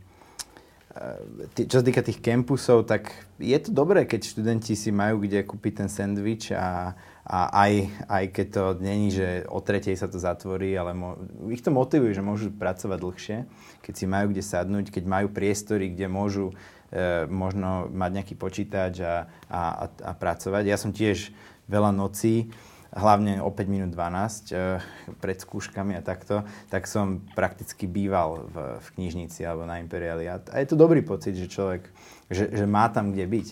čo 1.56 1.82
sa 1.82 1.86
týka 1.86 2.06
tých 2.06 2.22
campusov, 2.22 2.86
tak 2.86 3.10
je 3.40 3.56
to 3.58 3.72
dobré, 3.72 4.04
keď 4.04 4.30
študenti 4.30 4.76
si 4.76 4.92
majú 4.92 5.24
kde 5.24 5.48
kúpiť 5.48 5.74
ten 5.86 5.90
sendvič 5.90 6.52
a, 6.54 6.94
a 7.24 7.40
aj, 7.56 7.74
aj 8.12 8.24
keď 8.36 8.48
to 8.52 8.64
není, 8.84 9.10
že 9.10 9.48
o 9.48 9.64
tretej 9.64 9.96
sa 9.96 10.12
to 10.12 10.20
zatvorí, 10.20 10.76
ale 10.76 10.92
mo, 10.92 11.16
ich 11.48 11.64
to 11.64 11.72
motivuje, 11.72 12.12
že 12.12 12.26
môžu 12.26 12.52
pracovať 12.52 13.00
dlhšie, 13.00 13.38
keď 13.80 13.94
si 13.96 14.06
majú 14.06 14.36
kde 14.36 14.44
sadnúť, 14.44 14.86
keď 14.92 15.04
majú 15.08 15.28
priestory, 15.32 15.94
kde 15.96 16.12
môžu 16.12 16.52
e, 16.92 17.26
možno 17.32 17.88
mať 17.94 18.12
nejaký 18.20 18.36
počítač 18.36 19.00
a, 19.00 19.30
a, 19.48 19.62
a, 19.72 19.86
a 19.88 20.12
pracovať. 20.18 20.64
Ja 20.68 20.76
som 20.76 20.92
tiež 20.92 21.32
veľa 21.72 21.96
nocí 21.96 22.52
hlavne 22.90 23.38
o 23.42 23.50
5 23.54 23.70
minút 23.70 23.92
12 23.94 24.50
e, 24.50 24.82
pred 25.22 25.38
skúškami 25.38 25.94
a 25.94 26.02
takto, 26.02 26.42
tak 26.74 26.90
som 26.90 27.22
prakticky 27.38 27.86
býval 27.86 28.50
v, 28.50 28.56
v 28.82 28.88
knižnici 28.98 29.46
alebo 29.46 29.70
na 29.70 29.78
Imperiali. 29.78 30.26
A, 30.26 30.42
je 30.42 30.68
to 30.70 30.80
dobrý 30.80 31.06
pocit, 31.06 31.38
že 31.38 31.52
človek, 31.52 31.86
že, 32.34 32.50
že 32.50 32.66
má 32.66 32.90
tam 32.90 33.14
kde 33.14 33.30
byť. 33.30 33.48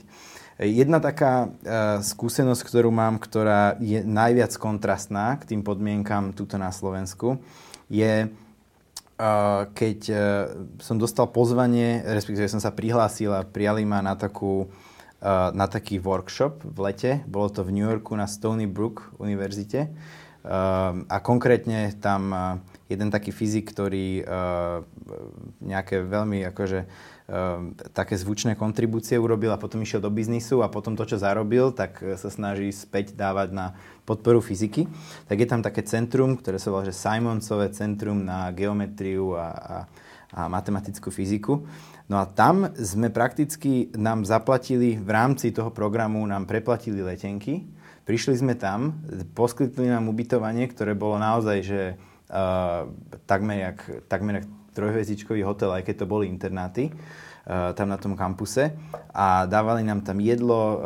Jedna 0.58 0.98
taká 0.98 1.46
e, 1.46 1.48
skúsenosť, 2.02 2.66
ktorú 2.66 2.90
mám, 2.90 3.22
ktorá 3.22 3.78
je 3.78 4.02
najviac 4.02 4.58
kontrastná 4.58 5.38
k 5.38 5.54
tým 5.54 5.62
podmienkam 5.62 6.34
tuto 6.34 6.58
na 6.58 6.74
Slovensku, 6.74 7.38
je, 7.94 8.26
e, 8.26 8.28
keď 9.70 10.00
som 10.82 10.98
dostal 10.98 11.30
pozvanie, 11.30 12.02
respektíve 12.02 12.50
som 12.50 12.58
sa 12.58 12.74
prihlásil 12.74 13.30
a 13.38 13.46
prijali 13.46 13.86
ma 13.86 14.02
na 14.02 14.18
takú 14.18 14.66
na 15.22 15.66
taký 15.66 15.98
workshop 15.98 16.62
v 16.62 16.78
lete. 16.86 17.12
Bolo 17.26 17.50
to 17.50 17.66
v 17.66 17.74
New 17.74 17.86
Yorku 17.86 18.14
na 18.14 18.30
Stony 18.30 18.70
Brook 18.70 19.14
univerzite. 19.18 19.90
Uh, 20.48 21.04
a 21.12 21.20
konkrétne 21.20 21.92
tam 22.00 22.32
uh, 22.32 22.62
jeden 22.88 23.12
taký 23.12 23.36
fyzik, 23.36 23.76
ktorý 23.76 24.24
nejaké 25.60 26.08
veľmi 26.08 26.48
akože 26.48 26.88
také 27.92 28.16
zvučné 28.16 28.56
kontribúcie 28.56 29.20
urobil 29.20 29.52
a 29.52 29.60
potom 29.60 29.84
išiel 29.84 30.00
do 30.00 30.08
biznisu 30.08 30.64
a 30.64 30.72
potom 30.72 30.96
to, 30.96 31.04
čo 31.04 31.20
zarobil, 31.20 31.76
tak 31.76 32.00
sa 32.00 32.32
snaží 32.32 32.72
späť 32.72 33.12
dávať 33.20 33.52
na 33.52 33.76
podporu 34.08 34.40
fyziky. 34.40 34.88
Tak 35.28 35.36
je 35.36 35.48
tam 35.52 35.60
také 35.60 35.84
centrum, 35.84 36.40
ktoré 36.40 36.56
sa 36.56 36.72
volá 36.72 36.88
že 36.88 36.96
Simonsové 36.96 37.76
centrum 37.76 38.24
na 38.24 38.48
geometriu 38.56 39.36
a, 39.36 39.48
a, 39.52 39.78
a 40.32 40.42
matematickú 40.48 41.12
fyziku. 41.12 41.68
No 42.08 42.24
a 42.24 42.26
tam 42.26 42.72
sme 42.80 43.12
prakticky, 43.12 43.92
nám 43.92 44.24
zaplatili 44.24 44.96
v 44.96 45.10
rámci 45.12 45.52
toho 45.52 45.76
programu, 45.76 46.24
nám 46.24 46.48
preplatili 46.48 47.04
letenky. 47.04 47.68
Prišli 48.08 48.40
sme 48.40 48.56
tam, 48.56 49.04
poskytli 49.36 49.92
nám 49.92 50.08
ubytovanie, 50.08 50.72
ktoré 50.72 50.96
bolo 50.96 51.20
naozaj, 51.20 51.58
že 51.68 51.82
uh, 52.32 52.88
takmer 53.28 53.60
jak, 53.60 54.08
takmer 54.08 54.40
jak 54.40 54.48
trojhviezdičkový 54.72 55.44
hotel, 55.44 55.76
aj 55.76 55.84
keď 55.84 55.96
to 56.00 56.08
boli 56.08 56.32
internáty 56.32 56.96
uh, 56.96 57.76
tam 57.76 57.92
na 57.92 58.00
tom 58.00 58.16
kampuse. 58.16 58.72
A 59.12 59.44
dávali 59.44 59.84
nám 59.84 60.08
tam 60.08 60.24
jedlo, 60.24 60.62
uh, 60.64 60.80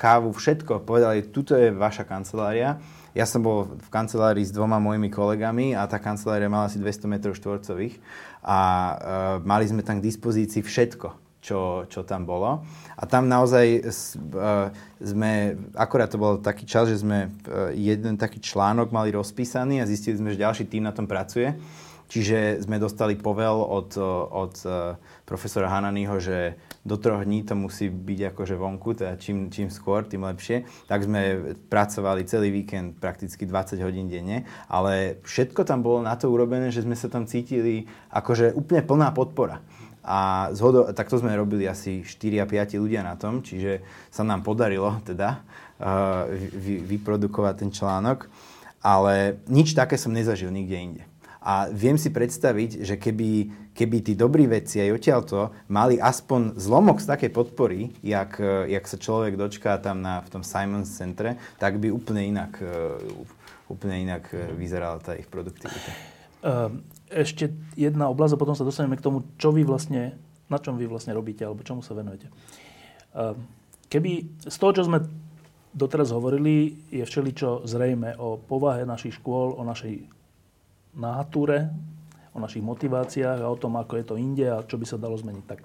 kávu, 0.00 0.32
všetko. 0.32 0.88
Povedali, 0.88 1.28
tuto 1.28 1.60
je 1.60 1.76
vaša 1.76 2.08
kancelária. 2.08 2.80
Ja 3.12 3.28
som 3.28 3.44
bol 3.44 3.78
v 3.78 3.88
kancelárii 3.92 4.42
s 4.42 4.50
dvoma 4.50 4.80
mojimi 4.82 5.06
kolegami 5.12 5.76
a 5.76 5.84
tá 5.86 6.00
kancelária 6.00 6.50
mala 6.50 6.66
asi 6.66 6.82
200 6.82 7.06
m 7.06 7.14
štvorcových 7.20 7.94
a 8.44 8.58
uh, 8.60 8.96
mali 9.40 9.64
sme 9.64 9.80
tam 9.80 9.98
k 9.98 10.06
dispozícii 10.06 10.60
všetko, 10.60 11.40
čo, 11.40 11.88
čo 11.88 12.00
tam 12.04 12.28
bolo. 12.28 12.60
A 12.94 13.02
tam 13.08 13.24
naozaj 13.24 13.80
uh, 13.80 14.68
sme, 15.00 15.56
akorát 15.72 16.12
to 16.12 16.20
bol 16.20 16.36
taký 16.36 16.68
čas, 16.68 16.92
že 16.92 17.00
sme 17.00 17.32
uh, 17.48 17.72
jeden 17.72 18.20
taký 18.20 18.38
článok 18.44 18.92
mali 18.92 19.16
rozpísaný 19.16 19.80
a 19.80 19.88
zistili 19.88 20.20
sme, 20.20 20.36
že 20.36 20.44
ďalší 20.44 20.68
tým 20.68 20.84
na 20.84 20.92
tom 20.92 21.08
pracuje. 21.08 21.56
Čiže 22.04 22.68
sme 22.68 22.76
dostali 22.76 23.16
povel 23.16 23.64
od, 23.64 23.96
od 24.28 24.54
profesora 25.34 25.66
Hananyho, 25.66 26.22
že 26.22 26.54
do 26.86 26.94
troch 26.94 27.26
dní 27.26 27.42
to 27.42 27.58
musí 27.58 27.90
byť 27.90 28.30
akože 28.30 28.54
vonku, 28.54 28.94
teda 28.94 29.18
čím, 29.18 29.50
čím 29.50 29.66
skôr, 29.66 30.06
tým 30.06 30.22
lepšie. 30.22 30.62
Tak 30.86 31.10
sme 31.10 31.50
pracovali 31.66 32.22
celý 32.22 32.54
víkend, 32.54 33.02
prakticky 33.02 33.42
20 33.42 33.82
hodín 33.82 34.06
denne, 34.06 34.46
ale 34.70 35.18
všetko 35.26 35.66
tam 35.66 35.82
bolo 35.82 36.06
na 36.06 36.14
to 36.14 36.30
urobené, 36.30 36.70
že 36.70 36.86
sme 36.86 36.94
sa 36.94 37.10
tam 37.10 37.26
cítili 37.26 37.90
akože 38.14 38.54
úplne 38.54 38.86
plná 38.86 39.10
podpora. 39.10 39.58
A 40.06 40.52
zhodo, 40.54 40.86
takto 40.94 41.18
sme 41.18 41.34
robili 41.34 41.66
asi 41.66 42.06
4 42.06 42.44
a 42.44 42.46
5 42.46 42.78
ľudia 42.78 43.02
na 43.02 43.18
tom, 43.18 43.42
čiže 43.42 43.82
sa 44.14 44.22
nám 44.22 44.46
podarilo 44.46 45.02
teda 45.02 45.42
vy, 46.30 46.94
vyprodukovať 46.94 47.54
ten 47.58 47.74
článok. 47.74 48.30
Ale 48.84 49.40
nič 49.48 49.72
také 49.72 49.96
som 49.96 50.12
nezažil 50.12 50.52
nikde 50.52 50.76
inde. 50.76 51.02
A 51.44 51.68
viem 51.68 52.00
si 52.00 52.08
predstaviť, 52.08 52.88
že 52.88 52.96
keby, 52.96 53.30
keby 53.76 53.96
tí 54.00 54.16
dobrí 54.16 54.48
veci 54.48 54.80
aj 54.80 54.96
odtiaľto 54.96 55.52
mali 55.68 56.00
aspoň 56.00 56.56
zlomok 56.56 57.04
z 57.04 57.06
takej 57.12 57.30
podpory, 57.36 57.92
jak, 58.00 58.40
jak 58.64 58.84
sa 58.88 58.96
človek 58.96 59.36
dočká 59.36 59.76
tam 59.76 60.00
na, 60.00 60.24
v 60.24 60.32
tom 60.32 60.40
Simons 60.40 60.88
centre, 60.88 61.36
tak 61.60 61.76
by 61.76 61.92
úplne 61.92 62.32
inak, 62.32 62.64
e, 62.64 62.96
úplne 63.68 64.08
inak 64.08 64.24
e, 64.32 64.56
vyzerala 64.56 65.04
tá 65.04 65.12
ich 65.20 65.28
produktivita. 65.28 65.90
Ehm, 66.44 66.80
ešte 67.12 67.52
jedna 67.76 68.08
oblasť 68.08 68.36
a 68.36 68.40
potom 68.40 68.56
sa 68.56 68.64
dostaneme 68.64 68.96
k 68.96 69.04
tomu, 69.04 69.28
čo 69.36 69.52
vy 69.52 69.68
vlastne, 69.68 70.16
na 70.48 70.56
čom 70.56 70.80
vy 70.80 70.88
vlastne 70.88 71.12
robíte 71.12 71.44
alebo 71.44 71.60
čomu 71.60 71.84
sa 71.84 71.92
venujete. 71.92 72.32
Keby 73.88 74.10
z 74.50 74.56
toho, 74.58 74.72
čo 74.74 74.82
sme 74.90 75.06
doteraz 75.70 76.10
hovorili, 76.10 76.74
je 76.90 77.06
všeličo 77.06 77.62
zrejme 77.62 78.18
o 78.18 78.38
povahe 78.38 78.82
našich 78.82 79.22
škôl, 79.22 79.54
o 79.54 79.62
našej 79.62 80.13
náture, 80.94 81.70
o 82.34 82.42
našich 82.42 82.66
motiváciách 82.66 83.46
a 83.46 83.50
o 83.50 83.54
tom, 83.54 83.78
ako 83.78 83.94
je 83.94 84.04
to 84.04 84.14
inde 84.18 84.46
a 84.50 84.66
čo 84.66 84.74
by 84.74 84.86
sa 84.86 84.98
dalo 84.98 85.14
zmeniť. 85.14 85.44
Tak 85.46 85.60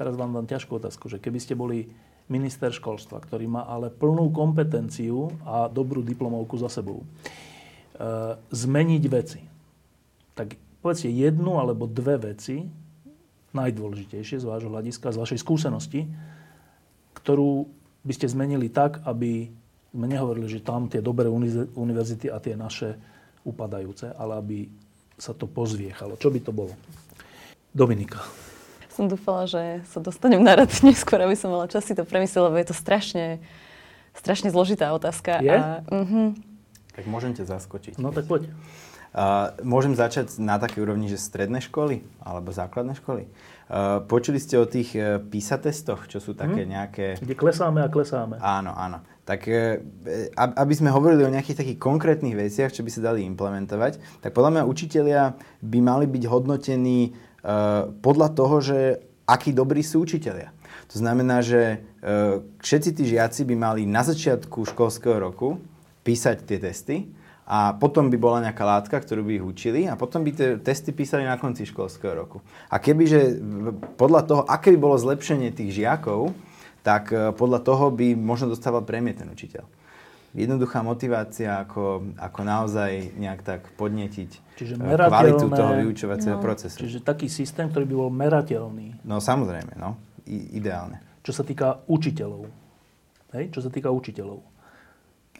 teraz 0.00 0.16
vám 0.16 0.32
dám 0.32 0.48
ťažkú 0.48 0.80
otázku, 0.80 1.12
že 1.12 1.20
keby 1.20 1.38
ste 1.38 1.52
boli 1.52 1.92
minister 2.24 2.72
školstva, 2.72 3.20
ktorý 3.20 3.44
má 3.44 3.68
ale 3.68 3.92
plnú 3.92 4.32
kompetenciu 4.32 5.28
a 5.44 5.68
dobrú 5.68 6.00
diplomovku 6.00 6.56
za 6.56 6.72
sebou, 6.72 7.04
e, 7.04 7.06
zmeniť 8.48 9.04
veci, 9.12 9.44
tak 10.32 10.56
povedzte 10.80 11.12
jednu 11.12 11.60
alebo 11.60 11.84
dve 11.84 12.32
veci, 12.32 12.64
najdôležitejšie 13.54 14.40
z 14.40 14.48
vášho 14.48 14.72
hľadiska, 14.72 15.14
z 15.14 15.20
vašej 15.20 15.38
skúsenosti, 15.38 16.08
ktorú 17.14 17.70
by 18.02 18.12
ste 18.12 18.26
zmenili 18.26 18.66
tak, 18.72 19.04
aby 19.06 19.52
sme 19.94 20.06
nehovorili, 20.10 20.50
že 20.50 20.64
tam 20.64 20.90
tie 20.90 20.98
dobré 20.98 21.30
univerzity 21.76 22.26
a 22.26 22.42
tie 22.42 22.58
naše 22.58 22.98
upadajúce, 23.44 24.10
ale 24.16 24.32
aby 24.40 24.58
sa 25.20 25.30
to 25.36 25.46
pozviechalo. 25.46 26.18
Čo 26.18 26.32
by 26.32 26.40
to 26.42 26.50
bolo? 26.50 26.74
Dominika. 27.70 28.24
Som 28.90 29.10
dúfala, 29.10 29.46
že 29.50 29.82
sa 29.90 29.98
dostanem 29.98 30.38
na 30.38 30.54
rad 30.54 30.70
neskôr, 30.86 31.18
aby 31.22 31.34
som 31.34 31.50
mala 31.50 31.66
čas 31.66 31.82
si 31.86 31.98
to 31.98 32.06
premyslieť, 32.06 32.42
lebo 32.46 32.56
je 32.58 32.66
to 32.70 32.76
strašne, 32.78 33.42
strašne 34.14 34.54
zložitá 34.54 34.94
otázka. 34.94 35.42
Je? 35.42 35.50
A, 35.50 35.82
uh-huh. 35.82 36.34
Tak 36.94 37.04
môžem 37.10 37.34
ťa 37.34 37.50
zaskočiť. 37.58 37.98
No 37.98 38.14
tak 38.14 38.30
poď. 38.30 38.46
Uh, 39.14 39.54
môžem 39.62 39.94
začať 39.94 40.42
na 40.42 40.58
takej 40.58 40.82
úrovni, 40.82 41.06
že 41.06 41.22
stredné 41.22 41.62
školy 41.62 42.02
alebo 42.18 42.50
základné 42.50 42.98
školy. 42.98 43.30
Uh, 43.70 44.02
počuli 44.06 44.42
ste 44.42 44.58
o 44.58 44.66
tých 44.66 44.90
uh, 44.98 45.22
PISA 45.22 45.62
testoch, 45.62 46.10
čo 46.10 46.18
sú 46.18 46.34
také 46.34 46.66
hmm. 46.66 46.70
nejaké... 46.70 47.06
Kde 47.22 47.38
klesáme 47.38 47.82
a 47.82 47.90
klesáme. 47.90 48.42
Áno, 48.42 48.74
áno. 48.74 49.06
Tak 49.24 49.48
uh, 49.48 49.80
aby 50.36 50.74
sme 50.76 50.92
hovorili 50.92 51.24
o 51.24 51.32
nejakých 51.32 51.64
takých 51.64 51.78
konkrétnych 51.80 52.36
veciach, 52.36 52.72
čo 52.72 52.84
by 52.84 52.90
sa 52.92 53.12
dali 53.12 53.24
implementovať, 53.24 54.20
tak 54.20 54.36
podľa 54.36 54.60
mňa 54.60 54.68
učitelia 54.68 55.34
by 55.64 55.78
mali 55.80 56.04
byť 56.04 56.24
hodnotení 56.28 57.12
uh, 57.12 57.88
podľa 58.04 58.28
toho, 58.36 58.56
že 58.60 58.78
akí 59.24 59.56
dobrí 59.56 59.80
sú 59.80 60.04
učitelia. 60.04 60.52
To 60.92 61.00
znamená, 61.00 61.40
že 61.40 61.80
všetci 62.60 62.90
tí 62.92 63.16
žiaci 63.16 63.48
by 63.48 63.56
mali 63.56 63.82
na 63.88 64.04
začiatku 64.04 64.68
školského 64.68 65.16
roku 65.16 65.56
písať 66.04 66.44
tie 66.44 66.60
testy, 66.60 67.08
a 67.44 67.76
potom 67.76 68.08
by 68.08 68.16
bola 68.16 68.40
nejaká 68.40 68.64
látka, 68.64 68.96
ktorú 68.96 69.28
by 69.28 69.32
ich 69.36 69.44
učili 69.44 69.80
a 69.84 70.00
potom 70.00 70.24
by 70.24 70.32
tie 70.32 70.48
testy 70.56 70.96
písali 70.96 71.28
na 71.28 71.36
konci 71.36 71.68
školského 71.68 72.16
roku. 72.16 72.40
A 72.72 72.80
kebyže 72.80 73.36
podľa 74.00 74.22
toho, 74.24 74.42
aké 74.48 74.72
by 74.72 74.78
bolo 74.80 74.96
zlepšenie 74.96 75.52
tých 75.52 75.76
žiakov, 75.76 76.32
tak 76.84 77.10
e, 77.10 77.32
podľa 77.32 77.64
toho 77.64 77.88
by 77.88 78.12
možno 78.12 78.52
dostával 78.52 78.84
prémie 78.84 79.16
ten 79.16 79.26
učiteľ. 79.26 79.64
Jednoduchá 80.34 80.82
motivácia, 80.84 81.62
ako, 81.62 82.12
ako 82.18 82.40
naozaj 82.42 83.14
nejak 83.16 83.40
tak 83.46 83.60
podnetiť 83.80 84.30
čiže 84.60 84.76
e, 84.76 84.94
kvalitu 84.94 85.48
toho 85.48 85.72
vyučovacieho 85.80 86.36
no, 86.36 86.44
procesu. 86.44 86.76
Čiže 86.84 87.00
taký 87.00 87.32
systém, 87.32 87.72
ktorý 87.72 87.88
by 87.88 87.94
bol 87.96 88.10
merateľný. 88.12 89.00
No 89.08 89.18
samozrejme, 89.18 89.80
no. 89.80 89.96
I, 90.28 90.60
ideálne. 90.60 91.00
Čo 91.24 91.40
sa 91.40 91.42
týka 91.42 91.80
učiteľov. 91.88 92.52
Hej? 93.32 93.48
Čo 93.56 93.64
sa 93.64 93.70
týka 93.72 93.88
učiteľov. 93.88 94.44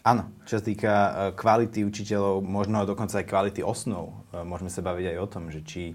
Áno, 0.04 0.28
čo 0.48 0.56
sa 0.56 0.62
týka 0.64 0.92
e, 0.92 1.10
kvality 1.36 1.84
učiteľov, 1.84 2.40
možno 2.40 2.88
dokonca 2.88 3.20
aj 3.20 3.28
kvality 3.28 3.60
osnov. 3.60 4.16
Môžeme 4.32 4.72
sa 4.72 4.80
baviť 4.80 5.12
aj 5.12 5.16
o 5.20 5.26
tom, 5.28 5.52
že 5.52 5.60
či 5.60 5.92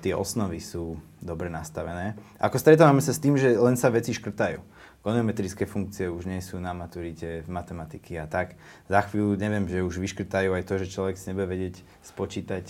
tie 0.00 0.12
osnovy 0.12 0.60
sú 0.60 1.00
dobre 1.20 1.48
nastavené. 1.48 2.12
Ako 2.36 2.60
stretávame 2.60 3.00
sa 3.00 3.16
s 3.16 3.22
tým, 3.22 3.40
že 3.40 3.56
len 3.56 3.80
sa 3.80 3.88
veci 3.88 4.12
škrtajú. 4.12 4.60
Konometrické 5.00 5.64
funkcie 5.64 6.12
už 6.12 6.28
nie 6.28 6.44
sú 6.44 6.60
na 6.60 6.76
maturite 6.76 7.40
v 7.40 7.48
matematiky 7.48 8.20
a 8.20 8.28
tak. 8.28 8.60
Za 8.92 9.00
chvíľu 9.08 9.40
neviem, 9.40 9.64
že 9.64 9.80
už 9.80 9.96
vyškrtajú 9.96 10.52
aj 10.52 10.64
to, 10.68 10.74
že 10.76 10.92
človek 10.92 11.16
si 11.16 11.32
nebude 11.32 11.48
vedieť 11.48 11.80
spočítať 12.04 12.66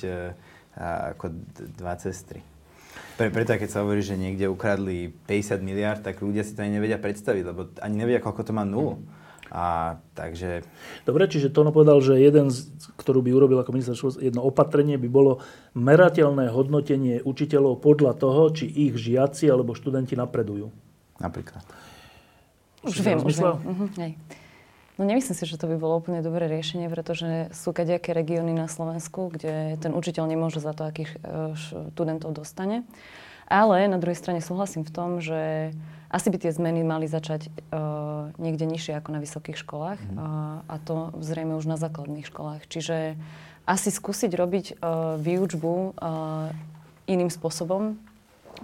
ako 0.79 1.35
dva 1.75 1.99
cez 1.99 2.23
tri. 2.23 2.47
Pre, 3.19 3.29
preto, 3.35 3.53
keď 3.53 3.69
sa 3.69 3.83
hovorí, 3.83 4.01
že 4.01 4.15
niekde 4.15 4.47
ukradli 4.47 5.13
50 5.27 5.61
miliard, 5.61 6.01
tak 6.01 6.23
ľudia 6.23 6.47
si 6.47 6.55
to 6.55 6.63
ani 6.63 6.79
nevedia 6.79 6.97
predstaviť, 6.97 7.43
lebo 7.43 7.69
ani 7.83 8.01
nevedia, 8.01 8.23
koľko 8.23 8.49
to 8.49 8.53
má 8.55 8.63
nulu. 8.63 8.97
Mm. 8.97 9.20
A, 9.51 9.99
takže... 10.15 10.63
Dobre, 11.03 11.27
čiže 11.27 11.51
Tono 11.51 11.75
povedal, 11.75 11.99
že 11.99 12.23
jeden, 12.23 12.55
z, 12.55 12.71
ktorú 12.95 13.19
by 13.19 13.31
urobil 13.35 13.59
ako 13.59 13.75
minister 13.75 13.99
jedno 14.23 14.47
opatrenie 14.47 14.95
by 14.95 15.11
bolo 15.11 15.43
merateľné 15.75 16.55
hodnotenie 16.55 17.19
učiteľov 17.27 17.83
podľa 17.83 18.15
toho, 18.15 18.55
či 18.55 18.71
ich 18.71 18.95
žiaci 18.95 19.51
alebo 19.51 19.75
študenti 19.75 20.15
napredujú. 20.15 20.71
Napríklad. 21.19 21.67
Už 22.87 23.03
viem, 23.03 23.19
už 23.21 23.35
viem. 23.43 23.59
Hej. 23.99 24.13
No 25.01 25.09
nemyslím 25.09 25.33
si, 25.33 25.49
že 25.49 25.57
to 25.57 25.65
by 25.65 25.81
bolo 25.81 25.97
úplne 25.97 26.21
dobré 26.21 26.45
riešenie, 26.45 26.93
pretože 26.93 27.49
sú 27.57 27.73
kadejaké 27.73 28.13
regióny 28.13 28.53
na 28.53 28.69
Slovensku, 28.69 29.33
kde 29.33 29.81
ten 29.81 29.97
učiteľ 29.97 30.29
nemôže 30.29 30.61
za 30.61 30.77
to, 30.77 30.85
akých 30.85 31.17
uh, 31.25 31.57
študentov 31.57 32.37
dostane. 32.37 32.85
Ale 33.51 33.91
na 33.91 33.99
druhej 33.99 34.15
strane 34.15 34.39
súhlasím 34.39 34.87
v 34.87 34.95
tom, 34.95 35.19
že 35.19 35.75
asi 36.11 36.31
by 36.31 36.39
tie 36.39 36.55
zmeny 36.55 36.87
mali 36.87 37.11
začať 37.11 37.51
uh, 37.51 38.31
niekde 38.39 38.67
nižšie 38.67 38.99
ako 38.99 39.11
na 39.11 39.23
vysokých 39.23 39.59
školách 39.59 39.99
mm. 39.99 40.15
uh, 40.19 40.63
a 40.67 40.75
to 40.83 41.15
zrejme 41.19 41.59
už 41.59 41.67
na 41.67 41.75
základných 41.75 42.31
školách. 42.31 42.67
Čiže 42.71 43.19
asi 43.67 43.91
skúsiť 43.91 44.31
robiť 44.35 44.67
uh, 44.79 45.19
výučbu 45.19 45.75
uh, 45.75 46.51
iným 47.11 47.31
spôsobom 47.31 47.99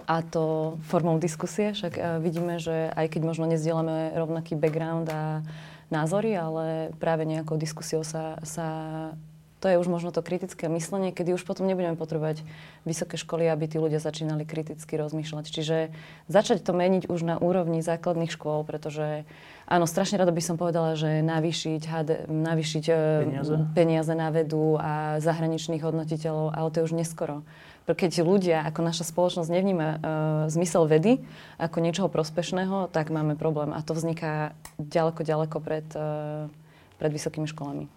a 0.07 0.23
to 0.23 0.75
formou 0.87 1.19
diskusie. 1.19 1.75
Však 1.75 1.93
uh, 1.95 2.03
vidíme, 2.23 2.59
že 2.59 2.91
aj 2.95 3.15
keď 3.15 3.21
možno 3.27 3.47
nezdielame 3.47 4.15
rovnaký 4.15 4.55
background 4.55 5.07
a 5.11 5.43
názory, 5.87 6.35
ale 6.35 6.91
práve 6.99 7.23
nejakou 7.23 7.55
diskusiou 7.55 8.03
sa, 8.03 8.39
sa 8.43 8.67
to 9.57 9.65
je 9.65 9.81
už 9.81 9.89
možno 9.89 10.13
to 10.13 10.21
kritické 10.21 10.69
myslenie, 10.69 11.09
kedy 11.09 11.33
už 11.33 11.41
potom 11.41 11.65
nebudeme 11.65 11.97
potrebovať 11.97 12.45
vysoké 12.85 13.17
školy, 13.17 13.49
aby 13.49 13.65
tí 13.65 13.81
ľudia 13.81 13.97
začínali 13.97 14.45
kriticky 14.45 14.93
rozmýšľať. 15.01 15.45
Čiže 15.49 15.89
začať 16.29 16.61
to 16.61 16.77
meniť 16.77 17.09
už 17.09 17.25
na 17.25 17.35
úrovni 17.41 17.81
základných 17.81 18.29
škôl, 18.29 18.61
pretože 18.69 19.25
áno, 19.65 19.89
strašne 19.89 20.21
rada 20.21 20.29
by 20.29 20.43
som 20.45 20.61
povedala, 20.61 20.93
že 20.93 21.25
navýšiť, 21.25 21.81
HD, 21.89 22.11
navýšiť 22.29 22.83
e, 22.85 22.93
peniaze. 23.25 23.53
peniaze 23.73 24.13
na 24.13 24.29
vedu 24.29 24.77
a 24.77 25.17
zahraničných 25.25 25.81
hodnotiteľov, 25.81 26.53
ale 26.53 26.69
to 26.69 26.85
je 26.85 26.93
už 26.93 26.93
neskoro. 26.93 27.41
Keď 27.87 28.19
ľudia, 28.19 28.67
ako 28.67 28.83
naša 28.83 29.07
spoločnosť 29.07 29.47
nevníma 29.47 29.87
uh, 29.87 29.97
zmysel 30.51 30.91
vedy 30.91 31.23
ako 31.55 31.79
niečoho 31.79 32.11
prospešného, 32.11 32.91
tak 32.91 33.15
máme 33.15 33.39
problém. 33.39 33.71
A 33.71 33.79
to 33.79 33.95
vzniká 33.95 34.51
ďaleko, 34.75 35.23
ďaleko 35.23 35.57
pred, 35.63 35.87
uh, 35.95 36.51
pred 36.99 37.11
vysokými 37.15 37.47
školami. 37.47 37.87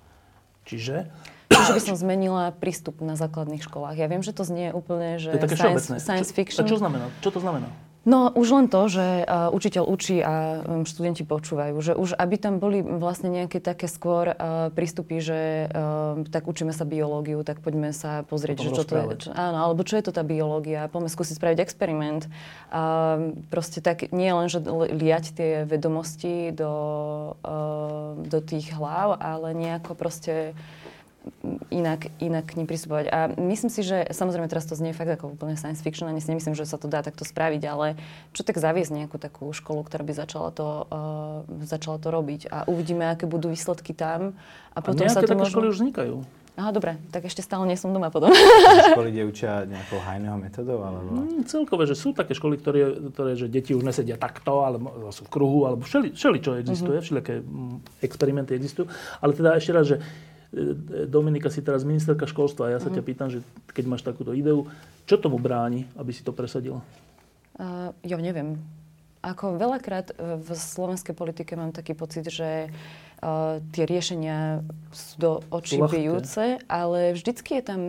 Čiže? 0.62 1.11
Čiže 1.55 1.73
by 1.75 1.83
som 1.83 1.97
zmenila 1.99 2.55
prístup 2.55 3.03
na 3.03 3.19
základných 3.19 3.67
školách. 3.67 3.99
Ja 3.99 4.07
viem, 4.07 4.23
že 4.23 4.31
to 4.31 4.47
znie 4.47 4.71
úplne, 4.71 5.19
že 5.19 5.35
to 5.35 5.43
je 5.43 5.45
také 5.51 5.59
science, 5.59 5.87
science 5.99 6.31
fiction. 6.31 6.63
A 6.63 6.71
čo 6.71 6.79
znamená? 6.79 7.11
Čo 7.19 7.35
to 7.35 7.41
znamená? 7.43 7.69
No 8.01 8.33
už 8.33 8.49
len 8.57 8.67
to, 8.73 8.89
že 8.89 9.29
uh, 9.29 9.53
učiteľ 9.53 9.85
učí 9.85 10.25
a 10.25 10.65
um, 10.65 10.89
študenti 10.89 11.21
počúvajú. 11.21 11.77
Že 11.85 11.93
už 12.01 12.17
aby 12.17 12.41
tam 12.41 12.57
boli 12.57 12.81
vlastne 12.81 13.29
nejaké 13.29 13.61
také 13.61 13.93
skôr 13.93 14.33
uh, 14.33 14.73
prístupy, 14.73 15.21
že 15.21 15.69
uh, 15.69 16.25
tak 16.33 16.49
učíme 16.49 16.73
sa 16.73 16.89
biológiu, 16.89 17.45
tak 17.45 17.61
poďme 17.61 17.93
sa 17.93 18.25
pozrieť, 18.25 18.57
že 18.65 18.71
čo 18.73 18.85
to 18.89 18.97
je. 18.97 19.29
Čo, 19.29 19.37
áno, 19.37 19.69
alebo 19.69 19.85
čo 19.85 20.01
je 20.01 20.05
to 20.09 20.17
tá 20.17 20.25
biológia. 20.25 20.89
Poďme 20.89 21.13
skúsiť 21.13 21.37
spraviť 21.37 21.59
experiment. 21.61 22.25
Uh, 22.73 23.37
proste 23.53 23.85
tak 23.85 24.09
nie 24.17 24.33
len, 24.33 24.49
že 24.49 24.65
liať 24.97 25.37
tie 25.37 25.51
vedomosti 25.69 26.57
do, 26.57 26.73
uh, 27.45 28.17
do 28.17 28.41
tých 28.41 28.73
hlav, 28.81 29.21
ale 29.21 29.53
nejako 29.53 29.93
proste 29.93 30.57
inak, 31.69 32.09
inak 32.19 32.45
k 32.49 32.57
ním 32.57 32.67
pristupovať. 32.69 33.07
A 33.13 33.19
myslím 33.37 33.69
si, 33.69 33.85
že 33.85 34.09
samozrejme 34.09 34.49
teraz 34.49 34.65
to 34.65 34.77
znie 34.77 34.97
fakt 34.97 35.13
ako 35.13 35.37
úplne 35.37 35.57
science 35.57 35.85
fiction, 35.85 36.09
ani 36.09 36.21
si 36.21 36.33
nemyslím, 36.33 36.57
že 36.57 36.65
sa 36.65 36.81
to 36.81 36.89
dá 36.89 37.05
takto 37.05 37.29
spraviť, 37.29 37.63
ale 37.69 38.01
čo 38.33 38.41
tak 38.41 38.57
zaviesť 38.57 39.05
nejakú 39.05 39.21
takú 39.21 39.53
školu, 39.53 39.85
ktorá 39.85 40.03
by 40.05 40.13
začala 40.17 40.51
to, 40.53 40.89
uh, 40.89 41.45
začala 41.65 42.01
to 42.01 42.09
robiť 42.09 42.49
a 42.49 42.65
uvidíme, 42.69 43.05
aké 43.09 43.29
budú 43.29 43.53
výsledky 43.53 43.93
tam. 43.93 44.33
A 44.73 44.79
potom 44.81 45.05
a 45.07 45.13
sa 45.13 45.21
to 45.21 45.29
také 45.29 45.45
možno... 45.45 45.53
školy 45.53 45.67
už 45.69 45.77
vznikajú. 45.85 46.17
Aha, 46.61 46.77
dobre, 46.77 47.01
tak 47.09 47.25
ešte 47.25 47.41
stále 47.41 47.65
nie 47.65 47.79
som 47.79 47.89
doma 47.89 48.13
potom. 48.13 48.29
školy, 48.93 49.15
kde 49.15 49.23
učia 49.25 49.65
nejakou 49.65 49.97
hajného 49.97 50.37
metodou? 50.37 50.83
Alebo... 50.85 51.09
Mm, 51.09 51.49
celkové, 51.49 51.89
že 51.89 51.97
sú 51.97 52.13
také 52.13 52.37
školy, 52.37 52.61
ktoré, 52.61 53.01
ktoré 53.17 53.33
že 53.39 53.49
deti 53.49 53.73
už 53.73 53.81
nesedia 53.81 54.21
takto, 54.21 54.61
alebo 54.67 55.09
sú 55.09 55.25
v 55.25 55.31
kruhu, 55.33 55.65
alebo 55.65 55.87
všeli, 55.89 56.13
všeli 56.13 56.39
čo 56.43 56.61
existuje, 56.61 57.01
mm-hmm. 57.01 57.07
všelijaké 57.07 57.35
mm, 57.41 57.77
experimenty 58.05 58.53
existujú. 58.61 58.93
Ale 59.25 59.33
teda 59.33 59.57
ešte 59.57 59.73
raz, 59.73 59.85
že 59.89 59.97
Dominika 61.07 61.47
si 61.47 61.63
teraz 61.63 61.87
ministerka 61.87 62.27
školstva 62.27 62.71
a 62.71 62.73
ja 62.75 62.79
sa 62.83 62.91
mm. 62.91 62.95
ťa 62.99 63.03
pýtam, 63.07 63.29
že 63.31 63.39
keď 63.71 63.85
máš 63.87 64.03
takúto 64.03 64.35
ideu, 64.35 64.67
čo 65.07 65.15
tomu 65.15 65.39
bráni, 65.39 65.87
aby 65.95 66.11
si 66.11 66.27
to 66.27 66.35
presadila? 66.35 66.83
Uh, 67.55 67.95
ja 68.03 68.19
neviem. 68.19 68.59
Ako 69.21 69.61
veľakrát 69.61 70.17
v 70.17 70.49
slovenskej 70.49 71.13
politike 71.13 71.53
mám 71.53 71.77
taký 71.77 71.93
pocit, 71.93 72.25
že 72.33 72.73
uh, 72.73 73.61
tie 73.71 73.85
riešenia 73.85 74.65
sú 74.91 75.15
do 75.21 75.33
očí 75.53 75.77
bijúce, 75.77 76.57
ale 76.67 77.13
vždycky 77.13 77.61
je 77.61 77.65
tam 77.65 77.81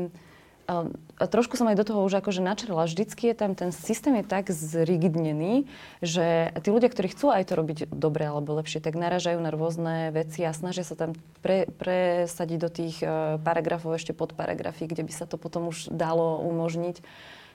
a 1.21 1.23
trošku 1.27 1.59
som 1.59 1.67
aj 1.67 1.77
do 1.77 1.85
toho 1.85 2.01
už 2.07 2.23
akože 2.23 2.39
načrela. 2.39 2.87
Vždycky 2.87 3.29
je 3.29 3.35
tam 3.35 3.51
ten 3.53 3.69
systém 3.75 4.15
je 4.21 4.25
tak 4.25 4.49
zrigidnený, 4.49 5.67
že 5.99 6.55
tí 6.63 6.69
ľudia, 6.71 6.89
ktorí 6.89 7.11
chcú 7.11 7.29
aj 7.29 7.51
to 7.51 7.53
robiť 7.59 7.77
dobre 7.91 8.25
alebo 8.25 8.55
lepšie, 8.57 8.79
tak 8.79 8.95
naražajú 8.95 9.37
na 9.37 9.51
rôzne 9.51 10.09
veci 10.15 10.41
a 10.47 10.55
snažia 10.55 10.87
sa 10.87 10.95
tam 10.95 11.13
pre, 11.43 11.67
presadiť 11.77 12.57
do 12.57 12.69
tých 12.71 12.95
uh, 13.03 13.37
paragrafov 13.43 13.93
ešte 13.99 14.15
pod 14.15 14.33
paragrafy, 14.33 14.87
kde 14.87 15.03
by 15.03 15.13
sa 15.13 15.27
to 15.27 15.35
potom 15.35 15.69
už 15.69 15.91
dalo 15.91 16.39
umožniť. 16.41 17.03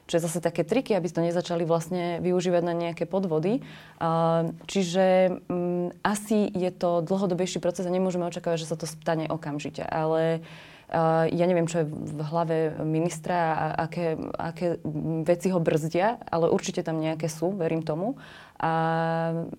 Čo 0.06 0.22
je 0.22 0.24
zase 0.30 0.38
také 0.38 0.62
triky, 0.62 0.94
aby 0.94 1.10
to 1.10 1.18
nezačali 1.18 1.66
vlastne 1.66 2.22
využívať 2.22 2.62
na 2.62 2.78
nejaké 2.78 3.10
podvody. 3.10 3.66
Uh, 3.98 4.54
čiže 4.70 5.34
um, 5.50 5.90
asi 6.06 6.46
je 6.46 6.70
to 6.70 7.02
dlhodobejší 7.02 7.58
proces 7.58 7.82
a 7.82 7.90
nemôžeme 7.90 8.22
očakávať, 8.22 8.62
že 8.62 8.70
sa 8.70 8.78
to 8.78 8.86
stane 8.86 9.26
okamžite. 9.26 9.82
Ale 9.82 10.46
ja 11.30 11.44
neviem, 11.50 11.66
čo 11.66 11.82
je 11.82 11.90
v 11.90 12.20
hlave 12.30 12.78
ministra 12.86 13.58
a 13.58 13.66
aké, 13.90 14.14
aké 14.38 14.78
veci 15.26 15.50
ho 15.50 15.58
brzdia, 15.58 16.22
ale 16.30 16.46
určite 16.46 16.86
tam 16.86 17.02
nejaké 17.02 17.26
sú, 17.26 17.50
verím 17.58 17.82
tomu. 17.82 18.14
A 18.56 18.72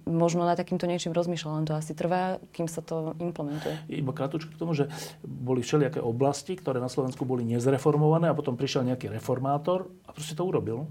možno 0.09 0.47
na 0.47 0.57
takýmto 0.57 0.89
niečím 0.89 1.13
rozmýšľa, 1.13 1.55
len 1.59 1.67
to 1.69 1.77
asi 1.77 1.93
trvá, 1.93 2.41
kým 2.55 2.65
sa 2.65 2.81
to 2.81 3.13
implementuje. 3.21 3.77
Iba 3.91 4.15
krátko 4.15 4.41
k 4.41 4.57
tomu, 4.57 4.73
že 4.73 4.89
boli 5.21 5.61
všelijaké 5.61 6.01
oblasti, 6.01 6.57
ktoré 6.57 6.81
na 6.81 6.89
Slovensku 6.89 7.21
boli 7.27 7.45
nezreformované 7.45 8.31
a 8.31 8.37
potom 8.37 8.57
prišiel 8.57 8.87
nejaký 8.87 9.11
reformátor 9.11 9.91
a 10.07 10.15
proste 10.15 10.33
to 10.33 10.47
urobil 10.47 10.89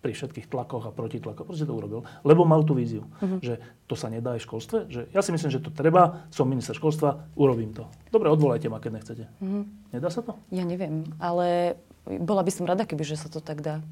pri 0.00 0.16
všetkých 0.16 0.48
tlakoch 0.48 0.88
a 0.88 0.92
protitlakoch. 0.96 1.44
Proste 1.44 1.68
to 1.68 1.76
urobil. 1.76 2.08
Lebo 2.24 2.48
mal 2.48 2.64
tú 2.64 2.72
víziu, 2.72 3.04
uh-huh. 3.20 3.40
že 3.44 3.60
to 3.84 3.94
sa 3.94 4.08
nedá 4.08 4.32
aj 4.36 4.40
v 4.40 4.46
školstve. 4.48 4.78
Že 4.88 5.00
ja 5.12 5.20
si 5.20 5.30
myslím, 5.36 5.52
že 5.52 5.60
to 5.60 5.68
treba, 5.68 6.24
som 6.32 6.48
minister 6.48 6.72
školstva, 6.72 7.28
urobím 7.36 7.76
to. 7.76 7.84
Dobre, 8.08 8.32
odvolajte 8.32 8.72
ma, 8.72 8.80
keď 8.80 8.92
nechcete. 8.96 9.24
Uh-huh. 9.44 9.68
Nedá 9.92 10.08
sa 10.08 10.24
to? 10.24 10.40
Ja 10.48 10.64
neviem, 10.64 11.04
ale 11.20 11.76
bola 12.08 12.40
by 12.40 12.50
som 12.50 12.64
rada, 12.64 12.88
keby 12.88 13.04
že 13.04 13.20
sa 13.20 13.28
to 13.28 13.44
tak 13.44 13.60
dá. 13.60 13.84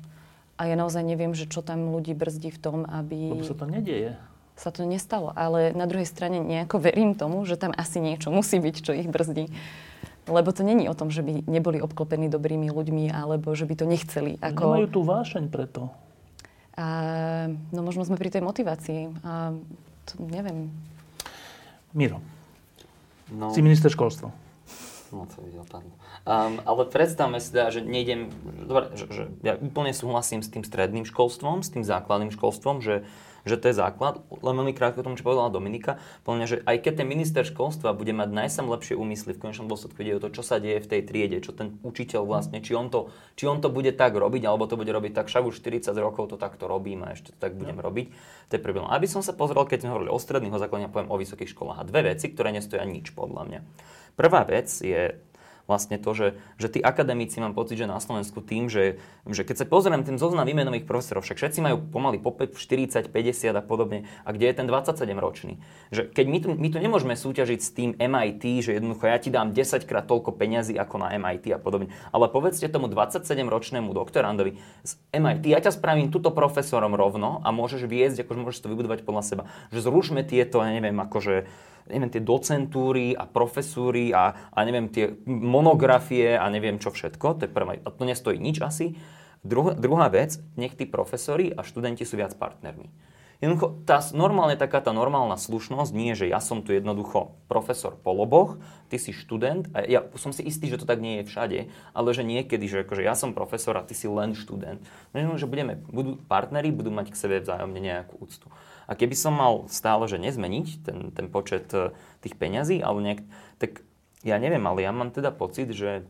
A 0.59 0.67
ja 0.67 0.75
naozaj 0.75 1.07
neviem, 1.07 1.37
že 1.37 1.47
čo 1.47 1.63
tam 1.63 1.95
ľudí 1.95 2.19
brzdí 2.19 2.51
v 2.51 2.59
tom, 2.59 2.77
aby... 2.89 3.31
Lebo 3.31 3.47
sa 3.47 3.55
to 3.55 3.69
nedieje. 3.69 4.19
Sa 4.59 4.75
to 4.75 4.83
nestalo. 4.83 5.31
Ale 5.39 5.71
na 5.71 5.87
druhej 5.87 6.09
strane 6.09 6.43
nejako 6.43 6.83
verím 6.83 7.15
tomu, 7.15 7.47
že 7.47 7.55
tam 7.55 7.71
asi 7.71 8.03
niečo 8.03 8.35
musí 8.35 8.59
byť, 8.59 8.77
čo 8.83 8.91
ich 8.91 9.07
brzdí. 9.07 9.55
Lebo 10.29 10.53
to 10.53 10.61
není 10.63 10.87
o 10.87 10.95
tom, 10.95 11.09
že 11.09 11.25
by 11.25 11.49
neboli 11.49 11.81
obklopení 11.81 12.29
dobrými 12.29 12.69
ľuďmi, 12.69 13.11
alebo 13.11 13.57
že 13.57 13.65
by 13.65 13.75
to 13.75 13.85
nechceli. 13.89 14.37
Ako... 14.45 14.77
Nemajú 14.77 14.89
tú 14.93 15.01
vášeň 15.03 15.45
preto. 15.49 15.89
A, 16.79 16.87
no 17.73 17.81
možno 17.83 18.05
sme 18.05 18.21
pri 18.21 18.31
tej 18.31 18.45
motivácii. 18.45 19.25
A 19.25 19.57
to 20.07 20.13
neviem. 20.23 20.71
Miro. 21.97 22.21
No. 23.33 23.51
Si 23.51 23.65
minister 23.65 23.89
školstva. 23.89 24.31
No 25.09 25.25
to. 25.25 25.41
Um, 26.29 26.61
ale 26.69 26.85
predstavme 26.85 27.41
si 27.41 27.49
teda, 27.57 27.73
že 27.73 27.81
nejdem, 27.81 28.29
dobre, 28.69 28.93
že, 28.93 29.09
že 29.09 29.23
ja 29.41 29.57
úplne 29.57 29.97
súhlasím 29.97 30.45
s 30.45 30.53
tým 30.53 30.61
stredným 30.61 31.09
školstvom, 31.09 31.65
s 31.65 31.73
tým 31.73 31.81
základným 31.81 32.29
školstvom, 32.29 32.85
že 32.85 33.09
že 33.49 33.59
to 33.59 33.73
je 33.73 33.81
základ. 33.81 34.21
Len 34.29 34.55
veľmi 34.55 34.77
krátko 34.77 35.01
tomu, 35.01 35.17
čo 35.17 35.25
povedala 35.25 35.49
Dominika, 35.49 35.97
plne, 36.23 36.45
že 36.45 36.61
aj 36.69 36.85
keď 36.85 37.03
ten 37.03 37.09
minister 37.09 37.43
školstva 37.43 37.97
bude 37.97 38.13
mať 38.13 38.29
najsam 38.31 38.69
lepšie 38.69 38.95
úmysly, 38.95 39.33
v 39.35 39.43
konečnom 39.49 39.67
dôsledku 39.67 39.99
ide 40.05 40.21
o 40.21 40.23
to, 40.23 40.29
čo 40.29 40.45
sa 40.45 40.61
deje 40.61 40.85
v 40.85 40.91
tej 40.93 41.01
triede, 41.09 41.41
čo 41.41 41.57
ten 41.57 41.81
učiteľ 41.81 42.29
vlastne, 42.29 42.61
či 42.61 42.77
on 42.77 42.93
to, 42.93 43.09
či 43.35 43.49
on 43.49 43.65
to 43.65 43.73
bude 43.73 43.91
tak 43.97 44.13
robiť, 44.13 44.45
alebo 44.45 44.69
to 44.69 44.77
bude 44.77 44.93
robiť 44.93 45.17
tak, 45.17 45.33
však 45.33 45.49
už 45.49 45.59
40 45.65 45.97
rokov 45.97 46.31
to 46.31 46.37
takto 46.37 46.69
robím 46.69 47.09
a 47.09 47.17
ešte 47.17 47.33
to 47.33 47.39
tak 47.41 47.57
budem 47.57 47.81
no. 47.81 47.85
robiť. 47.89 48.07
To 48.49 48.53
je 48.57 48.61
problém. 48.61 48.85
Aby 48.89 49.09
som 49.09 49.25
sa 49.25 49.33
pozrel, 49.33 49.65
keď 49.65 49.85
sme 49.85 49.93
hovorili 49.97 50.13
o 50.13 50.21
stredných, 50.21 50.53
o 50.53 50.61
základných, 50.61 50.93
poviem 50.93 51.13
o 51.13 51.17
vysokých 51.17 51.53
školách. 51.57 51.81
A 51.81 51.89
dve 51.89 52.13
veci, 52.13 52.29
ktoré 52.29 52.53
nestoja 52.53 52.85
nič 52.85 53.17
podľa 53.17 53.43
mňa. 53.49 53.61
Prvá 54.19 54.43
vec 54.43 54.67
je 54.67 55.15
vlastne 55.69 56.01
to, 56.01 56.11
že, 56.17 56.29
že 56.57 56.73
tí 56.73 56.81
akademici 56.81 57.39
mám 57.45 57.53
pocit, 57.53 57.77
že 57.77 57.85
na 57.85 58.01
Slovensku 58.01 58.41
tým, 58.41 58.73
že, 58.73 58.97
že 59.29 59.45
keď 59.45 59.63
sa 59.63 59.67
pozriem 59.69 60.01
tým 60.01 60.17
zoznam 60.17 60.49
vymenových 60.49 60.89
profesorov, 60.89 61.29
však 61.29 61.37
všetci 61.37 61.61
majú 61.61 61.77
pomaly 61.93 62.17
po 62.17 62.33
40, 62.33 63.13
50 63.13 63.53
a 63.53 63.61
podobne, 63.61 64.09
a 64.25 64.33
kde 64.33 64.49
je 64.49 64.55
ten 64.57 64.67
27 64.67 65.05
ročný. 65.21 65.61
Že 65.93 66.09
keď 66.09 66.27
my 66.27 66.39
tu, 66.41 66.49
my 66.57 66.69
tu 66.73 66.79
nemôžeme 66.81 67.13
súťažiť 67.13 67.61
s 67.61 67.71
tým 67.77 67.93
MIT, 68.01 68.65
že 68.65 68.81
jednoducho 68.81 69.05
ja 69.05 69.21
ti 69.21 69.29
dám 69.29 69.53
10 69.53 69.85
krát 69.85 70.09
toľko 70.09 70.33
peňazí 70.41 70.81
ako 70.81 71.05
na 71.05 71.13
MIT 71.21 71.53
a 71.53 71.61
podobne, 71.61 71.93
ale 72.17 72.33
povedzte 72.33 72.65
tomu 72.73 72.89
27 72.89 73.29
ročnému 73.45 73.93
doktorandovi 73.93 74.57
z 74.89 74.93
MIT, 75.13 75.53
ja 75.53 75.61
ťa 75.61 75.77
spravím 75.77 76.09
túto 76.09 76.33
profesorom 76.33 76.97
rovno 76.97 77.45
a 77.45 77.53
môžeš 77.53 77.85
viesť, 77.85 78.25
akože 78.25 78.41
môžeš 78.41 78.65
to 78.65 78.73
vybudovať 78.73 79.05
podľa 79.05 79.23
seba. 79.23 79.43
Že 79.69 79.93
zrušme 79.93 80.25
tieto, 80.25 80.65
ja 80.65 80.73
neviem, 80.73 80.97
akože 80.97 81.45
neviem, 81.89 82.13
tie 82.13 82.23
docentúry 82.23 83.17
a 83.17 83.25
profesúry 83.25 84.13
a, 84.13 84.49
a 84.53 84.59
neviem, 84.65 84.89
tie 84.93 85.17
monografie 85.27 86.37
a 86.37 86.47
neviem 86.53 86.77
čo 86.77 86.93
všetko. 86.93 87.41
To 87.41 87.43
je 87.45 87.51
prvá, 87.51 87.77
to 87.81 88.05
nestojí 88.05 88.37
nič 88.37 88.61
asi. 88.63 88.97
Druhá, 89.43 89.75
druhá 89.75 90.11
vec, 90.11 90.39
nech 90.59 90.75
tí 90.75 90.85
profesori 90.85 91.55
a 91.55 91.63
študenti 91.63 92.03
sú 92.03 92.19
viac 92.19 92.35
partnermi. 92.35 92.91
Jednoducho, 93.39 93.87
tá 93.87 94.03
normálne 94.19 94.59
taká 94.59 94.83
tá 94.83 94.91
normálna 94.91 95.39
slušnosť 95.39 95.95
nie, 95.95 96.11
že 96.19 96.27
ja 96.27 96.43
som 96.43 96.59
tu 96.59 96.75
jednoducho 96.75 97.39
profesor 97.47 97.95
po 97.95 98.11
loboch, 98.11 98.59
ty 98.91 98.99
si 98.99 99.15
študent 99.15 99.71
a 99.79 99.87
ja 99.87 100.03
som 100.19 100.35
si 100.35 100.43
istý, 100.43 100.67
že 100.67 100.83
to 100.83 100.91
tak 100.91 100.99
nie 100.99 101.23
je 101.23 101.31
všade, 101.31 101.59
ale 101.95 102.09
že 102.11 102.27
niekedy, 102.27 102.67
že 102.67 102.83
akože 102.83 103.07
ja 103.07 103.15
som 103.15 103.39
profesor 103.39 103.79
a 103.79 103.87
ty 103.87 103.95
si 103.95 104.11
len 104.11 104.35
študent. 104.35 104.83
No, 105.15 105.39
že 105.39 105.47
budeme, 105.47 105.79
budú 105.87 106.19
partneri, 106.27 106.75
budú 106.75 106.91
mať 106.91 107.15
k 107.15 107.21
sebe 107.21 107.39
vzájomne 107.39 107.79
nejakú 107.79 108.19
úctu. 108.19 108.51
A 108.89 108.97
keby 108.97 109.13
som 109.13 109.37
mal 109.37 109.69
stále, 109.69 110.09
že 110.09 110.17
nezmeniť 110.17 110.69
ten, 110.81 110.99
ten 111.13 111.29
počet 111.29 111.69
e, 111.77 111.93
tých 112.25 112.35
peňazí, 112.41 112.81
ale 112.81 112.99
nejak, 113.05 113.21
tak 113.61 113.85
ja 114.25 114.41
neviem, 114.41 114.65
ale 114.65 114.83
ja 114.83 114.91
mám 114.97 115.13
teda 115.13 115.29
pocit, 115.29 115.69
že, 115.77 116.09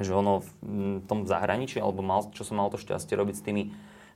že 0.00 0.10
ono 0.16 0.40
v 0.64 1.04
tom 1.04 1.28
zahraničí, 1.28 1.76
alebo 1.76 2.00
mal, 2.00 2.32
čo 2.32 2.48
som 2.48 2.56
mal 2.58 2.72
to 2.72 2.80
šťastie 2.80 3.12
robiť 3.12 3.36
s 3.36 3.44
tými 3.44 3.62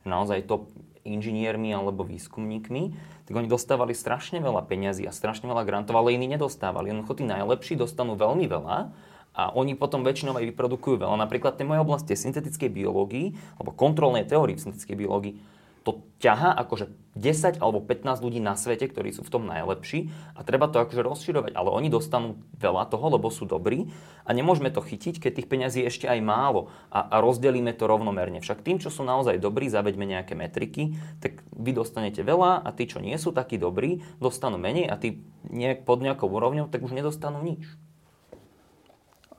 naozaj 0.09 0.49
top 0.49 0.73
inžiniermi 1.03 1.75
alebo 1.75 2.07
výskumníkmi, 2.07 2.83
tak 3.27 3.35
oni 3.35 3.51
dostávali 3.51 3.95
strašne 3.95 4.39
veľa 4.39 4.67
peňazí 4.67 5.07
a 5.07 5.13
strašne 5.15 5.51
veľa 5.51 5.67
grantov, 5.67 5.99
ale 5.99 6.15
iní 6.15 6.31
nedostávali. 6.31 6.91
Jednoducho 6.91 7.19
tí 7.19 7.25
najlepší 7.27 7.75
dostanú 7.75 8.15
veľmi 8.15 8.47
veľa 8.47 8.91
a 9.33 9.43
oni 9.57 9.75
potom 9.75 10.07
väčšinou 10.07 10.39
aj 10.39 10.47
vyprodukujú 10.55 11.03
veľa. 11.03 11.17
Napríklad 11.19 11.59
tej 11.59 11.67
mojej 11.67 11.83
oblasti 11.83 12.15
syntetickej 12.15 12.71
biológii 12.71 13.27
alebo 13.59 13.75
kontrolnej 13.75 14.29
teórii 14.29 14.55
v 14.55 14.63
syntetickej 14.69 14.97
biológii 14.97 15.35
to 15.83 16.07
ťaha 16.23 16.55
akože 16.63 16.91
10 17.19 17.59
alebo 17.59 17.83
15 17.83 18.23
ľudí 18.23 18.39
na 18.39 18.55
svete, 18.55 18.87
ktorí 18.89 19.13
sú 19.13 19.27
v 19.27 19.33
tom 19.35 19.45
najlepší 19.51 20.09
a 20.39 20.47
treba 20.47 20.71
to 20.71 20.81
akože 20.81 21.03
rozširovať, 21.03 21.53
ale 21.53 21.69
oni 21.75 21.93
dostanú 21.93 22.39
veľa 22.57 22.89
toho, 22.89 23.19
lebo 23.19 23.29
sú 23.29 23.45
dobrí 23.45 23.91
a 24.23 24.31
nemôžeme 24.31 24.71
to 24.71 24.81
chytiť, 24.81 25.19
keď 25.19 25.33
tých 25.43 25.51
peňazí 25.51 25.79
je 25.85 25.91
ešte 25.91 26.07
aj 26.07 26.23
málo 26.23 26.71
a, 26.89 27.05
a 27.11 27.17
rozdelíme 27.19 27.75
to 27.75 27.91
rovnomerne. 27.91 28.41
Však 28.41 28.63
tým, 28.63 28.79
čo 28.79 28.89
sú 28.89 29.03
naozaj 29.03 29.43
dobrí, 29.43 29.67
zaveďme 29.67 30.07
nejaké 30.07 30.39
metriky, 30.39 30.97
tak 31.19 31.43
vy 31.53 31.75
dostanete 31.75 32.23
veľa 32.23 32.63
a 32.63 32.69
tí, 32.73 32.87
čo 32.87 33.03
nie 33.03 33.19
sú 33.19 33.35
takí 33.35 33.59
dobrí, 33.59 34.01
dostanú 34.23 34.57
menej 34.57 34.89
a 34.89 34.97
tí 34.97 35.21
nejak 35.51 35.83
pod 35.83 36.01
nejakou 36.01 36.31
úrovňou, 36.31 36.71
tak 36.71 36.87
už 36.87 36.95
nedostanú 36.95 37.43
nič. 37.43 37.67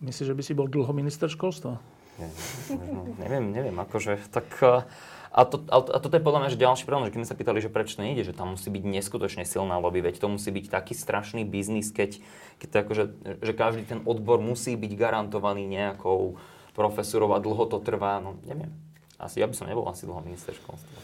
Myslíš, 0.04 0.30
že 0.30 0.36
by 0.36 0.44
si 0.44 0.54
bol 0.54 0.68
dlho 0.68 0.92
minister 0.92 1.32
školstva? 1.32 1.80
Ne, 2.20 2.30
neviem, 3.18 3.50
neviem, 3.50 3.74
akože 3.74 4.30
tak 4.30 4.46
a, 5.34 5.42
to, 5.50 5.66
a 5.66 5.98
toto 5.98 6.14
je 6.14 6.22
podľa 6.22 6.46
mňa 6.46 6.54
že 6.54 6.62
ďalší 6.62 6.86
problém, 6.86 7.10
že 7.10 7.18
keď 7.18 7.20
sme 7.26 7.32
sa 7.34 7.40
pýtali, 7.42 7.58
že 7.58 7.74
prečo 7.74 7.98
to 7.98 8.06
nejde, 8.06 8.22
že 8.22 8.38
tam 8.38 8.54
musí 8.54 8.70
byť 8.70 8.84
neskutočne 8.86 9.44
silná 9.50 9.82
lobby, 9.82 10.06
veď 10.06 10.22
to 10.22 10.30
musí 10.30 10.54
byť 10.54 10.70
taký 10.70 10.94
strašný 10.94 11.42
biznis, 11.42 11.90
keď, 11.90 12.22
keď 12.62 12.68
to 12.70 12.78
akože, 12.86 13.04
že 13.42 13.54
každý 13.58 13.84
ten 13.90 14.06
odbor 14.06 14.38
musí 14.38 14.78
byť 14.78 14.94
garantovaný 14.94 15.66
nejakou 15.66 16.38
profesorov 16.78 17.34
a 17.34 17.42
dlho 17.42 17.66
to 17.66 17.82
trvá, 17.82 18.22
no 18.22 18.38
neviem. 18.46 18.70
Asi, 19.18 19.42
ja 19.42 19.50
by 19.50 19.58
som 19.58 19.66
nebol 19.66 19.90
asi 19.90 20.06
dlho 20.06 20.22
minister 20.22 20.54
školstva. 20.54 21.02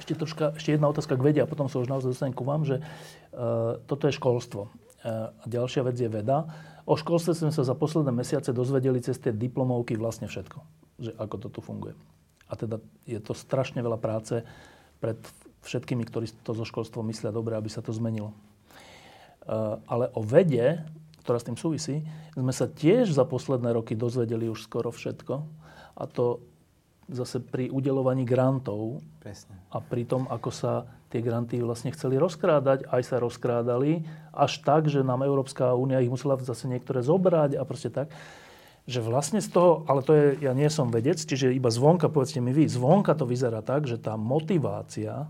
Ešte, 0.00 0.12
troška, 0.16 0.44
ešte 0.56 0.76
jedna 0.76 0.88
otázka 0.88 1.16
k 1.16 1.22
vede 1.22 1.40
a 1.40 1.48
potom 1.48 1.68
sa 1.68 1.80
už 1.80 1.88
naozaj 1.88 2.12
dostanem 2.12 2.36
ku 2.36 2.44
vám, 2.44 2.64
že 2.64 2.80
uh, 2.80 3.80
toto 3.84 4.08
je 4.08 4.16
školstvo. 4.16 4.68
Uh, 5.00 5.32
a 5.32 5.44
ďalšia 5.48 5.84
vec 5.84 5.96
je 5.96 6.08
veda. 6.08 6.48
O 6.88 6.96
školstve 6.96 7.36
sme 7.36 7.52
sa 7.52 7.64
za 7.64 7.76
posledné 7.76 8.12
mesiace 8.12 8.52
dozvedeli 8.52 9.04
cez 9.04 9.20
tie 9.20 9.32
diplomovky 9.32 10.00
vlastne 10.00 10.28
všetko. 10.28 10.58
Že 11.04 11.10
ako 11.20 11.36
to 11.36 11.48
tu 11.52 11.60
funguje. 11.60 11.92
A 12.50 12.58
teda 12.58 12.82
je 13.06 13.22
to 13.22 13.32
strašne 13.32 13.78
veľa 13.78 13.96
práce 13.96 14.42
pred 14.98 15.16
všetkými, 15.62 16.02
ktorí 16.08 16.26
to 16.42 16.52
zo 16.52 16.66
školstvom 16.66 17.06
myslia 17.08 17.30
dobre, 17.30 17.54
aby 17.54 17.70
sa 17.70 17.80
to 17.80 17.94
zmenilo. 17.94 18.34
Eh, 19.50 19.76
ale 19.88 20.12
o 20.12 20.20
vede, 20.20 20.84
ktorá 21.24 21.40
s 21.40 21.46
tým 21.48 21.56
súvisí, 21.56 22.04
sme 22.34 22.52
sa 22.52 22.68
tiež 22.68 23.12
za 23.12 23.24
posledné 23.24 23.72
roky 23.76 23.96
dozvedeli 23.96 24.48
už 24.48 24.64
skoro 24.66 24.92
všetko. 24.92 25.46
A 26.00 26.04
to 26.08 26.40
zase 27.10 27.42
pri 27.42 27.68
udelovaní 27.68 28.22
grantov 28.22 29.02
Presne. 29.18 29.58
a 29.74 29.82
pri 29.82 30.06
tom, 30.06 30.30
ako 30.30 30.50
sa 30.54 30.86
tie 31.10 31.18
granty 31.18 31.58
vlastne 31.58 31.90
chceli 31.90 32.14
rozkrádať, 32.22 32.86
aj 32.86 33.02
sa 33.02 33.16
rozkrádali, 33.18 34.06
až 34.30 34.62
tak, 34.62 34.86
že 34.86 35.02
nám 35.02 35.26
Európska 35.26 35.74
únia 35.74 35.98
ich 35.98 36.12
musela 36.12 36.38
zase 36.38 36.70
niektoré 36.70 37.02
zobrať 37.02 37.58
a 37.58 37.66
proste 37.66 37.90
tak 37.90 38.14
že 38.88 39.04
vlastne 39.04 39.40
z 39.44 39.48
toho, 39.52 39.84
ale 39.88 40.00
to 40.00 40.12
je, 40.16 40.26
ja 40.44 40.52
nie 40.56 40.68
som 40.72 40.88
vedec, 40.88 41.20
čiže 41.20 41.52
iba 41.52 41.68
zvonka, 41.68 42.08
povedzte 42.08 42.40
mi 42.40 42.54
vy, 42.54 42.66
zvonka 42.66 43.12
to 43.16 43.28
vyzerá 43.28 43.60
tak, 43.60 43.84
že 43.84 44.00
tá 44.00 44.16
motivácia, 44.16 45.28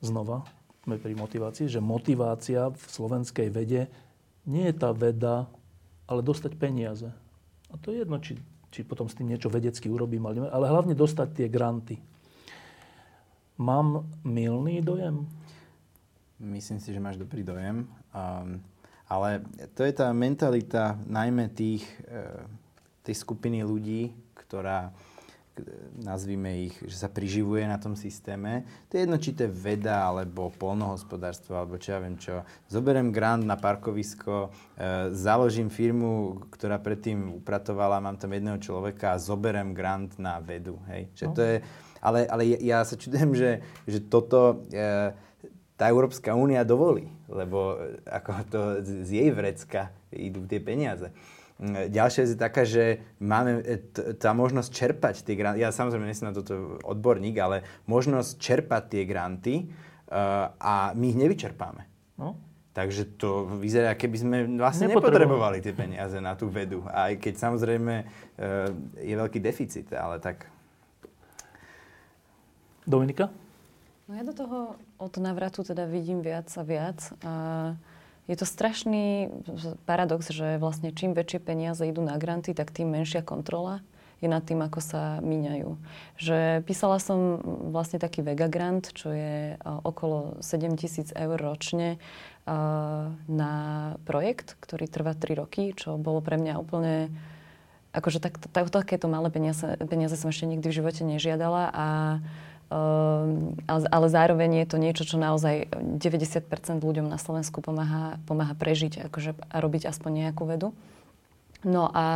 znova 0.00 0.44
sme 0.84 0.96
pri 0.96 1.12
motivácii, 1.12 1.68
že 1.68 1.80
motivácia 1.84 2.72
v 2.72 2.84
slovenskej 2.88 3.48
vede 3.52 3.86
nie 4.48 4.72
je 4.72 4.74
tá 4.74 4.90
veda, 4.96 5.46
ale 6.08 6.24
dostať 6.24 6.56
peniaze. 6.56 7.12
A 7.70 7.74
to 7.78 7.92
je 7.92 8.02
jedno, 8.02 8.16
či, 8.18 8.40
či 8.72 8.82
potom 8.82 9.06
s 9.06 9.14
tým 9.14 9.28
niečo 9.28 9.52
vedecky 9.52 9.86
urobím, 9.92 10.24
ale 10.26 10.66
hlavne 10.66 10.96
dostať 10.96 11.28
tie 11.36 11.46
granty. 11.52 12.00
Mám 13.60 14.08
milný 14.24 14.80
dojem? 14.80 15.28
Myslím 16.40 16.80
si, 16.80 16.96
že 16.96 17.04
máš 17.04 17.20
dobrý 17.20 17.44
dojem. 17.44 17.84
Um, 18.16 18.64
ale 19.10 19.42
to 19.74 19.82
je 19.82 19.90
tá 19.90 20.14
mentalita 20.14 20.94
najmä 21.10 21.50
tých, 21.50 21.82
e, 22.06 22.46
tej 23.02 23.16
skupiny 23.18 23.66
ľudí, 23.66 24.14
ktorá, 24.38 24.94
nazvime 25.98 26.70
ich, 26.70 26.74
že 26.86 26.96
sa 26.96 27.10
priživuje 27.10 27.66
na 27.66 27.76
tom 27.76 27.98
systéme. 27.98 28.64
To 28.88 28.96
je 28.96 29.04
jedno, 29.04 29.18
či 29.18 29.34
to 29.34 29.44
je 29.44 29.52
veda, 29.52 30.08
alebo 30.08 30.54
polnohospodárstvo, 30.54 31.58
alebo 31.58 31.76
čo 31.76 31.92
ja 31.92 31.98
viem 32.00 32.16
čo. 32.16 32.46
Zoberiem 32.70 33.10
grant 33.10 33.42
na 33.42 33.58
parkovisko, 33.58 34.48
e, 34.78 35.12
založím 35.12 35.68
firmu, 35.68 36.46
ktorá 36.54 36.78
predtým 36.78 37.42
upratovala, 37.42 38.00
mám 38.00 38.16
tam 38.16 38.30
jedného 38.30 38.62
človeka 38.62 39.18
a 39.18 39.20
zoberiem 39.20 39.74
grant 39.74 40.16
na 40.22 40.38
vedu. 40.38 40.78
Hej? 40.86 41.10
Že 41.18 41.26
to 41.34 41.40
je, 41.42 41.56
ale, 41.98 42.18
ale 42.30 42.42
ja 42.62 42.86
sa 42.86 42.94
čudujem, 42.94 43.34
že, 43.34 43.50
že 43.84 43.98
toto 44.00 44.64
e, 44.70 45.12
tá 45.80 45.88
Európska 45.88 46.36
únia 46.36 46.60
dovolí, 46.60 47.08
lebo 47.30 47.78
e, 47.78 48.02
ako 48.10 48.30
to 48.50 48.60
z 48.82 49.08
jej 49.08 49.30
vrecka 49.30 49.94
idú 50.10 50.44
tie 50.44 50.58
peniaze. 50.58 51.14
Mm, 51.60 51.92
ďalšia 51.92 52.24
je 52.24 52.40
taká, 52.40 52.64
že 52.64 53.04
máme 53.20 53.60
e, 53.60 53.76
tá 54.16 54.32
možnosť 54.32 54.70
čerpať 54.72 55.14
tie 55.22 55.36
granty. 55.36 55.60
Ja 55.60 55.70
samozrejme 55.70 56.08
nie 56.08 56.16
som 56.16 56.32
na 56.32 56.36
toto 56.36 56.80
odborník, 56.82 57.36
ale 57.36 57.62
možnosť 57.84 58.40
čerpať 58.40 58.82
tie 58.88 59.02
granty 59.04 59.54
uh, 60.08 60.50
a 60.56 60.96
my 60.96 61.04
ich 61.12 61.20
nevyčerpáme. 61.20 61.84
No. 62.16 62.40
Takže 62.72 63.18
to 63.18 63.60
vyzerá, 63.60 63.92
keby 63.98 64.16
sme 64.16 64.36
vlastne 64.56 64.88
nepotrebovali 64.88 65.60
tie 65.60 65.74
peniaze 65.74 66.16
na 66.22 66.32
tú 66.32 66.48
vedu. 66.48 66.86
Aj 66.88 67.12
keď 67.12 67.34
samozrejme 67.36 67.94
uh, 68.06 68.70
je 68.96 69.14
veľký 69.20 69.38
deficit, 69.42 69.92
ale 69.92 70.16
tak... 70.16 70.48
Dominika? 72.88 73.28
No 74.10 74.18
ja 74.18 74.26
do 74.26 74.34
toho 74.34 74.74
od 74.98 75.14
návratu 75.22 75.62
teda 75.62 75.86
vidím 75.86 76.18
viac 76.18 76.50
a 76.58 76.66
viac. 76.66 76.98
A 77.22 77.32
je 78.26 78.34
to 78.34 78.42
strašný 78.42 79.30
paradox, 79.86 80.34
že 80.34 80.58
vlastne 80.58 80.90
čím 80.90 81.14
väčšie 81.14 81.38
peniaze 81.38 81.86
idú 81.86 82.02
na 82.02 82.18
granty, 82.18 82.50
tak 82.50 82.74
tým 82.74 82.90
menšia 82.90 83.22
kontrola 83.22 83.86
je 84.18 84.26
nad 84.26 84.42
tým, 84.42 84.66
ako 84.66 84.82
sa 84.82 85.22
míňajú. 85.22 85.78
Že 86.18 86.66
písala 86.66 86.98
som 86.98 87.38
vlastne 87.70 88.02
taký 88.02 88.26
Vega 88.26 88.50
Grant, 88.50 88.90
čo 88.90 89.14
je 89.14 89.54
okolo 89.62 90.42
7 90.42 90.74
tisíc 90.74 91.14
eur 91.14 91.38
ročne 91.38 92.02
na 93.30 93.54
projekt, 94.10 94.58
ktorý 94.58 94.90
trvá 94.90 95.14
3 95.14 95.38
roky, 95.38 95.70
čo 95.78 95.94
bolo 96.02 96.18
pre 96.18 96.34
mňa 96.34 96.58
úplne 96.58 97.14
akože 97.94 98.18
tak, 98.18 98.42
tak, 98.50 98.74
takéto 98.74 99.06
malé 99.06 99.30
peniaze, 99.30 99.78
peniaze 99.86 100.18
som 100.18 100.34
ešte 100.34 100.50
nikdy 100.50 100.66
v 100.66 100.78
živote 100.82 101.02
nežiadala 101.06 101.70
a 101.70 101.86
ale 102.70 104.06
zároveň 104.06 104.62
je 104.62 104.66
to 104.70 104.76
niečo, 104.78 105.02
čo 105.02 105.18
naozaj 105.18 105.74
90% 105.74 106.78
ľuďom 106.78 107.10
na 107.10 107.18
Slovensku 107.18 107.58
pomáha, 107.58 108.22
pomáha 108.30 108.54
prežiť 108.54 109.10
akože, 109.10 109.34
a 109.34 109.56
robiť 109.58 109.90
aspoň 109.90 110.30
nejakú 110.30 110.46
vedu. 110.46 110.70
No 111.60 111.92
a, 111.92 112.06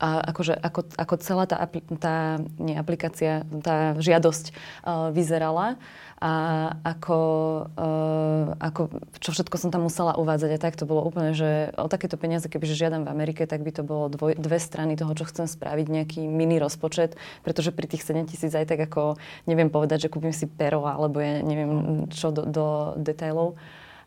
a 0.00 0.08
akože, 0.32 0.56
ako, 0.56 0.88
ako 0.96 1.14
celá 1.20 1.44
tá, 1.44 1.60
tá 2.00 2.40
nie 2.56 2.72
aplikácia, 2.72 3.44
tá 3.60 3.92
žiadosť 4.00 4.44
uh, 4.48 5.12
vyzerala, 5.12 5.76
a 6.16 6.32
ako, 6.80 7.18
uh, 7.76 8.56
ako, 8.56 8.88
čo 9.20 9.36
všetko 9.36 9.56
som 9.60 9.68
tam 9.68 9.84
musela 9.84 10.16
uvádzať 10.16 10.50
a 10.56 10.62
tak 10.62 10.72
to 10.80 10.88
bolo 10.88 11.04
úplne, 11.04 11.36
že 11.36 11.76
o 11.76 11.92
takéto 11.92 12.16
peniaze, 12.16 12.48
kebyže 12.48 12.72
žiadam 12.72 13.04
v 13.04 13.12
Amerike, 13.12 13.44
tak 13.44 13.60
by 13.60 13.68
to 13.68 13.84
bolo 13.84 14.08
dvoj, 14.08 14.32
dve 14.40 14.56
strany 14.56 14.96
toho, 14.96 15.12
čo 15.12 15.28
chcem 15.28 15.44
spraviť, 15.44 15.86
nejaký 15.92 16.20
mini 16.24 16.56
rozpočet, 16.56 17.20
pretože 17.44 17.68
pri 17.68 17.84
tých 17.84 18.08
7 18.08 18.24
tisíc 18.32 18.52
aj 18.56 18.64
tak 18.64 18.80
ako 18.88 19.20
neviem 19.44 19.68
povedať, 19.68 20.08
že 20.08 20.12
kúpim 20.12 20.32
si 20.32 20.48
pero 20.48 20.88
alebo 20.88 21.20
ja 21.20 21.44
neviem 21.44 22.08
čo 22.08 22.32
do, 22.32 22.48
do 22.48 22.66
detailov. 22.96 23.60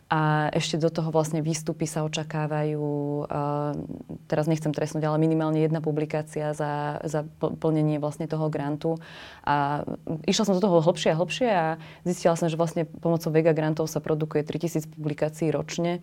A 0.10 0.50
ešte 0.58 0.82
do 0.82 0.90
toho 0.90 1.14
vlastne 1.14 1.46
výstupy 1.46 1.86
sa 1.86 2.02
očakávajú, 2.02 2.82
uh, 3.30 3.78
teraz 4.26 4.50
nechcem 4.50 4.74
trestnúť, 4.74 5.06
ale 5.06 5.22
minimálne 5.22 5.62
jedna 5.62 5.86
publikácia 5.86 6.50
za, 6.58 6.98
za 7.06 7.30
plnenie 7.38 8.02
vlastne 8.02 8.26
toho 8.26 8.50
grantu. 8.50 8.98
A 9.46 9.86
išla 10.26 10.50
som 10.50 10.58
do 10.58 10.66
toho 10.66 10.82
hlbšie 10.82 11.14
a 11.14 11.20
hlbšie 11.22 11.50
a 11.54 11.66
zistila 12.10 12.34
som, 12.34 12.50
že 12.50 12.58
vlastne 12.58 12.90
pomocou 12.90 13.30
Vega 13.30 13.54
grantov 13.54 13.86
sa 13.86 14.02
produkuje 14.02 14.42
3000 14.42 14.90
publikácií 14.98 15.54
ročne 15.54 16.02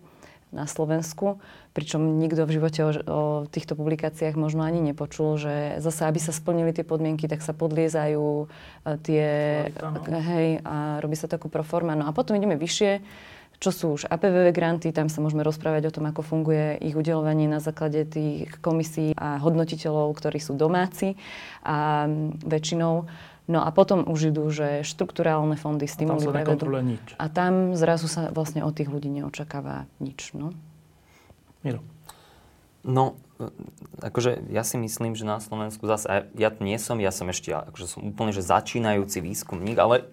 na 0.55 0.63
Slovensku, 0.63 1.43
pričom 1.75 1.99
nikto 2.23 2.47
v 2.47 2.55
živote 2.55 2.81
o, 2.87 2.91
o 2.95 3.21
týchto 3.51 3.75
publikáciách 3.75 4.39
možno 4.39 4.63
ani 4.63 4.79
nepočul, 4.79 5.35
že 5.35 5.83
zase, 5.83 6.07
aby 6.07 6.23
sa 6.23 6.31
splnili 6.31 6.71
tie 6.71 6.87
podmienky, 6.87 7.27
tak 7.27 7.43
sa 7.43 7.51
podliezajú 7.51 8.47
uh, 8.47 8.95
tie... 9.03 9.27
Kvalita, 9.75 10.07
no. 10.07 10.19
Hej, 10.23 10.63
a 10.63 11.03
robí 11.03 11.19
sa 11.19 11.27
takú 11.27 11.51
proforma. 11.51 11.99
No 11.99 12.07
a 12.07 12.15
potom 12.15 12.39
ideme 12.39 12.55
vyššie 12.55 13.03
čo 13.57 13.69
sú 13.73 13.85
už 13.97 14.05
APV 14.05 14.53
granty, 14.53 14.93
tam 14.93 15.09
sa 15.09 15.17
môžeme 15.17 15.41
rozprávať 15.41 15.89
o 15.89 15.93
tom, 15.93 16.05
ako 16.05 16.21
funguje 16.21 16.77
ich 16.77 16.93
udelovanie 16.93 17.49
na 17.49 17.57
základe 17.57 18.05
tých 18.05 18.53
komisí 18.61 19.17
a 19.17 19.41
hodnotiteľov, 19.41 20.13
ktorí 20.13 20.37
sú 20.37 20.53
domáci 20.53 21.17
a 21.65 22.05
väčšinou. 22.45 23.09
No 23.47 23.59
a 23.63 23.71
potom 23.71 24.03
už 24.05 24.35
idú, 24.35 24.45
že 24.51 24.83
štruktúrálne 24.83 25.55
fondy, 25.55 25.87
stimuly 25.87 26.27
pre 26.29 26.43
vedu. 26.43 26.67
Nič. 26.83 27.15
A 27.15 27.31
tam 27.31 27.73
zrazu 27.73 28.11
sa 28.11 28.29
vlastne 28.29 28.61
od 28.61 28.75
tých 28.75 28.91
ľudí 28.91 29.07
neočakáva 29.07 29.87
nič. 30.03 30.35
No? 30.35 30.51
Miro. 31.63 31.81
No, 32.83 33.17
akože 34.03 34.51
ja 34.51 34.61
si 34.61 34.77
myslím, 34.77 35.15
že 35.15 35.25
na 35.25 35.39
Slovensku 35.39 35.87
zase, 35.87 36.29
ja 36.35 36.49
nie 36.61 36.77
som, 36.77 36.99
ja 36.99 37.09
som 37.09 37.25
ešte, 37.31 37.55
akože 37.55 37.87
som 37.87 38.01
úplne 38.05 38.35
že 38.35 38.45
začínajúci 38.45 39.23
výskumník, 39.23 39.79
ale 39.79 40.07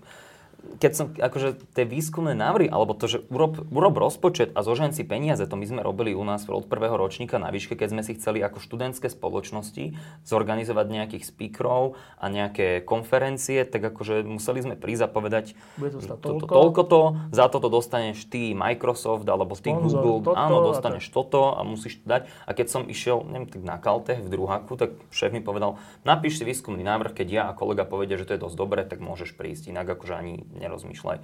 keď 0.78 0.92
som, 0.92 1.06
akože 1.14 1.72
tie 1.72 1.84
výskumné 1.86 2.34
návrhy, 2.34 2.68
alebo 2.68 2.92
to, 2.92 3.06
že 3.06 3.18
urob, 3.30 3.64
urob 3.70 3.94
rozpočet 3.96 4.52
a 4.52 4.60
zožen 4.66 4.92
si 4.92 5.06
peniaze, 5.06 5.44
to 5.46 5.56
my 5.56 5.64
sme 5.64 5.80
robili 5.80 6.12
u 6.12 6.24
nás 6.26 6.44
od 6.44 6.66
prvého 6.66 6.98
ročníka 6.98 7.38
na 7.38 7.48
výške, 7.48 7.78
keď 7.78 7.88
sme 7.94 8.02
si 8.02 8.16
chceli 8.18 8.42
ako 8.42 8.60
študentské 8.60 9.08
spoločnosti 9.08 9.96
zorganizovať 10.26 10.86
nejakých 10.90 11.24
speakerov 11.24 11.96
a 12.18 12.26
nejaké 12.28 12.82
konferencie, 12.82 13.62
tak 13.64 13.80
akože 13.94 14.26
museli 14.26 14.60
sme 14.60 14.74
prísť 14.74 15.02
a 15.06 15.08
povedať, 15.08 15.44
Bude 15.78 15.94
to 15.94 16.16
toľko. 16.16 16.44
To, 16.44 16.54
toľko 16.54 16.82
to, 16.84 17.00
za 17.30 17.46
toto 17.48 17.68
dostaneš 17.70 18.26
ty 18.28 18.52
Microsoft, 18.52 19.26
alebo 19.28 19.54
ty 19.54 19.70
Sponsor, 19.70 20.00
Google, 20.02 20.34
toto, 20.34 20.38
áno, 20.38 20.56
dostaneš 20.70 21.04
a 21.08 21.12
toto 21.12 21.40
a 21.54 21.60
musíš 21.62 22.02
to 22.02 22.06
dať. 22.06 22.22
A 22.44 22.50
keď 22.52 22.66
som 22.68 22.82
išiel, 22.86 23.22
neviem, 23.24 23.48
tak 23.48 23.62
na 23.62 23.76
Kaltech 23.78 24.20
v 24.20 24.28
druháku, 24.28 24.76
tak 24.76 24.96
šéf 25.14 25.30
mi 25.30 25.40
povedal, 25.40 25.78
napíš 26.02 26.40
si 26.40 26.44
výskumný 26.44 26.82
návrh, 26.82 27.12
keď 27.14 27.28
ja 27.28 27.42
a 27.50 27.56
kolega 27.56 27.86
povedia, 27.86 28.18
že 28.18 28.26
to 28.26 28.34
je 28.36 28.44
dosť 28.44 28.56
dobré, 28.56 28.82
tak 28.84 29.00
môžeš 29.00 29.36
prísť, 29.36 29.70
inak 29.72 29.96
akože 29.98 30.14
ani 30.14 30.34
nerozmýšľaj. 30.58 31.18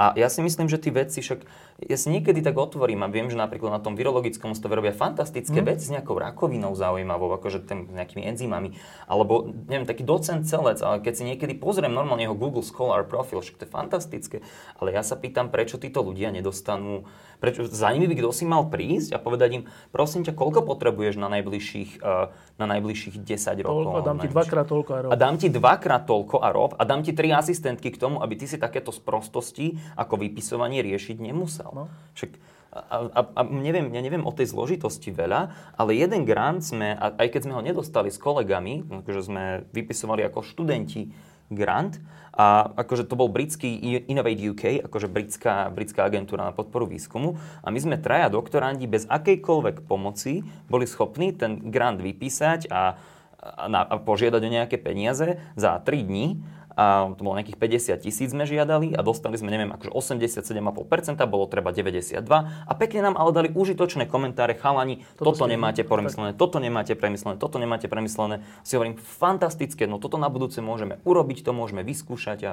A 0.00 0.16
ja 0.16 0.32
si 0.32 0.40
myslím, 0.40 0.70
že 0.70 0.80
tí 0.80 0.88
vedci 0.88 1.20
však, 1.20 1.44
ja 1.84 1.96
si 1.98 2.08
niekedy 2.08 2.40
tak 2.40 2.56
otvorím 2.56 3.04
a 3.04 3.12
viem, 3.12 3.28
že 3.28 3.36
napríklad 3.36 3.74
na 3.74 3.82
tom 3.82 3.98
virologickom 3.98 4.56
stave 4.56 4.78
robia 4.78 4.96
fantastické 4.96 5.60
mm. 5.60 5.66
veci 5.66 5.84
s 5.90 5.92
nejakou 5.92 6.16
rakovinou 6.16 6.72
zaujímavou, 6.72 7.28
akože 7.36 7.66
tým, 7.68 7.92
nejakými 7.92 8.24
enzymami, 8.32 8.80
alebo 9.04 9.50
neviem, 9.68 9.84
taký 9.84 10.06
docent 10.06 10.46
celec, 10.46 10.80
ale 10.80 11.04
keď 11.04 11.14
si 11.20 11.24
niekedy 11.28 11.52
pozriem 11.58 11.92
normálne 11.92 12.24
jeho 12.24 12.38
Google 12.38 12.64
Scholar 12.64 13.04
profil, 13.04 13.44
však 13.44 13.60
to 13.60 13.64
je 13.66 13.76
fantastické, 13.76 14.36
ale 14.80 14.94
ja 14.94 15.04
sa 15.04 15.20
pýtam, 15.20 15.52
prečo 15.52 15.76
títo 15.76 16.00
ľudia 16.00 16.32
nedostanú 16.32 17.04
Prečo, 17.40 17.64
za 17.64 17.88
nimi 17.88 18.04
by 18.04 18.20
kto 18.20 18.30
si 18.36 18.44
mal 18.44 18.68
prísť 18.68 19.16
a 19.16 19.18
povedať 19.18 19.50
im, 19.56 19.62
prosím 19.90 20.22
ťa, 20.28 20.36
koľko 20.36 20.60
potrebuješ 20.68 21.16
na 21.16 21.32
najbližších, 21.32 22.04
uh, 22.04 22.28
na 22.60 22.66
najbližších 22.68 23.16
10 23.16 23.64
rokov? 23.64 23.80
Toľko, 23.88 24.04
dám 24.04 24.18
ti 24.20 24.28
dvakrát 24.28 24.66
toľko 24.68 24.90
a 24.92 25.00
rob. 25.00 25.10
A 25.10 25.16
dám 25.16 25.34
ti 25.40 25.48
dvakrát 25.48 26.02
toľko 26.04 26.36
a 26.38 26.48
rob 26.52 26.70
a 26.76 26.82
dám 26.84 27.00
ti 27.00 27.16
tri 27.16 27.32
asistentky 27.32 27.88
k 27.88 27.96
tomu, 27.96 28.20
aby 28.20 28.36
ty 28.36 28.44
si 28.44 28.60
takéto 28.60 28.92
sprostosti 28.92 29.80
ako 29.96 30.20
vypisovanie 30.20 30.84
riešiť 30.84 31.16
nemusel. 31.16 31.72
No. 31.72 31.88
Však, 32.12 32.30
a, 32.70 33.08
a, 33.08 33.20
a 33.24 33.40
neviem, 33.48 33.88
ja 33.90 34.04
neviem 34.04 34.22
o 34.22 34.30
tej 34.36 34.52
zložitosti 34.52 35.08
veľa, 35.10 35.74
ale 35.80 35.96
jeden 35.96 36.28
grant 36.28 36.60
sme, 36.60 36.92
aj 36.94 37.26
keď 37.32 37.40
sme 37.48 37.56
ho 37.56 37.62
nedostali 37.64 38.12
s 38.12 38.20
kolegami, 38.20 38.84
akože 39.02 39.20
sme 39.24 39.44
vypisovali 39.72 40.28
ako 40.28 40.44
študenti 40.44 41.10
grant, 41.50 41.98
a 42.40 42.72
akože 42.72 43.04
to 43.04 43.20
bol 43.20 43.28
britský 43.28 44.00
Innovate 44.08 44.40
UK, 44.40 44.64
akože 44.88 45.12
britská, 45.12 45.68
britská 45.68 46.08
agentúra 46.08 46.48
na 46.48 46.56
podporu 46.56 46.88
výskumu. 46.88 47.36
A 47.60 47.68
my 47.68 47.76
sme 47.76 48.00
traja 48.00 48.32
doktorandi 48.32 48.88
bez 48.88 49.04
akejkoľvek 49.04 49.84
pomoci 49.84 50.40
boli 50.72 50.88
schopní 50.88 51.36
ten 51.36 51.68
grant 51.68 52.00
vypísať 52.00 52.72
a, 52.72 52.96
a, 53.44 53.64
a 53.68 53.94
požiadať 54.00 54.40
o 54.40 54.54
nejaké 54.56 54.80
peniaze 54.80 55.36
za 55.52 55.76
3 55.84 56.00
dní 56.00 56.40
a 56.80 57.12
to 57.12 57.20
bolo 57.20 57.36
nejakých 57.36 57.60
50 57.60 58.08
tisíc 58.08 58.32
sme 58.32 58.48
žiadali 58.48 58.96
a 58.96 59.04
dostali 59.04 59.36
sme, 59.36 59.52
neviem, 59.52 59.68
akože 59.68 59.92
87,5%, 59.92 61.20
bolo 61.28 61.44
treba 61.44 61.76
92 61.76 62.24
a 62.24 62.72
pekne 62.72 63.04
nám 63.04 63.20
ale 63.20 63.36
dali 63.36 63.48
užitočné 63.52 64.08
komentáre, 64.08 64.56
chalani, 64.56 65.04
toto, 65.20 65.36
toto 65.36 65.44
nemáte 65.44 65.84
premyslené, 65.84 66.32
toto 66.32 66.56
nemáte 66.56 66.96
premyslené, 66.96 67.36
toto 67.36 67.60
nemáte 67.60 67.84
premyslené. 67.84 68.40
Si 68.64 68.80
hovorím, 68.80 68.96
fantastické, 68.96 69.84
no 69.84 70.00
toto 70.00 70.16
na 70.16 70.32
budúce 70.32 70.64
môžeme 70.64 71.04
urobiť, 71.04 71.44
to 71.44 71.52
môžeme 71.52 71.84
vyskúšať 71.84 72.40
a 72.48 72.52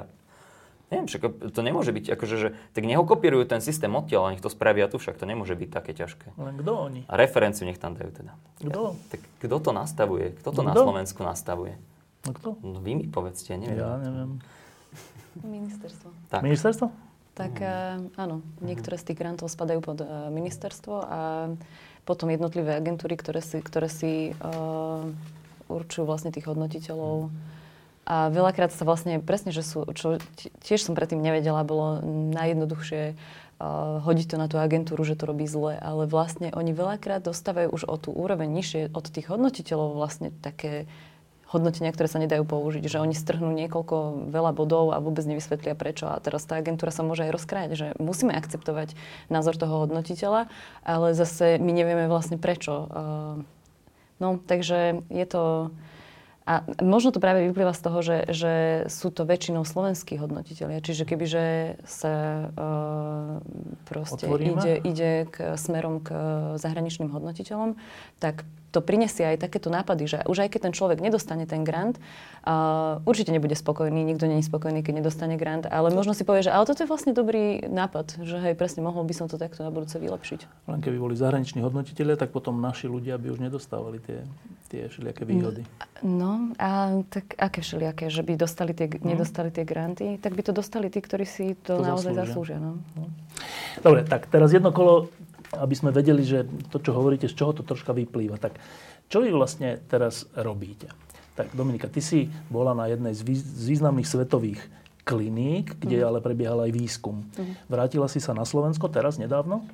Neviem, 0.88 1.04
však 1.04 1.52
to 1.52 1.60
nemôže 1.60 1.92
byť, 1.92 2.16
akože, 2.16 2.36
že, 2.40 2.48
tak 2.72 2.88
neho 2.88 3.04
kopírujú 3.04 3.44
ten 3.44 3.60
systém 3.60 3.92
odtiaľ, 3.92 4.32
nech 4.32 4.40
to 4.40 4.48
spravia 4.48 4.88
tu, 4.88 4.96
však 4.96 5.20
to 5.20 5.28
nemôže 5.28 5.52
byť 5.52 5.68
také 5.68 5.92
ťažké. 5.92 6.32
Len 6.40 6.56
kto 6.56 6.72
oni? 6.72 7.00
A 7.04 7.20
referenciu 7.20 7.68
nech 7.68 7.76
tam 7.76 7.92
dajú 7.92 8.08
teda. 8.08 8.32
Kto? 8.64 8.96
Ja, 8.96 9.12
tak 9.12 9.20
kto 9.44 9.56
to 9.60 9.70
nastavuje? 9.76 10.32
Kto 10.40 10.48
to 10.48 10.64
no, 10.64 10.72
na 10.72 10.74
Slovensku 10.80 11.20
nastavuje? 11.20 11.76
No 12.28 12.36
kto? 12.36 12.48
No 12.60 12.78
vy 12.84 12.92
mi 13.00 13.06
povedzte, 13.08 13.56
neviem. 13.56 13.80
Ja 13.80 13.96
neviem. 13.96 14.38
Ministerstvo. 15.40 16.08
Tak. 16.28 16.40
Ministerstvo? 16.44 16.86
Tak 17.38 17.54
mm. 17.62 18.18
áno, 18.18 18.42
niektoré 18.58 18.98
z 18.98 19.12
tých 19.12 19.18
grantov 19.22 19.46
spadajú 19.46 19.78
pod 19.78 20.02
uh, 20.02 20.26
ministerstvo 20.34 20.94
a 21.06 21.20
potom 22.02 22.32
jednotlivé 22.32 22.74
agentúry, 22.74 23.14
ktoré 23.14 23.38
si, 23.38 23.62
ktoré 23.62 23.86
si 23.86 24.34
uh, 24.34 25.06
určujú 25.70 26.02
vlastne 26.02 26.34
tých 26.34 26.50
hodnotiteľov. 26.50 27.30
A 28.08 28.32
veľakrát 28.32 28.72
sa 28.72 28.88
vlastne, 28.88 29.20
presne, 29.20 29.52
že 29.52 29.60
sú, 29.60 29.84
čo 29.92 30.16
tiež 30.64 30.80
som 30.80 30.96
predtým 30.96 31.20
nevedela, 31.20 31.60
bolo 31.62 32.00
najjednoduchšie 32.34 33.14
uh, 33.14 34.00
hodiť 34.02 34.26
to 34.34 34.36
na 34.40 34.48
tú 34.50 34.56
agentúru, 34.58 35.04
že 35.06 35.14
to 35.14 35.28
robí 35.30 35.46
zle, 35.46 35.78
ale 35.78 36.10
vlastne 36.10 36.50
oni 36.50 36.74
veľakrát 36.74 37.22
dostávajú 37.22 37.70
už 37.70 37.86
o 37.86 37.94
tú 38.00 38.10
úroveň 38.10 38.50
nižšie 38.50 38.90
od 38.96 39.06
tých 39.12 39.30
hodnotiteľov 39.30 39.94
vlastne 39.94 40.34
také 40.42 40.90
hodnotenia, 41.48 41.92
ktoré 41.96 42.12
sa 42.12 42.20
nedajú 42.20 42.44
použiť, 42.44 42.84
že 42.84 43.00
oni 43.00 43.16
strhnú 43.16 43.48
niekoľko 43.56 44.28
veľa 44.28 44.52
bodov 44.52 44.92
a 44.92 45.00
vôbec 45.00 45.24
nevysvetlia 45.24 45.72
prečo. 45.72 46.04
A 46.04 46.20
teraz 46.20 46.44
tá 46.44 46.60
agentúra 46.60 46.92
sa 46.92 47.00
môže 47.00 47.24
aj 47.24 47.32
rozkrájať, 47.32 47.70
že 47.72 47.86
musíme 47.96 48.36
akceptovať 48.36 48.92
názor 49.32 49.56
toho 49.56 49.88
hodnotiteľa, 49.88 50.52
ale 50.84 51.16
zase 51.16 51.56
my 51.56 51.72
nevieme 51.72 52.04
vlastne 52.04 52.36
prečo. 52.36 52.84
No, 54.20 54.28
takže 54.44 55.00
je 55.08 55.26
to... 55.26 55.72
A 56.48 56.64
možno 56.80 57.12
to 57.12 57.20
práve 57.20 57.44
vyplýva 57.44 57.76
z 57.76 57.82
toho, 57.84 57.98
že, 58.00 58.18
že 58.32 58.54
sú 58.88 59.12
to 59.12 59.28
väčšinou 59.28 59.68
slovenskí 59.68 60.16
hodnotiteľia. 60.16 60.80
Čiže 60.80 61.04
kebyže 61.04 61.46
sa 61.84 62.48
uh, 62.48 63.44
proste 63.84 64.24
ide, 64.24 64.80
ide 64.80 65.12
k, 65.28 65.60
smerom 65.60 66.00
k 66.00 66.08
zahraničným 66.56 67.12
hodnotiteľom, 67.12 67.76
tak 68.16 68.48
to 68.68 68.84
prinesie 68.84 69.24
aj 69.24 69.40
takéto 69.40 69.72
nápady, 69.72 70.04
že 70.04 70.18
už 70.28 70.44
aj 70.44 70.48
keď 70.52 70.60
ten 70.68 70.74
človek 70.76 71.00
nedostane 71.00 71.48
ten 71.48 71.64
grant, 71.64 71.96
uh, 72.44 73.00
určite 73.08 73.32
nebude 73.32 73.56
spokojný, 73.56 74.04
nikto 74.04 74.28
je 74.28 74.44
spokojný, 74.44 74.84
keď 74.84 75.00
nedostane 75.00 75.40
grant, 75.40 75.64
ale 75.64 75.88
možno 75.88 76.12
si 76.12 76.22
povie, 76.22 76.44
že 76.44 76.52
ale 76.52 76.68
toto 76.68 76.84
je 76.84 76.88
vlastne 76.88 77.16
dobrý 77.16 77.64
nápad, 77.64 78.20
že 78.20 78.36
hej, 78.44 78.54
presne 78.54 78.84
mohol 78.84 79.08
by 79.08 79.14
som 79.16 79.26
to 79.26 79.40
takto 79.40 79.64
na 79.64 79.72
budúce 79.72 79.96
vylepšiť. 79.96 80.68
Len 80.68 80.78
keby 80.84 80.96
boli 81.00 81.14
zahraniční 81.16 81.64
hodnotiteľe, 81.64 82.20
tak 82.20 82.28
potom 82.30 82.60
naši 82.60 82.86
ľudia 82.92 83.16
by 83.16 83.32
už 83.32 83.40
nedostávali 83.40 83.98
tie, 84.04 84.24
tie 84.68 84.88
všelijaké 84.92 85.24
výhody. 85.24 85.64
No, 86.04 86.52
a 86.60 87.00
tak 87.08 87.34
aké 87.40 87.64
všelijaké, 87.64 88.12
že 88.12 88.22
by 88.22 88.32
dostali 88.36 88.76
tie, 88.76 88.86
hmm. 88.86 89.02
nedostali 89.02 89.50
tie 89.50 89.64
granty, 89.64 90.20
tak 90.20 90.36
by 90.36 90.42
to 90.44 90.52
dostali 90.52 90.92
tí, 90.92 91.00
ktorí 91.00 91.24
si 91.24 91.56
to, 91.58 91.80
to 91.80 91.84
naozaj 91.84 92.12
zaslúžia. 92.14 92.56
zaslúžia 92.56 92.58
no. 92.60 92.72
No. 92.94 93.08
Dobre, 93.80 94.04
tak 94.04 94.28
teraz 94.28 94.52
jedno 94.52 94.70
kolo 94.70 95.10
aby 95.56 95.74
sme 95.76 95.94
vedeli, 95.94 96.20
že 96.24 96.44
to, 96.68 96.82
čo 96.82 96.92
hovoríte, 96.92 97.30
z 97.30 97.34
čoho 97.36 97.56
to 97.56 97.64
troška 97.64 97.96
vyplýva. 97.96 98.36
Tak 98.36 98.56
čo 99.08 99.24
vy 99.24 99.32
vlastne 99.32 99.80
teraz 99.88 100.28
robíte? 100.36 100.92
Tak 101.38 101.54
Dominika, 101.54 101.86
ty 101.88 102.02
si 102.02 102.28
bola 102.52 102.74
na 102.74 102.90
jednej 102.90 103.14
z 103.14 103.22
významných 103.68 104.08
svetových 104.10 104.60
kliník, 105.08 105.80
kde 105.80 106.04
mm. 106.04 106.06
ale 106.06 106.18
prebiehal 106.20 106.68
aj 106.68 106.72
výskum. 106.74 107.24
Mm. 107.38 107.56
Vrátila 107.70 108.10
si 108.12 108.20
sa 108.20 108.36
na 108.36 108.44
Slovensko 108.44 108.92
teraz 108.92 109.16
nedávno? 109.16 109.64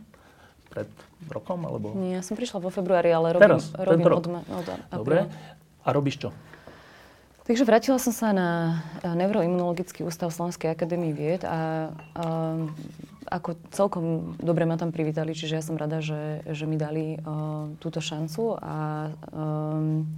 Pred 0.71 0.87
rokom? 1.27 1.67
Alebo... 1.67 1.91
Nie, 1.99 2.21
ja 2.21 2.23
som 2.23 2.39
prišla 2.39 2.63
vo 2.63 2.71
februári, 2.71 3.11
ale 3.11 3.35
robím, 3.35 3.43
teraz, 3.43 3.75
robím 3.75 4.07
od, 4.07 4.23
od, 4.23 4.27
od 4.31 4.67
Dobre. 5.03 5.27
A 5.83 5.89
robíš 5.91 6.23
čo? 6.23 6.31
Takže 7.45 7.69
vrátila 7.69 8.01
som 8.01 8.09
sa 8.09 8.33
na 8.33 8.81
Neuroimunologický 9.05 10.01
ústav 10.01 10.33
Slovenskej 10.33 10.73
akadémie 10.73 11.12
vied 11.12 11.45
a, 11.45 11.93
a 12.16 12.25
ako 13.29 13.61
celkom 13.69 14.33
dobre 14.41 14.65
ma 14.65 14.81
tam 14.81 14.97
privítali, 14.97 15.37
čiže 15.37 15.61
ja 15.61 15.65
som 15.65 15.77
rada, 15.77 16.01
že, 16.01 16.41
že 16.49 16.65
mi 16.65 16.81
dali 16.81 17.21
uh, 17.21 17.69
túto 17.85 18.01
šancu 18.01 18.57
a 18.57 19.12
um, 19.29 20.09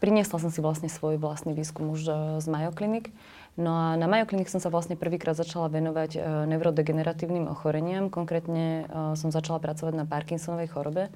priniesla 0.00 0.40
som 0.40 0.48
si 0.48 0.64
vlastne 0.64 0.88
svoj 0.88 1.20
vlastný 1.20 1.52
výskum 1.52 1.92
už 1.92 2.08
z 2.40 2.46
Mayo 2.48 2.72
Clinic. 2.72 3.12
No 3.60 3.76
a 3.76 3.86
na 4.00 4.08
Mayo 4.08 4.24
Clinic 4.24 4.48
som 4.48 4.56
sa 4.56 4.72
vlastne 4.72 4.96
prvýkrát 4.96 5.36
začala 5.36 5.68
venovať 5.68 6.10
uh, 6.16 6.48
neurodegeneratívnym 6.48 7.44
ochoreniam. 7.44 8.08
Konkrétne 8.08 8.88
uh, 8.88 9.12
som 9.20 9.28
začala 9.28 9.60
pracovať 9.60 10.00
na 10.00 10.08
Parkinsonovej 10.08 10.72
chorobe, 10.72 11.12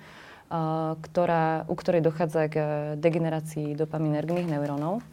ktorá, 1.08 1.68
u 1.68 1.74
ktorej 1.76 2.00
dochádza 2.00 2.48
k 2.48 2.56
degenerácii 2.96 3.76
dopaminergných 3.76 4.48
neurónov. 4.48 5.04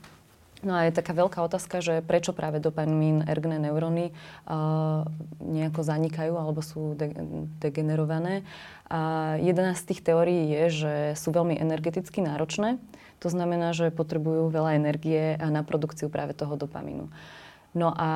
No 0.66 0.74
a 0.74 0.90
je 0.90 0.98
taká 0.98 1.14
veľká 1.14 1.46
otázka, 1.46 1.78
že 1.80 2.02
prečo 2.02 2.34
práve 2.34 2.58
dopamin, 2.58 3.22
ergné 3.30 3.62
neuróny 3.62 4.10
uh, 4.50 5.06
nejako 5.38 5.86
zanikajú 5.86 6.34
alebo 6.34 6.66
sú 6.66 6.98
de- 6.98 7.14
degenerované. 7.62 8.42
A 8.90 9.34
jedna 9.38 9.78
z 9.78 9.94
tých 9.94 10.02
teórií 10.02 10.50
je, 10.50 10.64
že 10.74 10.94
sú 11.22 11.30
veľmi 11.30 11.54
energeticky 11.54 12.26
náročné. 12.26 12.82
To 13.22 13.30
znamená, 13.30 13.78
že 13.78 13.94
potrebujú 13.94 14.50
veľa 14.50 14.74
energie 14.74 15.38
na 15.38 15.62
produkciu 15.62 16.10
práve 16.10 16.34
toho 16.34 16.58
dopamínu. 16.58 17.14
No 17.76 17.92
a 17.92 18.10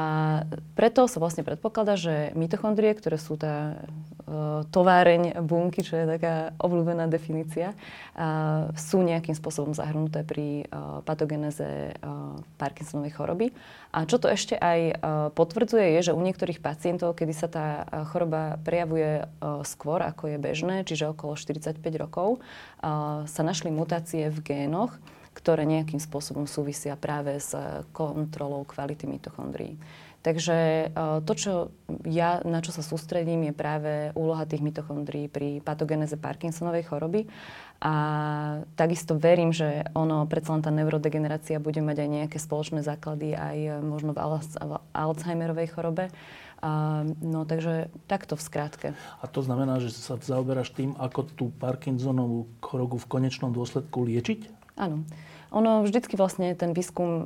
preto 0.79 1.03
sa 1.11 1.19
vlastne 1.19 1.43
predpokladá, 1.43 1.99
že 1.99 2.31
mitochondrie, 2.31 2.95
ktoré 2.95 3.19
sú 3.19 3.35
tá 3.35 3.75
uh, 4.23 4.63
továreň 4.71 5.43
bunky, 5.43 5.83
čo 5.83 5.99
je 5.99 6.07
taká 6.07 6.55
obľúbená 6.63 7.11
definícia, 7.11 7.75
uh, 7.75 8.71
sú 8.79 9.03
nejakým 9.03 9.35
spôsobom 9.35 9.75
zahrnuté 9.75 10.23
pri 10.23 10.63
uh, 10.71 11.03
patogeneze 11.03 11.91
uh, 11.91 12.39
Parkinsonovej 12.55 13.11
choroby. 13.11 13.47
A 13.91 14.07
čo 14.07 14.15
to 14.15 14.31
ešte 14.31 14.55
aj 14.55 14.79
uh, 14.79 14.95
potvrdzuje, 15.35 15.99
je, 15.99 16.07
že 16.07 16.15
u 16.15 16.23
niektorých 16.23 16.63
pacientov, 16.63 17.19
kedy 17.19 17.33
sa 17.35 17.51
tá 17.51 17.83
choroba 18.15 18.63
prejavuje 18.63 19.27
uh, 19.27 19.59
skôr, 19.67 19.99
ako 20.07 20.31
je 20.31 20.37
bežné, 20.39 20.75
čiže 20.87 21.11
okolo 21.11 21.35
45 21.35 21.83
rokov, 21.99 22.39
uh, 22.39 23.27
sa 23.27 23.41
našli 23.43 23.75
mutácie 23.75 24.31
v 24.31 24.39
génoch, 24.39 24.95
ktoré 25.39 25.63
nejakým 25.63 26.03
spôsobom 26.03 26.43
súvisia 26.43 26.99
práve 26.99 27.39
s 27.39 27.55
kontrolou 27.95 28.67
kvality 28.67 29.07
mitochondrií. 29.07 29.79
Takže 30.19 30.57
e, 30.59 30.87
to, 31.23 31.31
čo 31.31 31.51
ja, 32.03 32.43
na 32.43 32.59
čo 32.59 32.75
sa 32.75 32.83
sústredím, 32.83 33.47
je 33.47 33.53
práve 33.55 34.11
úloha 34.19 34.43
tých 34.43 34.59
mitochondrií 34.59 35.31
pri 35.31 35.63
patogeneze 35.63 36.19
Parkinsonovej 36.19 36.91
choroby. 36.91 37.31
A 37.79 37.93
takisto 38.75 39.15
verím, 39.15 39.55
že 39.55 39.87
ono, 39.95 40.27
predsa 40.27 40.51
len 40.51 40.59
tá 40.59 40.67
neurodegenerácia 40.75 41.63
bude 41.63 41.79
mať 41.79 42.03
aj 42.03 42.09
nejaké 42.11 42.37
spoločné 42.37 42.83
základy 42.83 43.31
aj 43.31 43.79
možno 43.79 44.11
v 44.11 44.19
Alzheimerovej 44.91 45.71
chorobe. 45.71 46.11
A, 46.59 47.07
no 47.23 47.47
takže 47.47 47.87
takto 48.11 48.35
v 48.35 48.43
skratke. 48.43 48.87
A 49.23 49.25
to 49.31 49.39
znamená, 49.39 49.79
že 49.79 49.95
sa 49.95 50.19
zaoberáš 50.19 50.75
tým, 50.75 50.99
ako 50.99 51.31
tú 51.31 51.45
Parkinsonovú 51.55 52.51
chorobu 52.59 52.99
v 52.99 53.07
konečnom 53.07 53.55
dôsledku 53.55 54.03
liečiť? 54.03 54.51
Áno. 54.75 55.07
Ono 55.49 55.81
vždycky 55.81 56.13
vlastne 56.13 56.53
ten 56.53 56.77
výskum, 56.77 57.25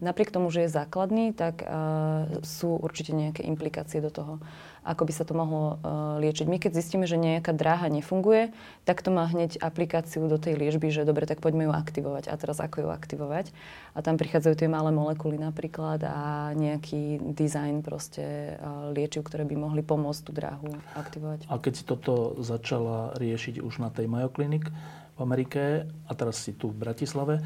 napriek 0.00 0.32
tomu, 0.32 0.48
že 0.48 0.64
je 0.64 0.70
základný, 0.72 1.36
tak 1.36 1.60
uh, 1.60 2.40
sú 2.40 2.80
určite 2.80 3.12
nejaké 3.12 3.44
implikácie 3.44 4.00
do 4.00 4.08
toho, 4.08 4.40
ako 4.86 5.04
by 5.04 5.12
sa 5.12 5.28
to 5.28 5.36
mohlo 5.36 5.76
uh, 5.76 6.16
liečiť. 6.16 6.48
My 6.48 6.56
keď 6.56 6.80
zistíme, 6.80 7.04
že 7.04 7.20
nejaká 7.20 7.52
dráha 7.52 7.92
nefunguje, 7.92 8.56
tak 8.88 9.04
to 9.04 9.12
má 9.12 9.28
hneď 9.28 9.60
aplikáciu 9.60 10.24
do 10.32 10.40
tej 10.40 10.56
liečby, 10.56 10.88
že 10.88 11.04
dobre, 11.04 11.28
tak 11.28 11.44
poďme 11.44 11.68
ju 11.68 11.72
aktivovať. 11.76 12.32
A 12.32 12.34
teraz 12.40 12.56
ako 12.56 12.86
ju 12.86 12.88
aktivovať? 12.88 13.52
A 13.92 14.00
tam 14.00 14.16
prichádzajú 14.16 14.54
tie 14.56 14.72
malé 14.72 14.88
molekuly 14.88 15.36
napríklad 15.36 16.00
a 16.08 16.52
nejaký 16.56 17.20
dizajn 17.20 17.84
proste 17.84 18.56
liečiv, 18.96 19.28
ktoré 19.28 19.44
by 19.44 19.56
mohli 19.60 19.82
pomôcť 19.84 20.22
tú 20.24 20.32
dráhu 20.32 20.72
aktivovať. 20.96 21.50
A 21.52 21.60
keď 21.60 21.72
si 21.76 21.84
toto 21.84 22.38
začala 22.40 23.12
riešiť 23.20 23.60
už 23.60 23.84
na 23.84 23.92
tej 23.92 24.08
Mayo 24.08 24.32
Clinic, 24.32 24.72
v 25.16 25.20
Amerike 25.24 25.88
a 26.06 26.12
teraz 26.12 26.44
si 26.44 26.52
tu 26.52 26.68
v 26.68 26.76
Bratislave. 26.76 27.40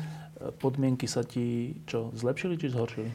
Podmienky 0.58 1.06
sa 1.06 1.22
ti 1.22 1.78
čo, 1.86 2.10
zlepšili 2.12 2.58
či 2.58 2.68
zhoršili? 2.68 3.10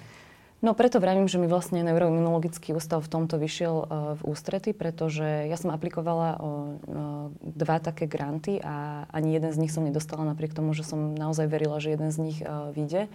No 0.63 0.73
preto 0.73 0.97
vravím, 0.97 1.27
že 1.29 1.37
mi 1.37 1.45
vlastne 1.45 1.83
neuroimunologický 1.83 2.73
ústav 2.73 3.03
v 3.03 3.11
tomto 3.11 3.37
vyšiel 3.37 3.75
uh, 3.75 3.85
v 4.17 4.21
ústrety, 4.25 4.71
pretože 4.73 5.45
ja 5.45 5.57
som 5.59 5.69
aplikovala 5.69 6.41
o 6.41 6.49
uh, 6.49 6.69
dva 7.43 7.77
také 7.77 8.07
granty 8.09 8.57
a 8.63 9.05
ani 9.13 9.35
jeden 9.35 9.51
z 9.53 9.61
nich 9.61 9.69
som 9.75 9.85
nedostala 9.85 10.25
napriek 10.25 10.55
tomu, 10.55 10.73
že 10.73 10.87
som 10.87 11.13
naozaj 11.13 11.51
verila, 11.51 11.77
že 11.77 11.93
jeden 11.93 12.09
z 12.09 12.17
nich 12.17 12.39
uh, 12.41 12.73
vyjde. 12.73 13.11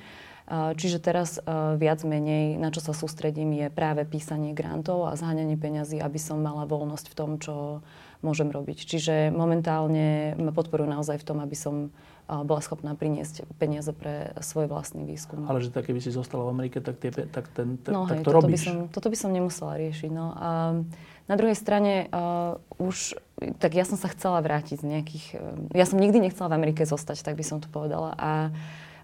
Čiže 0.50 0.98
teraz 0.98 1.38
viac 1.78 2.02
menej, 2.02 2.58
na 2.58 2.74
čo 2.74 2.82
sa 2.82 2.90
sústredím, 2.90 3.54
je 3.54 3.70
práve 3.70 4.02
písanie 4.02 4.50
grantov 4.50 5.06
a 5.06 5.14
zháňanie 5.14 5.54
peňazí, 5.54 6.02
aby 6.02 6.18
som 6.18 6.42
mala 6.42 6.66
voľnosť 6.66 7.06
v 7.06 7.14
tom, 7.14 7.30
čo, 7.38 7.86
môžem 8.20 8.52
robiť. 8.52 8.84
Čiže 8.84 9.32
momentálne 9.32 10.36
ma 10.36 10.52
podporujú 10.52 10.88
naozaj 10.88 11.20
v 11.20 11.26
tom, 11.26 11.38
aby 11.40 11.56
som 11.56 11.92
bola 12.30 12.62
schopná 12.62 12.94
priniesť 12.94 13.42
peniaze 13.58 13.90
pre 13.90 14.30
svoj 14.38 14.70
vlastný 14.70 15.02
výskum. 15.02 15.50
Ale 15.50 15.66
že 15.66 15.74
tak, 15.74 15.90
keby 15.90 15.98
si 15.98 16.14
zostala 16.14 16.46
v 16.46 16.54
Amerike, 16.54 16.78
tak, 16.78 17.02
tie, 17.02 17.10
tak, 17.10 17.50
ten, 17.50 17.74
te, 17.82 17.90
no, 17.90 18.06
tak 18.06 18.22
hej, 18.22 18.24
to 18.24 18.30
toto 18.30 18.38
robíš. 18.38 18.54
By 18.54 18.58
som, 18.62 18.76
toto 18.86 19.08
by 19.10 19.18
som 19.18 19.30
nemusela 19.34 19.74
riešiť. 19.74 20.10
No. 20.14 20.30
A 20.38 20.78
na 21.26 21.34
druhej 21.34 21.58
strane 21.58 22.06
uh, 22.06 22.54
už, 22.78 23.18
tak 23.58 23.74
ja 23.74 23.82
som 23.82 23.98
sa 23.98 24.06
chcela 24.14 24.38
vrátiť 24.46 24.78
z 24.78 24.86
nejakých... 24.86 25.26
Uh, 25.42 25.74
ja 25.74 25.82
som 25.90 25.98
nikdy 25.98 26.22
nechcela 26.22 26.54
v 26.54 26.62
Amerike 26.62 26.86
zostať, 26.86 27.18
tak 27.26 27.34
by 27.34 27.42
som 27.42 27.58
to 27.58 27.66
povedala. 27.66 28.14
A 28.14 28.54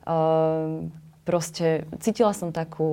uh, 0.07 0.87
proste 1.27 1.83
cítila 1.99 2.31
som 2.31 2.55
takú, 2.55 2.87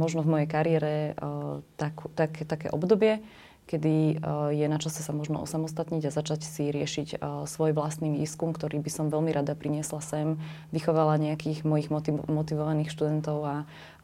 možno 0.00 0.24
v 0.24 0.40
mojej 0.40 0.48
kariére, 0.48 1.12
uh, 1.20 1.60
takú, 1.76 2.08
tak, 2.16 2.48
také 2.48 2.72
obdobie, 2.72 3.20
kedy 3.64 4.20
uh, 4.20 4.52
je 4.52 4.66
na 4.68 4.76
čase 4.76 5.00
sa 5.00 5.12
možno 5.16 5.40
osamostatniť 5.40 6.08
a 6.08 6.14
začať 6.14 6.44
si 6.44 6.68
riešiť 6.68 7.16
uh, 7.16 7.48
svoj 7.48 7.72
vlastný 7.72 8.12
výskum, 8.12 8.52
ktorý 8.52 8.84
by 8.84 8.90
som 8.92 9.06
veľmi 9.08 9.32
rada 9.32 9.56
priniesla 9.56 10.04
sem, 10.04 10.36
vychovala 10.68 11.16
nejakých 11.16 11.64
mojich 11.64 11.88
motiv- 11.88 12.24
motivovaných 12.28 12.92
študentov 12.92 13.38
a 13.44 13.54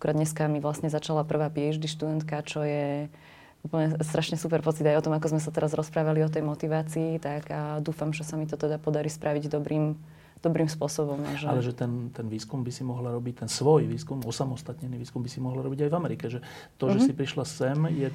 akurát 0.01 0.17
dneska 0.17 0.49
mi 0.49 0.65
vlastne 0.65 0.89
začala 0.89 1.29
prvá 1.29 1.53
PhD 1.53 1.85
študentka, 1.85 2.41
čo 2.41 2.65
je 2.65 3.13
úplne 3.61 4.01
strašne 4.01 4.41
super 4.41 4.65
pocit 4.65 4.89
aj 4.89 5.05
o 5.05 5.05
tom, 5.05 5.13
ako 5.13 5.37
sme 5.37 5.41
sa 5.45 5.53
teraz 5.53 5.77
rozprávali 5.77 6.25
o 6.25 6.33
tej 6.33 6.41
motivácii, 6.41 7.21
tak 7.21 7.53
a 7.53 7.77
dúfam, 7.85 8.17
že 8.17 8.25
sa 8.25 8.41
mi 8.41 8.49
to 8.49 8.57
teda 8.57 8.81
podarí 8.81 9.13
spraviť 9.13 9.53
dobrým, 9.53 10.01
dobrým 10.41 10.69
spôsobom. 10.69 11.21
Že... 11.37 11.47
Ale 11.53 11.61
že 11.61 11.77
ten, 11.77 12.09
ten 12.09 12.25
výskum 12.25 12.65
by 12.65 12.73
si 12.73 12.81
mohla 12.81 13.13
robiť, 13.13 13.45
ten 13.45 13.51
svoj 13.53 13.85
výskum, 13.85 14.25
osamostatnený 14.25 14.97
výskum 15.05 15.21
by 15.21 15.29
si 15.29 15.45
mohla 15.45 15.61
robiť 15.61 15.85
aj 15.85 15.91
v 15.93 15.97
Amerike. 16.01 16.25
Že 16.33 16.41
to, 16.81 16.89
mm-hmm. 16.89 16.93
že 16.97 16.99
mhm. 16.99 17.07
si 17.07 17.13
prišla 17.13 17.45
sem, 17.45 17.79
je 17.93 18.09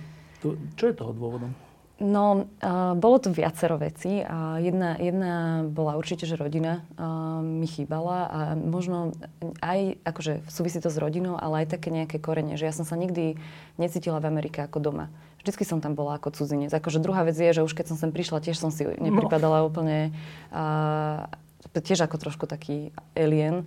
tu, 0.45 0.53
čo 0.77 0.93
je 0.93 0.93
toho 0.93 1.09
dôvodom? 1.17 1.49
No, 1.95 2.51
uh, 2.59 2.91
bolo 2.99 3.23
tu 3.23 3.31
viacero 3.31 3.80
vecí 3.80 4.19
a 4.19 4.59
jedna, 4.59 4.99
jedna 4.99 5.63
bola 5.63 5.95
určite, 5.95 6.27
že 6.27 6.35
rodina 6.35 6.84
uh, 6.99 7.39
mi 7.39 7.72
chýbala 7.72 8.19
a 8.27 8.39
možno 8.51 9.15
aj, 9.63 10.03
akože 10.03 10.43
súvisí 10.51 10.84
to 10.84 10.91
s 10.91 10.99
rodinou, 10.99 11.39
ale 11.39 11.63
aj 11.63 11.80
také 11.80 11.95
nejaké 11.95 12.19
korene, 12.19 12.59
že 12.59 12.67
ja 12.67 12.76
som 12.76 12.84
sa 12.84 12.99
nikdy 12.99 13.39
necítila 13.80 14.19
v 14.19 14.27
Amerike 14.27 14.59
ako 14.67 14.84
doma. 14.84 15.07
Vždycky 15.39 15.63
som 15.63 15.80
tam 15.80 15.95
bola 15.95 16.19
ako 16.19 16.35
cudzinec. 16.35 16.76
Akože 16.76 16.99
druhá 16.99 17.23
vec 17.23 17.39
je, 17.39 17.55
že 17.55 17.63
už 17.63 17.72
keď 17.72 17.95
som 17.95 17.97
sem 17.97 18.11
prišla, 18.11 18.43
tiež 18.43 18.59
som 18.59 18.76
si 18.76 18.84
nepripadala 18.84 19.63
no. 19.63 19.72
úplne, 19.72 20.11
uh, 20.51 21.31
tiež 21.72 22.03
ako 22.03 22.19
trošku 22.19 22.43
taký 22.43 22.91
alien. 23.15 23.63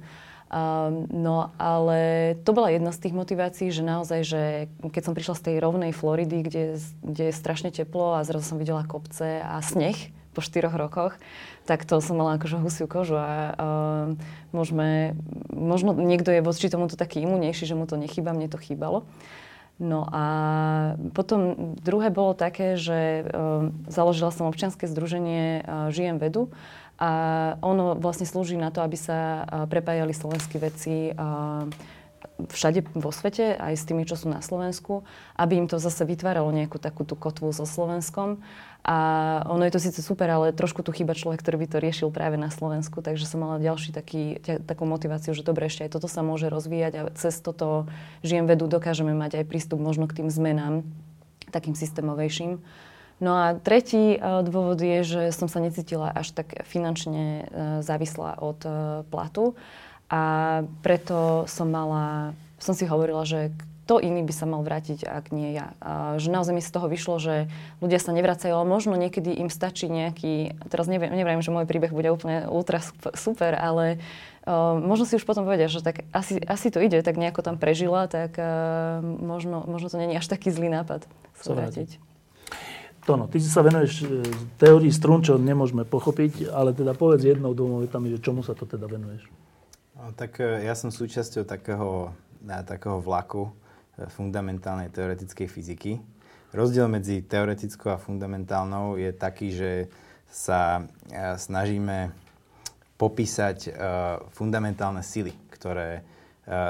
Um, 0.48 1.04
no 1.12 1.52
ale 1.60 2.32
to 2.40 2.56
bola 2.56 2.72
jedna 2.72 2.88
z 2.88 3.04
tých 3.04 3.14
motivácií, 3.14 3.68
že 3.68 3.84
naozaj, 3.84 4.20
že 4.24 4.42
keď 4.80 5.02
som 5.04 5.12
prišla 5.12 5.34
z 5.36 5.44
tej 5.44 5.56
rovnej 5.60 5.92
Floridy, 5.92 6.40
kde, 6.40 6.80
kde 7.04 7.24
je 7.28 7.36
strašne 7.36 7.68
teplo 7.68 8.16
a 8.16 8.24
zrazu 8.24 8.48
som 8.48 8.56
videla 8.56 8.80
kopce 8.88 9.44
a 9.44 9.60
sneh 9.60 10.08
po 10.32 10.40
štyroch 10.40 10.72
rokoch, 10.72 11.20
tak 11.68 11.84
to 11.84 12.00
som 12.00 12.16
mala 12.16 12.40
akože 12.40 12.64
husiu 12.64 12.88
kožu 12.88 13.20
a 13.20 13.52
um, 13.60 14.16
môžeme, 14.56 15.20
možno 15.52 15.92
niekto 15.92 16.32
je 16.32 16.40
voči 16.40 16.72
tomuto 16.72 16.96
taký 16.96 17.28
imunejší, 17.28 17.68
že 17.68 17.76
mu 17.76 17.84
to 17.84 18.00
nechýba, 18.00 18.32
mne 18.32 18.48
to 18.48 18.56
chýbalo. 18.56 19.04
No 19.78 20.08
a 20.10 20.24
potom 21.14 21.76
druhé 21.78 22.10
bolo 22.10 22.34
také, 22.34 22.74
že 22.74 23.22
um, 23.30 23.70
založila 23.86 24.32
som 24.32 24.50
občianske 24.50 24.88
združenie 24.88 25.62
uh, 25.62 25.92
Žijem 25.92 26.18
vedu 26.18 26.50
a 26.98 27.10
ono 27.62 27.94
vlastne 27.94 28.26
slúži 28.26 28.58
na 28.58 28.74
to, 28.74 28.82
aby 28.82 28.98
sa 28.98 29.46
prepájali 29.70 30.10
slovenské 30.10 30.58
veci 30.58 31.14
všade 32.38 32.94
vo 32.94 33.10
svete, 33.10 33.58
aj 33.58 33.74
s 33.74 33.86
tými, 33.86 34.06
čo 34.06 34.14
sú 34.14 34.30
na 34.30 34.38
Slovensku, 34.38 35.02
aby 35.34 35.58
im 35.58 35.66
to 35.66 35.82
zase 35.82 36.06
vytváralo 36.06 36.50
nejakú 36.54 36.78
takú 36.78 37.02
tú 37.02 37.18
kotvu 37.18 37.50
so 37.50 37.66
Slovenskom. 37.66 38.42
A 38.86 38.98
ono 39.50 39.66
je 39.66 39.74
to 39.74 39.82
síce 39.82 39.98
super, 40.00 40.30
ale 40.30 40.54
trošku 40.54 40.86
tu 40.86 40.94
chýba 40.94 41.18
človek, 41.18 41.42
ktorý 41.42 41.66
by 41.66 41.68
to 41.70 41.78
riešil 41.82 42.08
práve 42.14 42.38
na 42.38 42.48
Slovensku, 42.48 43.02
takže 43.02 43.26
som 43.26 43.42
mala 43.42 43.58
ďalší 43.58 43.90
taký, 43.90 44.38
takú 44.64 44.86
motiváciu, 44.86 45.34
že 45.34 45.42
dobre, 45.42 45.66
ešte 45.66 45.84
aj 45.86 45.98
toto 45.98 46.06
sa 46.06 46.22
môže 46.22 46.46
rozvíjať 46.46 46.92
a 46.94 47.02
cez 47.18 47.42
toto 47.42 47.90
žijem 48.22 48.46
vedu 48.46 48.70
dokážeme 48.70 49.12
mať 49.18 49.42
aj 49.42 49.44
prístup 49.50 49.82
možno 49.82 50.06
k 50.06 50.22
tým 50.22 50.30
zmenám, 50.30 50.86
takým 51.50 51.74
systémovejším. 51.74 52.62
No 53.18 53.34
a 53.34 53.58
tretí 53.58 54.14
e, 54.14 54.18
dôvod 54.46 54.78
je, 54.78 55.02
že 55.02 55.22
som 55.34 55.50
sa 55.50 55.58
necítila 55.58 56.14
až 56.14 56.30
tak 56.30 56.62
finančne 56.70 57.24
e, 57.26 57.42
závislá 57.82 58.38
od 58.38 58.60
e, 58.62 58.70
platu 59.10 59.58
a 60.06 60.22
preto 60.86 61.42
som 61.50 61.66
mala, 61.66 62.32
som 62.62 62.78
si 62.78 62.86
hovorila, 62.86 63.26
že 63.26 63.50
kto 63.88 64.04
iný 64.04 64.20
by 64.20 64.34
sa 64.36 64.44
mal 64.44 64.60
vrátiť, 64.60 65.08
ak 65.08 65.32
nie 65.32 65.56
ja. 65.56 65.72
A 65.80 66.20
že 66.20 66.28
naozaj 66.28 66.52
mi 66.52 66.60
z 66.60 66.68
toho 66.68 66.92
vyšlo, 66.92 67.16
že 67.16 67.48
ľudia 67.80 67.96
sa 67.96 68.12
nevracajú, 68.12 68.52
ale 68.52 68.68
možno 68.68 69.00
niekedy 69.00 69.32
im 69.32 69.48
stačí 69.48 69.88
nejaký, 69.88 70.60
teraz 70.68 70.92
neviem, 70.92 71.08
neviem 71.08 71.40
že 71.40 71.48
môj 71.48 71.64
príbeh 71.64 71.88
bude 71.88 72.12
úplne 72.12 72.44
ultra 72.52 72.84
super, 73.16 73.56
ale 73.56 73.96
uh, 74.44 74.76
možno 74.76 75.08
si 75.08 75.16
už 75.16 75.24
potom 75.24 75.48
povedia, 75.48 75.72
že 75.72 75.80
tak 75.80 76.04
asi, 76.12 76.36
asi 76.36 76.68
to 76.68 76.84
ide, 76.84 77.00
tak 77.00 77.16
nejako 77.16 77.40
tam 77.40 77.56
prežila, 77.56 78.12
tak 78.12 78.36
uh, 78.36 79.00
možno, 79.00 79.64
možno 79.64 79.88
to 79.88 79.96
není 79.96 80.20
až 80.20 80.28
taký 80.28 80.52
zlý 80.52 80.68
nápad 80.68 81.08
sa 81.40 81.56
vrátiť. 81.56 81.96
Tono, 83.08 83.24
ty 83.24 83.40
si 83.40 83.48
sa 83.48 83.64
venuješ 83.64 84.04
e, 84.04 84.20
teórii 84.60 84.92
strún, 84.92 85.24
čo 85.24 85.40
nemôžeme 85.40 85.88
pochopiť, 85.88 86.52
ale 86.52 86.76
teda 86.76 86.92
povedz 86.92 87.24
jednou 87.24 87.56
dvoma 87.56 87.80
vetami, 87.80 88.12
že 88.12 88.20
čomu 88.20 88.44
sa 88.44 88.52
to 88.52 88.68
teda 88.68 88.84
venuješ? 88.84 89.24
No, 89.96 90.12
tak 90.12 90.36
e, 90.44 90.68
ja 90.68 90.76
som 90.76 90.92
súčasťou 90.92 91.48
takého, 91.48 92.12
takého 92.44 93.00
vlaku 93.00 93.48
e, 93.96 94.04
fundamentálnej 94.12 94.92
teoretickej 94.92 95.48
fyziky. 95.48 95.96
Rozdiel 96.52 96.84
medzi 96.92 97.24
teoretickou 97.24 97.96
a 97.96 97.96
fundamentálnou 97.96 99.00
je 99.00 99.08
taký, 99.16 99.56
že 99.56 99.88
sa 100.28 100.84
snažíme 101.40 102.12
popísať 103.00 103.72
fundamentálne 104.36 105.00
sily, 105.00 105.32
ktoré 105.48 106.04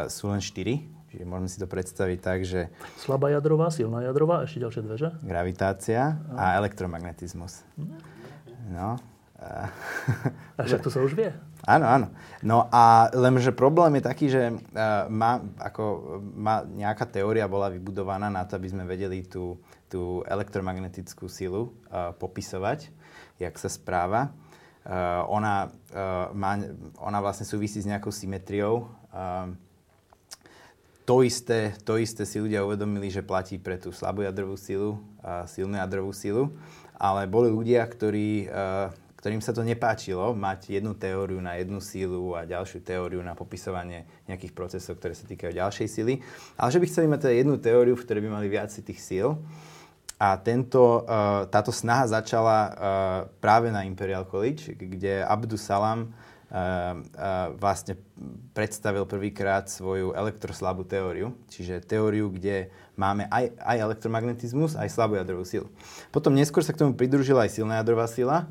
sú 0.06 0.30
len 0.30 0.38
štyri 0.38 0.97
Čiže 1.18 1.26
môžeme 1.26 1.50
si 1.50 1.58
to 1.58 1.66
predstaviť 1.66 2.18
tak, 2.22 2.46
že... 2.46 2.70
Slabá 2.94 3.26
jadrová, 3.34 3.74
silná 3.74 4.06
jadrová, 4.06 4.46
ešte 4.46 4.62
ďalšie 4.62 4.82
dve, 4.86 4.94
že? 5.02 5.10
Gravitácia 5.26 6.14
a, 6.30 6.54
a 6.54 6.62
elektromagnetizmus. 6.62 7.66
No. 8.70 9.02
A 10.54 10.62
však 10.62 10.78
to 10.78 10.94
sa 10.94 11.02
už 11.02 11.18
vie. 11.18 11.34
Áno, 11.66 11.90
áno. 11.90 12.06
No 12.38 12.70
a 12.70 13.10
lenže 13.10 13.50
problém 13.50 13.98
je 13.98 14.06
taký, 14.06 14.30
že 14.30 14.46
uh, 14.46 15.10
má, 15.10 15.42
ako, 15.58 15.82
má 16.38 16.62
nejaká 16.62 17.02
teória 17.10 17.50
bola 17.50 17.66
vybudovaná 17.66 18.30
na 18.30 18.46
to, 18.46 18.54
aby 18.54 18.70
sme 18.70 18.86
vedeli 18.86 19.26
tú, 19.26 19.58
tú 19.90 20.22
elektromagnetickú 20.22 21.26
silu 21.26 21.74
uh, 21.90 22.14
popisovať, 22.14 22.94
jak 23.42 23.58
sa 23.58 23.66
správa. 23.66 24.30
Uh, 24.86 25.26
ona, 25.26 25.66
uh, 25.90 26.30
má, 26.30 26.62
ona 27.02 27.18
vlastne 27.18 27.42
súvisí 27.42 27.82
s 27.82 27.90
nejakou 27.90 28.14
symetriou. 28.14 28.86
Uh, 29.10 29.50
to 31.08 31.24
isté, 31.24 31.72
to 31.88 31.96
isté 31.96 32.28
si 32.28 32.36
ľudia 32.36 32.60
uvedomili, 32.60 33.08
že 33.08 33.24
platí 33.24 33.56
pre 33.56 33.80
tú 33.80 33.88
slabú 33.96 34.28
jadrovú 34.28 34.60
silu 34.60 35.00
a 35.24 35.48
silnú 35.48 35.80
jadrovú 35.80 36.12
silu, 36.12 36.52
ale 37.00 37.24
boli 37.24 37.48
ľudia, 37.48 37.80
ktorí, 37.88 38.44
ktorým 39.16 39.40
sa 39.40 39.56
to 39.56 39.64
nepáčilo, 39.64 40.36
mať 40.36 40.76
jednu 40.76 40.92
teóriu 40.92 41.40
na 41.40 41.56
jednu 41.56 41.80
sílu 41.80 42.36
a 42.36 42.44
ďalšiu 42.44 42.84
teóriu 42.84 43.24
na 43.24 43.32
popisovanie 43.32 44.04
nejakých 44.28 44.52
procesov, 44.52 45.00
ktoré 45.00 45.16
sa 45.16 45.24
týkajú 45.24 45.56
ďalšej 45.56 45.88
sily, 45.88 46.20
ale 46.60 46.68
že 46.68 46.80
by 46.82 46.86
chceli 46.92 47.06
mať 47.08 47.20
teda 47.24 47.34
jednu 47.40 47.56
teóriu, 47.56 47.96
v 47.96 48.04
ktorej 48.04 48.22
by 48.28 48.30
mali 48.36 48.46
viac 48.52 48.68
tých 48.68 49.00
síl. 49.00 49.40
A 50.18 50.34
tento, 50.36 51.08
táto 51.48 51.72
snaha 51.72 52.20
začala 52.20 52.58
práve 53.40 53.72
na 53.72 53.86
Imperial 53.86 54.28
College, 54.28 54.76
kde 54.76 55.24
Abdus 55.24 55.64
Salam 55.64 56.12
vlastne 57.60 58.00
predstavil 58.56 59.04
prvýkrát 59.04 59.68
svoju 59.68 60.16
elektroslabú 60.16 60.80
teóriu, 60.88 61.36
čiže 61.52 61.84
teóriu, 61.84 62.32
kde 62.32 62.72
máme 62.96 63.28
aj, 63.28 63.52
aj 63.60 63.76
elektromagnetizmus, 63.84 64.72
aj 64.72 64.88
slabú 64.88 65.20
jadrovú 65.20 65.44
silu. 65.44 65.68
Potom 66.08 66.32
neskôr 66.32 66.64
sa 66.64 66.72
k 66.72 66.80
tomu 66.80 66.96
pridružila 66.96 67.44
aj 67.44 67.52
silná 67.52 67.84
jadrová 67.84 68.08
sila 68.08 68.48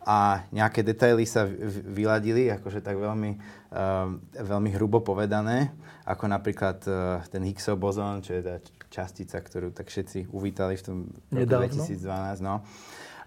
a 0.00 0.48
nejaké 0.54 0.80
detaily 0.80 1.28
sa 1.28 1.44
vyladili, 1.90 2.48
akože 2.54 2.80
tak 2.80 2.96
veľmi, 2.96 3.36
uh, 3.74 4.08
veľmi 4.38 4.70
hrubo 4.78 5.04
povedané, 5.04 5.74
ako 6.08 6.24
napríklad 6.30 6.78
uh, 6.88 7.20
ten 7.28 7.44
Higgsov 7.44 7.76
bozón, 7.76 8.24
čo 8.24 8.38
je 8.38 8.42
tá 8.46 8.56
častica, 8.88 9.42
ktorú 9.42 9.76
tak 9.76 9.92
všetci 9.92 10.32
uvítali 10.32 10.80
v 10.80 10.82
tom 10.82 10.96
roku 11.28 11.68
2012. 11.68 12.40
No. 12.40 12.64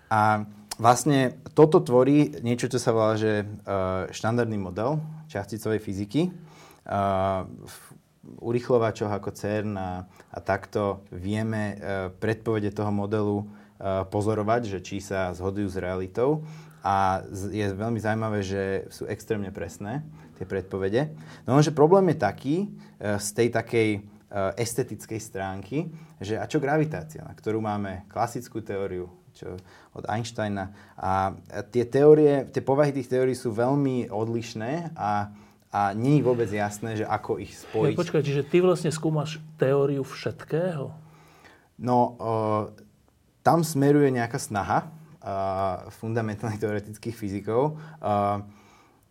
A 0.10 0.45
vlastne 0.78 1.38
toto 1.54 1.82
tvorí 1.82 2.34
niečo, 2.41 2.70
čo 2.70 2.80
sa 2.82 2.94
volá, 2.95 3.14
že 3.18 3.44
uh, 3.44 4.10
štandardný 4.10 4.58
model 4.58 5.02
časticovej 5.30 5.80
fyziky. 5.82 6.30
Uh, 6.84 7.45
v 7.45 7.78
urychlovačoch 8.40 9.12
ako 9.12 9.36
CERN 9.36 9.76
a, 9.76 10.08
a 10.08 10.38
takto 10.40 11.04
vieme 11.12 11.76
uh, 11.76 12.08
predpovede 12.14 12.72
toho 12.72 12.91
modelu 12.94 13.44
pozorovať, 13.84 14.62
že 14.70 14.80
či 14.80 15.04
sa 15.04 15.36
zhodujú 15.36 15.68
s 15.68 15.76
realitou. 15.76 16.40
A 16.88 17.20
je 17.52 17.68
veľmi 17.68 18.00
zaujímavé, 18.00 18.40
že 18.40 18.88
sú 18.88 19.04
extrémne 19.12 19.52
presné 19.52 20.08
tie 20.40 20.48
predpovede. 20.48 21.12
No 21.44 21.60
lenže 21.60 21.76
problém 21.76 22.16
je 22.16 22.18
taký 22.24 22.56
z 23.04 23.28
tej 23.36 23.52
takej 23.52 23.90
estetickej 24.56 25.20
stránky, 25.20 25.91
že 26.24 26.40
a 26.40 26.48
čo 26.48 26.64
gravitácia, 26.64 27.28
na 27.28 27.36
ktorú 27.36 27.60
máme 27.60 28.08
klasickú 28.08 28.64
teóriu, 28.64 29.12
čo 29.34 29.57
od 29.93 30.05
Einsteina. 30.10 30.73
A 30.97 31.38
tie 31.69 31.85
teórie, 31.85 32.49
tie 32.49 32.61
povahy 32.61 32.93
tých 32.93 33.10
teórií 33.10 33.38
sú 33.38 33.53
veľmi 33.53 34.10
odlišné 34.10 34.97
a, 34.97 35.30
a 35.69 35.81
nie 35.93 36.22
je 36.22 36.26
vôbec 36.26 36.49
jasné, 36.49 36.97
že 36.97 37.05
ako 37.05 37.41
ich 37.41 37.53
spojiť. 37.53 37.93
Ja, 37.93 38.01
počkaj, 38.01 38.22
čiže 38.26 38.43
ty 38.45 38.61
vlastne 38.61 38.89
skúmaš 38.89 39.38
teóriu 39.57 40.01
všetkého? 40.01 40.93
No, 41.81 41.97
uh, 42.18 42.64
tam 43.41 43.65
smeruje 43.65 44.14
nejaká 44.14 44.38
snaha 44.38 44.88
uh, 44.88 45.89
fundamentálnych 45.89 46.61
teoretických 46.61 47.18
fyzikov. 47.18 47.77
Uh, 48.01 48.45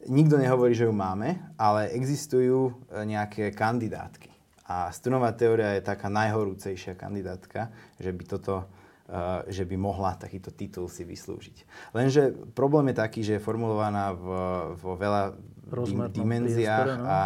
nikto 0.06 0.38
nehovorí, 0.38 0.74
že 0.74 0.86
ju 0.86 0.94
máme, 0.94 1.38
ale 1.54 1.94
existujú 1.94 2.74
nejaké 2.90 3.54
kandidátky. 3.54 4.30
A 4.66 4.88
strunová 4.94 5.34
teória 5.34 5.76
je 5.76 5.84
taká 5.84 6.08
najhorúcejšia 6.08 6.96
kandidátka, 6.96 7.70
že 7.98 8.10
by 8.14 8.22
toto 8.24 8.66
že 9.48 9.68
by 9.68 9.76
mohla 9.76 10.16
takýto 10.16 10.48
titul 10.48 10.88
si 10.88 11.04
vyslúžiť. 11.04 11.92
Lenže 11.92 12.32
problém 12.56 12.92
je 12.92 12.96
taký, 12.96 13.20
že 13.20 13.36
je 13.36 13.44
formulovaná 13.44 14.16
v, 14.16 14.26
vo 14.80 14.96
veľa 14.96 15.36
dimenziách 16.16 16.90
no. 16.96 17.04
a, 17.04 17.12
a 17.12 17.20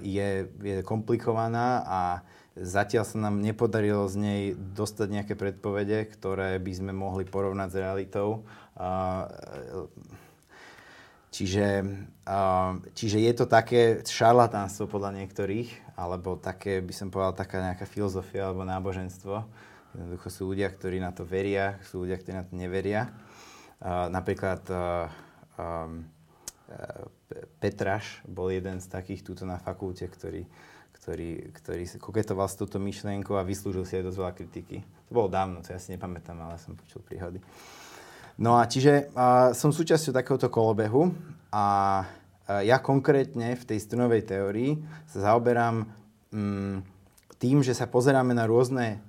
je, 0.00 0.48
je 0.48 0.76
komplikovaná 0.80 1.84
a 1.84 2.00
zatiaľ 2.56 3.04
sa 3.04 3.20
nám 3.20 3.44
nepodarilo 3.44 4.08
z 4.08 4.16
nej 4.16 4.42
dostať 4.56 5.08
nejaké 5.12 5.34
predpovede, 5.36 6.08
ktoré 6.16 6.56
by 6.56 6.72
sme 6.72 6.92
mohli 6.96 7.28
porovnať 7.28 7.68
s 7.68 7.76
realitou. 7.76 8.48
čiže, 11.28 11.84
čiže 12.96 13.18
je 13.20 13.32
to 13.36 13.44
také 13.44 14.00
šarlatánstvo 14.00 14.88
podľa 14.88 15.20
niektorých, 15.20 16.00
alebo 16.00 16.40
také, 16.40 16.80
by 16.80 16.94
som 16.96 17.12
povedal, 17.12 17.36
taká 17.36 17.60
nejaká 17.60 17.84
filozofia 17.84 18.48
alebo 18.48 18.64
náboženstvo. 18.64 19.44
Jednoducho 19.96 20.28
sú 20.28 20.52
ľudia, 20.52 20.68
ktorí 20.68 21.00
na 21.00 21.08
to 21.08 21.24
veria, 21.24 21.80
sú 21.88 22.04
ľudia, 22.04 22.20
ktorí 22.20 22.36
na 22.36 22.44
to 22.44 22.52
neveria. 22.52 23.08
Uh, 23.80 24.12
napríklad 24.12 24.60
uh, 24.68 25.08
um, 25.56 26.04
Petraš 27.56 28.20
bol 28.28 28.52
jeden 28.52 28.76
z 28.76 28.92
takých 28.92 29.24
túto 29.24 29.48
na 29.48 29.56
fakulte, 29.56 30.04
ktorý, 30.04 30.44
ktorý, 31.00 31.48
ktorý 31.56 31.82
koketoval 31.96 32.44
s 32.44 32.60
touto 32.60 32.76
myšlienkou 32.76 33.40
a 33.40 33.46
vyslúžil 33.46 33.88
si 33.88 33.96
aj 33.96 34.04
dosť 34.04 34.18
veľa 34.20 34.34
kritiky. 34.36 34.76
To 35.08 35.10
bolo 35.16 35.28
dávno, 35.32 35.64
to 35.64 35.72
ja 35.72 35.80
si 35.80 35.96
nepamätám, 35.96 36.36
ale 36.36 36.60
som 36.60 36.76
počul 36.76 37.00
príhody. 37.00 37.40
No 38.36 38.60
a 38.60 38.68
čiže 38.68 39.08
uh, 39.16 39.56
som 39.56 39.72
súčasťou 39.72 40.12
takéhoto 40.12 40.52
kolobehu 40.52 41.08
a 41.48 41.64
uh, 42.04 42.60
ja 42.60 42.84
konkrétne 42.84 43.56
v 43.56 43.64
tej 43.64 43.80
strunovej 43.80 44.28
teórii 44.28 44.76
sa 45.08 45.32
zaoberám 45.32 45.88
um, 46.36 46.84
tým, 47.40 47.64
že 47.64 47.72
sa 47.72 47.88
pozeráme 47.88 48.36
na 48.36 48.44
rôzne 48.44 49.00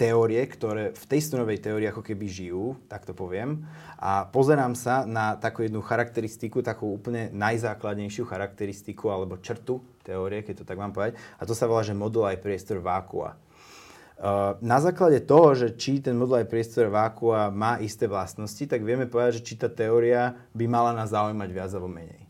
teórie, 0.00 0.40
ktoré 0.48 0.96
v 0.96 1.04
tej 1.04 1.20
strunovej 1.28 1.60
teórii 1.60 1.92
ako 1.92 2.00
keby 2.00 2.24
žijú, 2.24 2.80
tak 2.88 3.04
to 3.04 3.12
poviem. 3.12 3.68
A 4.00 4.24
pozerám 4.24 4.72
sa 4.72 5.04
na 5.04 5.36
takú 5.36 5.60
jednu 5.60 5.84
charakteristiku, 5.84 6.64
takú 6.64 6.88
úplne 6.88 7.28
najzákladnejšiu 7.36 8.24
charakteristiku 8.24 9.12
alebo 9.12 9.36
črtu 9.36 9.84
teórie, 10.00 10.40
keď 10.40 10.64
to 10.64 10.64
tak 10.64 10.80
mám 10.80 10.96
povedať. 10.96 11.20
A 11.36 11.44
to 11.44 11.52
sa 11.52 11.68
volá, 11.68 11.84
že 11.84 11.92
modul 11.92 12.24
aj 12.24 12.40
priestor 12.40 12.80
vákua. 12.80 13.36
Na 14.60 14.78
základe 14.80 15.20
toho, 15.24 15.56
že 15.56 15.76
či 15.76 16.00
ten 16.00 16.16
modul 16.16 16.40
aj 16.40 16.48
priestor 16.48 16.88
vákua 16.88 17.52
má 17.52 17.76
isté 17.80 18.08
vlastnosti, 18.08 18.64
tak 18.64 18.80
vieme 18.84 19.04
povedať, 19.04 19.40
že 19.40 19.46
či 19.52 19.54
tá 19.60 19.68
teória 19.68 20.32
by 20.56 20.64
mala 20.64 20.96
nás 20.96 21.12
zaujímať 21.12 21.48
viac 21.52 21.72
alebo 21.76 21.92
menej. 21.92 22.24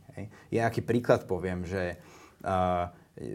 Ja 0.51 0.67
aký 0.67 0.83
príklad 0.83 1.27
poviem, 1.27 1.67
že 1.67 1.99
uh, 2.43 2.91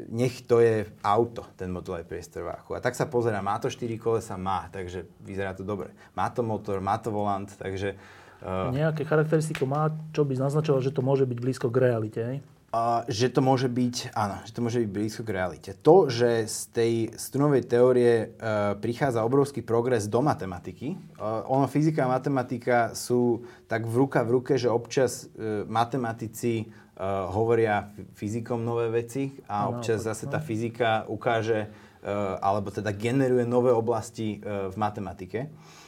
nech 0.10 0.42
to 0.50 0.60
je 0.60 0.86
auto, 1.06 1.46
ten 1.54 1.70
modulový 1.70 2.04
priestor 2.10 2.50
váku. 2.50 2.74
A 2.74 2.82
tak 2.82 2.98
sa 2.98 3.06
pozera, 3.06 3.46
má 3.46 3.62
to 3.62 3.70
4 3.70 3.86
kolesa? 4.02 4.34
Má, 4.34 4.66
takže 4.74 5.06
vyzerá 5.22 5.54
to 5.54 5.62
dobre. 5.62 5.94
Má 6.18 6.30
to 6.34 6.42
motor, 6.42 6.82
má 6.82 6.98
to 6.98 7.14
volant, 7.14 7.54
takže... 7.54 7.94
Uh, 8.42 8.74
Nejaké 8.74 9.06
charakteristiky 9.06 9.64
má, 9.64 9.94
čo 10.12 10.26
by 10.26 10.42
naznačovalo, 10.42 10.82
že 10.82 10.94
to 10.94 11.06
môže 11.06 11.30
byť 11.30 11.38
blízko 11.38 11.68
k 11.70 11.78
realite, 11.78 12.22
hej? 12.22 12.38
Uh, 12.76 13.08
že 13.08 13.32
to 13.32 13.40
môže 13.40 13.72
byť, 13.72 14.12
áno, 14.20 14.36
že 14.44 14.52
to 14.52 14.60
môže 14.60 14.84
byť 14.84 14.92
blízko 14.92 15.24
k 15.24 15.32
realite. 15.32 15.72
To, 15.80 16.12
že 16.12 16.44
z 16.44 16.60
tej 16.76 16.94
strunovej 17.16 17.64
teórie 17.72 18.36
uh, 18.36 18.76
prichádza 18.76 19.24
obrovský 19.24 19.64
progres 19.64 20.12
do 20.12 20.20
matematiky, 20.20 21.00
uh, 21.16 21.48
ono, 21.48 21.72
fyzika 21.72 22.04
a 22.04 22.12
matematika 22.20 22.92
sú 22.92 23.48
tak 23.72 23.88
v 23.88 23.96
ruka 23.96 24.28
v 24.28 24.34
ruke, 24.42 24.54
že 24.60 24.68
občas 24.68 25.32
uh, 25.32 25.64
matematici 25.72 26.68
uh, 26.96 27.30
hovoria 27.32 27.92
fyzikom 28.16 28.64
nové 28.64 28.92
veci 28.92 29.36
a 29.48 29.68
no, 29.68 29.78
občas 29.78 30.04
zase 30.04 30.28
tá 30.28 30.40
fyzika 30.40 31.08
ukáže 31.08 31.68
uh, 31.68 32.40
alebo 32.40 32.72
teda 32.72 32.92
generuje 32.96 33.44
nové 33.48 33.72
oblasti 33.72 34.40
uh, 34.40 34.72
v 34.72 34.76
matematike. 34.76 35.40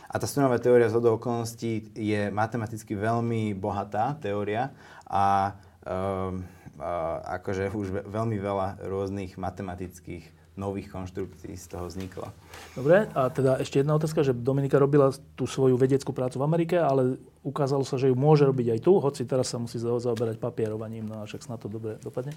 A 0.08 0.16
tá 0.16 0.24
strunová 0.24 0.56
teória 0.56 0.88
z 0.88 0.96
okolností 1.04 1.92
je 1.92 2.32
matematicky 2.32 2.96
veľmi 2.96 3.52
bohatá 3.60 4.16
teória 4.16 4.72
a 5.04 5.52
uh, 5.84 6.32
uh, 6.80 7.18
akože 7.42 7.76
už 7.76 8.08
veľmi 8.08 8.40
veľa 8.40 8.88
rôznych 8.88 9.36
matematických 9.36 10.37
nových 10.58 10.90
konštrukcií 10.90 11.54
z 11.54 11.66
toho 11.70 11.86
vzniklo. 11.88 12.34
Dobre, 12.74 13.06
a 13.14 13.30
teda 13.30 13.62
ešte 13.62 13.80
jedna 13.80 13.96
otázka, 13.96 14.26
že 14.26 14.34
Dominika 14.34 14.82
robila 14.82 15.14
tú 15.38 15.46
svoju 15.46 15.78
vedeckú 15.78 16.12
prácu 16.12 16.42
v 16.42 16.46
Amerike, 16.50 16.76
ale 16.82 17.22
ukázalo 17.46 17.86
sa, 17.86 18.02
že 18.02 18.10
ju 18.10 18.16
môže 18.18 18.44
robiť 18.44 18.76
aj 18.76 18.80
tu, 18.82 18.98
hoci 18.98 19.24
teraz 19.24 19.54
sa 19.54 19.62
musí 19.62 19.78
zaoberať 19.78 20.42
papierovaním, 20.42 21.06
no 21.06 21.22
a 21.22 21.30
však 21.30 21.46
na 21.48 21.58
to 21.62 21.70
dobre 21.70 22.02
dopadne. 22.02 22.34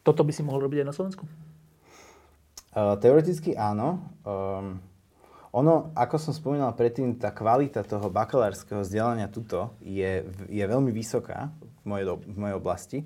Toto 0.00 0.24
by 0.24 0.32
si 0.32 0.46
mohol 0.46 0.64
robiť 0.64 0.80
aj 0.80 0.88
na 0.88 0.96
Slovensku? 0.96 1.24
Uh, 2.70 2.94
teoreticky 3.02 3.58
áno. 3.58 3.98
Um, 4.22 4.78
ono, 5.50 5.90
ako 5.98 6.16
som 6.22 6.30
spomínal 6.30 6.70
predtým, 6.78 7.18
tá 7.18 7.34
kvalita 7.34 7.82
toho 7.82 8.06
bakalárskeho 8.06 8.86
vzdelania 8.86 9.26
tuto 9.26 9.74
je, 9.82 10.22
je 10.46 10.62
veľmi 10.62 10.94
vysoká 10.94 11.50
v 11.82 11.84
mojej, 11.88 12.04
v 12.16 12.36
mojej 12.36 12.56
oblasti. 12.56 12.98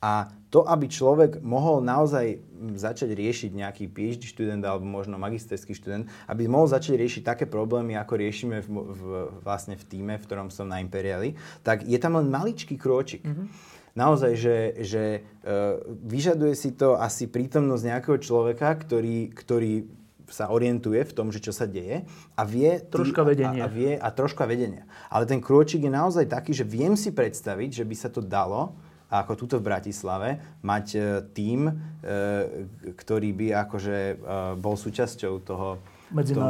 A 0.00 0.32
to, 0.48 0.64
aby 0.64 0.88
človek 0.88 1.44
mohol 1.44 1.84
naozaj 1.84 2.40
začať 2.72 3.12
riešiť 3.12 3.52
nejaký 3.52 3.84
PhD 3.92 4.24
študent 4.24 4.64
alebo 4.64 4.88
možno 4.88 5.20
magisterský 5.20 5.76
študent, 5.76 6.08
aby 6.24 6.48
mohol 6.48 6.72
začať 6.72 6.96
riešiť 6.96 7.22
také 7.22 7.44
problémy, 7.44 8.00
ako 8.00 8.16
riešime 8.16 8.64
v, 8.64 8.68
v, 8.68 9.00
vlastne 9.44 9.76
v 9.76 9.84
týme, 9.84 10.16
v 10.16 10.24
ktorom 10.24 10.48
som 10.48 10.72
na 10.72 10.80
Imperiali, 10.80 11.36
tak 11.60 11.84
je 11.84 12.00
tam 12.00 12.16
len 12.16 12.32
maličký 12.32 12.80
krôčik. 12.80 13.28
Mm-hmm. 13.28 13.46
Naozaj, 13.90 14.32
že, 14.38 14.58
že 14.86 15.04
uh, 15.20 15.76
vyžaduje 15.84 16.54
si 16.56 16.72
to 16.72 16.96
asi 16.96 17.28
prítomnosť 17.28 17.84
nejakého 17.84 18.18
človeka, 18.22 18.72
ktorý, 18.80 19.34
ktorý 19.36 19.99
sa 20.30 20.48
orientuje 20.48 21.02
v 21.02 21.12
tom, 21.12 21.28
že 21.34 21.42
čo 21.42 21.50
sa 21.50 21.66
deje 21.66 22.06
a 22.38 22.42
vie... 22.46 22.78
Troška 22.88 23.26
vedenia. 23.26 23.66
A, 23.66 23.68
a, 23.68 23.70
vie, 23.70 23.92
a 23.98 24.08
troška 24.14 24.46
vedenia. 24.46 24.86
Ale 25.10 25.26
ten 25.26 25.42
krôčik 25.42 25.82
je 25.82 25.92
naozaj 25.92 26.30
taký, 26.30 26.54
že 26.54 26.64
viem 26.64 26.94
si 26.94 27.10
predstaviť, 27.10 27.82
že 27.82 27.84
by 27.84 27.96
sa 27.98 28.08
to 28.08 28.22
dalo 28.22 28.72
ako 29.10 29.34
tuto 29.34 29.58
v 29.58 29.66
Bratislave 29.66 30.38
mať 30.62 30.86
e, 30.94 31.00
tím, 31.34 31.66
e, 31.66 31.74
ktorý 32.94 33.30
by 33.34 33.46
akože 33.66 33.98
e, 33.98 34.14
bol 34.54 34.78
súčasťou 34.78 35.34
toho, 35.42 35.82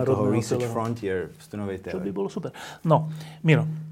toho 0.05 0.25
Research 0.29 0.69
celého. 0.69 0.73
Frontier 0.77 1.19
v 1.33 1.41
Stunovej 1.41 1.81
teórii. 1.81 1.97
Čo 1.97 2.05
by 2.05 2.13
bolo 2.13 2.29
super. 2.29 2.53
No, 2.85 3.09
Miro. 3.41 3.90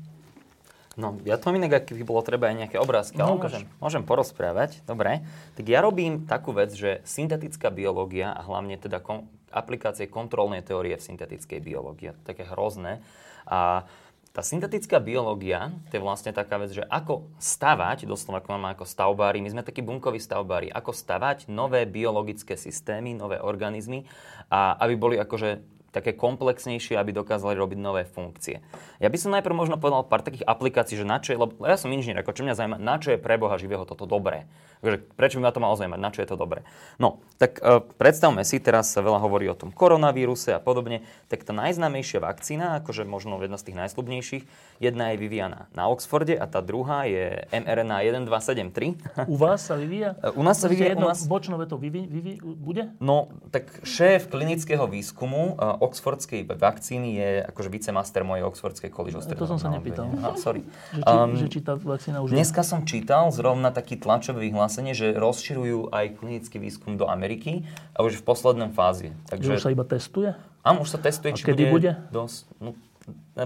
No, 0.99 1.15
ja 1.23 1.39
to 1.39 1.49
mám 1.49 1.63
inak, 1.63 1.87
ak 1.87 1.95
by 1.95 2.03
bolo 2.03 2.27
treba 2.27 2.51
aj 2.51 2.67
nejaké 2.67 2.77
obrázky, 2.83 3.23
no, 3.23 3.39
ale 3.39 3.39
môžem, 3.39 3.65
môžem 3.79 4.03
porozprávať. 4.03 4.83
Dobre. 4.83 5.23
Tak 5.55 5.65
ja 5.71 5.79
robím 5.79 6.27
takú 6.27 6.51
vec, 6.51 6.75
že 6.75 7.07
syntetická 7.07 7.71
biológia 7.71 8.35
a 8.35 8.43
hlavne 8.43 8.75
teda 8.75 8.99
kon, 8.99 9.31
aplikácie 9.55 10.11
kontrolnej 10.11 10.67
teórie 10.67 10.99
v 10.99 11.07
syntetickej 11.07 11.63
biológii, 11.63 12.19
také 12.27 12.43
hrozné. 12.51 12.99
A 13.47 13.87
tá 14.35 14.43
syntetická 14.43 14.99
biológia, 14.99 15.71
to 15.89 15.99
je 15.99 16.03
vlastne 16.03 16.35
taká 16.35 16.59
vec, 16.59 16.75
že 16.75 16.83
ako 16.87 17.31
stavať, 17.39 18.03
doslova 18.03 18.43
ako 18.43 18.49
máme 18.59 18.75
ako 18.75 18.85
stavbári, 18.85 19.39
my 19.39 19.55
sme 19.55 19.63
takí 19.63 19.87
bunkoví 19.87 20.19
stavbári, 20.19 20.67
ako 20.69 20.91
stavať 20.91 21.47
nové 21.47 21.87
biologické 21.87 22.59
systémy, 22.59 23.15
nové 23.15 23.39
organizmy 23.39 24.03
a 24.51 24.75
aby 24.83 24.95
boli 24.99 25.17
akože 25.19 25.78
také 25.99 26.15
komplexnejšie, 26.15 26.95
aby 26.95 27.11
dokázali 27.11 27.59
robiť 27.59 27.79
nové 27.83 28.07
funkcie. 28.07 28.63
Ja 29.03 29.11
by 29.11 29.19
som 29.19 29.35
najprv 29.35 29.55
možno 29.55 29.77
povedal 29.83 30.07
pár 30.07 30.23
takých 30.23 30.47
aplikácií, 30.47 30.95
že 30.95 31.03
na 31.03 31.19
čo 31.19 31.35
je, 31.35 31.43
lebo 31.43 31.59
ja 31.67 31.75
som 31.75 31.91
inžinier, 31.91 32.23
ako 32.23 32.39
čo 32.39 32.47
mňa 32.47 32.55
zaujíma, 32.55 32.79
na 32.79 32.97
čo 33.03 33.15
je 33.15 33.19
pre 33.19 33.35
Boha 33.35 33.59
živého 33.59 33.83
toto 33.83 34.07
dobré. 34.07 34.47
Takže 34.79 34.99
prečo 35.19 35.43
by 35.43 35.51
ma 35.51 35.53
to 35.55 35.63
malo 35.63 35.75
zaujímať, 35.75 36.01
na 36.01 36.11
čo 36.15 36.23
je 36.23 36.29
to 36.31 36.39
dobré. 36.39 36.63
No, 37.03 37.19
tak 37.43 37.59
uh, 37.59 37.83
predstavme 37.99 38.47
si, 38.47 38.63
teraz 38.63 38.95
sa 38.95 39.03
veľa 39.03 39.19
hovorí 39.19 39.51
o 39.51 39.59
tom 39.59 39.75
koronavíruse 39.75 40.55
a 40.55 40.63
podobne, 40.63 41.03
tak 41.27 41.43
tá 41.43 41.51
najznámejšia 41.51 42.23
vakcína, 42.23 42.79
akože 42.83 43.03
možno 43.03 43.43
jedna 43.43 43.59
z 43.59 43.71
tých 43.71 43.79
najslubnejších, 43.79 44.45
jedna 44.79 45.15
je 45.15 45.17
vyvíjana 45.19 45.67
na 45.75 45.91
Oxforde 45.91 46.39
a 46.39 46.47
tá 46.47 46.63
druhá 46.63 47.11
je 47.11 47.43
mRNA 47.51 48.23
1273. 48.23 49.27
U 49.27 49.35
vás 49.35 49.67
sa 49.67 49.75
vyvíja? 49.75 50.15
U 50.39 50.43
nás 50.47 50.63
sa 50.63 50.71
vyvíja. 50.71 50.95
Jedno 50.95 51.11
u 51.11 51.11
nás... 51.11 51.27
bočnové 51.27 51.67
to 51.67 51.75
vyví, 51.75 52.07
vyví, 52.07 52.39
bude? 52.43 52.95
No, 53.03 53.35
tak 53.51 53.83
šéf 53.83 54.31
klinického 54.31 54.87
výskumu 54.87 55.59
uh, 55.59 55.83
oxfordskej 55.89 56.45
vakcíny 56.45 57.17
je 57.17 57.31
akože 57.49 57.73
vicemaster 57.73 58.21
mojej 58.21 58.45
oxfordskej 58.45 58.93
college 58.93 59.17
To 59.17 59.49
som 59.49 59.57
sa 59.57 59.73
nepýtal. 59.73 60.13
No, 60.13 60.37
sorry. 60.37 60.63
Že 60.95 61.01
či, 61.01 61.17
um, 61.17 61.31
že 61.37 61.47
či 61.49 61.61
tá 61.65 61.73
vakcína 61.81 62.21
už 62.21 62.29
Dneska 62.37 62.61
som 62.61 62.85
čítal 62.85 63.33
zrovna 63.33 63.73
taký 63.73 63.97
tlačové 63.97 64.45
vyhlásenie, 64.49 64.93
že 64.93 65.17
rozširujú 65.17 65.93
aj 65.93 66.21
klinický 66.21 66.61
výskum 66.61 67.01
do 67.01 67.09
Ameriky 67.09 67.65
a 67.97 68.05
už 68.05 68.21
v 68.21 68.25
poslednom 68.25 68.71
fázi. 68.73 69.17
Takže... 69.33 69.49
Že 69.49 69.57
už 69.57 69.65
sa 69.65 69.73
iba 69.73 69.85
testuje? 69.89 70.31
Áno, 70.65 70.85
už 70.85 70.91
sa 70.93 70.99
testuje, 71.01 71.33
a 71.33 71.37
či 71.39 71.45
kedy 71.49 71.65
bude, 71.73 71.73
bude? 71.73 71.93
Dosť, 72.13 72.39
no, 72.61 72.77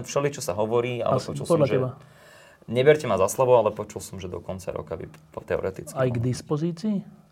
všeli, 0.01 0.29
čo 0.33 0.41
sa 0.43 0.57
hovorí, 0.57 0.99
ale 0.99 1.21
Asi, 1.21 1.31
počul 1.31 1.45
som, 1.45 1.63
že... 1.63 1.79
Teba. 1.79 1.95
Neberte 2.63 3.11
ma 3.11 3.19
za 3.19 3.27
slovo, 3.27 3.59
ale 3.59 3.75
počul 3.75 3.99
som, 3.99 4.23
že 4.23 4.31
do 4.31 4.39
konca 4.39 4.71
roka 4.71 4.95
by 4.95 5.11
teoreticky. 5.43 5.99
Aj 5.99 6.07
k 6.07 6.17
dispozícii? 6.19 7.22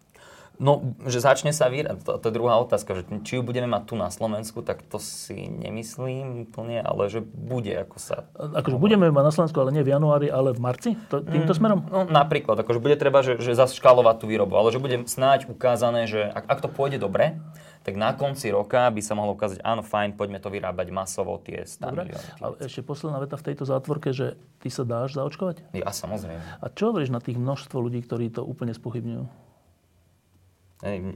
No, 0.61 0.94
že 1.10 1.18
začne 1.18 1.49
sa 1.56 1.72
vyrať, 1.73 2.06
to, 2.06 2.22
to 2.22 2.26
je 2.30 2.38
druhá 2.38 2.61
otázka, 2.61 2.94
že 2.94 3.03
či 3.26 3.40
ju 3.40 3.41
budeme 3.41 3.65
mať 3.65 3.84
tu 3.90 3.94
na 3.98 4.14
Slovensku, 4.14 4.61
tak 4.61 4.86
to 4.86 5.02
si 5.02 5.49
nemyslím 5.49 6.45
úplne, 6.45 6.86
ale 6.86 7.10
že 7.10 7.26
bude, 7.26 7.73
ako 7.73 7.98
sa... 7.98 8.30
Akože 8.38 8.78
budeme 8.78 9.10
mať 9.10 9.26
na 9.26 9.34
Slovensku, 9.34 9.57
ale 9.57 9.73
nie 9.73 9.82
v 9.82 9.90
januári, 9.90 10.30
ale 10.30 10.53
v 10.53 10.61
marci? 10.61 10.90
To, 11.10 11.26
týmto 11.26 11.53
mm, 11.53 11.57
smerom? 11.57 11.80
No, 11.90 12.06
napríklad, 12.06 12.61
akože 12.61 12.78
bude 12.78 12.94
treba, 12.94 13.26
že, 13.26 13.41
že 13.41 13.57
zaškálovať 13.57 14.22
tú 14.22 14.26
výrobu, 14.30 14.53
ale 14.53 14.69
že 14.69 14.78
bude 14.78 15.02
snáď 15.10 15.49
ukázané, 15.49 16.06
že 16.06 16.30
ak, 16.30 16.45
ak 16.45 16.60
to 16.61 16.69
pôjde 16.69 17.02
dobre, 17.02 17.41
tak 17.82 17.98
na 17.98 18.14
konci 18.14 18.53
roka 18.53 18.86
by 18.94 19.02
sa 19.02 19.18
mohlo 19.18 19.34
ukázať, 19.34 19.65
áno, 19.65 19.82
fajn, 19.82 20.14
poďme 20.14 20.38
to 20.38 20.53
vyrábať 20.53 20.94
masovo, 20.94 21.41
tie 21.41 21.65
100 21.65 21.82
Dobre. 21.82 22.14
milióny. 22.14 22.30
Ale 22.38 22.53
ešte 22.61 22.86
posledná 22.86 23.18
veta 23.18 23.34
v 23.34 23.45
tejto 23.49 23.65
zátvorke, 23.65 24.14
že 24.14 24.38
ty 24.61 24.69
sa 24.69 24.86
dáš 24.86 25.18
zaočkovať? 25.18 25.73
Ja 25.73 25.90
samozrejme. 25.90 26.61
A 26.61 26.65
čo 26.69 26.94
hovoríš 26.94 27.10
na 27.10 27.18
tých 27.18 27.41
množstvo 27.41 27.82
ľudí, 27.82 28.06
ktorí 28.06 28.30
to 28.30 28.45
úplne 28.45 28.78
spochybňujú? 28.78 29.51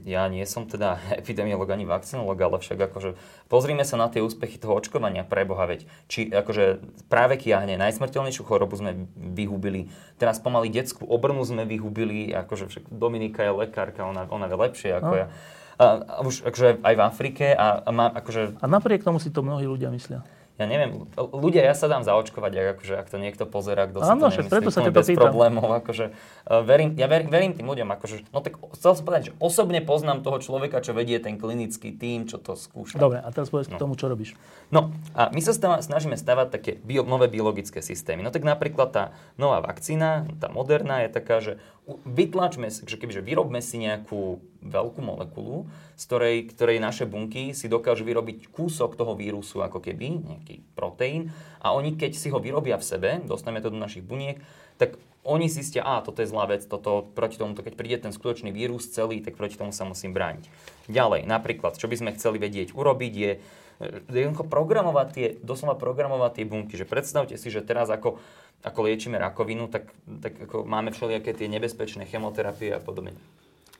Ja 0.06 0.22
nie 0.30 0.46
som 0.46 0.64
teda 0.64 1.02
epidemiolog 1.20 1.66
ani 1.66 1.82
vakcinolog, 1.82 2.38
ale 2.38 2.56
však 2.62 2.78
akože 2.90 3.18
pozrime 3.50 3.82
sa 3.82 3.98
na 3.98 4.06
tie 4.06 4.22
úspechy 4.22 4.62
toho 4.62 4.78
očkovania 4.78 5.26
pre 5.26 5.42
Boha, 5.42 5.66
veď 5.66 5.90
či 6.06 6.30
akože 6.30 6.82
práve 7.10 7.36
kiahne, 7.36 7.74
najsmrteľnejšiu 7.74 8.42
chorobu 8.46 8.78
sme 8.78 9.10
vyhubili, 9.16 9.90
teraz 10.22 10.38
pomaly 10.38 10.70
detskú 10.70 11.02
obrnu 11.06 11.42
sme 11.42 11.66
vyhubili, 11.66 12.30
akože 12.30 12.70
však 12.70 12.84
Dominika 12.94 13.42
je 13.42 13.52
lekárka, 13.66 14.06
ona, 14.06 14.30
ona 14.30 14.46
vie 14.46 14.58
lepšie 14.58 14.90
ako 15.02 15.12
no. 15.12 15.20
ja. 15.20 15.28
A, 15.76 15.86
a 16.00 16.14
už 16.24 16.48
akože 16.48 16.80
aj 16.80 16.94
v 16.96 17.02
Afrike 17.04 17.46
a, 17.52 17.84
a 17.84 17.90
má 17.92 18.08
akože... 18.08 18.56
A 18.62 18.66
napriek 18.70 19.04
tomu 19.04 19.20
si 19.20 19.28
to 19.28 19.44
mnohí 19.44 19.68
ľudia 19.68 19.92
myslia 19.92 20.24
ja 20.56 20.64
neviem, 20.64 21.04
ľudia, 21.16 21.60
ja 21.68 21.76
sa 21.76 21.84
dám 21.84 22.00
zaočkovať, 22.00 22.52
ak, 22.56 22.66
akože, 22.80 22.94
ak 22.96 23.08
to 23.12 23.20
niekto 23.20 23.44
pozera, 23.44 23.84
kto 23.84 24.00
si 24.00 24.08
Áno, 24.08 24.24
to 24.24 24.32
nemyslí, 24.32 24.48
preto 24.48 24.70
sa 24.72 24.80
bez 24.88 25.04
pýtam. 25.12 25.28
problémov. 25.28 25.68
Akože, 25.84 26.16
uh, 26.16 26.64
verím, 26.64 26.96
ja 26.96 27.04
verím, 27.12 27.28
verím 27.28 27.52
tým 27.52 27.68
ľuďom, 27.68 27.88
akože, 27.92 28.32
no 28.32 28.40
tak 28.40 28.56
chcel 28.72 28.96
som 28.96 29.04
povedať, 29.04 29.22
že 29.28 29.32
osobne 29.36 29.84
poznám 29.84 30.24
toho 30.24 30.40
človeka, 30.40 30.80
čo 30.80 30.96
vedie 30.96 31.20
ten 31.20 31.36
klinický 31.36 31.92
tým, 31.92 32.24
čo 32.24 32.40
to 32.40 32.56
skúša. 32.56 32.96
Dobre, 32.96 33.20
a 33.20 33.28
teraz 33.28 33.52
povedz 33.52 33.68
no. 33.68 33.76
k 33.76 33.82
tomu, 33.84 34.00
čo 34.00 34.08
robíš. 34.08 34.32
No, 34.72 34.96
a 35.12 35.28
my 35.28 35.40
sa 35.44 35.52
stáva, 35.52 35.84
snažíme 35.84 36.16
stavať 36.16 36.48
také 36.48 36.72
bio, 36.80 37.04
nové 37.04 37.28
biologické 37.28 37.84
systémy. 37.84 38.24
No 38.24 38.32
tak 38.32 38.40
napríklad 38.40 38.88
tá 38.96 39.04
nová 39.36 39.60
vakcína, 39.60 40.24
tá 40.40 40.48
moderná, 40.48 41.04
je 41.04 41.10
taká, 41.12 41.44
že 41.44 41.60
vytlačme, 42.08 42.72
že 42.72 42.96
kebyže 42.96 43.20
vyrobme 43.20 43.60
si 43.60 43.76
nejakú 43.76 44.40
veľkú 44.64 45.00
molekulu, 45.04 45.70
z 45.96 46.02
ktorej, 46.04 46.36
ktorej 46.52 46.78
naše 46.78 47.08
bunky 47.08 47.56
si 47.56 47.72
dokážu 47.72 48.04
vyrobiť 48.04 48.52
kúsok 48.52 48.94
toho 49.00 49.16
vírusu, 49.16 49.64
ako 49.64 49.80
keby, 49.80 50.20
nejaký 50.22 50.60
proteín, 50.76 51.32
a 51.64 51.72
oni 51.72 51.96
keď 51.96 52.12
si 52.14 52.28
ho 52.28 52.38
vyrobia 52.38 52.76
v 52.76 52.84
sebe, 52.84 53.10
dostaneme 53.24 53.64
to 53.64 53.72
do 53.72 53.80
našich 53.80 54.04
buniek, 54.04 54.38
tak 54.76 55.00
oni 55.26 55.50
zistia, 55.50 55.82
a 55.82 56.04
toto 56.04 56.22
je 56.22 56.30
zlá 56.30 56.46
vec, 56.46 56.62
toto, 56.62 57.02
proti 57.16 57.34
tomu, 57.40 57.58
keď 57.58 57.74
príde 57.74 57.98
ten 57.98 58.14
skutočný 58.14 58.54
vírus 58.54 58.86
celý, 58.86 59.18
tak 59.24 59.34
proti 59.34 59.58
tomu 59.58 59.74
sa 59.74 59.82
musím 59.82 60.14
brániť. 60.14 60.46
Ďalej, 60.86 61.26
napríklad, 61.26 61.74
čo 61.74 61.90
by 61.90 61.98
sme 61.98 62.14
chceli 62.14 62.38
vedieť 62.38 62.70
urobiť, 62.78 63.12
je 63.16 63.32
jednoducho 64.08 64.46
programovať 64.46 65.06
tie, 65.12 65.26
doslova 65.42 65.76
programovať 65.76 66.40
tie 66.40 66.46
bunky. 66.48 66.74
Že 66.78 66.86
predstavte 66.88 67.34
si, 67.36 67.48
že 67.50 67.60
teraz 67.60 67.90
ako, 67.92 68.22
ako 68.64 68.78
liečíme 68.86 69.18
rakovinu, 69.18 69.68
tak, 69.68 69.90
tak 70.22 70.32
ako 70.48 70.64
máme 70.64 70.94
všelijaké 70.94 71.36
tie 71.36 71.50
nebezpečné 71.50 72.08
chemoterapie 72.08 72.72
a 72.72 72.80
podobne. 72.80 73.12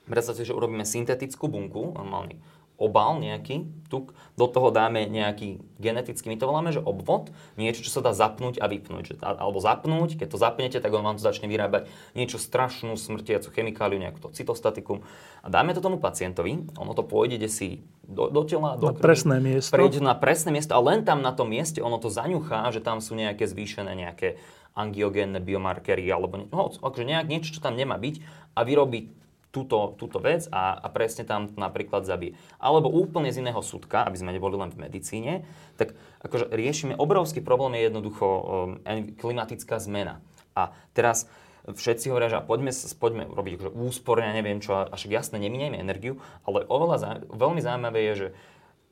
Predstavte 0.07 0.43
si, 0.43 0.49
že 0.49 0.55
urobíme 0.55 0.87
syntetickú 0.87 1.51
bunku, 1.51 1.93
normálny 1.93 2.39
obal 2.77 3.17
nejaký, 3.17 3.65
tuk, 3.89 4.13
do 4.37 4.45
toho 4.45 4.69
dáme 4.69 5.09
nejaký 5.09 5.57
genetický, 5.81 6.29
my 6.29 6.37
to 6.37 6.45
voláme, 6.45 6.69
že 6.69 6.77
obvod, 6.77 7.33
niečo, 7.57 7.81
čo 7.81 7.89
sa 7.89 8.05
dá 8.05 8.13
zapnúť 8.13 8.61
a 8.61 8.69
vypnúť. 8.69 9.03
Že, 9.09 9.15
alebo 9.25 9.57
zapnúť, 9.57 10.21
keď 10.21 10.27
to 10.29 10.37
zapnete, 10.37 10.77
tak 10.77 10.93
on 10.93 11.01
vám 11.01 11.17
to 11.17 11.25
začne 11.25 11.49
vyrábať 11.49 11.89
niečo 12.13 12.37
strašnú, 12.37 12.93
smrtiacu 12.93 13.49
chemikáliu, 13.49 13.97
nejakú 13.97 14.21
to 14.21 14.29
cytostatikum. 14.29 15.01
A 15.41 15.49
dáme 15.49 15.73
to 15.73 15.81
tomu 15.81 15.97
pacientovi, 15.97 16.69
ono 16.77 16.93
to 16.93 17.01
pôjde 17.01 17.41
si 17.49 17.81
do, 18.05 18.29
do 18.29 18.45
tela, 18.45 18.77
do 18.77 18.93
na 18.93 18.95
krvi, 18.95 19.03
presné 19.03 19.37
miesto. 19.41 19.73
Prejde 19.73 19.99
na 19.99 20.13
presné 20.13 20.53
miesto 20.53 20.77
a 20.77 20.79
len 20.79 21.01
tam 21.01 21.25
na 21.25 21.33
tom 21.33 21.49
mieste 21.49 21.81
ono 21.81 21.97
to 21.97 22.13
zaňuchá, 22.13 22.69
že 22.69 22.79
tam 22.79 23.01
sú 23.01 23.17
nejaké 23.17 23.49
zvýšené 23.49 23.89
nejaké 23.97 24.37
angiogénne 24.77 25.41
biomarkery 25.41 26.05
alebo 26.13 26.45
no, 26.45 26.69
akože 26.69 27.03
nejak, 27.09 27.25
niečo, 27.25 27.57
čo 27.57 27.65
tam 27.65 27.73
nemá 27.73 27.97
byť 27.97 28.21
a 28.53 28.61
vyrobí 28.61 29.09
túto, 29.57 29.97
túto 29.97 30.21
vec 30.21 30.45
a, 30.53 30.77
a 30.77 30.87
presne 30.93 31.25
tam 31.25 31.49
napríklad 31.57 32.05
zabije. 32.05 32.37
Alebo 32.61 32.93
úplne 32.93 33.33
z 33.33 33.41
iného 33.41 33.57
súdka, 33.65 34.05
aby 34.05 34.21
sme 34.21 34.29
neboli 34.29 34.53
len 34.53 34.69
v 34.69 34.85
medicíne, 34.85 35.41
tak 35.81 35.97
akože 36.21 36.53
riešime, 36.53 36.93
obrovský 36.93 37.41
problém 37.41 37.81
je 37.81 37.89
jednoducho 37.89 38.25
um, 38.29 38.45
klimatická 39.17 39.81
zmena. 39.81 40.21
A 40.53 40.69
teraz 40.93 41.25
všetci 41.65 42.13
hovoria, 42.13 42.29
že 42.29 42.39
poďme, 42.45 42.71
poďme 43.01 43.23
robiť 43.33 43.53
akože 43.57 43.71
úsporne, 43.73 44.29
neviem 44.31 44.61
čo, 44.61 44.77
a 44.77 44.93
však 44.93 45.11
jasne, 45.11 45.41
neminieme 45.41 45.81
energiu, 45.81 46.21
ale 46.45 46.63
oveľa, 46.69 47.25
veľmi 47.27 47.59
zaujímavé 47.59 47.99
je, 48.07 48.13
že 48.13 48.27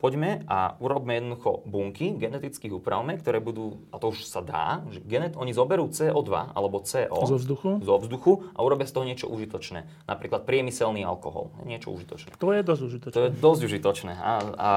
poďme 0.05 0.45
a 0.45 0.77
urobme 0.77 1.17
jednoducho 1.17 1.65
bunky, 1.65 2.13
genetických 2.13 2.77
upravme, 2.77 3.17
ktoré 3.17 3.41
budú, 3.41 3.81
a 3.89 3.97
to 3.97 4.13
už 4.13 4.29
sa 4.29 4.45
dá, 4.45 4.85
že 4.93 5.01
genet, 5.01 5.33
oni 5.33 5.49
zoberú 5.49 5.89
CO2 5.89 6.53
alebo 6.53 6.85
CO 6.85 7.25
zo 7.25 7.41
vzduchu. 7.41 7.81
zo 7.81 7.95
vzduchu 7.97 8.53
a 8.53 8.61
urobia 8.61 8.85
z 8.85 8.93
toho 8.93 9.05
niečo 9.09 9.25
užitočné. 9.25 10.05
Napríklad 10.05 10.45
priemyselný 10.45 11.01
alkohol. 11.01 11.49
Niečo 11.65 11.89
užitočné. 11.89 12.37
To 12.37 12.53
je 12.53 12.61
dosť 12.61 12.81
užitočné. 12.85 13.15
To 13.17 13.21
je 13.25 13.31
dosť 13.33 13.61
užitočné. 13.65 14.13
A, 14.13 14.33
a, 14.53 14.71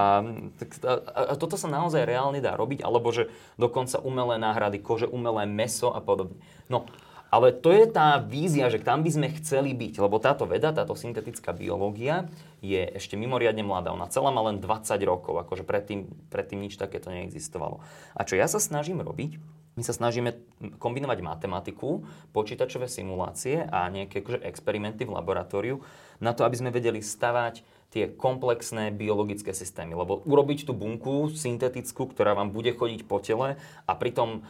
a, 0.89 1.21
a 1.29 1.35
toto 1.37 1.61
sa 1.61 1.69
naozaj 1.69 2.09
reálne 2.09 2.41
dá 2.41 2.57
robiť, 2.57 2.81
alebo 2.81 3.13
že 3.13 3.29
dokonca 3.61 4.01
umelé 4.01 4.41
náhrady, 4.41 4.81
kože, 4.81 5.05
umelé 5.13 5.45
meso 5.45 5.93
a 5.93 6.01
podobne. 6.01 6.41
No, 6.73 6.89
ale 7.29 7.53
to 7.53 7.69
je 7.73 7.85
tá 7.89 8.17
vízia, 8.17 8.73
že 8.73 8.81
tam 8.81 9.05
by 9.05 9.11
sme 9.13 9.29
chceli 9.37 9.77
byť, 9.77 10.01
lebo 10.01 10.17
táto 10.17 10.49
veda, 10.49 10.73
táto 10.73 10.97
syntetická 10.97 11.53
biológia 11.53 12.25
je 12.65 12.81
ešte 12.97 13.21
mimoriadne 13.21 13.61
mladá. 13.61 13.93
Ona 13.93 14.09
celá 14.09 14.33
má 14.33 14.41
len 14.49 14.65
20 14.65 14.97
rokov, 15.05 15.37
akože 15.45 15.69
predtým, 15.69 16.09
predtým 16.33 16.65
nič 16.65 16.81
takéto 16.81 17.13
neexistovalo. 17.13 17.85
A 18.17 18.21
čo 18.25 18.41
ja 18.41 18.49
sa 18.49 18.57
snažím 18.57 19.05
robiť, 19.05 19.37
my 19.79 19.87
sa 19.87 19.95
snažíme 19.95 20.35
kombinovať 20.83 21.23
matematiku, 21.23 22.03
počítačové 22.35 22.91
simulácie 22.91 23.63
a 23.63 23.87
nejaké 23.87 24.27
akože 24.27 24.43
experimenty 24.43 25.07
v 25.07 25.15
laboratóriu 25.15 25.79
na 26.19 26.35
to, 26.35 26.43
aby 26.43 26.59
sme 26.59 26.75
vedeli 26.75 26.99
stavať 26.99 27.63
tie 27.95 28.11
komplexné 28.11 28.91
biologické 28.91 29.55
systémy. 29.55 29.95
Lebo 29.95 30.19
urobiť 30.27 30.67
tú 30.67 30.75
bunku 30.75 31.31
syntetickú, 31.31 32.11
ktorá 32.11 32.35
vám 32.35 32.51
bude 32.51 32.75
chodiť 32.75 33.07
po 33.07 33.23
tele 33.23 33.55
a 33.87 33.93
pritom 33.95 34.43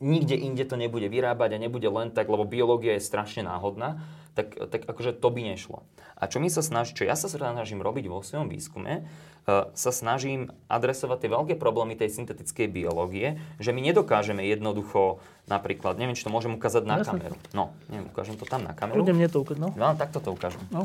nikde 0.00 0.36
inde 0.36 0.64
to 0.68 0.76
nebude 0.76 1.08
vyrábať 1.08 1.56
a 1.56 1.62
nebude 1.62 1.88
len 1.88 2.12
tak, 2.12 2.28
lebo 2.28 2.44
biológia 2.44 2.96
je 2.96 3.02
strašne 3.04 3.48
náhodná, 3.48 4.00
tak, 4.36 4.52
tak 4.68 4.84
akože 4.84 5.16
to 5.16 5.28
by 5.32 5.40
nešlo. 5.40 5.80
A 6.16 6.28
čo 6.28 6.40
my 6.40 6.48
sa 6.52 6.60
snaží, 6.60 6.92
čo 6.92 7.08
ja 7.08 7.16
sa 7.16 7.28
snažím 7.28 7.80
robiť 7.80 8.04
vo 8.08 8.20
svojom 8.20 8.52
výskume, 8.52 9.04
uh, 9.04 9.72
sa 9.72 9.90
snažím 9.92 10.52
adresovať 10.68 11.24
tie 11.24 11.30
veľké 11.32 11.54
problémy 11.56 11.96
tej 11.96 12.12
syntetickej 12.12 12.68
biológie, 12.68 13.40
že 13.56 13.72
my 13.72 13.80
nedokážeme 13.80 14.44
jednoducho, 14.44 15.24
napríklad, 15.48 15.96
neviem, 15.96 16.16
či 16.16 16.28
to 16.28 16.32
môžem 16.32 16.52
ukázať 16.52 16.84
na 16.84 17.00
Jasne. 17.00 17.16
kameru. 17.16 17.36
No, 17.56 17.72
neviem, 17.88 18.12
ukážem 18.12 18.36
to 18.36 18.44
tam 18.44 18.64
na 18.64 18.76
kameru. 18.76 19.00
Ľudia 19.00 19.16
mne 19.16 19.28
to 19.32 19.40
ukázať, 19.40 19.60
no. 19.60 19.68
No, 19.72 19.96
takto 19.96 20.20
to 20.20 20.36
ukážem. 20.36 20.60
No. 20.68 20.84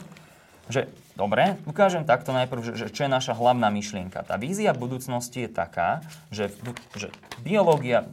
Že, 0.71 0.87
dobre, 1.19 1.59
ukážem 1.67 2.07
takto 2.07 2.31
najprv, 2.31 2.63
že, 2.63 2.71
že 2.79 2.87
čo 2.95 3.03
je 3.03 3.11
naša 3.11 3.35
hlavná 3.35 3.67
myšlienka. 3.67 4.23
Tá 4.23 4.39
vízia 4.39 4.71
budúcnosti 4.71 5.43
je 5.43 5.51
taká, 5.51 5.99
že, 6.31 6.47
že 6.95 7.11
biológia 7.43 8.07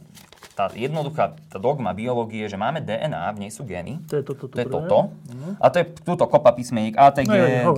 tá 0.59 0.67
jednoduchá 0.75 1.39
tá 1.47 1.55
dogma 1.55 1.95
biológie, 1.95 2.43
že 2.51 2.59
máme 2.59 2.83
DNA, 2.83 3.31
v 3.31 3.47
nej 3.47 3.51
sú 3.55 3.63
gény. 3.63 4.03
To 4.11 4.19
je 4.19 4.23
toto. 4.27 4.51
To, 4.51 4.59
to 4.59 4.59
je 4.59 4.67
toto. 4.67 4.97
Uh-huh. 5.07 5.55
A 5.55 5.71
to 5.71 5.79
je 5.79 5.85
túto 6.03 6.27
kopa 6.27 6.51
písmeník 6.51 6.99
ATG, 6.99 7.31
no, 7.31 7.71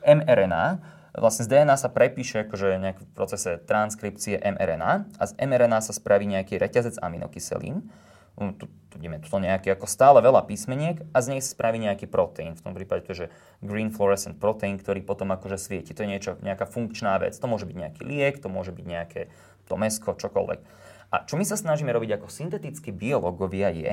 mRNA. 0.00 0.80
Vlastne 1.16 1.44
z 1.44 1.48
DNA 1.52 1.76
sa 1.76 1.92
prepíše 1.92 2.48
akože 2.48 2.80
nejak 2.80 2.96
v 3.00 3.06
procese 3.12 3.60
transkripcie 3.68 4.40
mRNA 4.40 5.04
a 5.20 5.22
z 5.28 5.32
mRNA 5.36 5.84
sa 5.84 5.92
spraví 5.92 6.24
nejaký 6.24 6.56
reťazec 6.56 6.96
aminokyselín. 7.04 7.84
Um, 8.36 8.52
tu, 8.52 8.68
tu 8.92 9.00
ideme 9.00 9.16
tuto 9.20 9.40
nejaké 9.40 9.72
ako 9.72 9.88
stále 9.88 10.20
veľa 10.20 10.44
písmeniek 10.44 11.00
a 11.12 11.24
z 11.24 11.36
nej 11.36 11.40
sa 11.40 11.56
spraví 11.56 11.80
nejaký 11.80 12.04
proteín. 12.08 12.52
V 12.52 12.64
tom 12.64 12.76
prípade 12.76 13.04
to 13.04 13.16
je 13.16 13.20
že 13.24 13.26
green 13.64 13.88
fluorescent 13.88 14.36
protein, 14.36 14.76
ktorý 14.76 15.00
potom 15.04 15.32
akože 15.32 15.56
svieti. 15.56 15.96
To 15.96 16.04
je 16.04 16.08
niečo, 16.08 16.40
nejaká 16.44 16.68
funkčná 16.68 17.16
vec. 17.16 17.32
To 17.36 17.48
môže 17.48 17.64
byť 17.64 17.76
nejaký 17.76 18.00
liek, 18.04 18.36
to 18.40 18.52
môže 18.52 18.76
byť 18.76 18.84
nejaké 18.84 19.20
to 19.68 19.74
mesko, 19.80 20.12
čokoľvek. 20.20 20.60
A 21.10 21.22
čo 21.24 21.38
my 21.38 21.44
sa 21.46 21.54
snažíme 21.54 21.90
robiť 21.94 22.18
ako 22.18 22.26
syntetickí 22.30 22.90
biológovia 22.90 23.70
je, 23.70 23.92